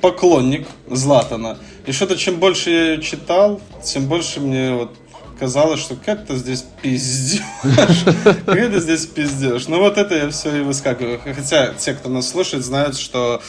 поклонник 0.00 0.66
Златана. 0.88 1.58
И 1.86 1.92
что-то, 1.92 2.16
чем 2.16 2.36
больше 2.36 2.70
я 2.70 2.84
ее 2.92 3.02
читал, 3.02 3.60
тем 3.82 4.06
больше 4.06 4.40
мне 4.40 4.74
вот 4.74 4.90
казалось, 5.38 5.80
что 5.80 5.96
как-то 5.96 6.36
здесь 6.36 6.64
пиздешь. 6.82 7.40
Как-то 8.46 8.80
здесь 8.80 9.06
пиздешь. 9.06 9.66
Ну 9.68 9.78
вот 9.78 9.98
это 9.98 10.14
я 10.14 10.30
все 10.30 10.56
и 10.56 10.60
выскакиваю. 10.60 11.20
Хотя 11.24 11.74
те, 11.74 11.94
кто 11.94 12.08
нас 12.08 12.28
слушает, 12.28 12.64
знают, 12.64 12.96
что 12.96 13.42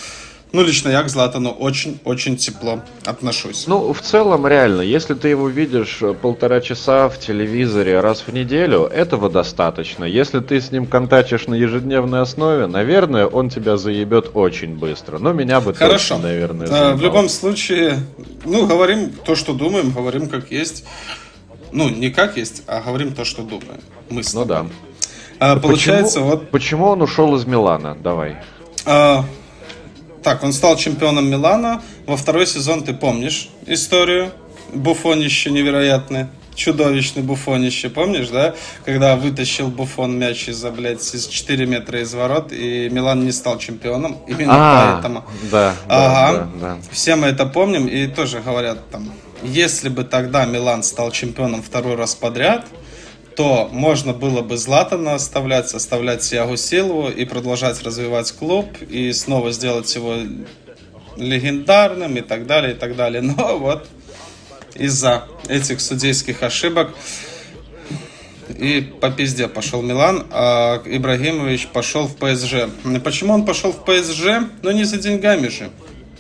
ну, 0.56 0.64
лично 0.64 0.90
я 0.90 1.04
к 1.04 1.10
Златану 1.10 1.50
очень-очень 1.52 2.38
тепло 2.38 2.80
отношусь. 3.04 3.68
Ну, 3.68 3.92
в 3.92 4.00
целом, 4.02 4.48
реально, 4.48 4.82
если 4.82 5.14
ты 5.14 5.28
его 5.28 5.50
видишь 5.50 5.98
э, 6.02 6.14
полтора 6.14 6.62
часа 6.62 7.10
в 7.10 7.20
телевизоре 7.20 8.00
раз 8.00 8.24
в 8.26 8.34
неделю, 8.34 8.84
этого 8.84 9.30
достаточно. 9.30 10.06
Если 10.06 10.40
ты 10.40 10.62
с 10.62 10.72
ним 10.72 10.86
контачишь 10.86 11.48
на 11.48 11.56
ежедневной 11.56 12.22
основе, 12.22 12.68
наверное, 12.68 13.28
он 13.28 13.50
тебя 13.50 13.76
заебет 13.76 14.32
очень 14.34 14.78
быстро. 14.78 15.18
Но 15.18 15.34
меня 15.34 15.60
бы 15.60 15.74
Хорошо. 15.74 16.16
точно, 16.16 16.30
наверное, 16.30 16.68
заебал. 16.68 16.96
В 16.96 17.02
любом 17.02 17.30
случае, 17.30 18.00
ну, 18.46 18.66
говорим 18.66 19.12
то, 19.12 19.36
что 19.36 19.54
думаем, 19.54 19.92
говорим 19.92 20.30
как 20.30 20.52
есть. 20.52 20.86
Ну, 21.74 21.90
не 21.90 22.12
как 22.12 22.38
есть, 22.38 22.64
а 22.68 22.80
говорим 22.80 23.14
то, 23.14 23.26
что 23.26 23.42
думаем. 23.42 23.82
Мы 24.10 24.24
с 24.24 24.34
Ну 24.34 24.46
да. 24.46 24.66
А, 25.40 25.58
получается, 25.58 26.20
почему, 26.20 26.30
вот... 26.30 26.50
Почему 26.50 26.86
он 26.88 27.02
ушел 27.02 27.36
из 27.36 27.46
Милана? 27.46 27.98
Давай. 28.02 28.38
А, 28.86 29.26
так, 30.26 30.44
он 30.44 30.54
стал 30.54 30.76
чемпионом 30.76 31.30
Милана. 31.30 31.84
Во 32.08 32.18
второй 32.18 32.48
сезон 32.48 32.84
ты 32.84 32.96
помнишь 32.96 33.50
историю? 33.68 34.32
Буфонище 34.74 35.52
невероятное. 35.52 36.30
Чудовищный 36.56 37.22
буфонище, 37.22 37.92
помнишь, 37.92 38.30
да? 38.30 38.56
Когда 38.86 39.18
вытащил 39.18 39.68
Буфон 39.68 40.18
мяч 40.18 40.48
из-за, 40.48 40.72
блядь, 40.72 41.14
из 41.14 41.28
4 41.28 41.68
метра 41.68 42.02
из 42.02 42.12
ворот, 42.16 42.52
и 42.52 42.90
Милан 42.90 43.24
не 43.24 43.32
стал 43.32 43.60
чемпионом. 43.60 44.18
Именно 44.26 44.54
а, 44.54 44.94
поэтому. 44.94 45.26
Да, 45.52 45.76
ага. 45.88 46.50
Да, 46.56 46.68
да. 46.68 46.78
Все 46.92 47.16
мы 47.16 47.28
это 47.28 47.46
помним, 47.46 47.86
и 47.88 48.08
тоже 48.08 48.40
говорят 48.40 48.90
там, 48.90 49.12
если 49.44 49.90
бы 49.90 50.06
тогда 50.06 50.46
Милан 50.46 50.82
стал 50.82 51.12
чемпионом 51.12 51.62
второй 51.62 51.96
раз 51.96 52.16
подряд, 52.16 52.66
то 53.36 53.70
можно 53.72 54.14
было 54.14 54.42
бы 54.42 54.58
Златана 54.58 55.16
оставлять, 55.16 55.74
оставлять 55.74 56.24
Сиагу 56.24 56.58
Силову 56.58 57.10
и 57.10 57.26
продолжать 57.26 57.84
развивать 57.84 58.32
клуб 58.32 58.68
и 58.90 59.12
снова 59.14 59.52
сделать 59.52 59.94
его 59.96 60.16
легендарным 61.18 62.16
и 62.18 62.22
так 62.22 62.48
далее, 62.48 62.74
и 62.74 62.76
так 62.76 62.96
далее. 62.96 63.22
Но 63.22 63.58
вот 63.60 63.88
из-за 64.74 65.28
этих 65.48 65.82
судейских 65.82 66.44
ошибок 66.44 66.96
и 68.50 68.82
по 68.82 69.10
пизде 69.10 69.48
пошел 69.48 69.82
Милан, 69.82 70.28
а 70.32 70.82
Ибрагимович 70.86 71.68
пошел 71.68 72.08
в 72.08 72.16
ПСЖ. 72.16 72.70
Почему 73.04 73.34
он 73.34 73.46
пошел 73.46 73.72
в 73.72 73.84
ПСЖ? 73.84 74.48
Ну 74.62 74.72
не 74.72 74.84
за 74.84 74.98
деньгами 74.98 75.48
же. 75.48 75.72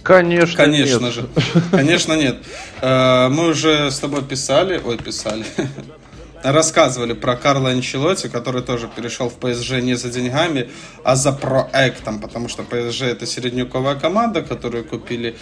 Конечно, 0.04 0.56
Конечно 0.56 1.06
нет. 1.06 1.14
же. 1.14 1.28
Конечно 1.72 2.14
нет. 2.14 2.38
Э, 2.80 3.28
мы 3.30 3.50
уже 3.50 3.90
с 3.90 3.98
тобой 3.98 4.24
писали, 4.24 4.80
ой, 4.84 4.98
писали, 5.00 5.44
рассказывали 6.52 7.14
про 7.14 7.36
Карла 7.36 7.72
Анчелотти, 7.72 8.28
который 8.28 8.62
тоже 8.62 8.88
перешел 8.88 9.30
в 9.30 9.36
ПСЖ 9.36 9.82
не 9.82 9.96
за 9.96 10.10
деньгами, 10.10 10.70
а 11.04 11.16
за 11.16 11.32
проектом, 11.32 12.20
потому 12.20 12.48
что 12.48 12.64
ПСЖ 12.64 13.04
это 13.04 13.26
середняковая 13.26 13.96
команда, 13.96 14.42
которую 14.42 14.86
купили 14.86 15.36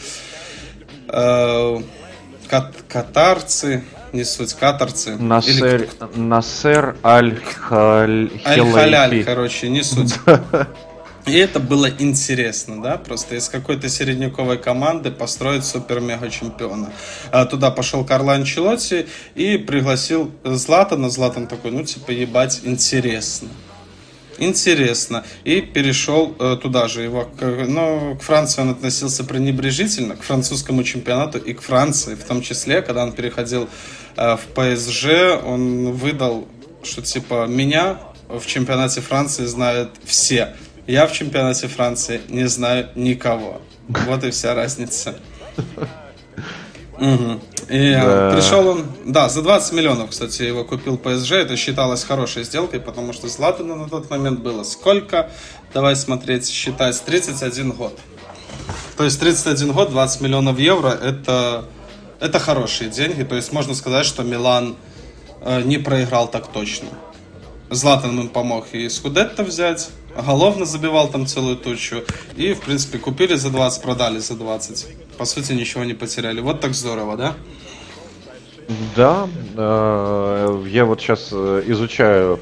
э, 1.10 1.82
кат 2.50 2.74
катарцы, 2.88 3.84
не 4.14 4.24
суть, 4.24 4.54
катарцы. 4.54 5.16
Насер, 5.18 5.82
Или... 5.82 5.90
Насер 6.16 6.96
Аль-Халяль. 7.04 8.32
Аль-Халяль, 8.46 9.24
короче, 9.24 9.70
не 9.70 9.84
суть. 9.84 10.14
И 11.26 11.38
это 11.38 11.60
было 11.62 11.90
интересно, 11.90 12.82
да, 12.82 12.98
просто 12.98 13.36
из 13.36 13.48
какой-то 13.48 13.88
середняковой 13.88 14.58
команды 14.58 15.10
построить 15.10 15.64
супер-мега 15.64 16.30
чемпиона. 16.30 16.92
А 17.32 17.46
туда 17.46 17.72
пошел 17.72 18.04
Карло 18.04 18.34
Анчелотти 18.34 19.06
и 19.34 19.58
пригласил 19.58 20.32
Златана. 20.44 21.10
Златан 21.10 21.48
такой, 21.48 21.72
ну, 21.72 21.84
типа, 21.84 22.12
ебать, 22.12 22.62
интересно. 22.64 23.48
Интересно. 24.38 25.24
И 25.46 25.62
перешел 25.62 26.36
э, 26.40 26.58
туда 26.62 26.90
же. 26.90 27.04
Его, 27.04 27.26
к, 27.26 27.42
ну, 27.68 28.18
к 28.20 28.24
Франции 28.24 28.62
он 28.62 28.72
относился 28.72 29.24
пренебрежительно, 29.24 30.18
к 30.18 30.24
французскому 30.24 30.84
чемпионату 30.84 31.38
и 31.38 31.54
к 31.54 31.62
Франции 31.62 32.16
в 32.16 32.24
том 32.24 32.42
числе. 32.42 32.82
Когда 32.82 33.04
он 33.04 33.14
переходил 33.14 33.70
э, 34.18 34.36
в 34.36 34.46
ПСЖ, 34.54 35.42
он 35.46 35.92
выдал, 35.94 36.48
что 36.84 37.02
типа 37.02 37.46
меня 37.48 38.00
в 38.28 38.46
чемпионате 38.46 39.02
Франции 39.02 39.46
знают 39.46 39.92
все. 40.04 40.56
Я 40.88 41.08
в 41.08 41.14
чемпионате 41.14 41.68
Франции 41.68 42.22
не 42.28 42.48
знаю 42.48 42.90
никого. 42.96 43.62
Вот 43.88 44.24
и 44.24 44.32
вся 44.32 44.54
разница. 44.54 45.16
Угу. 46.98 47.40
И 47.70 47.92
э, 47.92 48.02
да. 48.02 48.36
пришел 48.36 48.68
он, 48.68 48.86
да, 49.06 49.30
за 49.30 49.42
20 49.42 49.74
миллионов, 49.74 50.10
кстати, 50.12 50.44
его 50.44 50.64
купил 50.64 50.98
ПСЖ. 50.98 51.32
Это 51.32 51.56
считалось 51.56 52.04
хорошей 52.04 52.44
сделкой, 52.44 52.80
потому 52.80 53.14
что 53.14 53.28
Златана 53.28 53.76
на 53.76 53.90
тот 53.90 54.10
момент 54.10 54.42
было 54.42 54.64
сколько? 54.64 55.32
Давай 55.74 55.96
смотреть, 55.96 56.48
считать, 56.50 57.02
31 57.04 57.72
год. 57.72 57.98
То 58.98 59.06
есть 59.06 59.20
31 59.20 59.72
год, 59.72 59.90
20 59.90 60.22
миллионов 60.22 60.60
евро, 60.60 60.90
это, 60.90 61.66
это 62.20 62.40
хорошие 62.40 62.90
деньги. 62.90 63.24
То 63.24 63.36
есть 63.36 63.52
можно 63.52 63.74
сказать, 63.74 64.06
что 64.06 64.24
Милан 64.24 64.76
э, 65.42 65.62
не 65.64 65.78
проиграл 65.78 66.28
так 66.28 66.48
точно. 66.48 66.90
Златан 67.70 68.20
им 68.20 68.30
помог 68.30 68.68
и 68.74 68.88
Скудетто 68.88 69.44
взять, 69.44 69.90
головно 70.16 70.66
забивал 70.66 71.10
там 71.10 71.26
целую 71.26 71.58
тучу. 71.58 72.04
И, 72.36 72.54
в 72.54 72.62
принципе, 72.62 72.98
купили 72.98 73.36
за 73.36 73.50
20, 73.50 73.82
продали 73.82 74.20
за 74.20 74.36
20. 74.36 74.88
По 75.18 75.26
сути, 75.26 75.54
ничего 75.54 75.84
не 75.84 75.94
потеряли. 75.94 76.42
Вот 76.42 76.62
так 76.62 76.74
здорово, 76.74 77.18
да? 77.18 77.36
Да, 78.96 79.28
э, 79.58 80.64
я 80.68 80.86
вот 80.86 81.02
сейчас 81.02 81.30
э, 81.32 81.64
изучаю 81.68 82.40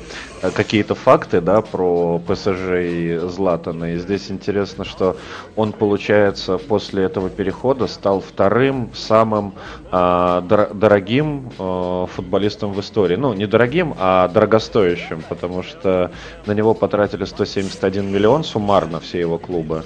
какие-то 0.56 0.96
факты, 0.96 1.40
да, 1.40 1.62
про 1.62 2.20
ПСЖ 2.20 2.82
и 2.82 3.20
Златана. 3.24 3.94
И 3.94 3.98
здесь 3.98 4.32
интересно, 4.32 4.86
что 4.86 5.18
он, 5.56 5.72
получается, 5.72 6.58
после 6.58 7.04
этого 7.04 7.30
перехода 7.30 7.88
стал 7.88 8.22
вторым 8.22 8.92
самым 8.94 9.54
э, 9.92 10.42
дорогим 10.74 11.52
э, 11.58 12.06
футболистом 12.14 12.74
в 12.74 12.80
истории. 12.80 13.16
Ну, 13.16 13.34
не 13.34 13.46
дорогим, 13.46 13.96
а 13.98 14.28
дорогостоящим, 14.28 15.24
потому 15.30 15.64
что 15.64 16.12
на 16.46 16.54
него 16.54 16.74
потратили 16.74 17.26
171 17.26 18.12
миллион 18.12 18.44
суммарно 18.44 19.00
все 19.00 19.20
его 19.20 19.38
клубы. 19.38 19.84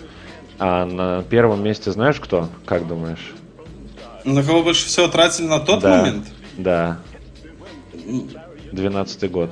А 0.58 0.86
на 0.86 1.24
первом 1.24 1.64
месте 1.64 1.92
знаешь 1.92 2.20
кто? 2.20 2.48
Как 2.66 2.88
думаешь? 2.88 3.34
На 4.26 4.44
кого 4.44 4.64
больше 4.64 4.88
всего 4.88 5.08
тратили 5.08 5.46
на 5.46 5.60
тот 5.60 5.82
да, 5.82 5.98
момент? 5.98 6.28
Да. 6.58 6.98
12 8.72 9.32
год. 9.32 9.52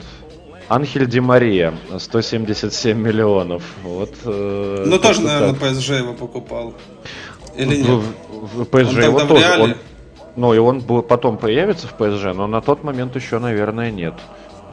Анхель 0.67 1.07
Ди 1.07 1.19
Мария, 1.19 1.73
177 1.97 2.97
миллионов. 2.97 3.63
Вот, 3.83 4.13
э, 4.25 4.83
ну, 4.87 4.97
тоже, 4.97 5.21
наверное, 5.21 5.53
так. 5.53 5.61
PSG 5.61 5.97
его 5.99 6.13
покупал. 6.13 6.73
Или 7.55 7.77
нет? 7.77 7.87
В, 7.87 8.63
в 8.63 8.67
PSG 8.67 8.97
он 8.97 9.03
его 9.03 9.19
тоже. 9.21 9.61
Он, 9.61 9.75
ну, 10.35 10.53
и 10.53 10.57
он 10.57 10.81
потом 10.81 11.37
появится 11.37 11.87
в 11.87 11.95
PSG, 11.95 12.33
но 12.33 12.47
на 12.47 12.61
тот 12.61 12.83
момент 12.83 13.15
еще, 13.15 13.37
наверное, 13.37 13.91
нет. 13.91 14.15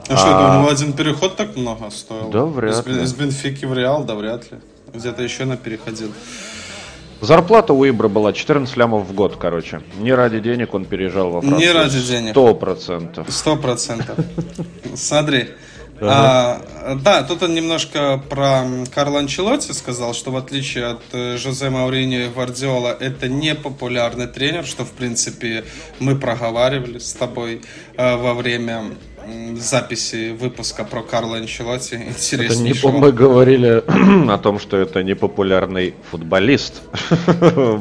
А, 0.09 0.15
а 0.15 0.17
что, 0.17 0.29
это 0.29 0.49
у 0.49 0.61
него 0.61 0.71
один 0.71 0.93
переход 0.95 1.37
так 1.37 1.57
много 1.57 1.91
стоил? 1.91 2.31
Да, 2.31 2.45
вряд 2.47 2.87
из, 2.87 2.97
ли. 2.97 3.03
Из 3.03 3.13
Бенфики 3.13 3.67
в 3.67 3.75
Реал, 3.75 4.05
да, 4.05 4.15
вряд 4.15 4.51
ли. 4.51 4.59
Где-то 4.95 5.23
еще 5.23 5.45
на 5.45 5.57
переходил. 5.57 6.13
Зарплата 7.21 7.73
у 7.73 7.85
Ибра 7.85 8.09
была 8.09 8.33
14 8.33 8.77
лямов 8.77 9.07
в 9.07 9.13
год, 9.13 9.37
короче. 9.37 9.83
Не 9.99 10.15
ради 10.15 10.41
денег 10.41 10.75
он 10.75 10.85
переезжал 10.85 11.31
во 11.31 11.41
Францию. 11.41 11.61
Не 11.61 11.73
ради 11.73 12.01
денег. 12.01 12.31
Сто 12.31 12.55
процентов. 12.55 13.27
Сто 13.31 13.57
процентов. 13.57 14.17
Смотри, 14.95 15.49
а, 16.03 16.63
да, 17.03 17.23
тут 17.23 17.43
он 17.43 17.55
немножко 17.55 18.23
про 18.31 18.65
Карла 18.95 19.19
Анчелотти 19.19 19.73
сказал, 19.73 20.15
что 20.15 20.31
в 20.31 20.37
отличие 20.37 20.87
от 20.87 21.03
э, 21.13 21.37
Жозе 21.37 21.69
Мауриньо 21.69 22.21
и 22.21 22.29
Гвардиола, 22.29 22.97
это 22.99 23.29
не 23.29 23.55
популярный 23.55 24.27
тренер, 24.27 24.65
что, 24.65 24.85
в 24.85 24.93
принципе, 24.93 25.65
мы 25.99 26.17
проговаривали 26.17 26.99
с 26.99 27.13
тобой 27.13 27.61
э, 27.97 28.17
во 28.17 28.33
время 28.33 28.85
записи 29.59 30.33
выпуска 30.33 30.85
про 30.85 31.03
Карла 31.03 31.37
Анчелотти. 31.37 31.95
Интереснейшего. 31.95 32.89
Это 32.89 32.97
не, 32.97 33.01
мы 33.01 33.13
говорили 33.13 33.83
о 34.31 34.39
том, 34.39 34.59
что 34.59 34.77
это 34.77 35.03
непопулярный 35.03 35.95
футболист. 36.11 36.83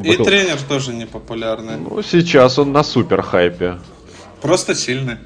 И 0.04 0.16
тренер 0.16 0.60
тоже 0.68 0.92
непопулярный. 0.92 1.76
Ну, 1.76 2.02
сейчас 2.02 2.58
он 2.58 2.72
на 2.72 2.82
супер 2.82 3.22
хайпе. 3.22 3.78
Просто 4.40 4.74
сильный. 4.74 5.16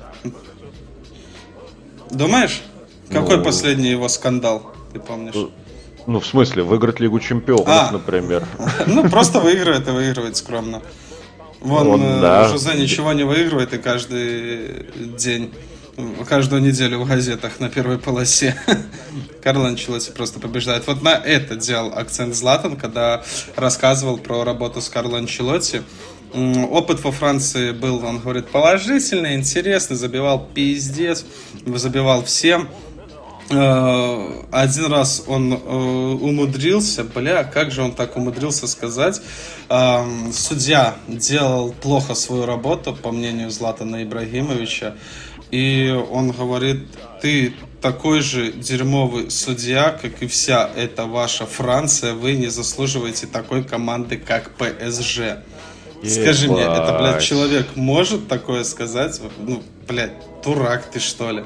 Думаешь? 2.10 2.62
Какой 3.10 3.36
ну... 3.38 3.44
последний 3.44 3.90
его 3.90 4.08
скандал, 4.08 4.72
ты 4.92 5.00
помнишь? 5.00 5.34
Ну, 6.06 6.20
в 6.20 6.26
смысле, 6.26 6.62
выиграть 6.62 7.00
Лигу 7.00 7.18
Чемпионов, 7.18 7.68
а, 7.68 7.90
например. 7.90 8.46
Ну, 8.86 9.08
просто 9.08 9.40
выигрывает 9.40 9.88
и 9.88 9.90
выигрывает 9.90 10.36
скромно. 10.36 10.82
Вон, 11.60 11.88
Он, 11.88 12.02
э, 12.02 12.20
да. 12.20 12.48
Жозе 12.48 12.74
ничего 12.74 13.14
не 13.14 13.24
выигрывает 13.24 13.72
и 13.72 13.78
каждый 13.78 14.86
день 15.16 15.50
каждую 16.28 16.62
неделю 16.62 16.98
в 17.00 17.08
газетах 17.08 17.60
на 17.60 17.68
первой 17.68 17.98
полосе. 17.98 18.56
Карл 19.42 19.64
Анчелотти 19.64 20.10
просто 20.10 20.40
побеждает. 20.40 20.86
Вот 20.86 21.02
на 21.02 21.14
это 21.14 21.56
делал 21.56 21.92
акцент 21.96 22.34
Златан, 22.34 22.76
когда 22.76 23.22
рассказывал 23.56 24.18
про 24.18 24.44
работу 24.44 24.80
с 24.80 24.88
Карло 24.88 25.18
Анчелотти. 25.18 25.82
Опыт 26.34 27.04
во 27.04 27.12
Франции 27.12 27.70
был, 27.70 28.04
он 28.04 28.18
говорит, 28.18 28.48
положительный, 28.48 29.36
интересный, 29.36 29.96
забивал 29.96 30.48
пиздец, 30.52 31.24
забивал 31.64 32.24
всем. 32.24 32.68
Э, 33.50 34.42
один 34.50 34.86
раз 34.86 35.24
он 35.26 35.52
э, 35.52 35.56
умудрился, 35.56 37.04
бля, 37.04 37.44
как 37.44 37.70
же 37.70 37.82
он 37.82 37.92
так 37.92 38.16
умудрился 38.16 38.66
сказать, 38.66 39.20
эм, 39.68 40.32
судья 40.32 40.94
делал 41.06 41.72
плохо 41.72 42.14
свою 42.14 42.46
работу, 42.46 42.94
по 42.94 43.12
мнению 43.12 43.50
Златана 43.50 44.02
Ибрагимовича, 44.02 44.94
и 45.54 45.88
он 46.10 46.32
говорит, 46.32 46.78
ты 47.22 47.54
такой 47.80 48.22
же 48.22 48.50
дерьмовый 48.50 49.30
судья, 49.30 49.90
как 49.90 50.20
и 50.20 50.26
вся 50.26 50.68
эта 50.76 51.06
ваша 51.06 51.46
Франция, 51.46 52.14
вы 52.14 52.32
не 52.32 52.48
заслуживаете 52.48 53.28
такой 53.28 53.62
команды, 53.62 54.16
как 54.16 54.50
ПСЖ. 54.56 55.20
Скажи 56.04 56.50
мне, 56.50 56.62
это, 56.62 56.96
блядь, 56.98 57.22
человек 57.22 57.68
может 57.76 58.26
такое 58.26 58.64
сказать? 58.64 59.20
Ну, 59.38 59.62
блядь, 59.86 60.14
дурак 60.44 60.90
ты, 60.90 60.98
что 60.98 61.30
ли? 61.30 61.44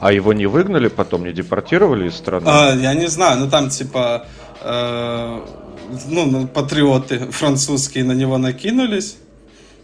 А 0.00 0.12
его 0.12 0.34
не 0.34 0.44
выгнали 0.44 0.88
потом, 0.88 1.24
не 1.24 1.32
депортировали 1.32 2.08
из 2.08 2.16
страны? 2.16 2.44
А, 2.46 2.74
я 2.74 2.92
не 2.92 3.06
знаю, 3.06 3.38
ну 3.38 3.48
там 3.48 3.70
типа, 3.70 4.26
э, 4.60 5.40
ну, 6.08 6.46
патриоты 6.46 7.30
французские 7.30 8.04
на 8.04 8.12
него 8.12 8.36
накинулись 8.36 9.16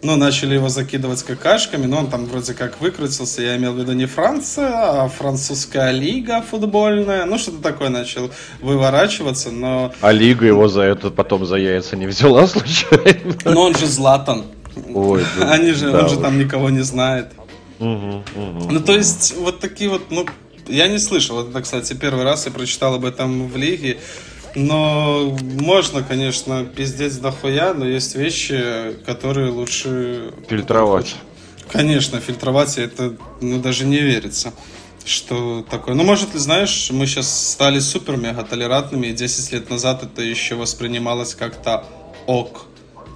ну, 0.02 0.16
начали 0.16 0.54
его 0.54 0.68
закидывать 0.68 1.22
какашками, 1.22 1.86
но 1.86 1.98
он 1.98 2.08
там 2.08 2.26
вроде 2.26 2.54
как 2.54 2.80
выкрутился, 2.80 3.42
я 3.42 3.56
имел 3.56 3.72
в 3.72 3.78
виду 3.78 3.92
не 3.92 4.06
Франция, 4.06 4.70
а 5.04 5.08
французская 5.08 5.90
лига 5.90 6.42
футбольная, 6.42 7.24
ну, 7.24 7.38
что-то 7.38 7.62
такое 7.62 7.88
начал 7.88 8.30
выворачиваться, 8.60 9.50
но... 9.50 9.92
А 10.00 10.12
лига 10.12 10.46
его 10.46 10.68
за 10.68 10.82
это 10.82 11.10
потом 11.10 11.46
за 11.46 11.56
яйца 11.56 11.96
не 11.96 12.06
взяла 12.06 12.46
случайно? 12.46 13.34
Но 13.44 13.62
он 13.62 13.74
же 13.74 13.86
Златан. 13.86 14.44
Ой, 14.92 15.24
Они 15.40 15.72
же, 15.72 15.90
да 15.90 16.00
он 16.00 16.08
же 16.08 16.16
там 16.18 16.38
никого 16.38 16.68
не 16.70 16.82
знает. 16.82 17.28
Угу, 17.78 17.88
угу, 17.88 18.70
ну, 18.70 18.80
то 18.80 18.92
есть, 18.92 19.34
вот 19.36 19.60
такие 19.60 19.90
вот, 19.90 20.10
ну, 20.10 20.26
я 20.68 20.88
не 20.88 20.98
слышал, 20.98 21.40
это, 21.46 21.60
кстати, 21.60 21.94
первый 21.94 22.24
раз 22.24 22.46
я 22.46 22.52
прочитал 22.52 22.94
об 22.94 23.04
этом 23.04 23.48
в 23.48 23.56
лиге, 23.56 23.98
но 24.56 25.36
можно, 25.60 26.02
конечно, 26.02 26.64
пиздец 26.64 27.16
дохуя, 27.16 27.74
но 27.74 27.86
есть 27.86 28.16
вещи, 28.16 28.96
которые 29.04 29.50
лучше... 29.50 30.32
Фильтровать. 30.48 31.14
Конечно, 31.70 32.20
фильтровать, 32.20 32.78
это 32.78 33.16
ну, 33.40 33.60
даже 33.60 33.84
не 33.84 33.98
верится 33.98 34.52
что 35.06 35.64
такое. 35.70 35.94
Ну, 35.94 36.02
может, 36.02 36.32
ты 36.32 36.38
знаешь, 36.38 36.90
мы 36.90 37.06
сейчас 37.06 37.52
стали 37.52 37.78
супер-мега 37.78 38.42
толерантными, 38.42 39.06
и 39.06 39.12
10 39.12 39.52
лет 39.52 39.70
назад 39.70 40.02
это 40.02 40.20
еще 40.20 40.56
воспринималось 40.56 41.34
как-то 41.34 41.84
ок. 42.26 42.66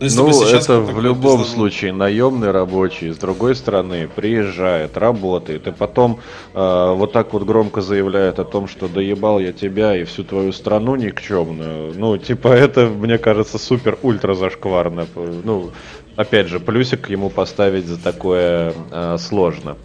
Ну, 0.00 0.28
ну 0.28 0.44
это 0.44 0.80
в 0.80 1.00
любом 1.00 1.40
бездомный... 1.40 1.46
случае 1.46 1.92
наемный 1.92 2.50
рабочий, 2.50 3.12
с 3.12 3.18
другой 3.18 3.54
стороны, 3.54 4.08
приезжает, 4.08 4.96
работает, 4.96 5.66
и 5.66 5.72
потом 5.72 6.20
э, 6.54 6.94
вот 6.94 7.12
так 7.12 7.32
вот 7.34 7.42
громко 7.42 7.82
заявляет 7.82 8.38
о 8.38 8.44
том, 8.44 8.66
что 8.66 8.88
доебал 8.88 9.40
я 9.40 9.52
тебя 9.52 9.94
и 9.94 10.04
всю 10.04 10.24
твою 10.24 10.52
страну 10.52 10.96
никчемную. 10.96 11.92
Ну, 11.94 12.16
типа, 12.16 12.48
это, 12.48 12.86
мне 12.86 13.18
кажется, 13.18 13.58
супер-ультра 13.58 14.34
зашкварно. 14.34 15.06
Ну, 15.14 15.70
опять 16.16 16.48
же, 16.48 16.60
плюсик 16.60 17.10
ему 17.10 17.28
поставить 17.28 17.86
за 17.86 18.02
такое 18.02 18.72
э, 18.90 19.16
сложно. 19.18 19.76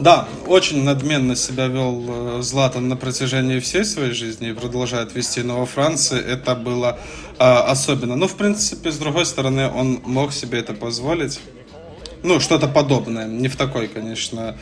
Да, 0.00 0.26
очень 0.46 0.82
надменно 0.82 1.36
себя 1.36 1.66
вел 1.66 2.02
э, 2.08 2.42
Златан 2.42 2.88
на 2.88 2.96
протяжении 2.96 3.60
всей 3.60 3.84
своей 3.84 4.12
жизни 4.12 4.48
и 4.48 4.52
продолжает 4.54 5.14
вести, 5.14 5.42
но 5.42 5.60
во 5.60 5.66
Франции 5.66 6.18
это 6.18 6.54
было 6.54 6.98
а, 7.38 7.70
особенно. 7.70 8.16
Но, 8.16 8.26
в 8.26 8.34
принципе, 8.34 8.90
с 8.90 8.96
другой 8.96 9.26
стороны, 9.26 9.70
он 9.70 10.00
мог 10.06 10.32
себе 10.32 10.60
это 10.60 10.72
позволить. 10.72 11.40
Ну, 12.22 12.40
что-то 12.40 12.66
подобное. 12.66 13.26
Не 13.26 13.48
в 13.48 13.56
такой, 13.56 13.88
конечно, 13.88 14.56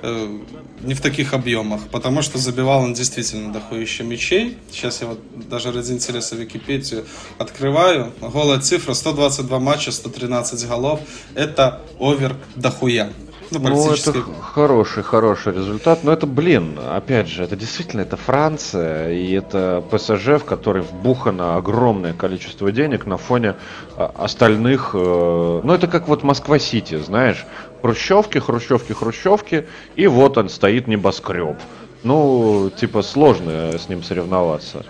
э, 0.00 0.38
не 0.80 0.94
в 0.94 1.02
таких 1.02 1.34
объемах, 1.34 1.88
потому 1.88 2.22
что 2.22 2.38
забивал 2.38 2.80
он 2.80 2.94
действительно 2.94 3.52
дохуище 3.52 4.02
мячей. 4.02 4.56
Сейчас 4.70 5.02
я 5.02 5.08
вот 5.08 5.20
даже 5.50 5.72
ради 5.72 5.92
интереса 5.92 6.36
Википедию 6.36 7.04
открываю. 7.36 8.14
Голая 8.22 8.60
цифра 8.60 8.94
122 8.94 9.58
матча, 9.58 9.92
113 9.92 10.66
голов. 10.66 11.00
Это 11.34 11.82
овер 11.98 12.34
дохуя. 12.56 13.12
Ну, 13.50 13.58
ну, 13.58 13.92
это 13.92 14.12
хороший, 14.40 15.02
хороший 15.02 15.52
результат. 15.52 16.04
Но 16.04 16.12
это, 16.12 16.26
блин, 16.26 16.78
опять 16.78 17.28
же, 17.28 17.42
это 17.42 17.56
действительно 17.56 18.02
это 18.02 18.16
Франция, 18.16 19.12
и 19.12 19.32
это 19.32 19.82
ПСЖ, 19.90 20.40
в 20.40 20.44
который 20.44 20.82
вбухано 20.82 21.56
огромное 21.56 22.12
количество 22.12 22.70
денег 22.70 23.06
на 23.06 23.16
фоне 23.16 23.56
а, 23.96 24.12
остальных. 24.18 24.90
Э, 24.94 25.60
ну, 25.64 25.72
это 25.72 25.88
как 25.88 26.06
вот 26.06 26.22
Москва-Сити, 26.22 26.98
знаешь, 26.98 27.44
хрущевки, 27.82 28.38
хрущевки, 28.38 28.92
хрущевки, 28.92 29.66
и 29.96 30.06
вот 30.06 30.38
он 30.38 30.48
стоит 30.48 30.86
небоскреб. 30.86 31.56
Ну, 32.04 32.70
типа, 32.74 33.02
сложно 33.02 33.72
с 33.78 33.88
ним 33.88 34.02
соревноваться. 34.02 34.84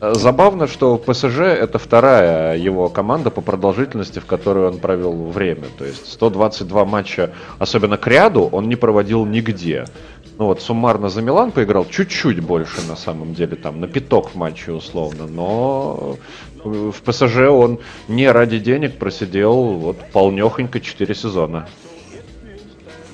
Забавно, 0.00 0.66
что 0.66 0.96
ПСЖ 0.96 1.40
это 1.40 1.78
вторая 1.78 2.56
его 2.56 2.88
команда 2.88 3.30
по 3.30 3.42
продолжительности, 3.42 4.18
в 4.18 4.24
которой 4.24 4.68
он 4.68 4.78
провел 4.78 5.12
время. 5.26 5.66
То 5.76 5.84
есть 5.84 6.10
122 6.10 6.84
матча, 6.86 7.32
особенно 7.58 7.98
к 7.98 8.06
ряду, 8.06 8.48
он 8.50 8.70
не 8.70 8.76
проводил 8.76 9.26
нигде. 9.26 9.84
Ну 10.38 10.46
вот 10.46 10.62
суммарно 10.62 11.10
за 11.10 11.20
Милан 11.20 11.52
поиграл 11.52 11.84
чуть-чуть 11.84 12.40
больше 12.40 12.80
на 12.88 12.96
самом 12.96 13.34
деле, 13.34 13.56
там 13.56 13.78
на 13.78 13.88
пяток 13.88 14.30
в 14.30 14.36
матче 14.36 14.72
условно, 14.72 15.26
но 15.26 16.16
в 16.64 16.94
ПСЖ 17.04 17.50
он 17.50 17.78
не 18.08 18.30
ради 18.30 18.58
денег 18.58 18.96
просидел 18.96 19.64
вот 19.64 19.98
полнехонько 20.12 20.80
4 20.80 21.14
сезона. 21.14 21.68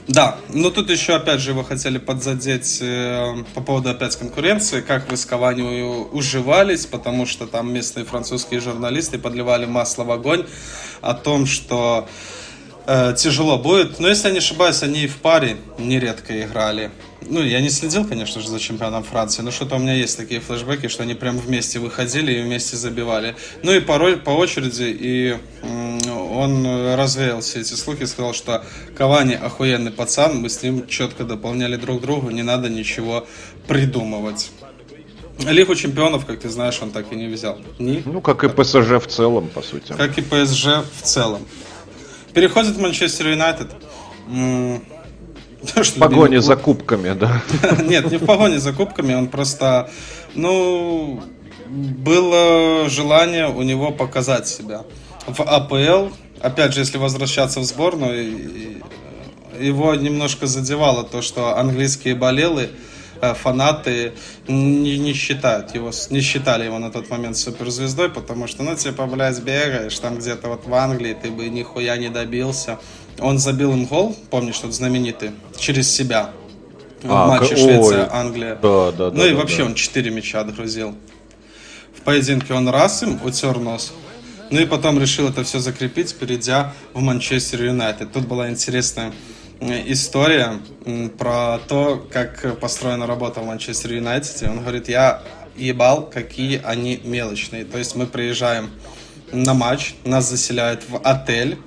Да, 0.09 0.37
но 0.51 0.71
тут 0.71 0.89
еще, 0.91 1.17
опять 1.17 1.41
же, 1.41 1.53
вы 1.53 1.65
хотели 1.65 1.99
подзадеть 1.99 2.79
э, 2.81 3.43
по 3.55 3.61
поводу 3.61 3.91
опять 3.91 4.15
конкуренции, 4.15 4.81
как 4.81 5.11
вы 5.11 5.17
с 5.17 5.27
Кавани 5.27 5.63
уживались, 6.13 6.87
потому 6.87 7.27
что 7.27 7.49
там 7.49 7.73
местные 7.73 8.05
французские 8.05 8.61
журналисты 8.61 9.19
подливали 9.19 9.67
масло 9.67 10.05
в 10.05 10.13
огонь 10.13 10.47
о 11.01 11.15
том, 11.15 11.45
что 11.45 12.09
тяжело 13.17 13.59
будет. 13.59 13.99
Но 13.99 14.09
если 14.09 14.29
я 14.29 14.33
не 14.33 14.39
ошибаюсь, 14.39 14.83
они 14.83 15.05
и 15.05 15.07
в 15.07 15.17
паре 15.17 15.57
нередко 15.79 16.41
играли. 16.43 16.91
Ну, 17.29 17.43
я 17.43 17.61
не 17.61 17.71
следил, 17.71 18.05
конечно 18.07 18.41
же, 18.41 18.49
за 18.49 18.61
чемпионом 18.61 19.03
Франции, 19.03 19.43
но 19.43 19.51
что-то 19.51 19.77
у 19.77 19.79
меня 19.79 19.95
есть 19.95 20.17
такие 20.17 20.41
флешбеки, 20.41 20.87
что 20.87 21.03
они 21.03 21.15
прям 21.15 21.39
вместе 21.39 21.81
выходили 21.81 22.33
и 22.33 22.43
вместе 22.43 22.77
забивали. 22.77 23.35
Ну 23.65 23.73
и 23.73 23.81
порой 23.81 24.17
по 24.17 24.31
очереди, 24.31 24.85
и 24.85 25.37
он 25.65 26.65
развеял 26.95 27.41
все 27.41 27.61
эти 27.63 27.75
слухи, 27.75 28.05
сказал, 28.05 28.33
что 28.33 28.65
Кавани 28.97 29.35
охуенный 29.35 29.91
пацан, 29.91 30.37
мы 30.37 30.49
с 30.49 30.63
ним 30.63 30.87
четко 30.87 31.25
дополняли 31.25 31.75
друг 31.77 32.01
друга, 32.01 32.33
не 32.33 32.43
надо 32.43 32.69
ничего 32.69 33.27
придумывать. 33.67 34.53
Лигу 35.41 35.75
чемпионов, 35.75 36.27
как 36.27 36.41
ты 36.41 36.49
знаешь, 36.49 36.79
он 36.81 36.93
так 36.93 37.13
и 37.13 37.17
не 37.17 37.27
взял. 37.27 37.59
Ни? 37.79 38.03
Ну, 38.07 38.21
как 38.21 38.45
и 38.45 38.49
ПСЖ 38.49 39.03
в 39.03 39.07
целом, 39.09 39.49
по 39.49 39.63
сути. 39.63 39.93
Как 39.97 40.17
и 40.17 40.23
ПСЖ 40.23 40.85
в 40.99 41.03
целом. 41.03 41.47
Переходит 42.37 42.79
Манчестер 42.79 43.29
Юнайтед. 43.29 43.69
В 44.29 45.99
погоне 45.99 46.43
за 46.43 46.55
кубками, 46.57 47.15
да. 47.19 47.43
Нет, 47.83 48.11
не 48.11 48.19
в 48.19 48.27
погоне 48.27 48.61
за 48.61 48.73
кубками, 48.73 49.15
он 49.15 49.29
просто, 49.29 49.91
ну, 50.35 51.23
было 51.67 52.89
желание 52.89 53.49
у 53.49 53.63
него 53.63 53.91
показать 53.91 54.47
себя. 54.47 54.83
В 55.27 55.41
АПЛ, 55.41 56.15
опять 56.41 56.75
же, 56.75 56.81
если 56.81 56.99
возвращаться 56.99 57.59
в 57.61 57.65
сборную, 57.65 58.83
его 59.59 59.95
немножко 59.95 60.47
задевало 60.47 61.05
то, 61.05 61.23
что 61.23 61.57
английские 61.59 62.15
болелы, 62.15 62.69
фанаты 63.21 64.13
не, 64.49 64.99
не 64.99 65.13
считают 65.13 65.75
его, 65.75 65.91
не 66.11 66.21
считали 66.21 66.65
его 66.65 66.79
на 66.79 66.91
тот 66.91 67.11
момент 67.11 67.37
суперзвездой, 67.37 68.11
потому 68.11 68.47
что, 68.47 68.63
ну, 68.63 68.75
типа, 68.75 69.07
блядь, 69.07 69.41
бегаешь 69.41 69.99
там 69.99 70.19
где-то 70.19 70.49
вот 70.49 70.67
в 70.67 70.75
Англии, 70.75 71.17
ты 71.21 71.31
бы 71.31 71.49
нихуя 71.49 71.97
не 71.97 72.09
добился. 72.09 72.79
Он 73.19 73.39
забил 73.39 73.73
им 73.73 73.87
гол, 73.87 74.17
помнишь, 74.31 74.59
тот 74.59 74.75
знаменитый, 74.75 75.31
через 75.57 75.91
себя. 75.91 76.31
В 77.03 77.13
а, 77.13 77.27
матче 77.27 77.57
Швеция-Англия. 77.57 78.57
Да, 78.57 78.93
да, 78.93 79.11
ну 79.11 79.21
да, 79.21 79.27
и 79.27 79.33
да, 79.33 79.37
вообще 79.37 79.59
да. 79.59 79.67
он 79.67 79.75
4 79.75 80.11
мяча 80.11 80.41
отгрузил. 80.41 80.95
В 81.95 82.01
поединке 82.03 82.55
он 82.55 82.69
раз 82.69 83.03
им 83.03 83.21
утер 83.25 83.59
нос. 83.59 83.93
Ну 84.51 84.61
и 84.61 84.67
потом 84.67 85.01
решил 85.01 85.29
это 85.29 85.43
все 85.45 85.59
закрепить, 85.59 86.15
перейдя 86.15 86.73
в 86.95 87.01
Манчестер 87.01 87.65
Юнайтед. 87.65 88.13
Тут 88.13 88.27
была 88.27 88.49
интересная 88.49 89.13
история 89.61 90.61
про 91.19 91.59
то, 91.67 92.07
как 92.11 92.59
построена 92.61 93.07
работа 93.07 93.41
в 93.41 93.47
Манчестер 93.47 93.95
Юнайтеде. 93.95 94.49
Он 94.49 94.61
говорит, 94.61 94.89
я 94.89 95.23
ебал, 95.57 96.09
какие 96.09 96.61
они 96.63 97.01
мелочные. 97.05 97.65
То 97.65 97.79
есть 97.79 97.97
мы 97.97 98.07
приезжаем 98.07 98.71
на 99.33 99.55
матч, 99.55 99.95
нас 100.05 100.29
заселяют 100.29 100.83
в 100.89 100.99
отель, 100.99 101.59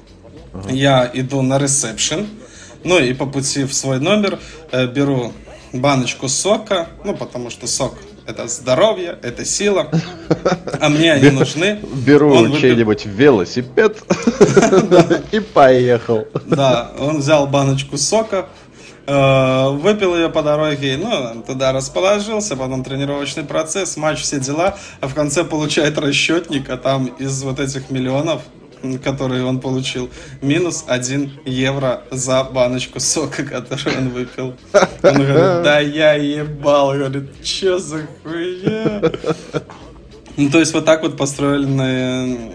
я 0.69 1.09
иду 1.13 1.41
на 1.41 1.57
ресепшн, 1.57 2.27
Ну 2.83 2.97
и 2.97 3.13
по 3.13 3.25
пути 3.25 3.65
в 3.65 3.73
свой 3.73 3.99
номер 3.99 4.39
э, 4.71 4.87
беру 4.87 5.33
баночку 5.73 6.29
сока, 6.29 6.87
ну 7.03 7.15
потому 7.15 7.49
что 7.49 7.67
сок 7.67 7.97
это 8.29 8.47
здоровье, 8.47 9.17
это 9.21 9.43
сила, 9.43 9.89
а 10.79 10.89
мне 10.89 11.13
они 11.13 11.31
нужны. 11.31 11.79
Беру 12.05 12.55
чей-нибудь 12.55 13.05
велосипед 13.05 13.97
и 15.31 15.39
поехал. 15.39 16.27
Да, 16.45 16.91
он 16.99 17.17
взял 17.17 17.47
баночку 17.47 17.97
сока, 17.97 18.47
э, 19.07 19.69
выпил 19.71 20.15
ее 20.15 20.29
по 20.29 20.43
дороге, 20.43 20.97
ну, 20.97 21.41
туда 21.41 21.71
расположился, 21.71 22.55
потом 22.55 22.83
тренировочный 22.83 23.43
процесс, 23.43 23.97
матч, 23.97 24.21
все 24.21 24.39
дела, 24.39 24.77
а 25.01 25.07
в 25.07 25.15
конце 25.15 25.43
получает 25.43 25.97
расчетник, 25.97 26.69
а 26.69 26.77
там 26.77 27.07
из 27.19 27.41
вот 27.43 27.59
этих 27.59 27.89
миллионов 27.89 28.41
который 29.03 29.43
он 29.43 29.59
получил, 29.59 30.09
минус 30.41 30.83
1 30.87 31.41
евро 31.45 32.03
за 32.11 32.43
баночку 32.43 32.99
сока, 32.99 33.43
которую 33.43 33.97
он 33.97 34.09
выпил. 34.09 34.53
Он 35.03 35.13
говорит, 35.13 35.63
да 35.63 35.79
я 35.79 36.13
ебал, 36.13 36.93
говорит, 36.93 37.29
что 37.43 37.79
за 37.79 38.07
хуйня? 38.23 39.01
Ну, 40.37 40.49
то 40.49 40.59
есть 40.59 40.73
вот 40.73 40.85
так 40.85 41.01
вот 41.03 41.17
построены 41.17 42.53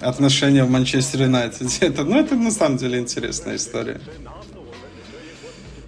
отношения 0.00 0.64
в 0.64 0.70
Манчестер 0.70 1.22
Юнайтед. 1.22 1.68
Ну, 2.04 2.18
это 2.18 2.34
на 2.34 2.50
самом 2.50 2.76
деле 2.78 2.98
интересная 2.98 3.56
история. 3.56 4.00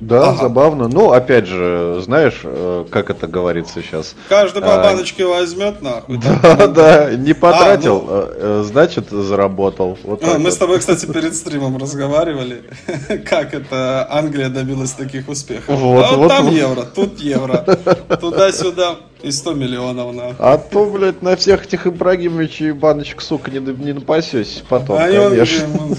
Да, 0.02 0.30
ага. 0.30 0.42
забавно. 0.42 0.88
Ну, 0.88 1.12
опять 1.12 1.46
же, 1.46 2.00
знаешь, 2.02 2.40
э, 2.42 2.84
как 2.90 3.08
это 3.10 3.28
говорится 3.28 3.80
сейчас? 3.82 4.16
Каждый 4.28 4.60
по 4.60 4.74
а, 4.74 4.82
баночке 4.82 5.24
а, 5.24 5.28
возьмет, 5.28 5.80
нахуй. 5.80 6.18
Да, 6.42 6.66
да, 6.66 7.14
не 7.14 7.34
потратил, 7.34 8.04
а, 8.08 8.34
ну... 8.36 8.60
Э, 8.60 8.64
значит, 8.64 9.10
заработал. 9.10 9.96
Вот 10.02 10.24
а, 10.24 10.38
мы 10.38 10.44
вот. 10.44 10.52
с 10.54 10.56
тобой, 10.56 10.80
кстати, 10.80 11.06
перед 11.06 11.36
стримом 11.36 11.76
разговаривали, 11.76 12.64
как 13.28 13.54
это 13.54 14.08
Англия 14.10 14.48
добилась 14.48 14.90
таких 14.90 15.28
успехов. 15.28 15.78
Вот, 15.78 16.04
а 16.04 16.08
вот, 16.08 16.18
вот 16.18 16.28
там 16.28 16.44
вот. 16.46 16.52
евро, 16.52 16.82
тут 16.82 17.20
евро, 17.20 17.58
туда-сюда. 18.20 18.96
И 19.22 19.30
100 19.30 19.54
миллионов, 19.54 20.12
на. 20.16 20.34
А 20.40 20.58
то, 20.58 20.84
блядь, 20.86 21.22
на 21.22 21.36
всех 21.36 21.66
этих 21.66 21.86
Ибрагимовичей 21.86 22.72
баночек, 22.72 23.22
сука, 23.22 23.52
не, 23.52 23.60
не 23.60 23.92
напасешься 23.92 24.64
потом, 24.68 24.96
а 24.98 25.06
конечно. 25.06 25.68
Он, 25.78 25.96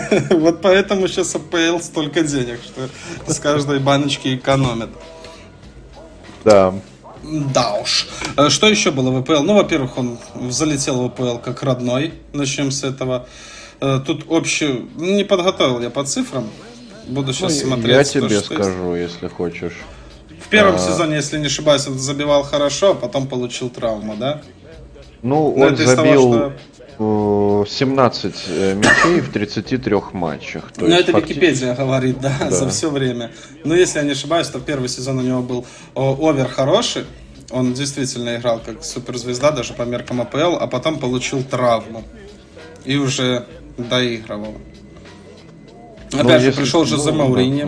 Вот 0.30 0.60
поэтому 0.62 1.08
сейчас 1.08 1.34
АПЛ 1.34 1.80
столько 1.80 2.22
денег, 2.22 2.60
что 2.62 2.88
с 3.32 3.38
каждой 3.38 3.78
баночки 3.78 4.36
экономят. 4.36 4.90
Да. 6.44 6.74
Да 7.22 7.74
уж. 7.74 8.08
А 8.36 8.50
что 8.50 8.66
еще 8.68 8.90
было 8.90 9.10
в 9.10 9.16
АПЛ? 9.18 9.42
Ну, 9.42 9.54
во-первых, 9.54 9.98
он 9.98 10.18
залетел 10.50 11.02
в 11.02 11.06
АПЛ 11.06 11.38
как 11.38 11.62
родной. 11.62 12.14
Начнем 12.32 12.70
с 12.70 12.82
этого. 12.82 13.26
Э, 13.80 14.00
тут 14.04 14.24
общий... 14.28 14.88
Не 14.96 15.24
подготовил 15.24 15.80
я 15.80 15.90
по 15.90 16.04
цифрам. 16.04 16.48
Буду 17.06 17.32
сейчас 17.32 17.62
ну, 17.62 17.68
смотреть. 17.68 17.96
Я 17.96 18.04
тебе 18.04 18.40
скажу, 18.40 18.94
есть. 18.94 19.14
если 19.14 19.28
хочешь. 19.28 19.74
В 20.40 20.48
первом 20.48 20.76
а... 20.76 20.78
сезоне, 20.78 21.16
если 21.16 21.38
не 21.38 21.46
ошибаюсь, 21.46 21.86
он 21.86 21.98
забивал 21.98 22.42
хорошо, 22.42 22.92
а 22.92 22.94
потом 22.94 23.26
получил 23.26 23.68
травму, 23.68 24.16
да? 24.16 24.42
Ну, 25.22 25.54
Но 25.56 25.66
он 25.66 25.76
забил... 25.76 25.96
Того, 25.96 26.32
что 26.32 26.52
17 27.00 28.34
э, 28.48 28.74
мячей 28.74 29.20
в 29.20 29.32
33 29.32 29.96
матчах. 30.12 30.70
То 30.72 30.82
ну, 30.82 30.88
это 30.88 31.12
факти... 31.12 31.30
Википедия 31.30 31.74
говорит, 31.74 32.20
да, 32.20 32.36
да, 32.40 32.50
за 32.50 32.68
все 32.68 32.90
время. 32.90 33.30
Но 33.64 33.74
если 33.74 34.00
я 34.00 34.04
не 34.04 34.12
ошибаюсь, 34.12 34.48
то 34.48 34.60
первый 34.60 34.90
сезон 34.90 35.18
у 35.18 35.22
него 35.22 35.40
был 35.40 35.64
овер 35.94 36.48
хороший. 36.48 37.06
Он 37.50 37.72
действительно 37.72 38.36
играл 38.36 38.60
как 38.64 38.84
суперзвезда, 38.84 39.50
даже 39.50 39.72
по 39.72 39.82
меркам 39.82 40.20
АПЛ, 40.20 40.56
а 40.60 40.66
потом 40.66 40.98
получил 40.98 41.42
травму. 41.42 42.04
И 42.84 42.96
уже 42.96 43.46
доигрывал. 43.78 44.54
Ну, 46.12 46.18
Опять 46.18 46.24
ну, 46.24 46.40
же, 46.40 46.46
если... 46.46 46.60
пришел 46.60 46.84
Жозе 46.84 47.12
ну, 47.12 47.18
Маурини. 47.18 47.62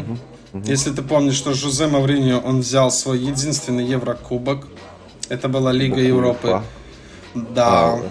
Да. 0.53 0.59
Угу. 0.59 0.67
Если 0.67 0.91
ты 0.91 1.01
помнишь, 1.01 1.37
что 1.37 1.55
Жозе 1.55 1.87
Маурини, 1.87 2.35
он 2.35 2.61
взял 2.61 2.91
свой 2.91 3.19
единственный 3.19 3.87
Еврокубок. 3.87 4.69
Это 5.31 5.49
была 5.49 5.73
Лига. 5.73 6.01
Европы. 6.01 6.63
Да. 7.35 7.95
А, 7.95 8.03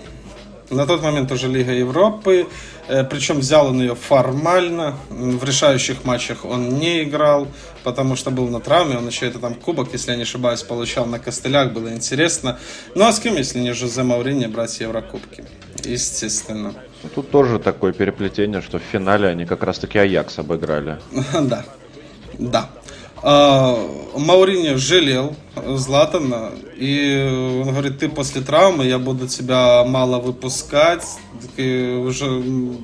на 0.72 0.86
тот 0.86 1.04
момент 1.04 1.32
уже 1.32 1.48
Лига 1.48 1.72
Европы, 1.72 2.48
э, 2.88 3.04
причем 3.04 3.40
взял 3.40 3.68
он 3.68 3.82
ее 3.82 3.96
формально, 3.96 4.96
в 5.10 5.44
решающих 5.44 6.04
матчах 6.06 6.46
он 6.46 6.70
не 6.80 7.04
играл, 7.04 7.48
потому 7.84 8.16
что 8.16 8.32
был 8.32 8.48
на 8.48 8.60
травме, 8.60 8.98
он 8.98 9.08
еще 9.08 9.28
это 9.28 9.40
там 9.40 9.54
кубок, 9.54 9.90
если 9.94 10.12
я 10.12 10.18
не 10.18 10.24
ошибаюсь, 10.24 10.64
получал 10.64 11.06
на 11.06 11.20
костылях, 11.20 11.74
было 11.74 11.90
интересно. 11.90 12.58
Ну 12.96 13.06
а 13.06 13.12
с 13.12 13.20
кем, 13.20 13.36
если 13.36 13.60
не 13.60 13.74
Жозе 13.74 14.04
Маурини, 14.04 14.48
брать 14.48 14.80
Еврокубки? 14.80 15.44
Естественно. 15.84 16.74
Тут 17.16 17.32
тоже 17.32 17.60
такое 17.60 17.94
переплетение, 17.94 18.62
что 18.62 18.80
в 18.80 18.84
финале 18.84 19.28
они 19.28 19.46
как 19.46 19.64
раз-таки 19.64 20.00
Аякс 20.00 20.40
обыграли. 20.40 20.98
Да, 21.42 21.66
да. 22.38 22.70
А, 23.24 23.78
Мауриньо 24.18 24.78
жалел 24.78 25.36
Златана, 25.56 26.52
и 26.76 27.62
он 27.64 27.70
говорит, 27.70 28.00
ты 28.00 28.10
после 28.10 28.42
травмы, 28.42 28.86
я 28.86 28.98
буду 28.98 29.28
тебя 29.28 29.84
мало 29.86 30.20
выпускать. 30.20 31.06
И 31.58 32.04
уже 32.06 32.26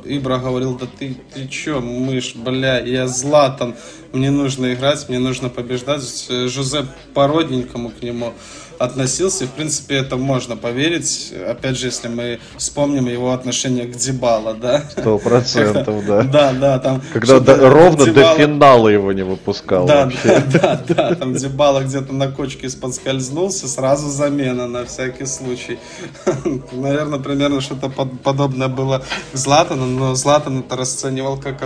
Ибра 0.05 0.37
говорил, 0.37 0.77
да 0.77 0.87
ты, 0.99 1.15
ты 1.33 1.47
чё, 1.47 1.81
мышь, 1.81 2.35
бля, 2.35 2.79
я 2.79 3.07
Златан, 3.07 3.75
мне 4.13 4.31
нужно 4.31 4.73
играть, 4.73 5.07
мне 5.09 5.19
нужно 5.19 5.49
побеждать. 5.49 6.03
Жозе 6.29 6.85
по-родненькому 7.13 7.91
к 7.91 8.01
нему 8.01 8.33
относился. 8.79 9.45
И, 9.45 9.47
в 9.47 9.51
принципе, 9.51 9.95
это 9.95 10.17
можно 10.17 10.55
поверить. 10.55 11.33
Опять 11.47 11.77
же, 11.77 11.87
если 11.87 12.07
мы 12.07 12.39
вспомним 12.57 13.07
его 13.07 13.31
отношение 13.31 13.85
к 13.85 13.95
Дебала, 13.95 14.53
да? 14.53 14.83
Сто 14.91 15.17
процентов, 15.17 16.05
да. 16.05 16.23
Да, 16.37 16.53
да, 16.53 16.79
там... 16.79 17.01
Когда 17.13 17.39
до, 17.39 17.69
ровно 17.69 18.05
Дебала... 18.05 18.35
до 18.35 18.41
финала 18.41 18.87
его 18.89 19.11
не 19.11 19.23
выпускал 19.23 19.85
да, 19.87 20.05
вообще. 20.05 20.43
Да, 20.51 20.81
да, 20.87 20.95
да, 20.95 21.15
там 21.15 21.33
Дебала 21.33 21.81
где-то 21.81 22.13
на 22.13 22.29
кочке 22.29 22.69
споскользнулся, 22.69 23.67
сразу 23.67 24.09
замена 24.09 24.67
на 24.67 24.85
всякий 24.85 25.25
случай. 25.25 25.79
Наверное, 26.71 27.19
примерно 27.19 27.61
что-то 27.61 27.89
подобное 27.89 28.46
было 28.47 29.03
к 29.31 29.37
Златану, 29.37 29.85
но 29.85 30.15
Златан 30.15 30.59
это 30.59 30.75
расценивал 30.75 31.37
как 31.37 31.61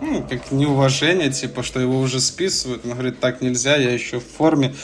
ну, 0.00 0.24
как 0.28 0.50
неуважение, 0.50 1.30
типа, 1.30 1.62
что 1.62 1.78
его 1.80 2.00
уже 2.00 2.20
списывают. 2.20 2.84
Он 2.84 2.92
говорит, 2.92 3.20
так 3.20 3.42
нельзя, 3.42 3.76
я 3.76 3.90
еще 3.90 4.18
в 4.18 4.26
форме. 4.26 4.74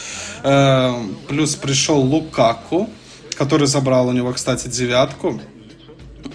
Э, 0.43 0.94
плюс 1.28 1.55
пришел 1.55 2.01
Лукаку, 2.01 2.90
который 3.36 3.66
забрал 3.66 4.09
у 4.09 4.12
него, 4.12 4.32
кстати, 4.32 4.68
девятку. 4.68 5.40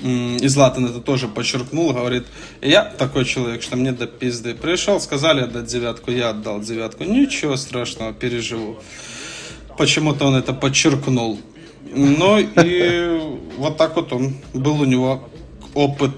И 0.02 0.48
Златан 0.48 0.86
это 0.86 1.00
тоже 1.00 1.28
подчеркнул, 1.28 1.94
говорит, 1.94 2.26
я 2.62 2.84
такой 2.84 3.26
человек, 3.26 3.62
что 3.62 3.76
мне 3.76 3.92
до 3.92 4.08
пизды. 4.08 4.56
Пришел, 4.56 5.00
сказали 5.00 5.42
отдать 5.42 5.66
девятку, 5.66 6.12
я 6.12 6.30
отдал 6.30 6.60
девятку. 6.60 7.04
Ничего 7.04 7.58
страшного, 7.58 8.14
переживу. 8.14 8.80
Почему-то 9.78 10.26
он 10.26 10.36
это 10.36 10.54
подчеркнул. 10.54 11.40
Ну 11.94 12.38
и 12.40 13.38
вот 13.58 13.78
так 13.78 13.96
вот 13.96 14.14
он 14.14 14.36
был 14.54 14.82
у 14.82 14.86
него 14.86 15.24
опыт 15.74 16.12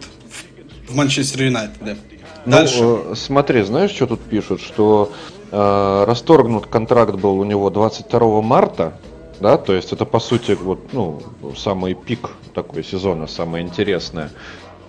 в 0.87 0.95
Манчестер 0.95 1.43
Юнайтеде. 1.43 1.97
Дальше. 2.45 2.81
Ну, 2.81 3.15
смотри, 3.15 3.61
знаешь, 3.61 3.91
что 3.91 4.07
тут 4.07 4.21
пишут? 4.21 4.61
Что 4.61 5.11
э, 5.51 6.03
расторгнут 6.05 6.67
контракт 6.67 7.15
был 7.15 7.39
у 7.39 7.43
него 7.45 7.69
22 7.69 8.41
марта, 8.41 8.93
да, 9.39 9.57
то 9.57 9.73
есть 9.73 9.93
это 9.93 10.05
по 10.05 10.19
сути 10.19 10.51
вот, 10.51 10.93
ну, 10.93 11.21
самый 11.55 11.93
пик 11.93 12.31
такой 12.53 12.83
сезона, 12.83 13.27
самое 13.27 13.65
интересное. 13.65 14.29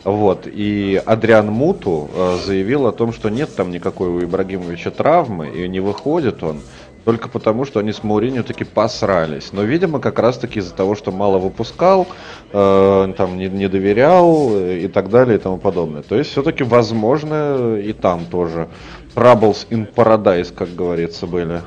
Вот, 0.05 0.47
и 0.47 1.01
Адриан 1.07 1.47
Муту 1.47 2.11
э, 2.15 2.39
заявил 2.45 2.87
о 2.87 2.93
том, 2.93 3.13
что 3.13 3.31
нет 3.31 3.55
там 3.57 3.71
никакой 3.71 4.09
у 4.09 4.23
Ибрагимовича 4.23 4.91
травмы, 4.91 5.49
и 5.49 5.67
не 5.67 5.81
выходит 5.81 6.43
он. 6.43 6.61
Только 7.05 7.29
потому, 7.29 7.65
что 7.67 7.81
они 7.81 7.93
с 7.93 8.03
Мауриньо 8.03 8.43
таки 8.43 8.65
посрались. 8.65 9.53
Но, 9.53 9.63
видимо, 9.63 10.01
как 10.01 10.19
раз-таки 10.19 10.61
из-за 10.61 10.75
того, 10.75 10.95
что 10.95 11.13
мало 11.13 11.39
выпускал, 11.39 12.07
э, 12.53 13.15
там 13.17 13.37
не, 13.37 13.49
не 13.49 13.69
доверял 13.69 14.51
э, 14.53 14.81
и 14.81 14.89
так 14.89 15.11
далее 15.11 15.37
и 15.37 15.41
тому 15.41 15.59
подобное. 15.59 16.03
То 16.03 16.17
есть, 16.17 16.31
все-таки, 16.31 16.65
возможно, 16.65 17.77
и 17.77 17.93
там 17.93 18.25
тоже 18.25 18.69
Troubles 19.15 19.69
in 19.69 19.93
Paradise, 19.93 20.53
как 20.55 20.75
говорится, 20.75 21.27
были. 21.27 21.61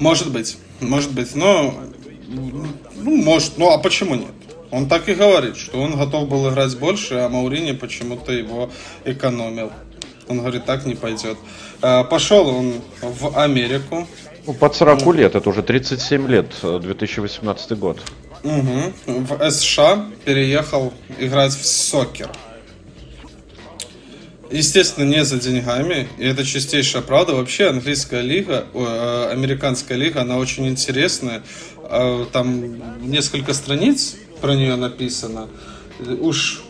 Может 0.00 0.32
быть, 0.32 0.58
может 0.80 1.12
быть. 1.12 1.36
Но, 1.36 1.74
ну, 2.28 3.16
может, 3.16 3.58
ну 3.58 3.70
а 3.70 3.78
почему 3.78 4.14
нет? 4.14 4.32
Он 4.70 4.88
так 4.88 5.08
и 5.08 5.14
говорит, 5.14 5.56
что 5.56 5.80
он 5.80 5.96
готов 5.96 6.28
был 6.28 6.48
играть 6.50 6.76
больше, 6.78 7.14
а 7.14 7.28
Маурини 7.28 7.72
почему-то 7.72 8.32
его 8.32 8.70
экономил. 9.04 9.70
Он 10.28 10.38
говорит, 10.38 10.64
так 10.64 10.86
не 10.86 10.94
пойдет. 10.94 11.38
Э, 11.82 12.04
Пошел 12.04 12.48
он 12.48 12.74
в 13.00 13.38
Америку. 13.38 14.06
Ну, 14.46 14.54
под 14.54 14.74
40 14.74 15.14
лет, 15.14 15.34
это 15.34 15.48
уже 15.48 15.62
37 15.62 16.28
лет, 16.28 16.46
2018 16.62 17.78
год. 17.78 18.00
Угу. 18.42 18.92
В 19.06 19.50
США 19.50 20.06
переехал 20.24 20.92
играть 21.18 21.52
в 21.52 21.64
сокер. 21.66 22.30
Естественно, 24.50 25.04
не 25.04 25.24
за 25.24 25.38
деньгами, 25.38 26.08
и 26.18 26.26
это 26.26 26.44
чистейшая 26.44 27.02
правда. 27.02 27.34
Вообще, 27.34 27.68
английская 27.68 28.22
лига, 28.22 28.66
э, 28.74 29.28
американская 29.30 29.96
лига, 29.96 30.22
она 30.22 30.38
очень 30.38 30.66
интересная. 30.66 31.42
Э, 31.84 32.26
там 32.32 33.08
несколько 33.08 33.54
страниц 33.54 34.16
про 34.40 34.54
нее 34.54 34.74
написано. 34.74 35.48
Уж 36.00 36.62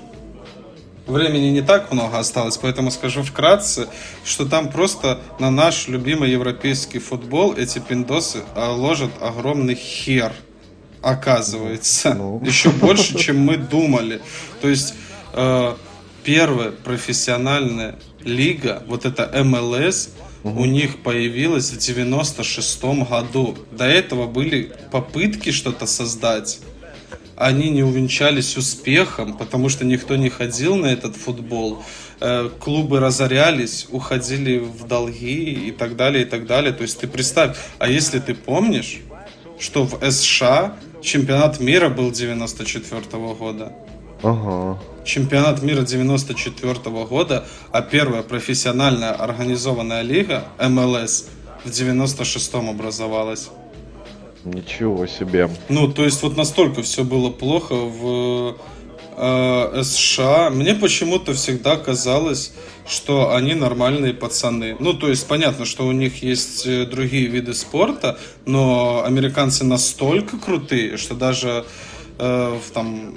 времени 1.10 1.50
не 1.50 1.62
так 1.62 1.92
много 1.92 2.18
осталось, 2.18 2.56
поэтому 2.56 2.90
скажу 2.90 3.22
вкратце, 3.22 3.88
что 4.24 4.46
там 4.46 4.70
просто 4.70 5.20
на 5.38 5.50
наш 5.50 5.88
любимый 5.88 6.30
европейский 6.30 6.98
футбол 6.98 7.54
эти 7.54 7.78
пиндосы 7.78 8.42
а, 8.54 8.72
ложат 8.72 9.10
огромный 9.20 9.74
хер, 9.74 10.32
оказывается. 11.02 12.14
Ну. 12.14 12.42
Еще 12.44 12.70
больше, 12.70 13.18
чем 13.18 13.38
мы 13.38 13.56
думали. 13.56 14.20
То 14.60 14.68
есть 14.68 14.94
э, 15.32 15.74
первая 16.24 16.70
профессиональная 16.72 17.98
лига, 18.22 18.82
вот 18.86 19.04
это 19.04 19.30
МЛС, 19.42 20.10
угу. 20.42 20.62
у 20.62 20.64
них 20.66 21.02
появилась 21.02 21.70
в 21.70 21.78
96-м 21.78 23.04
году. 23.04 23.56
До 23.72 23.84
этого 23.84 24.26
были 24.26 24.72
попытки 24.90 25.50
что-то 25.50 25.86
создать 25.86 26.60
они 27.40 27.70
не 27.70 27.82
увенчались 27.82 28.58
успехом, 28.58 29.32
потому 29.32 29.70
что 29.70 29.86
никто 29.86 30.14
не 30.16 30.28
ходил 30.28 30.76
на 30.76 30.86
этот 30.86 31.16
футбол. 31.16 31.82
Э, 32.20 32.50
клубы 32.60 33.00
разорялись, 33.00 33.86
уходили 33.90 34.58
в 34.58 34.86
долги 34.86 35.68
и 35.68 35.70
так 35.70 35.96
далее, 35.96 36.24
и 36.24 36.26
так 36.26 36.46
далее. 36.46 36.72
То 36.74 36.82
есть 36.82 37.00
ты 37.00 37.08
представь, 37.08 37.56
а 37.78 37.88
если 37.88 38.18
ты 38.18 38.34
помнишь, 38.34 38.98
что 39.58 39.84
в 39.84 40.10
США 40.10 40.76
чемпионат 41.00 41.60
мира 41.60 41.88
был 41.88 42.10
94 42.10 43.00
-го 43.00 43.34
года. 43.34 43.72
Ага. 44.22 44.78
Чемпионат 45.04 45.62
мира 45.62 45.80
94 45.80 46.90
-го 46.90 47.06
года, 47.08 47.46
а 47.72 47.80
первая 47.80 48.22
профессиональная 48.22 49.12
организованная 49.12 50.02
лига 50.02 50.44
МЛС 50.58 51.24
в 51.64 51.70
96-м 51.70 52.68
образовалась. 52.68 53.48
Ничего 54.44 55.06
себе. 55.06 55.50
Ну, 55.68 55.92
то 55.92 56.04
есть 56.04 56.22
вот 56.22 56.36
настолько 56.36 56.82
все 56.82 57.04
было 57.04 57.30
плохо 57.30 57.74
в 57.74 58.56
э, 59.16 59.82
США. 59.84 60.50
Мне 60.50 60.74
почему-то 60.74 61.34
всегда 61.34 61.76
казалось, 61.76 62.52
что 62.86 63.34
они 63.34 63.54
нормальные 63.54 64.14
пацаны. 64.14 64.76
Ну, 64.80 64.94
то 64.94 65.08
есть 65.08 65.28
понятно, 65.28 65.64
что 65.66 65.86
у 65.86 65.92
них 65.92 66.22
есть 66.22 66.66
э, 66.66 66.86
другие 66.86 67.26
виды 67.26 67.52
спорта, 67.52 68.18
но 68.46 69.04
американцы 69.04 69.64
настолько 69.64 70.38
крутые, 70.38 70.96
что 70.96 71.14
даже 71.14 71.66
э, 72.20 72.58
в, 72.58 72.70
там, 72.72 73.14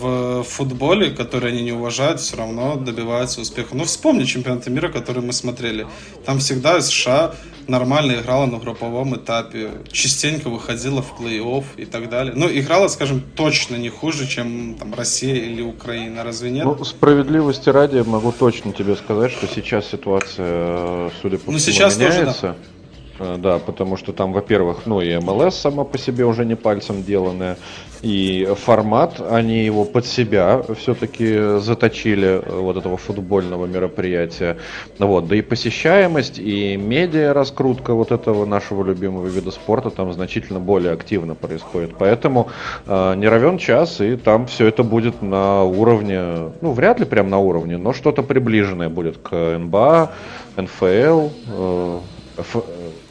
в 0.00 0.42
футболе, 0.42 1.10
который 1.10 1.52
они 1.52 1.62
не 1.62 1.72
уважают, 1.72 2.20
все 2.20 2.36
равно 2.36 2.76
добиваются 2.76 3.40
успеха. 3.40 3.76
Ну, 3.76 3.84
вспомни 3.84 4.24
чемпионаты 4.24 4.70
мира, 4.70 4.88
который 4.88 5.22
мы 5.22 5.32
смотрели. 5.32 5.86
Там 6.24 6.38
всегда 6.38 6.80
США 6.80 7.34
нормально 7.68 8.12
играла 8.12 8.46
на 8.46 8.58
групповом 8.58 9.16
этапе, 9.16 9.70
частенько 9.90 10.48
выходила 10.48 11.02
в 11.02 11.20
плей-офф 11.20 11.64
и 11.76 11.84
так 11.84 12.08
далее. 12.08 12.32
Ну, 12.36 12.48
играла, 12.48 12.88
скажем, 12.88 13.22
точно 13.34 13.76
не 13.76 13.88
хуже, 13.88 14.26
чем 14.26 14.76
там 14.78 14.94
Россия 14.94 15.34
или 15.34 15.62
Украина, 15.62 16.24
разве 16.24 16.50
нет? 16.50 16.64
Ну, 16.64 16.84
справедливости 16.84 17.68
ради 17.68 17.98
могу 18.06 18.32
точно 18.32 18.72
тебе 18.72 18.96
сказать, 18.96 19.32
что 19.32 19.46
сейчас 19.46 19.88
ситуация, 19.88 21.10
судя 21.20 21.38
по 21.38 21.50
ну, 21.50 21.58
всему, 21.58 21.74
сейчас 21.74 21.96
меняется. 21.96 22.40
Тоже, 22.40 22.54
да. 22.54 22.75
Э, 23.18 23.36
да, 23.38 23.58
потому 23.58 23.96
что 23.96 24.12
там, 24.12 24.32
во-первых, 24.32 24.86
ну 24.86 25.00
и 25.00 25.16
МЛС 25.16 25.56
сама 25.56 25.84
по 25.84 25.98
себе 25.98 26.24
уже 26.24 26.44
не 26.44 26.54
пальцем 26.54 27.02
деланная, 27.02 27.56
и 28.02 28.46
формат, 28.62 29.20
они 29.30 29.64
его 29.64 29.84
под 29.84 30.06
себя 30.06 30.62
все-таки 30.78 31.58
заточили, 31.58 32.42
э, 32.44 32.60
вот 32.60 32.76
этого 32.76 32.96
футбольного 32.96 33.66
мероприятия. 33.66 34.58
Вот, 34.98 35.28
да 35.28 35.36
и 35.36 35.42
посещаемость, 35.42 36.38
и 36.38 36.76
медиа 36.76 37.32
раскрутка 37.32 37.94
вот 37.94 38.12
этого 38.12 38.44
нашего 38.44 38.84
любимого 38.84 39.26
вида 39.26 39.50
спорта 39.50 39.90
там 39.90 40.12
значительно 40.12 40.60
более 40.60 40.92
активно 40.92 41.34
происходит. 41.34 41.94
Поэтому 41.98 42.48
э, 42.86 43.14
не 43.16 43.28
равен 43.28 43.58
час, 43.58 44.00
и 44.00 44.16
там 44.16 44.46
все 44.46 44.66
это 44.66 44.82
будет 44.82 45.22
на 45.22 45.64
уровне, 45.64 46.52
ну 46.60 46.72
вряд 46.72 47.00
ли 47.00 47.06
прям 47.06 47.30
на 47.30 47.38
уровне, 47.38 47.76
но 47.78 47.92
что-то 47.92 48.22
приближенное 48.22 48.88
будет 48.88 49.18
к 49.18 49.58
НБА, 49.58 50.12
НФЛ, 50.56 51.28
э, 51.48 51.98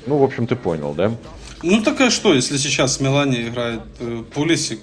ну, 0.06 0.18
в 0.18 0.24
общем, 0.24 0.48
ты 0.48 0.56
понял, 0.56 0.94
да? 0.94 1.12
Ну, 1.64 1.82
так 1.82 2.00
а 2.02 2.10
что, 2.12 2.34
если 2.34 2.58
сейчас 2.58 2.98
в 2.98 3.02
Милане 3.02 3.48
играет 3.48 3.82
э, 4.00 4.24
Пулисик, 4.34 4.80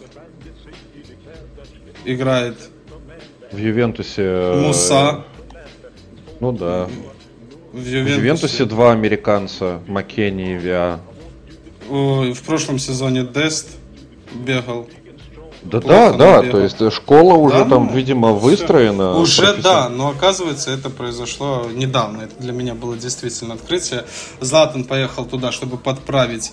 играет... 2.04 2.56
В 3.50 3.58
Ювентусе... 3.58 4.22
Э, 4.22 4.60
Муса. 4.60 5.24
Ну 6.40 6.52
да. 6.52 6.88
В 7.72 7.78
Ювентусе, 7.78 8.14
в 8.14 8.18
Ювентусе 8.18 8.64
два 8.64 8.92
американца, 8.92 9.80
Маккенни 9.86 10.54
и 10.54 10.56
Виа. 10.56 11.00
В 11.88 12.42
прошлом 12.44 12.78
сезоне 12.78 13.22
Дест 13.22 13.76
бегал. 14.34 14.88
Да, 15.64 15.80
да, 15.80 16.12
да, 16.12 16.42
то 16.42 16.58
есть 16.58 16.92
школа 16.92 17.34
уже 17.34 17.64
да, 17.64 17.70
там, 17.70 17.86
ну, 17.86 17.96
видимо, 17.96 18.32
выстроена. 18.32 19.16
Уже 19.16 19.54
да, 19.54 19.88
но 19.88 20.08
оказывается 20.08 20.70
это 20.70 20.90
произошло 20.90 21.68
недавно. 21.72 22.22
Это 22.22 22.34
для 22.38 22.52
меня 22.52 22.74
было 22.74 22.96
действительно 22.96 23.54
открытие. 23.54 24.04
Златан 24.40 24.84
поехал 24.84 25.24
туда, 25.24 25.52
чтобы 25.52 25.76
подправить 25.76 26.52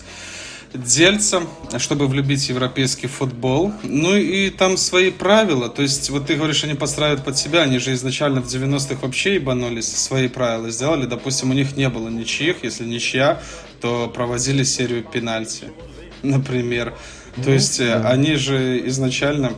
дельца, 0.74 1.42
чтобы 1.78 2.06
влюбить 2.06 2.48
европейский 2.48 3.08
футбол. 3.08 3.72
Ну 3.82 4.16
и 4.16 4.50
там 4.50 4.76
свои 4.76 5.10
правила. 5.10 5.68
То 5.68 5.82
есть, 5.82 6.10
вот 6.10 6.26
ты 6.26 6.36
говоришь, 6.36 6.62
они 6.64 6.74
подстраивают 6.74 7.24
под 7.24 7.36
себя. 7.36 7.62
Они 7.62 7.78
же 7.78 7.92
изначально 7.94 8.40
в 8.40 8.46
90-х 8.46 8.98
вообще 9.02 9.34
ебанулись, 9.34 9.88
свои 9.88 10.28
правила 10.28 10.70
сделали. 10.70 11.06
Допустим, 11.06 11.50
у 11.50 11.54
них 11.54 11.76
не 11.76 11.88
было 11.88 12.08
ничьих. 12.08 12.62
Если 12.62 12.84
ничья, 12.84 13.40
то 13.80 14.10
проводили 14.14 14.62
серию 14.62 15.02
пенальти, 15.02 15.64
например. 16.22 16.94
То 17.36 17.42
ну, 17.46 17.52
есть 17.52 17.78
да. 17.78 18.08
они 18.08 18.34
же 18.36 18.86
изначально 18.88 19.52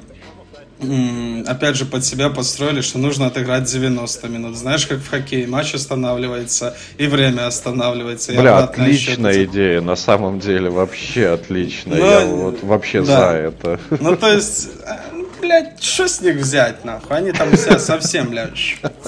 опять 1.47 1.77
же, 1.77 1.85
под 1.85 2.05
себя 2.05 2.29
построили, 2.29 2.81
что 2.81 2.99
нужно 2.99 3.27
отыграть 3.27 3.65
90 3.65 4.29
минут. 4.29 4.57
Знаешь, 4.57 4.87
как 4.87 4.99
в 4.99 5.09
хоккее, 5.09 5.47
матч 5.47 5.75
останавливается, 5.75 6.77
и 6.99 7.07
время 7.07 7.47
останавливается. 7.47 8.33
Бля, 8.33 8.59
отличная 8.59 9.45
идея, 9.45 9.81
на 9.81 9.97
самом 9.97 10.41
деле, 10.41 10.71
вообще 10.71 11.29
отличная. 11.29 11.99
Но, 11.99 12.07
Я 12.07 12.27
вот 12.27 12.63
вообще 12.63 13.03
да. 13.03 13.31
за 13.31 13.37
это. 13.37 13.81
Ну, 14.01 14.17
то 14.17 14.33
есть, 14.33 14.71
э, 14.85 14.97
блядь, 15.41 15.83
что 15.83 16.09
с 16.09 16.21
них 16.21 16.37
взять, 16.37 16.85
нахуй? 16.85 17.17
Они 17.17 17.33
там 17.33 17.53
все 17.53 17.79
совсем, 17.79 18.31
блядь, 18.31 18.51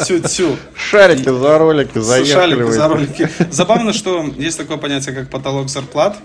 тю-тю. 0.06 0.56
Шарики 0.74 1.28
за 1.28 1.58
ролики 1.58 1.98
заехали. 1.98 2.54
Шарики 2.54 2.70
за 2.70 2.88
ролики. 2.88 3.28
Забавно, 3.50 3.92
что 3.92 4.24
есть 4.36 4.58
такое 4.58 4.76
понятие, 4.76 5.14
как 5.14 5.30
потолок 5.30 5.68
зарплат 5.68 6.16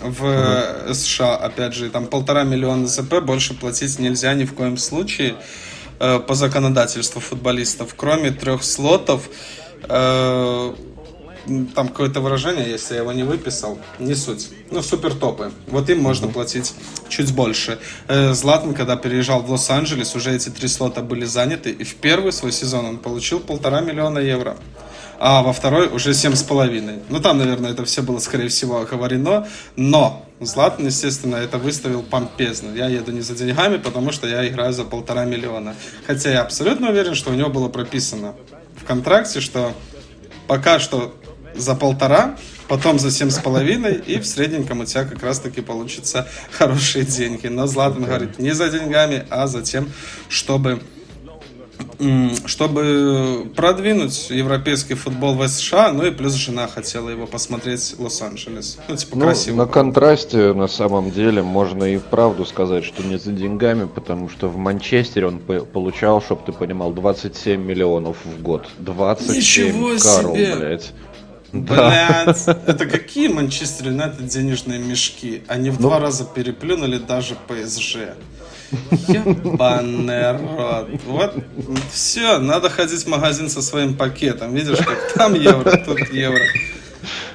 в 0.00 0.24
uh 0.24 0.94
США, 0.94 1.36
опять 1.36 1.74
же, 1.74 1.90
там 1.90 2.06
полтора 2.06 2.44
миллиона 2.44 2.86
ЗП 2.86 3.20
больше 3.20 3.54
платить 3.54 3.98
нельзя 3.98 4.34
ни 4.34 4.44
в 4.44 4.54
коем 4.54 4.76
случае 4.76 5.36
э, 6.00 6.18
по 6.20 6.34
законодательству 6.34 7.20
футболистов, 7.20 7.94
кроме 7.96 8.30
трех 8.30 8.62
слотов. 8.62 9.28
Э, 9.88 10.74
там 11.74 11.88
какое-то 11.88 12.20
выражение, 12.20 12.68
если 12.68 12.94
я 12.94 13.00
его 13.00 13.12
не 13.12 13.22
выписал, 13.22 13.78
не 13.98 14.14
суть. 14.14 14.50
Ну, 14.70 14.82
супер 14.82 15.14
топы. 15.14 15.50
Вот 15.68 15.88
им 15.88 16.02
можно 16.02 16.28
платить 16.28 16.74
чуть 17.08 17.34
больше. 17.34 17.78
Э, 18.06 18.32
Златан, 18.34 18.74
когда 18.74 18.96
переезжал 18.96 19.40
в 19.42 19.50
Лос-Анджелес, 19.50 20.14
уже 20.14 20.34
эти 20.34 20.50
три 20.50 20.68
слота 20.68 21.00
были 21.00 21.24
заняты, 21.24 21.70
и 21.70 21.84
в 21.84 21.94
первый 21.96 22.32
свой 22.32 22.52
сезон 22.52 22.84
он 22.84 22.98
получил 22.98 23.40
полтора 23.40 23.80
миллиона 23.80 24.18
евро 24.18 24.56
а 25.18 25.42
во 25.42 25.52
второй 25.52 25.88
уже 25.88 26.14
семь 26.14 26.34
с 26.34 26.42
половиной. 26.42 27.00
Ну, 27.08 27.20
там, 27.20 27.38
наверное, 27.38 27.72
это 27.72 27.84
все 27.84 28.02
было, 28.02 28.18
скорее 28.18 28.48
всего, 28.48 28.80
оговорено, 28.80 29.48
но 29.76 30.24
Златан, 30.40 30.86
естественно, 30.86 31.36
это 31.36 31.58
выставил 31.58 32.02
помпезно. 32.02 32.72
Я 32.74 32.86
еду 32.86 33.10
не 33.10 33.22
за 33.22 33.34
деньгами, 33.34 33.78
потому 33.78 34.12
что 34.12 34.28
я 34.28 34.46
играю 34.46 34.72
за 34.72 34.84
полтора 34.84 35.24
миллиона. 35.24 35.74
Хотя 36.06 36.30
я 36.30 36.42
абсолютно 36.42 36.90
уверен, 36.90 37.14
что 37.14 37.30
у 37.30 37.34
него 37.34 37.50
было 37.50 37.68
прописано 37.68 38.34
в 38.76 38.84
контракте, 38.84 39.40
что 39.40 39.74
пока 40.46 40.78
что 40.78 41.14
за 41.56 41.74
полтора, 41.74 42.36
потом 42.68 43.00
за 43.00 43.10
семь 43.10 43.30
с 43.30 43.38
половиной, 43.38 43.94
и 43.94 44.20
в 44.20 44.26
средненьком 44.26 44.80
у 44.80 44.84
тебя 44.84 45.04
как 45.04 45.22
раз-таки 45.24 45.60
получится 45.60 46.28
хорошие 46.52 47.04
деньги. 47.04 47.48
Но 47.48 47.66
Златан 47.66 48.04
говорит 48.04 48.38
не 48.38 48.52
за 48.52 48.68
деньгами, 48.68 49.26
а 49.30 49.48
за 49.48 49.62
тем, 49.62 49.90
чтобы 50.28 50.80
чтобы 52.46 53.50
продвинуть 53.56 54.30
европейский 54.30 54.94
футбол 54.94 55.34
в 55.34 55.46
США, 55.48 55.92
ну 55.92 56.06
и 56.06 56.10
плюс 56.10 56.34
жена 56.34 56.68
хотела 56.68 57.08
его 57.08 57.26
посмотреть 57.26 57.94
в 57.98 58.02
Лос-Анджелес. 58.02 58.78
Ну, 58.88 58.96
типа, 58.96 59.16
ну, 59.16 59.24
красиво. 59.24 59.56
На 59.56 59.66
контрасте, 59.66 60.52
на 60.52 60.68
самом 60.68 61.10
деле, 61.10 61.42
можно 61.42 61.84
и 61.84 61.98
правду 61.98 62.44
сказать, 62.44 62.84
что 62.84 63.02
не 63.02 63.18
за 63.18 63.32
деньгами, 63.32 63.88
потому 63.92 64.28
что 64.28 64.48
в 64.48 64.56
Манчестере 64.56 65.26
он 65.26 65.38
получал, 65.38 66.22
чтобы 66.22 66.42
ты 66.46 66.52
понимал, 66.52 66.92
27 66.92 67.60
миллионов 67.60 68.16
в 68.24 68.42
год. 68.42 68.68
27 68.78 69.36
Ничего 69.36 69.88
карл, 69.98 70.34
себе. 70.34 70.56
блядь. 70.56 70.92
Блять, 71.50 72.46
это 72.46 72.84
какие 72.86 73.28
Манчестер 73.28 73.88
Юнайтед 73.88 74.26
денежные 74.26 74.78
мешки? 74.78 75.42
Они 75.48 75.70
в 75.70 75.80
ну, 75.80 75.88
два 75.88 75.98
раза 75.98 76.24
переплюнули 76.26 76.98
даже 76.98 77.36
ПСЖ. 77.48 77.96
Ебаный 79.08 80.32
рот. 80.32 80.88
Вот, 81.06 81.34
все, 81.90 82.38
надо 82.38 82.68
ходить 82.68 83.02
в 83.04 83.08
магазин 83.08 83.48
со 83.48 83.62
своим 83.62 83.94
пакетом. 83.94 84.54
Видишь, 84.54 84.78
как 84.78 85.12
там 85.14 85.34
евро, 85.34 85.76
тут 85.84 86.00
евро. 86.12 86.42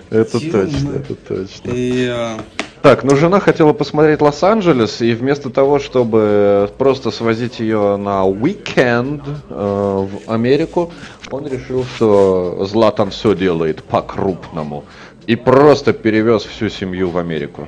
Это 0.10 0.40
точно, 0.40 0.92
это 0.96 1.16
точно. 1.16 1.72
И, 1.74 2.38
Так, 2.84 3.04
ну 3.04 3.16
жена 3.16 3.40
хотела 3.40 3.74
посмотреть 3.74 4.22
Лос-Анджелес, 4.22 5.02
и 5.02 5.14
вместо 5.14 5.50
того, 5.50 5.80
чтобы 5.80 6.70
просто 6.78 7.12
свозить 7.12 7.60
ее 7.60 7.96
на 7.96 8.26
уикенд 8.26 9.24
э, 9.50 10.08
в 10.10 10.30
Америку, 10.30 10.92
он 11.32 11.48
решил, 11.48 11.86
что 11.96 12.66
Златан 12.70 13.10
все 13.10 13.34
делает 13.36 13.84
по-крупному. 13.84 14.84
И 15.26 15.38
просто 15.38 15.94
перевез 15.94 16.44
всю 16.44 16.70
семью 16.70 17.10
в 17.10 17.18
Америку. 17.18 17.68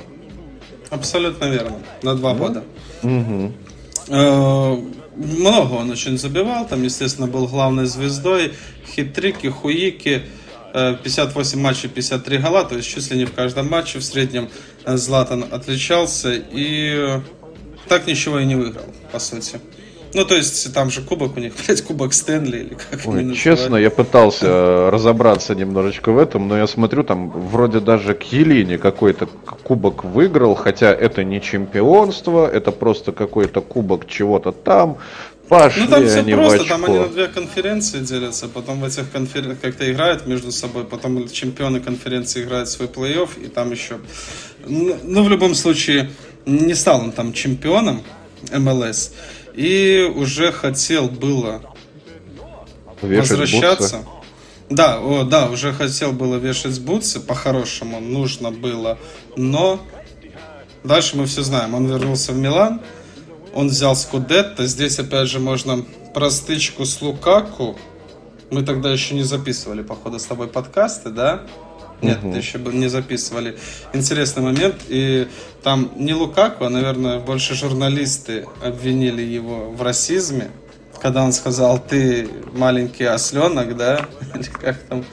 Абсолютно 0.89 1.45
верно. 1.45 1.77
На 2.03 2.13
два 2.15 2.33
года. 2.33 2.63
Угу. 3.05 3.53
много 5.15 5.73
он 5.73 5.91
очень 5.91 6.17
забивал. 6.17 6.67
Там, 6.67 6.83
естественно, 6.83 7.27
был 7.27 7.47
главной 7.47 7.85
звездой. 7.85 8.53
Хитрики, 8.95 9.47
хуики. 9.47 10.23
58 10.75 11.57
матчей, 11.61 11.87
53 11.87 12.37
гола, 12.39 12.65
то 12.65 12.75
есть 12.75 12.89
чуть 12.89 13.09
ли 13.09 13.17
не 13.19 13.23
в 13.23 13.33
каждом 13.33 13.69
матче 13.69 13.99
в 13.99 14.03
среднем 14.03 14.49
Златан 14.85 15.45
отличался 15.49 16.33
и 16.33 17.21
так 17.87 18.07
ничего 18.07 18.39
и 18.39 18.45
не 18.45 18.55
выиграл, 18.55 18.93
по 19.11 19.19
сути. 19.19 19.61
Ну, 20.15 20.23
то 20.23 20.35
есть, 20.35 20.73
там 20.73 20.89
же 20.89 21.01
кубок 21.01 21.35
у 21.35 21.39
них, 21.41 21.53
блядь, 21.67 21.81
кубок 21.81 22.13
Стэнли 22.13 22.57
или 22.57 22.77
как 22.89 23.05
Ой, 23.05 23.35
Честно, 23.35 23.75
я 23.75 23.89
пытался 23.89 24.45
э, 24.47 24.89
разобраться 24.89 25.55
немножечко 25.55 26.13
в 26.13 26.17
этом, 26.17 26.47
но 26.47 26.57
я 26.57 26.67
смотрю, 26.67 27.03
там 27.03 27.29
вроде 27.29 27.81
даже 27.81 28.13
к 28.13 28.23
Елине 28.23 28.77
какой-то 28.77 29.27
кубок 29.63 30.05
выиграл, 30.05 30.55
хотя 30.55 30.93
это 30.93 31.25
не 31.25 31.41
чемпионство, 31.41 32.47
это 32.47 32.71
просто 32.71 33.11
какой-то 33.11 33.59
кубок 33.59 34.07
чего-то 34.07 34.53
там. 34.53 34.97
Пошли 35.49 35.83
ну 35.83 35.89
там 35.89 36.07
все 36.07 36.23
просто, 36.23 36.65
там 36.65 36.85
они 36.85 36.97
на 36.97 37.07
две 37.07 37.27
конференции 37.27 37.99
делятся, 37.99 38.47
потом 38.47 38.79
в 38.79 38.85
этих 38.85 39.11
конференциях 39.11 39.59
как-то 39.61 39.91
играют 39.91 40.25
между 40.25 40.51
собой, 40.51 40.85
потом 40.85 41.27
чемпионы 41.27 41.81
конференции 41.81 42.41
играют 42.41 42.69
свой 42.69 42.87
плей-офф, 42.87 43.45
и 43.45 43.47
там 43.47 43.71
еще... 43.71 43.97
Ну, 44.65 44.97
ну, 45.03 45.23
в 45.23 45.29
любом 45.29 45.53
случае, 45.53 46.09
не 46.45 46.73
стал 46.73 47.01
он 47.01 47.11
там 47.11 47.33
чемпионом 47.33 48.01
МЛС, 48.51 49.11
и 49.55 50.11
уже 50.15 50.51
хотел 50.51 51.07
было 51.07 51.61
Вешать 53.01 53.31
возвращаться. 53.31 53.97
Бутсы. 53.97 54.09
Да, 54.69 54.99
о, 54.99 55.23
да, 55.23 55.49
уже 55.49 55.73
хотел 55.73 56.11
было 56.11 56.37
вешать 56.37 56.79
бутсы, 56.81 57.19
по-хорошему 57.19 57.99
нужно 57.99 58.51
было, 58.51 58.97
но 59.35 59.79
дальше 60.83 61.17
мы 61.17 61.27
все 61.27 61.43
знаем. 61.43 61.75
Он 61.75 61.85
вернулся 61.85 62.31
в 62.31 62.37
Милан, 62.37 62.81
он 63.53 63.67
взял 63.67 63.95
Скудетто, 63.95 64.65
здесь 64.65 64.97
опять 64.97 65.29
же 65.29 65.39
можно 65.39 65.85
простычку 66.13 66.85
с 66.85 66.99
Лукаку. 67.01 67.77
Мы 68.49 68.63
тогда 68.63 68.91
еще 68.91 69.13
не 69.13 69.23
записывали, 69.23 69.83
походу, 69.83 70.17
с 70.17 70.25
тобой 70.25 70.47
подкасты, 70.47 71.09
да? 71.09 71.43
Нет, 72.01 72.19
угу. 72.23 72.35
еще 72.35 72.59
не 72.59 72.87
записывали. 72.87 73.57
Интересный 73.93 74.43
момент. 74.43 74.75
И 74.87 75.27
там 75.63 75.91
не 75.95 76.13
Лукаку, 76.13 76.65
а, 76.65 76.69
наверное, 76.69 77.19
больше 77.19 77.55
журналисты 77.55 78.45
обвинили 78.63 79.21
его 79.21 79.71
в 79.71 79.81
расизме, 79.81 80.49
когда 81.01 81.23
он 81.23 81.33
сказал, 81.33 81.79
ты 81.79 82.27
маленький 82.53 83.05
осленок, 83.05 83.75
да? 83.77 84.07
Или 84.35 84.43
как 84.43 84.77
там? 84.83 85.05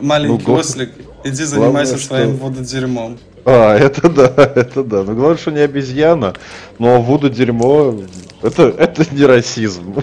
Маленький 0.00 0.44
ну, 0.46 0.54
ослик, 0.54 0.90
иди 1.24 1.44
занимайся 1.44 1.92
главное, 1.92 2.06
своим 2.06 2.36
что... 2.36 2.44
вододерьмом. 2.44 3.18
А, 3.50 3.78
это 3.78 4.10
да, 4.10 4.26
это 4.36 4.84
да. 4.84 5.04
Ну, 5.04 5.14
главное, 5.14 5.38
что 5.38 5.50
не 5.50 5.60
обезьяна, 5.60 6.34
но 6.78 7.00
Вуду 7.00 7.30
дерьмо, 7.30 7.98
это, 8.42 8.64
это 8.64 9.06
не 9.10 9.24
расизм. 9.24 9.94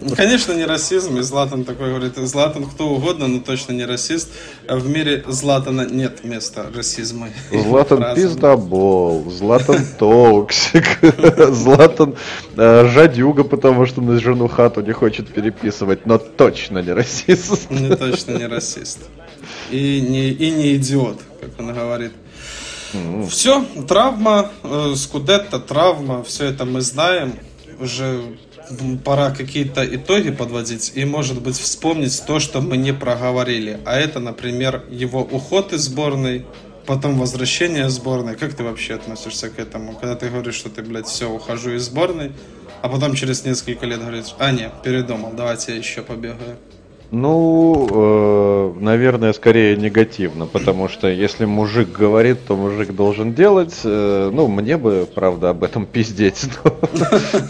Ну, 0.00 0.14
конечно, 0.14 0.52
не 0.52 0.64
расизм, 0.64 1.18
и 1.18 1.22
Златан 1.22 1.64
такой 1.64 1.88
говорит, 1.88 2.14
Златан 2.16 2.66
кто 2.66 2.90
угодно, 2.90 3.26
но 3.26 3.40
точно 3.40 3.72
не 3.72 3.84
расист. 3.84 4.30
А 4.68 4.76
в 4.76 4.88
мире 4.88 5.24
Златана 5.26 5.88
нет 5.90 6.22
места 6.22 6.66
расизма. 6.72 7.30
Златан 7.50 8.14
пиздобол, 8.14 9.28
Златан 9.28 9.84
токсик, 9.98 11.00
Златан 11.50 12.14
э, 12.56 12.88
жадюга, 12.94 13.42
потому 13.42 13.86
что 13.86 14.02
на 14.02 14.20
жену 14.20 14.46
хату 14.46 14.82
не 14.82 14.92
хочет 14.92 15.26
переписывать, 15.26 16.06
но 16.06 16.18
точно 16.18 16.78
не 16.78 16.92
расист. 16.92 17.70
Не 17.70 17.96
точно 17.96 18.38
не 18.38 18.46
расист. 18.46 19.00
И 19.72 20.00
не, 20.00 20.28
и 20.30 20.50
не 20.52 20.76
идиот, 20.76 21.18
как 21.40 21.50
он 21.58 21.74
говорит. 21.74 22.12
Все, 23.28 23.64
травма, 23.86 24.50
э, 24.62 24.94
скудетто, 24.96 25.58
травма, 25.58 26.22
все 26.24 26.46
это 26.46 26.64
мы 26.64 26.80
знаем. 26.80 27.34
Уже 27.80 28.22
пора 29.04 29.30
какие-то 29.30 29.84
итоги 29.84 30.30
подводить 30.30 30.92
и, 30.94 31.04
может 31.04 31.40
быть, 31.40 31.56
вспомнить 31.56 32.22
то, 32.26 32.38
что 32.38 32.60
мы 32.60 32.76
не 32.76 32.92
проговорили. 32.92 33.80
А 33.84 33.96
это, 33.96 34.20
например, 34.20 34.84
его 34.90 35.20
уход 35.20 35.72
из 35.72 35.82
сборной, 35.82 36.44
потом 36.86 37.18
возвращение 37.18 37.88
сборной. 37.88 38.36
Как 38.36 38.54
ты 38.54 38.64
вообще 38.64 38.94
относишься 38.94 39.50
к 39.50 39.58
этому? 39.58 39.94
Когда 39.94 40.16
ты 40.16 40.28
говоришь, 40.28 40.56
что 40.56 40.70
ты, 40.70 40.82
блядь, 40.82 41.06
все, 41.06 41.30
ухожу 41.30 41.72
из 41.72 41.84
сборной, 41.84 42.32
а 42.82 42.88
потом 42.88 43.14
через 43.14 43.44
несколько 43.44 43.86
лет 43.86 44.00
говоришь, 44.00 44.34
а, 44.38 44.50
нет, 44.52 44.72
передумал, 44.82 45.32
давайте 45.32 45.72
я 45.72 45.78
еще 45.78 46.02
побегаю. 46.02 46.58
Ну, 47.10 47.88
э, 47.90 48.80
наверное, 48.80 49.32
скорее 49.32 49.76
негативно, 49.76 50.44
потому 50.44 50.88
что 50.88 51.08
если 51.08 51.46
мужик 51.46 51.90
говорит, 51.90 52.40
то 52.46 52.54
мужик 52.54 52.94
должен 52.94 53.32
делать. 53.32 53.74
Э, 53.84 54.30
ну, 54.30 54.46
мне 54.48 54.76
бы, 54.76 55.08
правда, 55.14 55.50
об 55.50 55.64
этом 55.64 55.86
пиздеть, 55.92 56.50
но, 56.62 56.74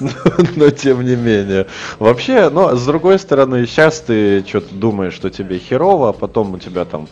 но, 0.00 0.10
но 0.54 0.70
тем 0.70 1.04
не 1.04 1.16
менее. 1.16 1.66
Вообще, 1.98 2.50
но 2.50 2.76
с 2.76 2.86
другой 2.86 3.18
стороны, 3.18 3.66
сейчас 3.66 3.98
ты 4.00 4.44
что-то 4.46 4.72
думаешь, 4.74 5.14
что 5.14 5.28
тебе 5.28 5.58
херово, 5.58 6.10
а 6.10 6.12
потом 6.12 6.54
у 6.54 6.58
тебя 6.58 6.84
там 6.84 7.08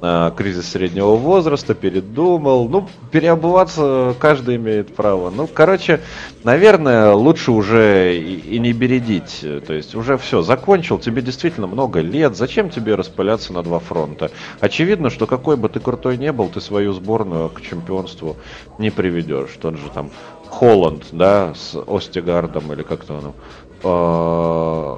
кризис 0.00 0.70
среднего 0.70 1.14
возраста, 1.16 1.74
передумал. 1.74 2.68
Ну, 2.68 2.88
переобуваться 3.10 4.14
каждый 4.18 4.56
имеет 4.56 4.94
право. 4.94 5.30
Ну, 5.30 5.46
короче, 5.46 6.00
наверное, 6.42 7.12
лучше 7.12 7.52
уже 7.52 8.16
и, 8.16 8.56
и 8.56 8.58
не 8.58 8.72
бередить. 8.72 9.44
То 9.66 9.74
есть 9.74 9.94
уже 9.94 10.16
все, 10.16 10.42
закончил, 10.42 10.98
тебе 10.98 11.22
действительно 11.22 11.66
много 11.66 12.00
лет. 12.00 12.36
Зачем 12.36 12.70
тебе 12.70 12.94
распыляться 12.94 13.52
на 13.52 13.62
два 13.62 13.78
фронта? 13.78 14.30
Очевидно, 14.60 15.10
что 15.10 15.26
какой 15.26 15.56
бы 15.56 15.68
ты 15.68 15.80
крутой 15.80 16.16
не 16.16 16.32
был, 16.32 16.48
ты 16.48 16.60
свою 16.60 16.92
сборную 16.92 17.50
к 17.50 17.60
чемпионству 17.60 18.36
не 18.78 18.90
приведешь. 18.90 19.50
Тот 19.60 19.76
же 19.76 19.90
там 19.92 20.10
Холланд, 20.48 21.04
да, 21.12 21.54
с 21.54 21.76
Остигардом 21.86 22.72
или 22.72 22.82
как-то 22.82 23.14
он. 23.14 23.34
Э, 23.82 24.96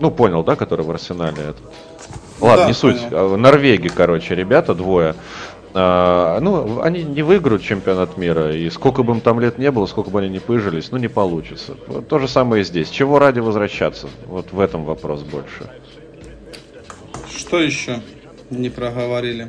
ну, 0.00 0.10
понял, 0.10 0.42
да, 0.42 0.56
который 0.56 0.84
в 0.84 0.90
Арсенале 0.90 1.42
это. 1.42 1.58
Ладно, 2.42 2.64
да, 2.64 2.68
не 2.68 2.74
суть. 2.74 3.00
Понял. 3.08 3.36
Норвеги, 3.36 3.88
короче, 3.88 4.34
ребята, 4.34 4.74
двое. 4.74 5.14
А, 5.74 6.38
ну, 6.40 6.82
они 6.82 7.02
не 7.02 7.22
выиграют 7.22 7.62
чемпионат 7.62 8.18
мира, 8.18 8.54
и 8.54 8.68
сколько 8.68 9.02
бы 9.02 9.14
им 9.14 9.20
там 9.20 9.40
лет 9.40 9.58
не 9.58 9.70
было, 9.70 9.86
сколько 9.86 10.10
бы 10.10 10.20
они 10.20 10.28
ни 10.28 10.38
пыжились, 10.38 10.90
ну, 10.90 10.98
не 10.98 11.08
получится. 11.08 11.74
То 12.08 12.18
же 12.18 12.28
самое 12.28 12.62
и 12.62 12.64
здесь. 12.64 12.90
Чего 12.90 13.18
ради 13.18 13.40
возвращаться? 13.40 14.08
Вот 14.26 14.52
в 14.52 14.60
этом 14.60 14.84
вопрос 14.84 15.22
больше. 15.22 15.70
Что 17.34 17.60
еще 17.60 18.02
не 18.50 18.68
проговорили? 18.68 19.48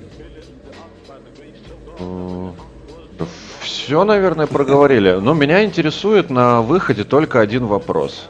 Все, 3.60 4.04
наверное, 4.06 4.48
проговорили. 4.48 5.12
Но 5.20 5.34
меня 5.34 5.66
интересует 5.66 6.30
на 6.30 6.62
выходе 6.62 7.04
только 7.04 7.42
один 7.42 7.66
вопрос 7.66 8.30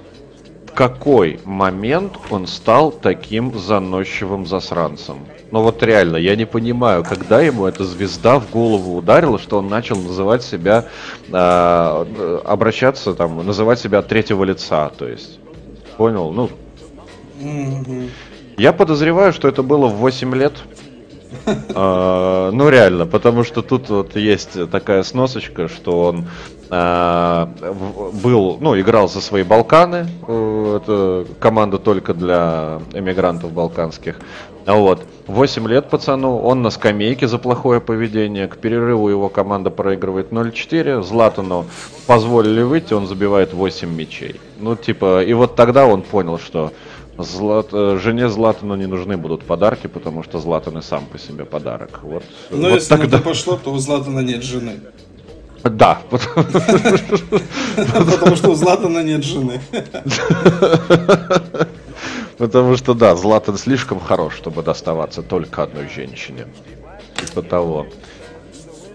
какой 0.73 1.39
момент 1.45 2.13
он 2.29 2.47
стал 2.47 2.91
таким 2.91 3.57
заносчивым 3.57 4.45
засранцем? 4.45 5.19
Ну 5.51 5.61
вот 5.61 5.83
реально, 5.83 6.17
я 6.17 6.35
не 6.35 6.45
понимаю, 6.45 7.03
когда 7.03 7.41
ему 7.41 7.65
эта 7.65 7.83
звезда 7.83 8.39
в 8.39 8.49
голову 8.49 8.97
ударила, 8.97 9.37
что 9.37 9.59
он 9.59 9.67
начал 9.67 9.95
называть 9.95 10.43
себя, 10.43 10.85
э, 11.31 12.39
обращаться 12.43 13.13
там, 13.13 13.45
называть 13.45 13.79
себя 13.79 13.99
от 13.99 14.07
третьего 14.07 14.43
лица, 14.43 14.89
то 14.89 15.07
есть, 15.07 15.39
понял? 15.97 16.31
Ну, 16.31 16.49
mm-hmm. 17.39 18.09
я 18.57 18.73
подозреваю, 18.73 19.31
что 19.31 19.47
это 19.47 19.63
было 19.63 19.87
в 19.87 19.97
8 19.97 20.35
лет. 20.35 20.53
Uh, 21.45 22.51
ну 22.51 22.69
реально, 22.69 23.05
потому 23.07 23.43
что 23.43 23.63
тут 23.63 23.89
вот 23.89 24.15
есть 24.15 24.69
такая 24.69 25.03
сносочка, 25.03 25.67
что 25.67 26.03
он 26.03 26.25
был, 26.73 28.57
ну, 28.59 28.79
играл 28.79 29.07
за 29.07 29.21
свои 29.21 29.43
Балканы, 29.43 30.07
uh, 30.27 30.77
это 30.77 31.27
команда 31.39 31.77
только 31.77 32.13
для 32.13 32.79
эмигрантов 32.93 33.51
балканских. 33.51 34.19
Вот. 34.65 35.05
8 35.27 35.67
лет 35.67 35.89
пацану, 35.89 36.37
он 36.37 36.61
на 36.61 36.69
скамейке 36.69 37.27
за 37.27 37.37
плохое 37.37 37.79
поведение. 37.79 38.47
К 38.47 38.57
перерыву 38.57 39.09
его 39.09 39.29
команда 39.29 39.69
проигрывает 39.69 40.31
0-4. 40.31 41.01
Златану 41.03 41.65
позволили 42.07 42.61
выйти, 42.61 42.93
он 42.93 43.07
забивает 43.07 43.53
8 43.53 43.89
мячей. 43.93 44.39
Ну, 44.59 44.75
типа, 44.75 45.23
и 45.23 45.33
вот 45.33 45.55
тогда 45.55 45.85
он 45.85 46.01
понял, 46.01 46.39
что 46.39 46.71
Злат... 47.17 47.67
Э, 47.73 47.99
жене 48.01 48.27
Златану 48.27 48.75
не 48.75 48.87
нужны 48.87 49.17
будут 49.17 49.43
подарки, 49.43 49.87
потому 49.87 50.23
что 50.23 50.39
Златан 50.39 50.77
и 50.79 50.81
сам 50.81 51.05
по 51.05 51.19
себе 51.19 51.45
подарок. 51.45 51.99
Вот, 52.01 52.23
Но 52.49 52.69
вот 52.69 52.75
если 52.75 52.89
тогда... 52.89 53.17
на 53.17 53.23
пошло, 53.23 53.59
то 53.63 53.71
у 53.71 53.77
Златана 53.77 54.19
нет 54.19 54.43
жены. 54.43 54.79
Да. 55.63 56.01
Потому 57.93 58.35
что 58.35 58.49
у 58.49 58.55
Златана 58.55 59.03
нет 59.03 59.23
жены. 59.23 59.61
Потому 62.37 62.75
что, 62.77 62.93
да, 62.93 63.15
Златан 63.15 63.57
слишком 63.57 63.99
хорош, 63.99 64.35
чтобы 64.35 64.63
доставаться 64.63 65.21
только 65.21 65.63
одной 65.63 65.87
женщине. 65.89 66.47
Типа 67.15 67.41
того. 67.41 67.87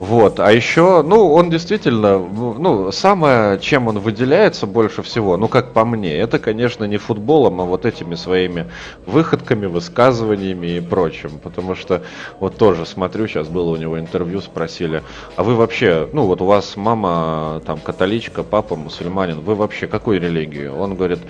Вот, 0.00 0.38
а 0.38 0.52
еще, 0.52 1.02
ну, 1.02 1.32
он 1.32 1.50
действительно, 1.50 2.18
ну, 2.18 2.92
самое, 2.92 3.58
чем 3.58 3.88
он 3.88 3.98
выделяется 3.98 4.66
больше 4.66 5.02
всего, 5.02 5.36
ну, 5.36 5.48
как 5.48 5.72
по 5.72 5.84
мне, 5.84 6.16
это, 6.16 6.38
конечно, 6.38 6.84
не 6.84 6.98
футболом, 6.98 7.60
а 7.60 7.64
вот 7.64 7.84
этими 7.84 8.14
своими 8.14 8.66
выходками, 9.06 9.66
высказываниями 9.66 10.76
и 10.76 10.80
прочим, 10.80 11.40
потому 11.42 11.74
что 11.74 12.02
вот 12.38 12.56
тоже 12.56 12.86
смотрю, 12.86 13.26
сейчас 13.26 13.48
было 13.48 13.70
у 13.70 13.76
него 13.76 13.98
интервью, 13.98 14.40
спросили, 14.40 15.02
а 15.36 15.42
вы 15.42 15.56
вообще, 15.56 16.08
ну, 16.12 16.26
вот 16.26 16.40
у 16.42 16.44
вас 16.44 16.76
мама 16.76 17.60
там 17.66 17.80
католичка, 17.80 18.44
папа 18.44 18.76
мусульманин, 18.76 19.40
вы 19.40 19.56
вообще 19.56 19.88
какой 19.88 20.20
религии? 20.20 20.66
Он 20.66 20.94
говорит, 20.94 21.20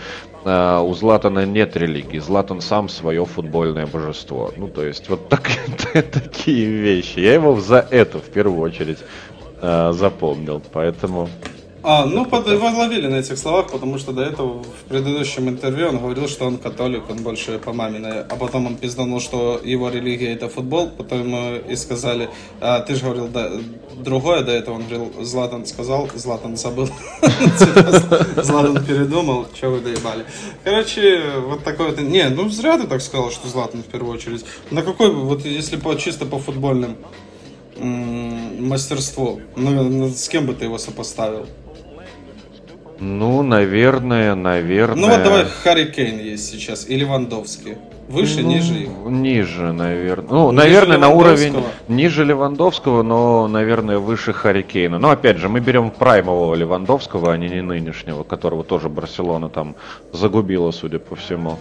«А, 0.45 0.81
у 0.83 0.95
Златана 0.95 1.45
нет 1.45 1.77
религии, 1.77 2.19
Златан 2.19 2.61
сам 2.61 2.89
свое 2.89 3.25
футбольное 3.27 3.87
божество. 3.87 4.53
Ну, 4.57 4.69
то 4.69 4.85
есть, 4.85 5.09
вот 5.09 5.29
так, 5.29 5.51
такие 5.93 6.67
вещи. 6.67 7.19
Я 7.21 7.35
его 7.35 7.59
за 7.61 7.87
это 7.91 8.19
в 8.19 8.31
первую 8.59 8.71
очередь 8.71 8.99
э, 9.61 9.93
запомнил. 9.93 10.63
Поэтому 10.73 11.29
а, 11.81 12.05
ну, 12.07 12.27
под, 12.27 12.49
его 12.49 12.67
ловили 12.67 13.07
на 13.07 13.17
этих 13.17 13.39
словах, 13.39 13.71
потому 13.71 13.99
что 13.99 14.13
до 14.13 14.23
этого 14.23 14.65
в 14.65 14.89
предыдущем 14.89 15.49
интервью 15.49 15.89
он 15.89 15.99
говорил, 15.99 16.29
что 16.29 16.45
он 16.45 16.59
католик, 16.59 17.09
он 17.09 17.23
больше 17.23 17.59
по 17.59 17.73
маминой, 17.73 18.23
а 18.23 18.37
потом 18.37 18.67
он 18.67 18.77
пизданул, 18.77 19.21
что 19.21 19.61
его 19.63 19.89
религия 19.89 20.35
это 20.35 20.49
футбол, 20.49 20.91
потом 20.91 21.21
ему 21.21 21.57
и 21.57 21.77
сказали, 21.77 22.31
а, 22.61 22.81
ты 22.81 22.97
же 22.97 23.05
говорил 23.05 23.29
да, 23.29 23.53
другое 23.97 24.43
до 24.43 24.51
этого, 24.51 24.75
он 24.75 24.89
говорил, 24.89 25.13
Златан 25.21 25.67
сказал, 25.67 26.11
Златан 26.15 26.57
забыл, 26.57 26.89
Златан 28.37 28.85
передумал, 28.85 29.47
что 29.55 29.71
вы 29.71 29.81
доебали. 29.81 30.25
Короче, 30.65 31.23
вот 31.47 31.63
такой 31.63 31.91
вот, 31.91 32.01
не, 32.01 32.29
ну 32.29 32.49
зря 32.49 32.77
ты 32.77 32.89
так 32.89 33.01
сказал, 33.01 33.31
что 33.31 33.47
Златан 33.47 33.83
в 33.83 33.87
первую 33.87 34.15
очередь. 34.15 34.45
На 34.73 34.83
какой, 34.83 35.13
вот 35.13 35.45
если 35.45 35.77
по, 35.77 35.95
чисто 35.95 36.27
по 36.27 36.39
футбольным 36.39 36.97
мастерство. 37.79 39.41
Ну, 39.57 40.09
с 40.09 40.29
кем 40.29 40.47
бы 40.47 40.55
ты 40.55 40.65
его 40.65 40.79
сопоставил? 40.79 41.47
Ну, 43.01 43.43
наверное, 43.43 44.35
наверное. 44.35 44.97
Ну 44.97 45.09
вот 45.09 45.23
давай 45.23 45.45
Харри 45.45 45.85
Кейн 45.85 46.19
есть 46.19 46.51
сейчас 46.51 46.89
и 46.89 46.97
Левандовский. 46.97 47.77
Выше, 48.09 48.41
ну, 48.41 48.49
ниже 48.49 48.75
их? 48.75 48.89
Ниже, 49.07 49.73
наверное. 49.73 50.31
Ну, 50.31 50.51
ниже 50.51 50.65
наверное, 50.65 50.99
на 50.99 51.09
уровень 51.11 51.63
ниже 51.89 52.25
Левандовского, 52.25 53.03
но, 53.03 53.47
наверное, 53.49 53.99
выше 53.99 54.33
Харри 54.33 54.63
Кейна. 54.63 54.99
Но 54.99 55.11
опять 55.11 55.37
же, 55.37 55.49
мы 55.51 55.61
берем 55.61 55.91
праймового 55.91 56.55
Левандовского, 56.55 57.33
а 57.33 57.37
не, 57.37 57.49
не 57.49 57.61
нынешнего, 57.61 58.23
которого 58.23 58.65
тоже 58.65 58.89
Барселона 58.89 59.51
там 59.51 59.77
загубила, 60.13 60.71
судя 60.71 60.99
по 60.99 61.17
всему. 61.17 61.59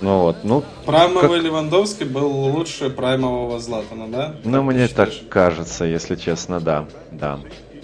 Ну 0.00 0.22
вот, 0.22 0.36
ну... 0.44 0.64
Праймовый 0.86 1.38
как... 1.38 1.44
Левандовский 1.44 2.06
был 2.06 2.28
лучше 2.28 2.90
праймового 2.90 3.58
Златана, 3.58 4.08
да? 4.08 4.34
Ну, 4.44 4.62
мне 4.62 4.88
считаешь? 4.88 5.16
так 5.16 5.28
кажется, 5.28 5.84
если 5.84 6.16
честно, 6.16 6.60
да, 6.60 6.86
да. 7.10 7.38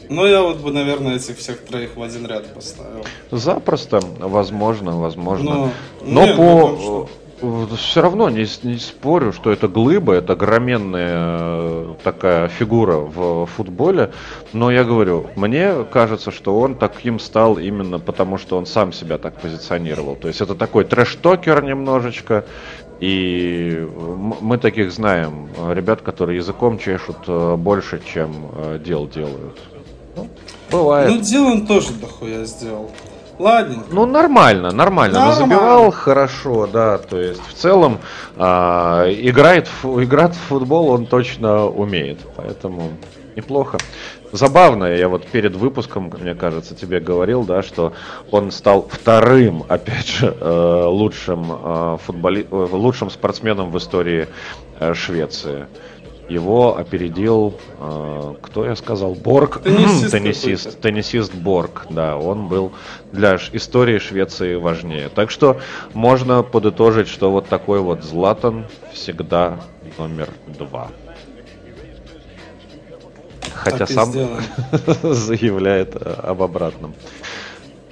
Ну, 0.09 0.25
я 0.25 0.43
вот 0.43 0.59
бы, 0.59 0.73
наверное, 0.73 1.17
этих 1.17 1.37
всех 1.39 1.65
троих 1.65 1.97
в 1.97 2.03
один 2.03 2.27
ряд 2.27 2.55
поставил. 2.55 3.05
Запросто, 3.31 4.01
возможно, 4.19 4.99
возможно. 4.99 5.55
Но, 5.55 5.71
Но 6.03 6.25
нет, 6.27 6.37
по 6.37 7.09
все 7.41 8.01
равно 8.01 8.31
не, 8.31 8.47
не 8.63 8.79
спорю, 8.79 9.33
что 9.33 9.51
это 9.53 9.69
глыба, 9.69 10.15
это 10.15 10.33
огроменная 10.33 11.13
э, 11.15 11.95
такая 12.03 12.49
фигура 12.49 12.97
в 12.97 13.47
футболе. 13.47 14.13
Но 14.53 14.71
я 14.71 14.85
говорю, 14.85 15.27
мне 15.37 15.85
кажется, 15.91 16.31
что 16.31 16.59
он 16.59 16.77
таким 16.77 17.19
стал 17.19 17.59
именно 17.59 17.99
потому, 17.99 18.39
что 18.39 18.57
он 18.57 18.67
сам 18.67 18.93
себя 18.93 19.19
так 19.19 19.41
позиционировал. 19.41 20.17
То 20.17 20.29
есть 20.29 20.41
это 20.41 20.55
такой 20.55 20.85
трэш-токер 20.85 21.63
немножечко. 21.63 22.45
И 23.01 23.87
мы 24.41 24.57
таких 24.57 24.91
знаем, 24.91 25.51
ребят, 25.71 26.01
которые 26.01 26.39
языком 26.39 26.79
чешут 26.79 27.19
э, 27.27 27.57
больше, 27.57 28.01
чем 28.05 28.33
э, 28.55 28.81
дел 28.83 29.07
делают. 29.07 29.59
Ну, 30.17 30.29
бывает. 30.71 31.11
Ну, 31.11 31.21
дел 31.21 31.47
он 31.47 31.67
тоже 31.67 31.93
дохуя 31.93 32.45
сделал. 32.45 32.91
Ладненько. 33.39 33.87
Ну, 33.91 34.07
нормально, 34.07 34.71
нормально. 34.71 35.19
нормально. 35.19 35.19
Но 35.19 35.33
забивал 35.33 35.91
хорошо, 35.91 36.67
да. 36.67 36.99
То 36.99 37.21
есть, 37.21 37.43
в 37.47 37.53
целом, 37.53 37.99
а, 38.37 39.07
играет, 39.09 39.69
играть 39.85 40.35
в 40.35 40.41
футбол 40.49 40.89
он 40.91 41.07
точно 41.07 41.67
умеет. 41.67 42.19
Поэтому 42.37 42.93
неплохо. 43.37 43.79
Забавно, 44.33 44.85
я 44.87 45.09
вот 45.09 45.27
перед 45.27 45.55
выпуском, 45.55 46.13
мне 46.21 46.35
кажется, 46.35 46.75
тебе 46.75 46.99
говорил, 47.01 47.45
да, 47.45 47.63
что 47.63 47.93
он 48.31 48.51
стал 48.51 48.89
вторым, 48.91 49.65
опять 49.69 50.09
же, 50.09 50.37
э, 50.39 50.85
лучшим, 50.87 51.47
э, 51.53 51.99
футболи... 52.05 52.47
Э, 52.51 52.69
лучшим 52.73 53.11
спортсменом 53.11 53.71
в 53.71 53.79
истории 53.79 54.29
Швеции. 54.93 55.69
Его 56.29 56.77
опередил, 56.77 57.55
э, 57.79 58.35
кто 58.43 58.65
я 58.65 58.75
сказал, 58.75 59.15
Борг, 59.15 59.63
теннисист, 59.63 60.11
теннисист, 60.11 60.81
теннисист 60.81 61.35
Борг, 61.35 61.87
да, 61.89 62.17
он 62.17 62.49
был 62.49 62.73
для 63.13 63.39
истории 63.53 63.99
Швеции 63.99 64.57
важнее. 64.57 65.09
Так 65.09 65.31
что 65.31 65.61
можно 65.95 66.43
подытожить, 66.43 67.09
что 67.09 67.31
вот 67.31 67.47
такой 67.49 67.79
вот 67.79 68.03
Златан 68.03 68.67
всегда 68.93 69.61
номер 69.99 70.29
два. 70.47 70.89
Хотя 73.55 73.87
сам 73.87 74.13
заявляет 75.03 75.97
об 75.97 76.43
обратном. 76.43 76.95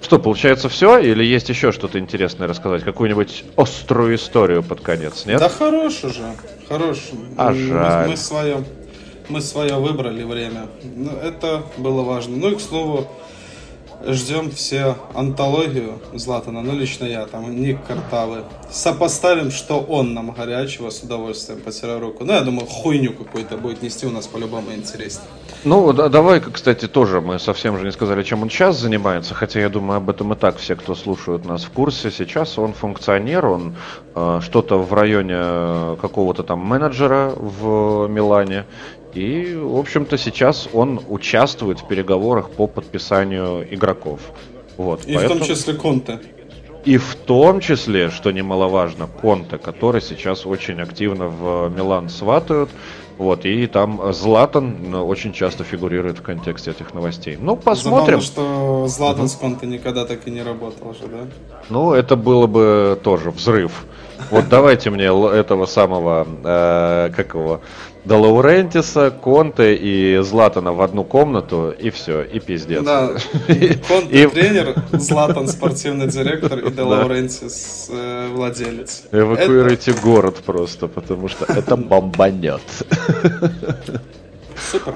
Что, 0.04 0.18
получается 0.18 0.68
все? 0.68 0.98
Или 0.98 1.24
есть 1.24 1.48
еще 1.48 1.72
что-то 1.72 1.98
интересное 1.98 2.46
рассказать? 2.46 2.82
Какую-нибудь 2.82 3.42
острую 3.56 4.16
историю 4.16 4.62
под 4.62 4.82
конец, 4.82 5.24
нет? 5.24 5.40
Да 5.40 5.48
хорош 5.48 6.04
уже, 6.04 6.24
хорош. 6.68 6.98
А 7.38 7.54
жаль. 7.54 8.02
Мы, 8.02 8.10
мы 8.10 8.16
свое, 8.18 8.64
мы 9.30 9.40
свое 9.40 9.76
выбрали 9.76 10.22
время. 10.22 10.66
Ну, 10.82 11.10
это 11.10 11.62
было 11.78 12.02
важно. 12.02 12.36
Ну 12.36 12.50
и 12.50 12.56
к 12.56 12.60
слову, 12.60 13.08
ждем 14.06 14.50
все 14.50 14.98
антологию 15.14 15.98
Златана, 16.12 16.60
ну 16.60 16.76
лично 16.76 17.06
я, 17.06 17.24
там, 17.24 17.58
Ник 17.58 17.78
Картавы. 17.86 18.44
Сопоставим, 18.70 19.50
что 19.50 19.80
он 19.80 20.12
нам 20.12 20.32
горячего 20.32 20.90
с 20.90 21.00
удовольствием 21.00 21.62
потирая 21.62 21.98
руку. 21.98 22.26
Ну, 22.26 22.34
я 22.34 22.42
думаю, 22.42 22.66
хуйню 22.66 23.14
какую-то 23.14 23.56
будет 23.56 23.80
нести 23.80 24.06
у 24.06 24.10
нас 24.10 24.26
по-любому 24.26 24.70
интереснее. 24.74 25.30
Ну, 25.64 25.92
да, 25.94 26.10
давай, 26.10 26.40
кстати, 26.40 26.86
тоже 26.86 27.22
мы 27.22 27.38
совсем 27.38 27.78
же 27.78 27.86
не 27.86 27.92
сказали, 27.92 28.22
чем 28.22 28.42
он 28.42 28.50
сейчас 28.50 28.78
занимается, 28.78 29.34
хотя 29.34 29.60
я 29.60 29.70
думаю, 29.70 29.96
об 29.96 30.10
этом 30.10 30.32
и 30.34 30.36
так 30.36 30.58
все, 30.58 30.76
кто 30.76 30.94
слушают 30.94 31.46
нас 31.46 31.64
в 31.64 31.70
курсе. 31.70 32.10
Сейчас 32.10 32.58
он 32.58 32.74
функционер, 32.74 33.46
он 33.46 33.74
э, 34.14 34.40
что-то 34.42 34.78
в 34.78 34.92
районе 34.92 35.96
какого-то 35.96 36.42
там 36.42 36.60
менеджера 36.60 37.32
в 37.34 38.08
Милане. 38.08 38.66
И, 39.14 39.54
в 39.54 39.76
общем-то, 39.78 40.18
сейчас 40.18 40.68
он 40.72 41.00
участвует 41.08 41.80
в 41.80 41.86
переговорах 41.86 42.50
по 42.50 42.66
подписанию 42.66 43.66
игроков. 43.74 44.20
Вот, 44.76 45.04
и 45.06 45.14
поэтому... 45.14 45.36
в 45.36 45.38
том 45.38 45.56
числе 45.56 45.74
Конте. 45.74 46.20
И 46.84 46.98
в 46.98 47.14
том 47.14 47.60
числе, 47.60 48.10
что 48.10 48.30
немаловажно, 48.30 49.06
Конте, 49.06 49.56
который 49.56 50.02
сейчас 50.02 50.44
очень 50.44 50.82
активно 50.82 51.28
в 51.28 51.70
Милан 51.74 52.10
сватают. 52.10 52.68
Вот, 53.16 53.44
и 53.44 53.66
там 53.66 54.12
Златан 54.12 54.90
ну, 54.90 55.06
очень 55.06 55.32
часто 55.32 55.62
фигурирует 55.62 56.18
в 56.18 56.22
контексте 56.22 56.72
этих 56.72 56.94
новостей. 56.94 57.36
Ну, 57.40 57.56
посмотрим. 57.56 58.20
Забавно, 58.20 58.20
что 58.20 58.86
Златан 58.88 59.28
с 59.28 59.34
Конте 59.36 59.66
никогда 59.66 60.04
так 60.04 60.26
и 60.26 60.30
не 60.30 60.42
работал 60.42 60.94
же, 60.94 61.06
да? 61.06 61.26
Ну, 61.68 61.92
это 61.92 62.16
было 62.16 62.46
бы 62.46 62.98
тоже 63.02 63.30
взрыв. 63.30 63.84
Вот 64.30 64.48
давайте 64.48 64.90
мне 64.90 65.06
этого 65.06 65.66
самого, 65.66 66.26
э, 66.44 67.10
как 67.14 67.34
его, 67.34 67.60
до 68.04 68.18
Лаурентиса, 68.18 69.10
Конте 69.10 69.74
и 69.74 70.18
Златана 70.22 70.72
в 70.72 70.82
одну 70.82 71.04
комнату, 71.04 71.70
и 71.70 71.90
все, 71.90 72.22
и 72.22 72.38
пиздец. 72.38 72.84
Да, 72.84 73.12
Конте 73.88 74.28
тренер, 74.28 74.74
Златан 74.92 75.48
спортивный 75.48 76.06
директор 76.06 76.58
и 76.58 76.70
Де 76.70 76.82
Лаурентис 76.82 77.88
э, 77.90 78.28
владелец. 78.32 79.04
Эвакуируйте 79.10 79.92
город 79.92 80.36
просто, 80.44 80.86
потому 80.88 81.28
что 81.28 81.44
это 81.46 81.76
бомбанет. 81.76 82.62
Супер. 84.70 84.94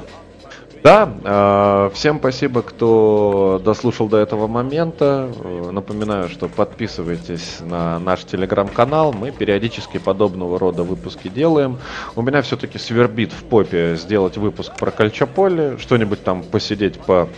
Да, 0.82 1.12
э, 1.24 1.90
всем 1.94 2.18
спасибо, 2.18 2.62
кто 2.62 3.60
дослушал 3.64 4.08
до 4.08 4.18
этого 4.18 4.46
момента. 4.46 5.28
Э, 5.42 5.70
напоминаю, 5.72 6.28
что 6.28 6.48
подписывайтесь 6.48 7.58
на 7.60 7.98
наш 7.98 8.24
телеграм-канал. 8.24 9.12
Мы 9.12 9.32
периодически 9.32 9.98
подобного 9.98 10.58
рода 10.58 10.84
выпуски 10.84 11.28
делаем. 11.28 11.78
У 12.14 12.22
меня 12.22 12.42
все-таки 12.42 12.78
свербит 12.78 13.32
в 13.32 13.44
попе 13.44 13.96
сделать 13.96 14.36
выпуск 14.36 14.76
про 14.76 14.90
Кальчаполе, 14.90 15.78
что-нибудь 15.78 16.22
там 16.22 16.42
посидеть 16.44 16.98
по 17.00 17.28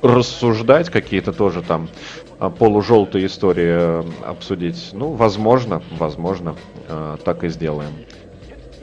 рассуждать, 0.00 0.88
какие-то 0.88 1.32
тоже 1.32 1.62
там 1.62 1.88
э, 2.38 2.48
полужелтые 2.48 3.26
истории 3.26 4.04
обсудить. 4.24 4.90
Ну, 4.92 5.12
возможно, 5.12 5.82
возможно, 5.98 6.54
так 7.24 7.44
и 7.44 7.48
сделаем. 7.48 7.92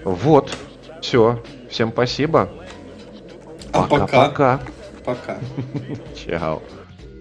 Вот, 0.03 0.51
все. 1.01 1.41
Всем 1.69 1.91
спасибо. 1.91 2.49
А 3.71 3.83
пока. 3.83 4.27
Пока. 4.27 4.59
Пока. 5.03 5.37
Чао. 6.15 6.61